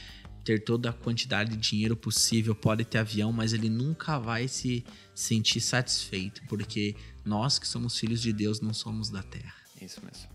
ter 0.42 0.64
toda 0.64 0.88
a 0.88 0.92
quantidade 0.94 1.50
de 1.50 1.58
dinheiro 1.58 1.94
possível, 1.94 2.54
pode 2.54 2.86
ter 2.86 2.96
avião, 2.96 3.30
mas 3.30 3.52
ele 3.52 3.68
nunca 3.68 4.18
vai 4.18 4.48
se 4.48 4.82
sentir 5.14 5.60
satisfeito, 5.60 6.40
porque 6.48 6.96
nós 7.22 7.58
que 7.58 7.68
somos 7.68 7.98
filhos 7.98 8.22
de 8.22 8.32
Deus 8.32 8.62
não 8.62 8.72
somos 8.72 9.10
da 9.10 9.22
terra 9.22 9.54
Isso 9.78 10.00
mesmo. 10.02 10.26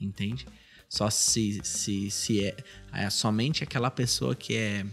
entende? 0.00 0.44
Só 0.88 1.08
se, 1.08 1.60
se, 1.62 2.10
se 2.10 2.44
é, 2.44 2.56
é 2.92 3.08
somente 3.10 3.62
aquela 3.62 3.92
pessoa 3.92 4.34
que 4.34 4.56
é. 4.56 4.84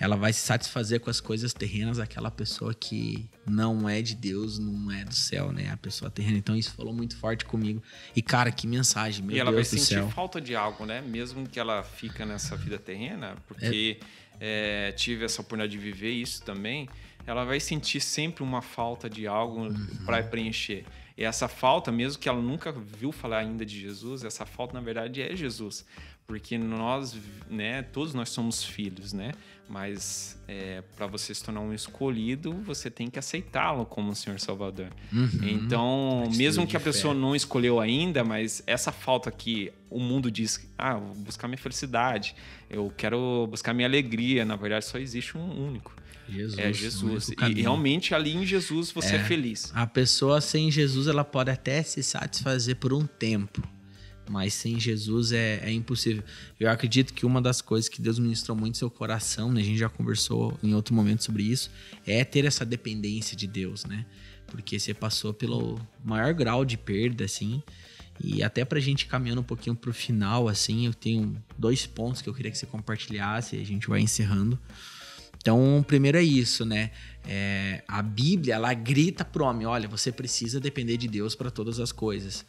Ela 0.00 0.16
vai 0.16 0.32
se 0.32 0.40
satisfazer 0.40 1.00
com 1.00 1.10
as 1.10 1.20
coisas 1.20 1.52
terrenas, 1.52 1.98
aquela 1.98 2.30
pessoa 2.30 2.72
que 2.74 3.28
não 3.46 3.88
é 3.88 4.00
de 4.00 4.14
Deus, 4.14 4.58
não 4.58 4.90
é 4.92 5.04
do 5.04 5.14
céu, 5.14 5.50
né? 5.52 5.70
A 5.72 5.76
pessoa 5.76 6.10
terrena. 6.10 6.38
Então 6.38 6.54
isso 6.56 6.72
falou 6.72 6.92
muito 6.94 7.16
forte 7.16 7.44
comigo. 7.44 7.82
E 8.14 8.22
cara, 8.22 8.52
que 8.52 8.66
mensagem, 8.66 9.24
meu 9.24 9.36
e 9.36 9.40
ela 9.40 9.50
Deus 9.50 9.68
vai 9.70 9.78
sentir 9.78 9.94
céu. 9.94 10.08
falta 10.10 10.40
de 10.40 10.54
algo, 10.54 10.86
né? 10.86 11.00
Mesmo 11.00 11.48
que 11.48 11.58
ela 11.58 11.82
fica 11.82 12.24
nessa 12.24 12.56
vida 12.56 12.78
terrena, 12.78 13.36
porque 13.46 13.98
é, 14.40 14.92
tive 14.92 15.24
essa 15.24 15.40
oportunidade 15.40 15.72
de 15.72 15.78
viver 15.78 16.12
isso 16.12 16.42
também, 16.42 16.88
ela 17.26 17.44
vai 17.44 17.58
sentir 17.60 18.00
sempre 18.00 18.42
uma 18.42 18.62
falta 18.62 19.10
de 19.10 19.26
algo 19.26 19.62
Uhum. 19.64 19.86
para 20.06 20.22
preencher. 20.22 20.84
E 21.16 21.24
essa 21.24 21.48
falta, 21.48 21.90
mesmo 21.90 22.20
que 22.22 22.28
ela 22.28 22.40
nunca 22.40 22.70
viu 22.70 23.10
falar 23.10 23.38
ainda 23.38 23.66
de 23.66 23.78
Jesus, 23.80 24.22
essa 24.22 24.46
falta 24.46 24.74
na 24.74 24.80
verdade 24.80 25.20
é 25.20 25.34
Jesus, 25.34 25.84
porque 26.28 26.58
nós, 26.58 27.16
né, 27.48 27.82
todos 27.82 28.12
nós 28.12 28.28
somos 28.28 28.62
filhos, 28.62 29.14
né? 29.14 29.32
Mas 29.66 30.38
para 30.94 31.06
você 31.06 31.34
se 31.34 31.42
tornar 31.42 31.60
um 31.60 31.72
escolhido, 31.72 32.52
você 32.64 32.90
tem 32.90 33.08
que 33.08 33.18
aceitá-lo 33.18 33.86
como 33.86 34.12
o 34.12 34.14
Senhor 34.14 34.38
Salvador. 34.38 34.88
Uhum. 35.12 35.28
Então, 35.42 36.30
mesmo 36.36 36.66
que 36.66 36.76
a 36.76 36.80
pessoa 36.80 37.14
fé. 37.14 37.20
não 37.20 37.34
escolheu 37.34 37.80
ainda, 37.80 38.22
mas 38.22 38.62
essa 38.66 38.92
falta 38.92 39.30
que 39.30 39.72
o 39.90 39.98
mundo 39.98 40.30
diz, 40.30 40.70
ah, 40.76 40.94
vou 40.96 41.14
buscar 41.14 41.48
minha 41.48 41.58
felicidade, 41.58 42.34
eu 42.68 42.92
quero 42.94 43.46
buscar 43.50 43.72
minha 43.72 43.88
alegria, 43.88 44.44
na 44.44 44.56
verdade 44.56 44.84
só 44.84 44.98
existe 44.98 45.36
um 45.36 45.66
único, 45.66 45.94
Jesus. 46.28 46.58
é 46.58 46.72
Jesus. 46.72 47.30
E 47.48 47.62
realmente 47.62 48.14
ali 48.14 48.36
em 48.36 48.44
Jesus 48.44 48.90
você 48.90 49.16
é, 49.16 49.24
feliz. 49.24 49.72
A 49.74 49.86
pessoa 49.86 50.42
sem 50.42 50.70
Jesus, 50.70 51.08
ela 51.08 51.24
pode 51.24 51.50
até 51.50 51.82
se 51.82 52.02
satisfazer 52.02 52.76
por 52.76 52.92
um 52.92 53.06
tempo. 53.06 53.62
Mas 54.28 54.54
sem 54.54 54.78
Jesus 54.78 55.32
é, 55.32 55.60
é 55.62 55.72
impossível. 55.72 56.22
Eu 56.58 56.70
acredito 56.70 57.14
que 57.14 57.24
uma 57.24 57.40
das 57.40 57.60
coisas 57.60 57.88
que 57.88 58.00
Deus 58.00 58.18
ministrou 58.18 58.56
muito 58.56 58.74
no 58.74 58.78
seu 58.78 58.90
coração, 58.90 59.50
né? 59.50 59.60
A 59.60 59.64
gente 59.64 59.78
já 59.78 59.88
conversou 59.88 60.58
em 60.62 60.74
outro 60.74 60.94
momento 60.94 61.24
sobre 61.24 61.42
isso, 61.42 61.70
é 62.06 62.24
ter 62.24 62.44
essa 62.44 62.64
dependência 62.64 63.36
de 63.36 63.46
Deus, 63.46 63.84
né? 63.84 64.04
Porque 64.46 64.78
você 64.78 64.92
passou 64.92 65.32
pelo 65.32 65.80
maior 66.04 66.32
grau 66.34 66.64
de 66.64 66.76
perda, 66.76 67.24
assim. 67.24 67.62
E 68.20 68.42
até 68.42 68.64
pra 68.64 68.80
gente 68.80 69.06
caminhando 69.06 69.40
um 69.40 69.44
pouquinho 69.44 69.76
pro 69.76 69.92
final, 69.92 70.48
assim, 70.48 70.86
eu 70.86 70.94
tenho 70.94 71.40
dois 71.56 71.86
pontos 71.86 72.20
que 72.20 72.28
eu 72.28 72.34
queria 72.34 72.50
que 72.50 72.58
você 72.58 72.66
compartilhasse 72.66 73.56
e 73.56 73.62
a 73.62 73.64
gente 73.64 73.88
vai 73.88 74.00
encerrando. 74.00 74.58
Então, 75.40 75.84
primeiro 75.86 76.18
é 76.18 76.22
isso, 76.22 76.64
né? 76.64 76.90
É, 77.26 77.82
a 77.86 78.02
Bíblia, 78.02 78.54
ela 78.54 78.74
grita 78.74 79.24
pro 79.24 79.44
homem: 79.44 79.66
olha, 79.66 79.88
você 79.88 80.10
precisa 80.10 80.60
depender 80.60 80.96
de 80.96 81.06
Deus 81.06 81.34
para 81.34 81.50
todas 81.50 81.78
as 81.78 81.92
coisas. 81.92 82.44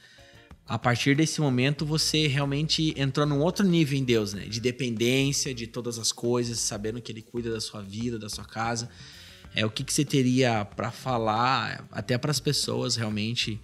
A 0.70 0.78
partir 0.78 1.16
desse 1.16 1.42
momento, 1.42 1.84
você 1.84 2.28
realmente 2.28 2.94
entrou 2.96 3.26
num 3.26 3.40
outro 3.40 3.66
nível 3.66 3.98
em 3.98 4.04
Deus, 4.04 4.36
né? 4.36 4.46
De 4.46 4.60
dependência 4.60 5.52
de 5.52 5.66
todas 5.66 5.98
as 5.98 6.12
coisas, 6.12 6.60
sabendo 6.60 7.02
que 7.02 7.12
Ele 7.12 7.24
cuida 7.24 7.52
da 7.52 7.60
sua 7.60 7.82
vida, 7.82 8.20
da 8.20 8.30
sua 8.30 8.46
casa. 8.46 8.88
É 9.56 9.66
o 9.66 9.72
que, 9.72 9.84
que 9.84 9.92
você 9.92 10.06
teria 10.06 10.64
para 10.64 10.92
falar, 10.92 11.88
até 11.92 12.20
para 12.20 12.30
as 12.30 12.40
pessoas 12.40 12.96
realmente. 12.96 13.60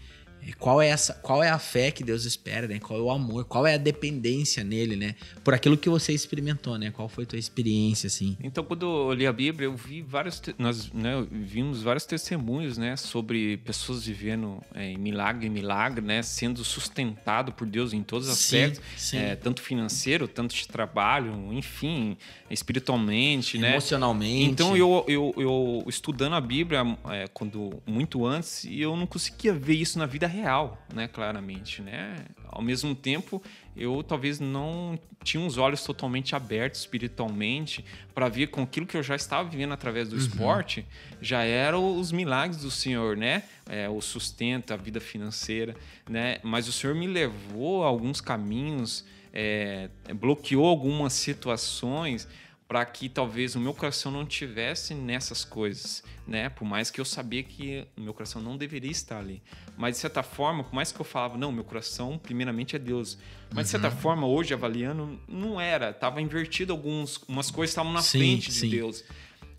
É, 0.46 0.54
Qual 0.54 0.82
é, 0.82 0.88
essa, 0.88 1.14
qual 1.16 1.44
é 1.44 1.50
a 1.50 1.60
fé 1.60 1.92
que 1.92 2.04
Deus 2.04 2.26
espera, 2.26 2.68
né? 2.68 2.80
Qual 2.80 3.00
é 3.00 3.02
o 3.02 3.10
amor, 3.10 3.46
qual 3.46 3.66
é 3.66 3.76
a 3.76 3.78
dependência 3.78 4.64
nele, 4.64 4.96
né? 4.96 5.16
Por 5.44 5.54
aquilo 5.54 5.78
que 5.78 5.90
você 5.90 6.14
experimentou, 6.14 6.78
né? 6.78 6.92
Qual 6.92 7.08
foi 7.10 7.24
a 7.24 7.28
tua 7.28 7.40
experiência, 7.40 8.08
assim? 8.08 8.38
Então, 8.44 8.64
quando 8.64 8.86
eu 8.86 9.14
li 9.14 9.28
a 9.28 9.34
Bíblia, 9.34 9.68
eu 9.68 9.76
vi 9.76 10.02
vários, 10.02 10.42
nós 10.58 10.92
né, 10.92 11.26
vimos 11.32 11.82
vários 11.82 12.06
testemunhos, 12.06 12.78
né, 12.78 12.96
sobre 12.96 13.58
pessoas 13.58 14.06
vivendo 14.06 14.62
é, 14.74 14.92
em 14.92 14.98
milagre 14.98 15.48
em 15.48 15.50
milagre, 15.50 16.02
né, 16.02 16.22
sendo 16.22 16.64
sustentado 16.64 17.52
por 17.52 17.68
Deus 17.68 17.94
em 17.94 18.04
todos 18.04 18.28
os 18.28 18.38
Sim, 18.38 18.64
aspectos, 18.64 18.84
sim. 18.98 19.18
é, 19.18 19.36
tanto 19.36 19.62
financeiro, 19.62 20.28
tanto 20.28 20.54
de 20.54 20.68
trabalho, 20.68 21.52
enfim, 21.54 22.18
espiritualmente, 22.50 23.58
né? 23.58 23.72
Emocionalmente. 23.72 24.52
Então 24.52 24.76
eu, 24.76 25.04
eu, 25.08 25.34
eu 25.38 25.84
estudando 25.88 26.34
a 26.34 26.42
Bíblia 26.42 26.84
é, 27.10 27.28
quando 27.34 27.82
muito 27.86 28.26
antes 28.26 28.64
e 28.64 28.82
eu 28.82 28.96
não 28.96 29.08
conseguia 29.08 29.54
ver 29.54 29.76
isso 29.76 29.98
na 29.98 30.06
vida 30.06 30.28
real, 30.36 30.78
né? 30.94 31.08
Claramente, 31.08 31.82
né? 31.82 32.26
Ao 32.48 32.62
mesmo 32.62 32.94
tempo 32.94 33.42
eu 33.76 34.04
talvez 34.04 34.40
não 34.40 34.98
tinha 35.24 35.46
os 35.46 35.58
olhos 35.58 35.84
totalmente 35.84 36.36
abertos 36.36 36.82
espiritualmente 36.82 37.84
para 38.14 38.30
ver 38.30 38.48
com 38.48 38.62
aquilo 38.62 38.86
que 38.86 38.96
eu 38.96 39.04
já 39.04 39.16
estava 39.16 39.50
vivendo 39.50 39.74
através 39.74 40.10
do 40.10 40.16
esporte 40.16 40.86
já 41.22 41.44
eram 41.44 42.00
os 42.00 42.12
milagres 42.12 42.62
do 42.62 42.72
Senhor, 42.72 43.18
né? 43.18 43.44
É, 43.68 43.90
o 43.90 44.00
sustento, 44.02 44.72
a 44.72 44.78
vida 44.78 45.00
financeira, 45.00 45.76
né? 46.10 46.38
Mas 46.44 46.68
o 46.68 46.72
Senhor 46.72 46.96
me 46.96 47.08
levou 47.08 47.84
a 47.84 47.88
alguns 47.88 48.22
caminhos, 48.22 49.06
é, 49.34 49.90
bloqueou 50.14 50.66
algumas 50.66 51.14
situações 51.14 52.28
para 52.68 52.84
que 52.84 53.08
talvez 53.08 53.56
o 53.56 53.60
meu 53.60 53.74
coração 53.74 54.12
não 54.12 54.26
tivesse 54.26 54.96
nessas 54.96 55.46
coisas, 55.46 56.04
né? 56.28 56.50
Por 56.50 56.66
mais 56.66 56.90
que 56.90 57.00
eu 57.00 57.06
sabia 57.06 57.44
que 57.44 57.88
o 57.96 58.02
meu 58.02 58.14
coração 58.14 58.42
não 58.42 58.58
deveria 58.58 58.90
estar 58.90 59.20
ali, 59.20 59.42
mas 59.78 59.96
de 59.96 60.02
certa 60.02 60.24
forma, 60.24 60.64
por 60.64 60.74
mais 60.74 60.92
que 60.92 61.00
eu 61.00 61.06
falava, 61.06 61.38
não, 61.38 61.52
meu 61.52 61.64
coração 61.64 62.18
primeiramente 62.18 62.76
é 62.76 62.80
Deus, 62.80 63.20
mas 63.54 63.66
de 63.66 63.72
certa 63.72 63.92
forma 63.92 64.26
hoje 64.26 64.54
avaliando 64.54 65.20
não 65.28 65.62
era, 65.62 65.94
tava 65.94 66.22
invertido 66.22 66.74
alguns, 66.74 67.18
umas 67.28 67.52
coisas 67.52 67.72
estavam 67.72 67.94
na 67.94 68.02
Sim, 68.02 68.18
frente 68.18 68.50
de 68.50 68.60
sim. 68.60 68.70
Deus, 68.70 69.04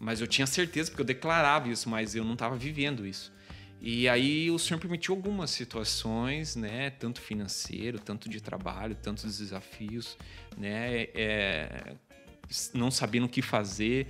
mas 0.00 0.20
eu 0.20 0.26
tinha 0.26 0.46
certeza 0.46 0.90
porque 0.90 1.02
eu 1.02 1.06
declarava 1.06 1.68
isso, 1.68 1.88
mas 1.88 2.14
eu 2.14 2.24
não 2.24 2.32
estava 2.32 2.56
vivendo 2.56 3.06
isso. 3.06 3.32
E 3.80 4.08
aí 4.08 4.50
o 4.50 4.58
Senhor 4.58 4.80
permitiu 4.80 5.14
algumas 5.14 5.50
situações, 5.50 6.56
né, 6.56 6.90
tanto 6.90 7.20
financeiro, 7.20 8.00
tanto 8.00 8.28
de 8.28 8.40
trabalho, 8.40 8.96
tantos 8.96 9.38
desafios, 9.38 10.16
né, 10.56 11.02
é, 11.14 11.94
não 12.74 12.90
sabendo 12.90 13.26
o 13.26 13.28
que 13.28 13.42
fazer, 13.42 14.08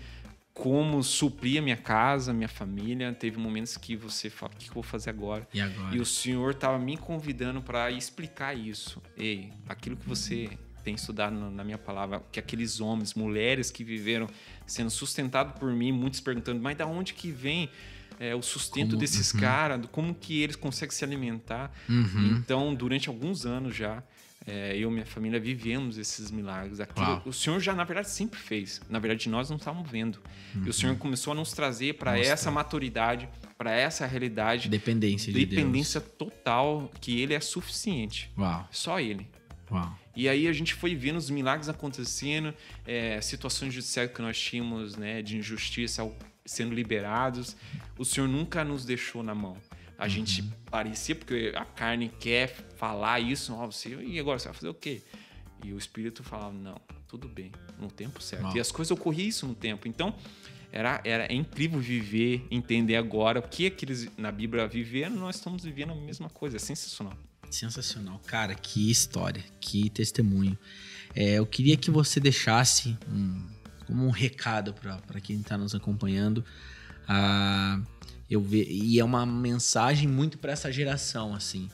como 0.54 1.02
suprir 1.02 1.58
a 1.58 1.62
minha 1.62 1.76
casa, 1.76 2.32
minha 2.32 2.48
família. 2.48 3.12
Teve 3.12 3.36
momentos 3.38 3.76
que 3.76 3.94
você 3.94 4.30
fala, 4.30 4.52
o 4.54 4.56
que 4.56 4.68
eu 4.70 4.74
vou 4.74 4.82
fazer 4.82 5.10
agora? 5.10 5.46
E 5.52 5.60
agora? 5.60 5.94
E 5.94 6.00
o 6.00 6.06
Senhor 6.06 6.52
estava 6.52 6.78
me 6.78 6.96
convidando 6.96 7.60
para 7.60 7.90
explicar 7.90 8.54
isso. 8.56 9.02
Ei, 9.16 9.52
aquilo 9.68 9.96
que 9.96 10.08
você 10.08 10.48
tem 10.82 10.94
estudado 10.94 11.34
na 11.50 11.64
minha 11.64 11.76
palavra, 11.78 12.22
que 12.32 12.38
aqueles 12.38 12.80
homens, 12.80 13.12
mulheres 13.14 13.70
que 13.70 13.82
viveram 13.84 14.28
sendo 14.66 14.88
sustentados 14.88 15.58
por 15.58 15.72
mim, 15.72 15.90
muitos 15.92 16.20
perguntando, 16.20 16.60
mas 16.62 16.76
da 16.76 16.86
onde 16.86 17.12
que 17.12 17.30
vem 17.30 17.68
é, 18.18 18.34
o 18.34 18.40
sustento 18.40 18.90
Como- 18.90 19.00
desses 19.00 19.34
Uhum. 19.34 19.40
caras? 19.40 19.86
Como 19.92 20.14
que 20.14 20.40
eles 20.40 20.56
conseguem 20.56 20.94
se 20.94 21.04
alimentar? 21.04 21.70
Uhum. 21.86 22.36
Então, 22.38 22.74
durante 22.74 23.08
alguns 23.10 23.44
anos 23.44 23.76
já, 23.76 24.02
é, 24.46 24.76
eu 24.76 24.88
e 24.90 24.92
minha 24.92 25.06
família 25.06 25.40
vivemos 25.40 25.98
esses 25.98 26.30
milagres. 26.30 26.78
Aquilo, 26.78 27.20
o 27.24 27.32
Senhor 27.32 27.58
já, 27.58 27.74
na 27.74 27.82
verdade, 27.82 28.10
sempre 28.10 28.38
fez. 28.38 28.80
Na 28.88 29.00
verdade, 29.00 29.28
nós 29.28 29.50
não 29.50 29.56
estávamos 29.56 29.90
vendo. 29.90 30.20
Uhum. 30.54 30.66
E 30.66 30.70
o 30.70 30.72
Senhor 30.72 30.96
começou 30.96 31.32
a 31.32 31.36
nos 31.36 31.52
trazer 31.52 31.94
para 31.94 32.16
essa 32.18 32.50
maturidade, 32.50 33.28
para 33.58 33.72
essa 33.72 34.06
realidade. 34.06 34.68
Dependência 34.68 35.32
de 35.32 35.44
Dependência 35.44 36.00
Deus. 36.00 36.12
total, 36.16 36.90
que 37.00 37.20
Ele 37.20 37.34
é 37.34 37.40
suficiente. 37.40 38.30
Uau. 38.38 38.68
Só 38.70 39.00
Ele. 39.00 39.26
Uau. 39.68 39.98
E 40.14 40.28
aí 40.28 40.46
a 40.46 40.52
gente 40.52 40.74
foi 40.74 40.94
vendo 40.94 41.16
os 41.16 41.28
milagres 41.28 41.68
acontecendo, 41.68 42.54
é, 42.86 43.20
situações 43.20 43.74
judiciais 43.74 44.10
que 44.12 44.22
nós 44.22 44.40
tínhamos, 44.40 44.96
né, 44.96 45.22
de 45.22 45.36
injustiça 45.36 46.08
sendo 46.44 46.72
liberados. 46.72 47.56
O 47.98 48.04
Senhor 48.04 48.28
nunca 48.28 48.64
nos 48.64 48.84
deixou 48.84 49.22
na 49.22 49.34
mão. 49.34 49.56
A 49.98 50.04
uhum. 50.04 50.10
gente 50.10 50.42
parecia, 50.70 51.14
porque 51.14 51.52
a 51.54 51.64
carne 51.64 52.10
quer 52.20 52.48
falar 52.76 53.20
isso, 53.20 53.54
ó, 53.54 53.66
você, 53.66 53.94
e 53.96 54.20
agora 54.20 54.38
você 54.38 54.48
vai 54.48 54.54
fazer 54.54 54.68
o 54.68 54.74
quê? 54.74 55.02
E 55.64 55.72
o 55.72 55.78
Espírito 55.78 56.22
falava, 56.22 56.52
não, 56.52 56.80
tudo 57.08 57.28
bem, 57.28 57.50
no 57.78 57.90
tempo 57.90 58.22
certo. 58.22 58.56
E 58.56 58.60
as 58.60 58.70
coisas 58.70 58.90
ocorriam 58.90 59.28
isso 59.28 59.46
no 59.46 59.54
tempo. 59.54 59.88
Então, 59.88 60.14
era, 60.70 61.00
era 61.04 61.24
é 61.24 61.34
incrível 61.34 61.80
viver, 61.80 62.46
entender 62.50 62.96
agora 62.96 63.40
o 63.40 63.42
que 63.42 63.66
aqueles 63.66 64.08
na 64.16 64.30
Bíblia 64.30 64.66
viveram, 64.66 65.16
nós 65.16 65.36
estamos 65.36 65.64
vivendo 65.64 65.92
a 65.92 65.94
mesma 65.94 66.28
coisa. 66.28 66.56
É 66.56 66.58
sensacional. 66.58 67.16
Sensacional. 67.50 68.20
Cara, 68.26 68.54
que 68.54 68.90
história, 68.90 69.42
que 69.60 69.88
testemunho. 69.88 70.58
É, 71.14 71.38
eu 71.38 71.46
queria 71.46 71.76
que 71.76 71.90
você 71.90 72.20
deixasse 72.20 72.98
um, 73.08 73.46
como 73.86 74.06
um 74.06 74.10
recado 74.10 74.74
para 74.74 75.20
quem 75.20 75.40
está 75.40 75.56
nos 75.56 75.74
acompanhando. 75.74 76.44
Ah, 77.08 77.80
eu 78.28 78.40
ve, 78.40 78.64
e 78.68 78.98
é 78.98 79.04
uma 79.04 79.24
mensagem 79.24 80.08
muito 80.08 80.38
para 80.38 80.52
essa 80.52 80.70
geração, 80.70 81.34
assim. 81.34 81.68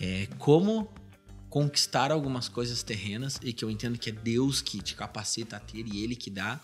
É, 0.00 0.28
como 0.38 0.92
conquistar 1.48 2.10
algumas 2.10 2.48
coisas 2.48 2.82
terrenas 2.82 3.38
e 3.42 3.52
que 3.52 3.64
eu 3.64 3.70
entendo 3.70 3.98
que 3.98 4.10
é 4.10 4.12
Deus 4.12 4.60
que 4.60 4.82
te 4.82 4.94
capacita 4.96 5.56
a 5.56 5.60
ter 5.60 5.86
e 5.86 6.02
Ele 6.02 6.16
que 6.16 6.28
dá 6.28 6.60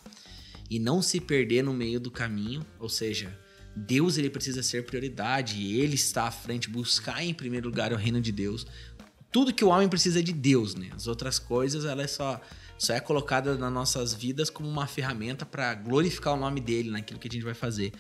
e 0.69 0.79
não 0.79 1.01
se 1.01 1.21
perder 1.21 1.63
no 1.63 1.73
meio 1.73 2.01
do 2.01 2.11
caminho, 2.11 2.65
ou 2.79 2.89
seja, 2.89 3.37
Deus 3.75 4.19
ele 4.19 4.31
precisa 4.31 4.63
ser 4.63 4.85
prioridade, 4.85 5.65
ele 5.75 5.95
está 5.95 6.25
à 6.25 6.31
frente, 6.31 6.69
buscar 6.69 7.23
em 7.25 7.35
primeiro 7.35 7.69
lugar 7.69 7.93
o 7.93 7.97
reino 7.97 8.21
de 8.21 8.33
Deus. 8.33 8.67
Tudo 9.33 9.53
que 9.53 9.65
o 9.65 9.69
homem 9.69 9.89
precisa 9.89 10.21
é 10.21 10.23
de 10.23 10.33
Deus, 10.33 10.75
né? 10.75 10.91
As 10.95 11.07
outras 11.07 11.39
coisas, 11.39 11.85
ela 11.85 12.03
é 12.03 12.07
só 12.07 12.41
só 12.79 12.95
é 12.95 13.01
colocada 13.01 13.59
nas 13.59 13.71
nossas 13.71 14.15
vidas 14.15 14.49
como 14.49 14.67
uma 14.67 14.87
ferramenta 14.87 15.45
para 15.45 15.75
glorificar 15.75 16.33
o 16.33 16.37
nome 16.39 16.63
dele 16.63 16.91
naquilo 16.91 17.21
que 17.21 17.29
a 17.29 17.31
gente 17.31 17.45
vai 17.45 17.53
fazer. 17.53 17.93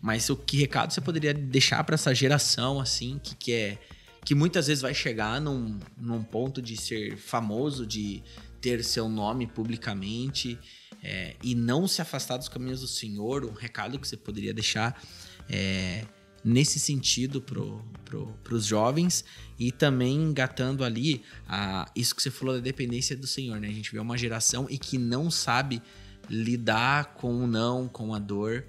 Mas 0.00 0.28
o 0.30 0.36
que 0.36 0.58
recado 0.58 0.92
você 0.92 1.00
poderia 1.00 1.34
deixar 1.34 1.82
para 1.84 1.94
essa 1.94 2.14
geração 2.14 2.80
assim 2.80 3.18
que 3.22 3.34
quer 3.34 3.78
que 4.24 4.34
muitas 4.34 4.66
vezes 4.66 4.82
vai 4.82 4.94
chegar 4.94 5.40
num, 5.40 5.78
num 5.96 6.22
ponto 6.22 6.60
de 6.60 6.76
ser 6.76 7.16
famoso, 7.16 7.86
de 7.86 8.22
ter 8.60 8.84
seu 8.84 9.08
nome 9.08 9.46
publicamente 9.46 10.58
é, 11.02 11.34
e 11.42 11.54
não 11.54 11.88
se 11.88 12.02
afastar 12.02 12.36
dos 12.36 12.48
caminhos 12.48 12.80
do 12.80 12.86
Senhor, 12.86 13.44
um 13.44 13.52
recado 13.52 13.98
que 13.98 14.06
você 14.06 14.16
poderia 14.16 14.52
deixar 14.52 15.02
é, 15.48 16.04
nesse 16.44 16.78
sentido 16.78 17.40
para 17.40 17.60
pro, 18.04 18.34
os 18.50 18.66
jovens? 18.66 19.24
E 19.58 19.72
também 19.72 20.16
engatando 20.16 20.84
ali 20.84 21.22
a, 21.48 21.90
isso 21.96 22.14
que 22.14 22.22
você 22.22 22.30
falou 22.30 22.54
da 22.54 22.60
dependência 22.60 23.16
do 23.16 23.26
Senhor, 23.26 23.58
né? 23.58 23.68
A 23.68 23.72
gente 23.72 23.90
vê 23.90 23.98
uma 23.98 24.18
geração 24.18 24.66
e 24.68 24.78
que 24.78 24.98
não 24.98 25.30
sabe 25.30 25.82
lidar 26.28 27.14
com 27.14 27.44
o 27.44 27.46
não, 27.46 27.88
com 27.88 28.14
a 28.14 28.18
dor 28.18 28.64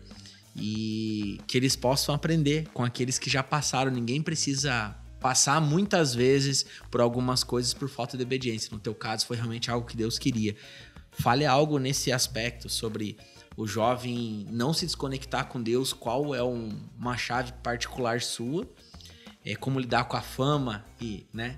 e 0.55 1.39
que 1.47 1.57
eles 1.57 1.75
possam 1.75 2.13
aprender 2.13 2.67
com 2.73 2.83
aqueles 2.83 3.17
que 3.17 3.29
já 3.29 3.41
passaram. 3.41 3.91
Ninguém 3.91 4.21
precisa 4.21 4.95
passar 5.19 5.61
muitas 5.61 6.13
vezes 6.13 6.65
por 6.89 6.99
algumas 6.99 7.43
coisas 7.43 7.73
por 7.73 7.87
falta 7.87 8.17
de 8.17 8.23
obediência. 8.23 8.69
No 8.71 8.79
teu 8.79 8.95
caso, 8.95 9.25
foi 9.25 9.37
realmente 9.37 9.69
algo 9.69 9.87
que 9.87 9.95
Deus 9.95 10.17
queria. 10.17 10.55
Fale 11.11 11.45
algo 11.45 11.77
nesse 11.77 12.11
aspecto 12.11 12.69
sobre 12.69 13.17
o 13.55 13.67
jovem 13.67 14.47
não 14.49 14.73
se 14.73 14.85
desconectar 14.85 15.47
com 15.47 15.61
Deus, 15.61 15.93
qual 15.93 16.33
é 16.33 16.43
um, 16.43 16.69
uma 16.97 17.17
chave 17.17 17.51
particular 17.63 18.21
sua, 18.21 18.67
é, 19.45 19.55
como 19.55 19.79
lidar 19.79 20.05
com 20.05 20.17
a 20.17 20.21
fama 20.21 20.85
e, 20.99 21.25
né? 21.33 21.57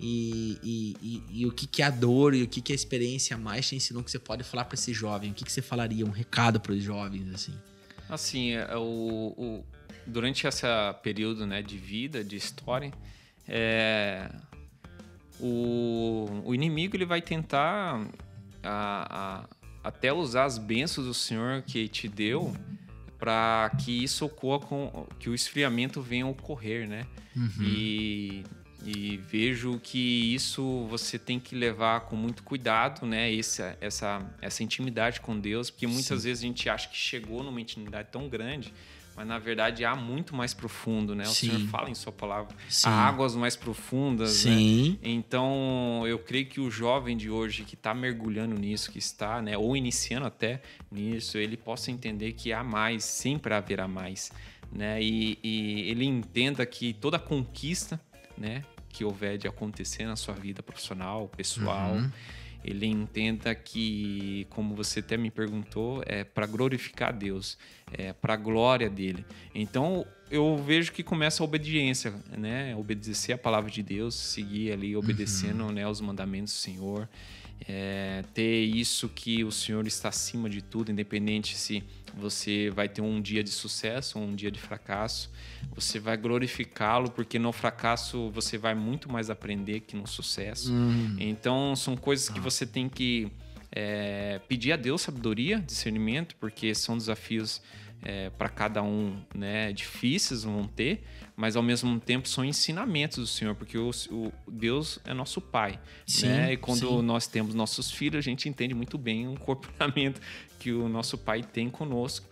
E, 0.00 0.58
e, 0.62 0.96
e, 1.02 1.40
e, 1.40 1.46
o 1.46 1.50
que, 1.50 1.66
que 1.66 1.82
a 1.82 1.90
dor 1.90 2.32
e 2.32 2.44
o 2.44 2.46
que, 2.46 2.60
que 2.60 2.72
a 2.72 2.74
experiência 2.74 3.36
mais 3.36 3.66
te 3.66 3.74
ensinou 3.74 4.04
que 4.04 4.10
você 4.10 4.18
pode 4.18 4.44
falar 4.44 4.64
para 4.64 4.74
esse 4.74 4.92
jovem? 4.92 5.32
O 5.32 5.34
que, 5.34 5.44
que 5.44 5.50
você 5.50 5.60
falaria, 5.60 6.06
um 6.06 6.10
recado 6.10 6.60
para 6.60 6.72
os 6.72 6.80
jovens, 6.80 7.28
assim? 7.34 7.52
Assim, 8.08 8.52
é, 8.52 8.76
o, 8.76 9.34
o, 9.36 9.64
durante 10.06 10.46
esse 10.46 10.66
período 11.02 11.46
né, 11.46 11.62
de 11.62 11.76
vida, 11.76 12.24
de 12.24 12.36
história, 12.36 12.92
é, 13.46 14.30
o, 15.40 16.42
o 16.44 16.54
inimigo 16.54 16.96
ele 16.96 17.04
vai 17.04 17.20
tentar 17.20 18.06
a, 18.62 19.44
a, 19.82 19.88
até 19.88 20.12
usar 20.12 20.44
as 20.44 20.58
bênçãos 20.58 21.06
do 21.06 21.14
Senhor 21.14 21.62
que 21.62 21.88
te 21.88 22.08
deu 22.08 22.54
para 23.18 23.70
que 23.84 24.04
isso 24.04 24.24
ocorra 24.24 24.66
com 24.66 25.06
que 25.18 25.28
o 25.28 25.34
esfriamento 25.34 26.00
venha 26.00 26.24
a 26.24 26.28
ocorrer, 26.28 26.88
né? 26.88 27.04
Uhum. 27.36 27.50
E, 27.60 28.44
e 28.84 29.16
vejo 29.16 29.78
que 29.82 30.34
isso 30.34 30.86
você 30.88 31.18
tem 31.18 31.40
que 31.40 31.54
levar 31.54 32.00
com 32.02 32.16
muito 32.16 32.42
cuidado, 32.42 33.06
né? 33.06 33.34
Essa, 33.34 33.76
essa, 33.80 34.24
essa 34.40 34.62
intimidade 34.62 35.20
com 35.20 35.38
Deus, 35.38 35.70
porque 35.70 35.86
muitas 35.86 36.20
Sim. 36.22 36.28
vezes 36.28 36.44
a 36.44 36.46
gente 36.46 36.68
acha 36.68 36.88
que 36.88 36.96
chegou 36.96 37.42
numa 37.42 37.60
intimidade 37.60 38.08
tão 38.10 38.28
grande 38.28 38.72
mas 39.18 39.26
na 39.26 39.38
verdade 39.40 39.84
há 39.84 39.96
muito 39.96 40.36
mais 40.36 40.54
profundo, 40.54 41.12
né? 41.12 41.24
O 41.24 41.26
Sim. 41.26 41.48
Senhor 41.48 41.68
fala 41.70 41.90
em 41.90 41.94
sua 41.94 42.12
palavra. 42.12 42.54
Sim. 42.68 42.88
Há 42.88 43.08
águas 43.08 43.34
mais 43.34 43.56
profundas, 43.56 44.44
né? 44.44 44.52
Sim. 44.52 44.90
Né? 44.92 45.10
Então, 45.10 46.04
eu 46.06 46.20
creio 46.20 46.46
que 46.46 46.60
o 46.60 46.70
jovem 46.70 47.16
de 47.16 47.28
hoje 47.28 47.64
que 47.64 47.74
está 47.74 47.92
mergulhando 47.92 48.54
nisso, 48.54 48.92
que 48.92 48.98
está, 49.00 49.42
né, 49.42 49.58
ou 49.58 49.76
iniciando 49.76 50.24
até 50.24 50.62
nisso, 50.88 51.36
ele 51.36 51.56
possa 51.56 51.90
entender 51.90 52.32
que 52.34 52.52
há 52.52 52.62
mais, 52.62 53.02
sempre 53.02 53.52
haverá 53.52 53.88
mais, 53.88 54.30
né? 54.70 55.02
E, 55.02 55.36
e 55.42 55.90
ele 55.90 56.04
entenda 56.04 56.64
que 56.64 56.92
toda 56.92 57.18
conquista, 57.18 58.00
né, 58.38 58.64
que 58.88 59.04
houver 59.04 59.36
de 59.38 59.48
acontecer 59.48 60.04
na 60.04 60.16
sua 60.16 60.34
vida 60.34 60.62
profissional, 60.62 61.28
pessoal, 61.28 61.92
uhum 61.92 62.10
ele 62.64 62.86
entenda 62.86 63.54
que, 63.54 64.46
como 64.50 64.74
você 64.74 65.00
até 65.00 65.16
me 65.16 65.30
perguntou, 65.30 66.02
é 66.06 66.24
para 66.24 66.46
glorificar 66.46 67.16
Deus, 67.16 67.56
é 67.92 68.12
para 68.12 68.34
a 68.34 68.36
glória 68.36 68.90
dele. 68.90 69.24
Então, 69.54 70.04
eu 70.30 70.56
vejo 70.58 70.92
que 70.92 71.02
começa 71.02 71.42
a 71.42 71.44
obediência, 71.44 72.12
né? 72.36 72.74
Obedecer 72.76 73.32
a 73.32 73.38
palavra 73.38 73.70
de 73.70 73.82
Deus, 73.82 74.14
seguir 74.14 74.72
ali 74.72 74.96
obedecendo 74.96 75.64
uhum. 75.64 75.72
né, 75.72 75.88
os 75.88 76.00
mandamentos 76.00 76.52
do 76.52 76.58
Senhor 76.58 77.08
é, 77.66 78.22
ter 78.34 78.64
isso 78.64 79.08
que 79.08 79.44
o 79.44 79.50
Senhor 79.50 79.86
está 79.86 80.08
acima 80.08 80.48
de 80.48 80.62
tudo, 80.62 80.90
independente 80.92 81.56
se 81.56 81.82
você 82.14 82.70
vai 82.70 82.88
ter 82.88 83.00
um 83.00 83.20
dia 83.20 83.42
de 83.42 83.50
sucesso 83.50 84.18
ou 84.18 84.24
um 84.24 84.34
dia 84.34 84.50
de 84.50 84.58
fracasso, 84.58 85.30
você 85.74 85.98
vai 85.98 86.16
glorificá-lo, 86.16 87.10
porque 87.10 87.38
no 87.38 87.52
fracasso 87.52 88.30
você 88.30 88.58
vai 88.58 88.74
muito 88.74 89.10
mais 89.10 89.30
aprender 89.30 89.80
que 89.80 89.96
no 89.96 90.06
sucesso. 90.06 90.72
Hum. 90.72 91.16
Então, 91.18 91.76
são 91.76 91.96
coisas 91.96 92.28
que 92.28 92.38
ah. 92.38 92.42
você 92.42 92.66
tem 92.66 92.88
que 92.88 93.30
é, 93.70 94.40
pedir 94.48 94.72
a 94.72 94.76
Deus 94.76 95.02
sabedoria, 95.02 95.60
discernimento, 95.60 96.34
porque 96.36 96.74
são 96.74 96.96
desafios 96.96 97.62
é, 98.02 98.30
para 98.30 98.48
cada 98.48 98.82
um 98.82 99.20
né, 99.34 99.72
difíceis 99.72 100.44
vão 100.44 100.66
ter, 100.66 101.02
mas 101.36 101.56
ao 101.56 101.62
mesmo 101.62 101.98
tempo 101.98 102.28
são 102.28 102.44
ensinamentos 102.44 103.18
do 103.18 103.26
Senhor, 103.26 103.54
porque 103.54 103.76
o, 103.76 103.90
o 104.10 104.32
Deus 104.50 104.98
é 105.04 105.12
nosso 105.12 105.40
Pai. 105.40 105.78
Sim, 106.06 106.26
né? 106.26 106.52
E 106.52 106.56
quando 106.56 106.88
sim. 106.88 107.02
nós 107.02 107.26
temos 107.26 107.54
nossos 107.54 107.90
filhos, 107.90 108.18
a 108.18 108.20
gente 108.20 108.48
entende 108.48 108.74
muito 108.74 108.96
bem 108.96 109.28
o 109.28 109.34
comportamento 109.40 110.20
que 110.58 110.72
o 110.72 110.88
nosso 110.88 111.18
Pai 111.18 111.42
tem 111.42 111.68
conosco. 111.68 112.26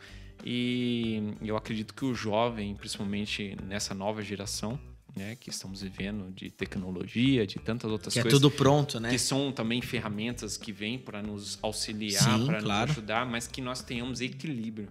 E 0.45 1.35
eu 1.43 1.57
acredito 1.57 1.95
que 1.95 2.05
o 2.05 2.15
jovem, 2.15 2.75
principalmente 2.75 3.57
nessa 3.67 3.95
nova 3.95 4.23
geração, 4.23 4.79
né, 5.17 5.35
que 5.35 5.49
estamos 5.49 5.81
vivendo 5.81 6.31
de 6.31 6.51
tecnologia, 6.51 7.47
de 7.47 7.59
tantas 7.59 7.91
outras 7.91 8.13
que 8.13 8.21
é 8.21 8.23
coisas. 8.23 8.39
É 8.39 8.41
tudo 8.41 8.55
pronto, 8.55 9.01
né? 9.01 9.09
Que 9.09 9.19
são 9.19 9.51
também 9.51 9.81
ferramentas 9.81 10.59
que 10.59 10.71
vêm 10.71 10.99
para 10.99 11.23
nos 11.23 11.59
auxiliar, 11.63 12.23
para 12.45 12.61
claro. 12.61 12.89
nos 12.89 12.99
ajudar, 12.99 13.25
mas 13.25 13.47
que 13.47 13.63
nós 13.63 13.83
tenhamos 13.83 14.21
equilíbrio. 14.21 14.89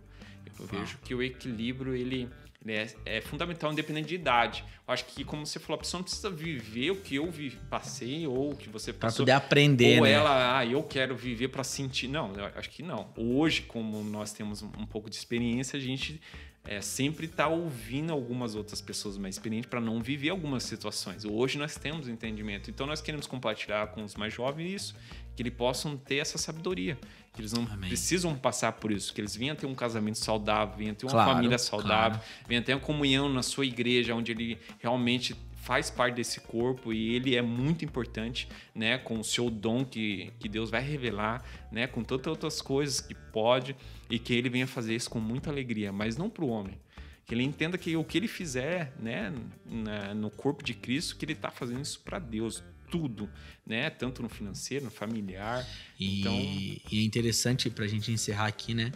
Eu 0.59 0.65
vejo 0.65 0.97
que 1.03 1.13
o 1.13 1.21
equilíbrio 1.21 1.95
ele, 1.95 2.29
ele 2.63 2.73
é, 2.73 2.87
é, 3.05 3.21
fundamental, 3.21 3.71
independente 3.71 4.07
de 4.07 4.15
idade. 4.15 4.63
Eu 4.87 4.93
acho 4.93 5.05
que, 5.05 5.23
como 5.23 5.45
você 5.45 5.59
falou, 5.59 5.75
a 5.75 5.79
pessoa 5.79 5.99
não 5.99 6.03
precisa 6.03 6.29
viver 6.29 6.91
o 6.91 6.95
que 6.97 7.15
eu 7.15 7.29
vi, 7.29 7.51
passei 7.69 8.25
ou 8.25 8.51
o 8.51 8.55
que 8.55 8.69
você 8.69 8.93
passou. 8.93 9.25
Para 9.25 9.39
poder 9.39 9.45
aprender, 9.45 9.99
ou 9.99 10.05
né? 10.05 10.11
ela, 10.11 10.59
ah, 10.59 10.65
eu 10.65 10.81
quero 10.83 11.15
viver 11.15 11.49
para 11.49 11.63
sentir. 11.63 12.07
Não, 12.07 12.33
eu 12.33 12.45
acho 12.55 12.69
que 12.69 12.81
não. 12.81 13.09
Hoje, 13.17 13.61
como 13.63 14.03
nós 14.03 14.31
temos 14.31 14.61
um 14.61 14.85
pouco 14.85 15.09
de 15.09 15.15
experiência, 15.15 15.77
a 15.77 15.81
gente 15.81 16.21
é, 16.65 16.81
sempre 16.81 17.25
está 17.25 17.47
ouvindo 17.47 18.11
algumas 18.11 18.55
outras 18.55 18.81
pessoas 18.81 19.17
mais 19.17 19.35
experientes 19.35 19.69
para 19.69 19.79
não 19.79 20.01
viver 20.01 20.29
algumas 20.29 20.63
situações. 20.63 21.23
Hoje 21.23 21.57
nós 21.57 21.75
temos 21.75 22.07
entendimento, 22.07 22.69
então 22.69 22.87
nós 22.87 23.01
queremos 23.01 23.27
compartilhar 23.27 23.87
com 23.87 24.03
os 24.03 24.15
mais 24.15 24.33
jovens 24.33 24.73
isso, 24.73 24.95
que 25.35 25.43
eles 25.43 25.53
possam 25.53 25.95
ter 25.95 26.17
essa 26.17 26.37
sabedoria, 26.37 26.97
que 27.33 27.41
eles 27.41 27.53
não 27.53 27.63
Amém. 27.63 27.89
precisam 27.89 28.35
passar 28.35 28.71
por 28.73 28.91
isso, 28.91 29.13
que 29.13 29.21
eles 29.21 29.35
venham 29.35 29.55
ter 29.55 29.67
um 29.67 29.75
casamento 29.75 30.17
saudável, 30.17 30.75
venham 30.77 30.95
ter 30.95 31.05
uma 31.05 31.11
claro, 31.11 31.33
família 31.33 31.57
saudável, 31.57 32.19
claro. 32.19 32.45
venham 32.47 32.63
ter 32.63 32.73
uma 32.73 32.79
comunhão 32.79 33.29
na 33.29 33.43
sua 33.43 33.65
igreja, 33.65 34.15
onde 34.15 34.31
ele 34.31 34.57
realmente 34.79 35.35
faz 35.65 35.89
parte 35.89 36.15
desse 36.15 36.39
corpo 36.41 36.93
e 36.93 37.15
ele 37.15 37.35
é 37.35 37.41
muito 37.41 37.83
importante, 37.83 38.47
né? 38.73 38.99
Com 38.99 39.19
o 39.19 39.23
seu 39.23 39.49
dom 39.49 39.83
que, 39.83 40.31
que 40.39 40.47
Deus 40.47 40.69
vai 40.69 40.81
revelar, 40.81 41.43
né? 41.71 41.87
Com 41.87 42.03
tantas 42.03 42.27
outras 42.27 42.61
coisas 42.61 43.01
que 43.01 43.15
pode 43.15 43.75
e 44.09 44.19
que 44.19 44.33
ele 44.33 44.49
venha 44.49 44.67
fazer 44.67 44.95
isso 44.95 45.09
com 45.09 45.19
muita 45.19 45.49
alegria, 45.49 45.91
mas 45.91 46.17
não 46.17 46.29
para 46.29 46.43
o 46.43 46.49
homem. 46.49 46.77
Que 47.25 47.33
ele 47.33 47.43
entenda 47.43 47.77
que 47.77 47.95
o 47.97 48.03
que 48.03 48.17
ele 48.17 48.27
fizer, 48.27 48.93
né? 48.99 49.33
Na, 49.65 50.13
no 50.13 50.29
corpo 50.29 50.63
de 50.63 50.73
Cristo, 50.73 51.15
que 51.17 51.25
ele 51.25 51.33
está 51.33 51.49
fazendo 51.49 51.81
isso 51.81 51.99
para 52.01 52.19
Deus, 52.19 52.63
tudo, 52.89 53.27
né? 53.65 53.89
Tanto 53.89 54.21
no 54.21 54.29
financeiro, 54.29 54.85
no 54.85 54.91
familiar. 54.91 55.67
E, 55.99 56.19
então... 56.19 56.33
e 56.35 56.99
é 56.99 57.01
interessante 57.01 57.69
para 57.69 57.85
a 57.85 57.87
gente 57.87 58.11
encerrar 58.11 58.45
aqui, 58.45 58.75
né? 58.75 58.91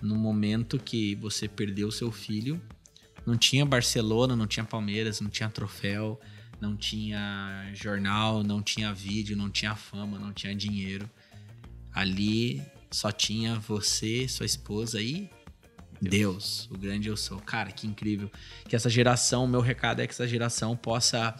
No 0.00 0.14
momento 0.14 0.78
que 0.78 1.16
você 1.16 1.48
perdeu 1.48 1.90
seu 1.90 2.12
filho, 2.12 2.60
não 3.26 3.36
tinha 3.36 3.64
Barcelona, 3.64 4.36
não 4.36 4.46
tinha 4.46 4.64
Palmeiras, 4.64 5.20
não 5.20 5.30
tinha 5.30 5.48
troféu, 5.48 6.20
não 6.60 6.76
tinha 6.76 7.68
jornal, 7.74 8.44
não 8.44 8.62
tinha 8.62 8.92
vídeo, 8.92 9.36
não 9.36 9.50
tinha 9.50 9.74
fama, 9.74 10.18
não 10.18 10.32
tinha 10.32 10.54
dinheiro. 10.54 11.10
Ali 11.92 12.62
só 12.92 13.10
tinha 13.10 13.58
você, 13.58 14.28
sua 14.28 14.46
esposa 14.46 15.00
e 15.00 15.30
Deus, 16.00 16.68
o 16.70 16.76
grande 16.76 17.08
eu 17.08 17.16
sou. 17.16 17.38
Cara, 17.38 17.70
que 17.70 17.86
incrível. 17.86 18.30
Que 18.68 18.74
essa 18.74 18.90
geração, 18.90 19.46
meu 19.46 19.60
recado 19.60 20.00
é 20.00 20.06
que 20.06 20.12
essa 20.12 20.26
geração 20.26 20.76
possa 20.76 21.34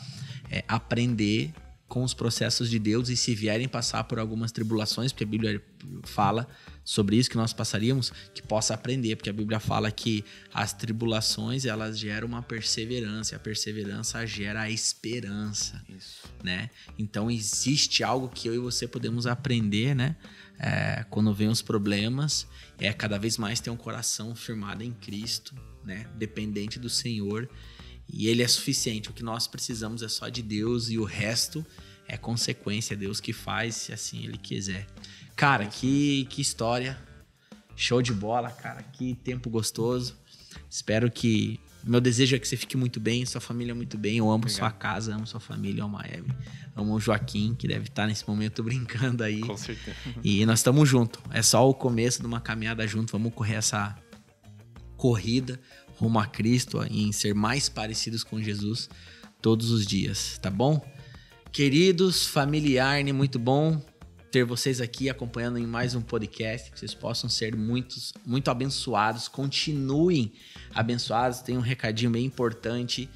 é, 0.51 0.65
aprender 0.69 1.53
com 1.89 2.03
os 2.03 2.15
processos 2.15 2.71
de 2.71 2.79
Deus 2.79 3.09
e 3.09 3.17
se 3.17 3.35
vierem 3.35 3.69
passar 3.69 4.05
por 4.05 4.19
algumas 4.19 4.51
tribulações, 4.53 5.13
porque 5.13 5.25
a 5.25 5.27
Bíblia 5.27 5.63
fala 6.05 6.49
sobre 6.85 7.17
isso 7.17 7.31
que 7.31 7.37
nós 7.37 7.53
passaríamos, 7.53 8.13
que 8.35 8.43
possa 8.43 8.75
aprender, 8.75 9.17
porque 9.17 9.31
a 9.31 9.33
Bíblia 9.33 9.61
fala 9.61 9.91
que 9.91 10.25
as 10.53 10.73
tribulações 10.73 11.65
elas 11.65 11.99
geram 11.99 12.27
uma 12.27 12.43
perseverança, 12.43 13.35
e 13.35 13.37
a 13.37 13.39
perseverança 13.39 14.27
gera 14.27 14.63
a 14.63 14.71
esperança, 14.71 15.83
isso. 15.89 16.23
né? 16.43 16.71
Então 16.99 17.31
existe 17.31 18.03
algo 18.03 18.29
que 18.29 18.49
eu 18.49 18.55
e 18.55 18.59
você 18.59 18.87
podemos 18.87 19.27
aprender, 19.27 19.95
né? 19.95 20.17
É, 20.59 21.05
quando 21.11 21.35
vem 21.35 21.49
os 21.49 21.63
problemas, 21.63 22.47
é 22.79 22.93
cada 22.93 23.19
vez 23.19 23.37
mais 23.37 23.59
ter 23.59 23.71
um 23.71 23.77
coração 23.77 24.35
firmado 24.35 24.85
em 24.85 24.93
Cristo, 24.93 25.55
né? 25.85 26.07
Dependente 26.17 26.79
do 26.79 26.89
Senhor 26.89 27.49
e 28.13 28.29
ele 28.29 28.43
é 28.43 28.49
suficiente. 28.49 29.09
O 29.09 29.13
que 29.13 29.23
nós 29.23 29.47
precisamos 29.47 30.03
é 30.03 30.09
só 30.09 30.29
de 30.29 30.43
Deus 30.43 30.91
e 30.91 30.99
o 30.99 31.05
resto 31.05 31.65
é 32.13 32.17
consequência. 32.19 32.95
Deus 32.95 33.21
que 33.21 33.33
faz 33.33 33.75
se 33.75 33.93
assim 33.93 34.25
ele 34.25 34.37
quiser. 34.37 34.87
Cara, 35.35 35.65
que, 35.67 36.27
que 36.29 36.43
história. 36.43 36.99
Show 37.75 38.03
de 38.03 38.13
bola, 38.13 38.51
cara. 38.51 38.83
Que 38.83 39.15
tempo 39.15 39.49
gostoso. 39.49 40.15
Espero 40.69 41.11
que. 41.11 41.59
Meu 41.83 42.01
desejo 42.01 42.37
é 42.37 42.39
que 42.39 42.47
você 42.47 42.57
fique 42.57 42.77
muito 42.77 43.01
bem, 43.01 43.27
sua 43.27 43.41
família 43.41 43.75
muito 43.75 43.99
bem. 43.99 44.19
Eu 44.19 44.27
amo 44.27 44.35
Obrigado. 44.35 44.57
sua 44.57 44.71
casa, 44.71 45.15
amo 45.17 45.27
sua 45.27 45.41
família, 45.41 45.83
amo 45.83 45.99
a 45.99 46.05
Eve. 46.07 46.31
Amo 46.77 46.95
o 46.95 47.01
Joaquim, 47.01 47.55
que 47.55 47.67
deve 47.67 47.89
estar 47.89 48.07
nesse 48.07 48.29
momento 48.29 48.63
brincando 48.63 49.25
aí. 49.25 49.41
Com 49.41 49.57
certeza. 49.57 49.97
E 50.23 50.47
nós 50.47 50.61
estamos 50.61 50.89
juntos. 50.89 51.21
É 51.31 51.43
só 51.43 51.69
o 51.69 51.75
começo 51.75 52.21
de 52.21 52.27
uma 52.27 52.41
caminhada 52.41 52.87
junto. 52.87 53.11
Vamos 53.11 53.35
correr 53.35 53.55
essa 53.55 53.97
corrida 54.97 55.59
rumo 55.97 56.21
a 56.21 56.27
Cristo 56.27 56.85
em 56.89 57.11
ser 57.11 57.35
mais 57.35 57.69
parecidos 57.69 58.23
com 58.23 58.41
Jesus 58.41 58.89
todos 59.41 59.71
os 59.71 59.85
dias, 59.85 60.39
tá 60.39 60.51
bom? 60.51 60.81
Queridos, 61.53 62.27
familiar, 62.27 63.05
muito 63.13 63.39
bom 63.39 63.79
ter 64.31 64.43
vocês 64.43 64.81
aqui 64.81 65.11
acompanhando 65.11 65.59
em 65.59 65.67
mais 65.67 65.95
um 65.95 66.01
podcast, 66.01 66.73
que 66.73 66.79
vocês 66.79 66.95
possam 66.95 67.29
ser 67.29 67.55
muitos, 67.55 68.15
muito 68.25 68.51
abençoados, 68.51 69.29
continuem 69.29 70.33
abençoados. 70.75 71.41
Tem 71.41 71.59
um 71.59 71.61
recadinho 71.61 72.11
bem 72.11 72.25
importante. 72.25 73.07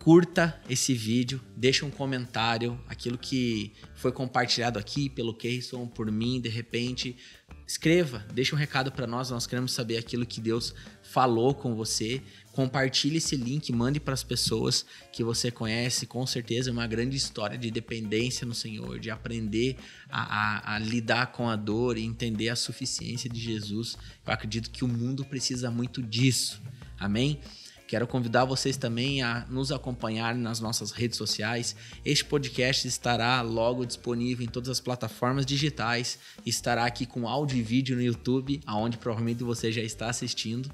Curta 0.00 0.60
esse 0.68 0.92
vídeo, 0.92 1.40
deixa 1.56 1.86
um 1.86 1.90
comentário, 1.90 2.80
aquilo 2.88 3.16
que 3.16 3.72
foi 3.94 4.10
compartilhado 4.10 4.76
aqui 4.76 5.08
pelo 5.08 5.32
Keyson, 5.32 5.86
por 5.86 6.10
mim, 6.10 6.40
de 6.40 6.48
repente, 6.48 7.16
escreva, 7.64 8.26
deixa 8.34 8.56
um 8.56 8.58
recado 8.58 8.90
para 8.90 9.06
nós, 9.06 9.30
nós 9.30 9.46
queremos 9.46 9.70
saber 9.70 9.98
aquilo 9.98 10.26
que 10.26 10.40
Deus 10.40 10.74
falou 11.00 11.54
com 11.54 11.76
você. 11.76 12.20
Compartilhe 12.52 13.16
esse 13.16 13.34
link, 13.34 13.72
mande 13.72 13.98
para 13.98 14.12
as 14.12 14.22
pessoas 14.22 14.84
que 15.10 15.24
você 15.24 15.50
conhece. 15.50 16.06
Com 16.06 16.26
certeza 16.26 16.68
é 16.68 16.72
uma 16.72 16.86
grande 16.86 17.16
história 17.16 17.56
de 17.56 17.70
dependência 17.70 18.46
no 18.46 18.54
Senhor, 18.54 19.00
de 19.00 19.10
aprender 19.10 19.76
a, 20.10 20.22
a, 20.22 20.76
a 20.76 20.78
lidar 20.78 21.32
com 21.32 21.48
a 21.48 21.56
dor 21.56 21.96
e 21.96 22.04
entender 22.04 22.50
a 22.50 22.56
suficiência 22.56 23.28
de 23.28 23.40
Jesus. 23.40 23.96
Eu 24.26 24.32
acredito 24.32 24.70
que 24.70 24.84
o 24.84 24.88
mundo 24.88 25.24
precisa 25.24 25.70
muito 25.70 26.02
disso. 26.02 26.60
Amém? 27.00 27.40
Quero 27.92 28.06
convidar 28.06 28.46
vocês 28.46 28.78
também 28.78 29.22
a 29.22 29.46
nos 29.50 29.70
acompanhar 29.70 30.34
nas 30.34 30.60
nossas 30.60 30.92
redes 30.92 31.18
sociais. 31.18 31.76
Este 32.04 32.24
podcast 32.24 32.88
estará 32.88 33.40
logo 33.42 33.84
disponível 33.84 34.46
em 34.46 34.48
todas 34.48 34.70
as 34.70 34.80
plataformas 34.80 35.44
digitais. 35.44 36.18
Estará 36.44 36.86
aqui 36.86 37.04
com 37.04 37.28
áudio 37.28 37.58
e 37.58 37.62
vídeo 37.62 37.94
no 37.94 38.02
YouTube, 38.02 38.62
aonde 38.64 38.96
provavelmente 38.96 39.44
você 39.44 39.70
já 39.70 39.82
está 39.82 40.08
assistindo. 40.08 40.70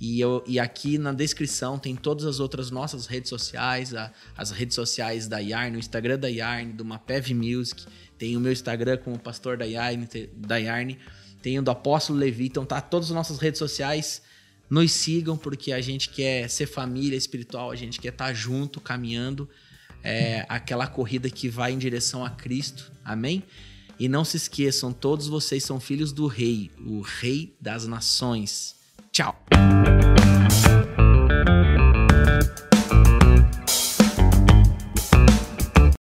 E, 0.00 0.20
eu, 0.20 0.42
e 0.46 0.58
aqui 0.58 0.98
na 0.98 1.12
descrição 1.12 1.78
tem 1.78 1.94
todas 1.94 2.24
as 2.24 2.40
outras 2.40 2.70
nossas 2.70 3.06
redes 3.06 3.30
sociais, 3.30 3.94
a, 3.94 4.12
as 4.36 4.50
redes 4.50 4.74
sociais 4.74 5.28
da 5.28 5.38
Yarn, 5.38 5.76
o 5.76 5.78
Instagram 5.78 6.18
da 6.18 6.28
Yarn, 6.28 6.72
do 6.72 6.84
Mapev 6.84 7.32
Music, 7.32 7.84
tem 8.18 8.36
o 8.36 8.40
meu 8.40 8.52
Instagram 8.52 8.98
como 8.98 9.18
pastor 9.18 9.56
da 9.56 9.64
Yarn, 9.64 10.06
da 10.36 10.56
Yarn 10.56 10.96
tem 11.44 11.58
o 11.58 11.62
do 11.62 11.70
Apóstolo 11.70 12.18
Levi, 12.18 12.46
então 12.46 12.64
tá 12.64 12.80
todas 12.80 13.10
as 13.10 13.14
nossas 13.14 13.38
redes 13.38 13.58
sociais. 13.58 14.22
Nos 14.70 14.90
sigam 14.92 15.36
porque 15.36 15.72
a 15.72 15.80
gente 15.82 16.08
quer 16.08 16.48
ser 16.48 16.64
família 16.64 17.18
espiritual, 17.18 17.70
a 17.70 17.76
gente 17.76 18.00
quer 18.00 18.08
estar 18.08 18.28
tá 18.28 18.32
junto, 18.32 18.80
caminhando 18.80 19.46
é, 20.02 20.46
aquela 20.48 20.86
corrida 20.86 21.28
que 21.28 21.50
vai 21.50 21.72
em 21.72 21.78
direção 21.78 22.24
a 22.24 22.30
Cristo. 22.30 22.90
Amém? 23.04 23.42
E 23.98 24.08
não 24.08 24.24
se 24.24 24.38
esqueçam, 24.38 24.90
todos 24.90 25.28
vocês 25.28 25.62
são 25.62 25.78
filhos 25.78 26.12
do 26.12 26.26
Rei, 26.26 26.70
o 26.78 27.02
Rei 27.02 27.54
das 27.60 27.86
Nações. 27.86 28.76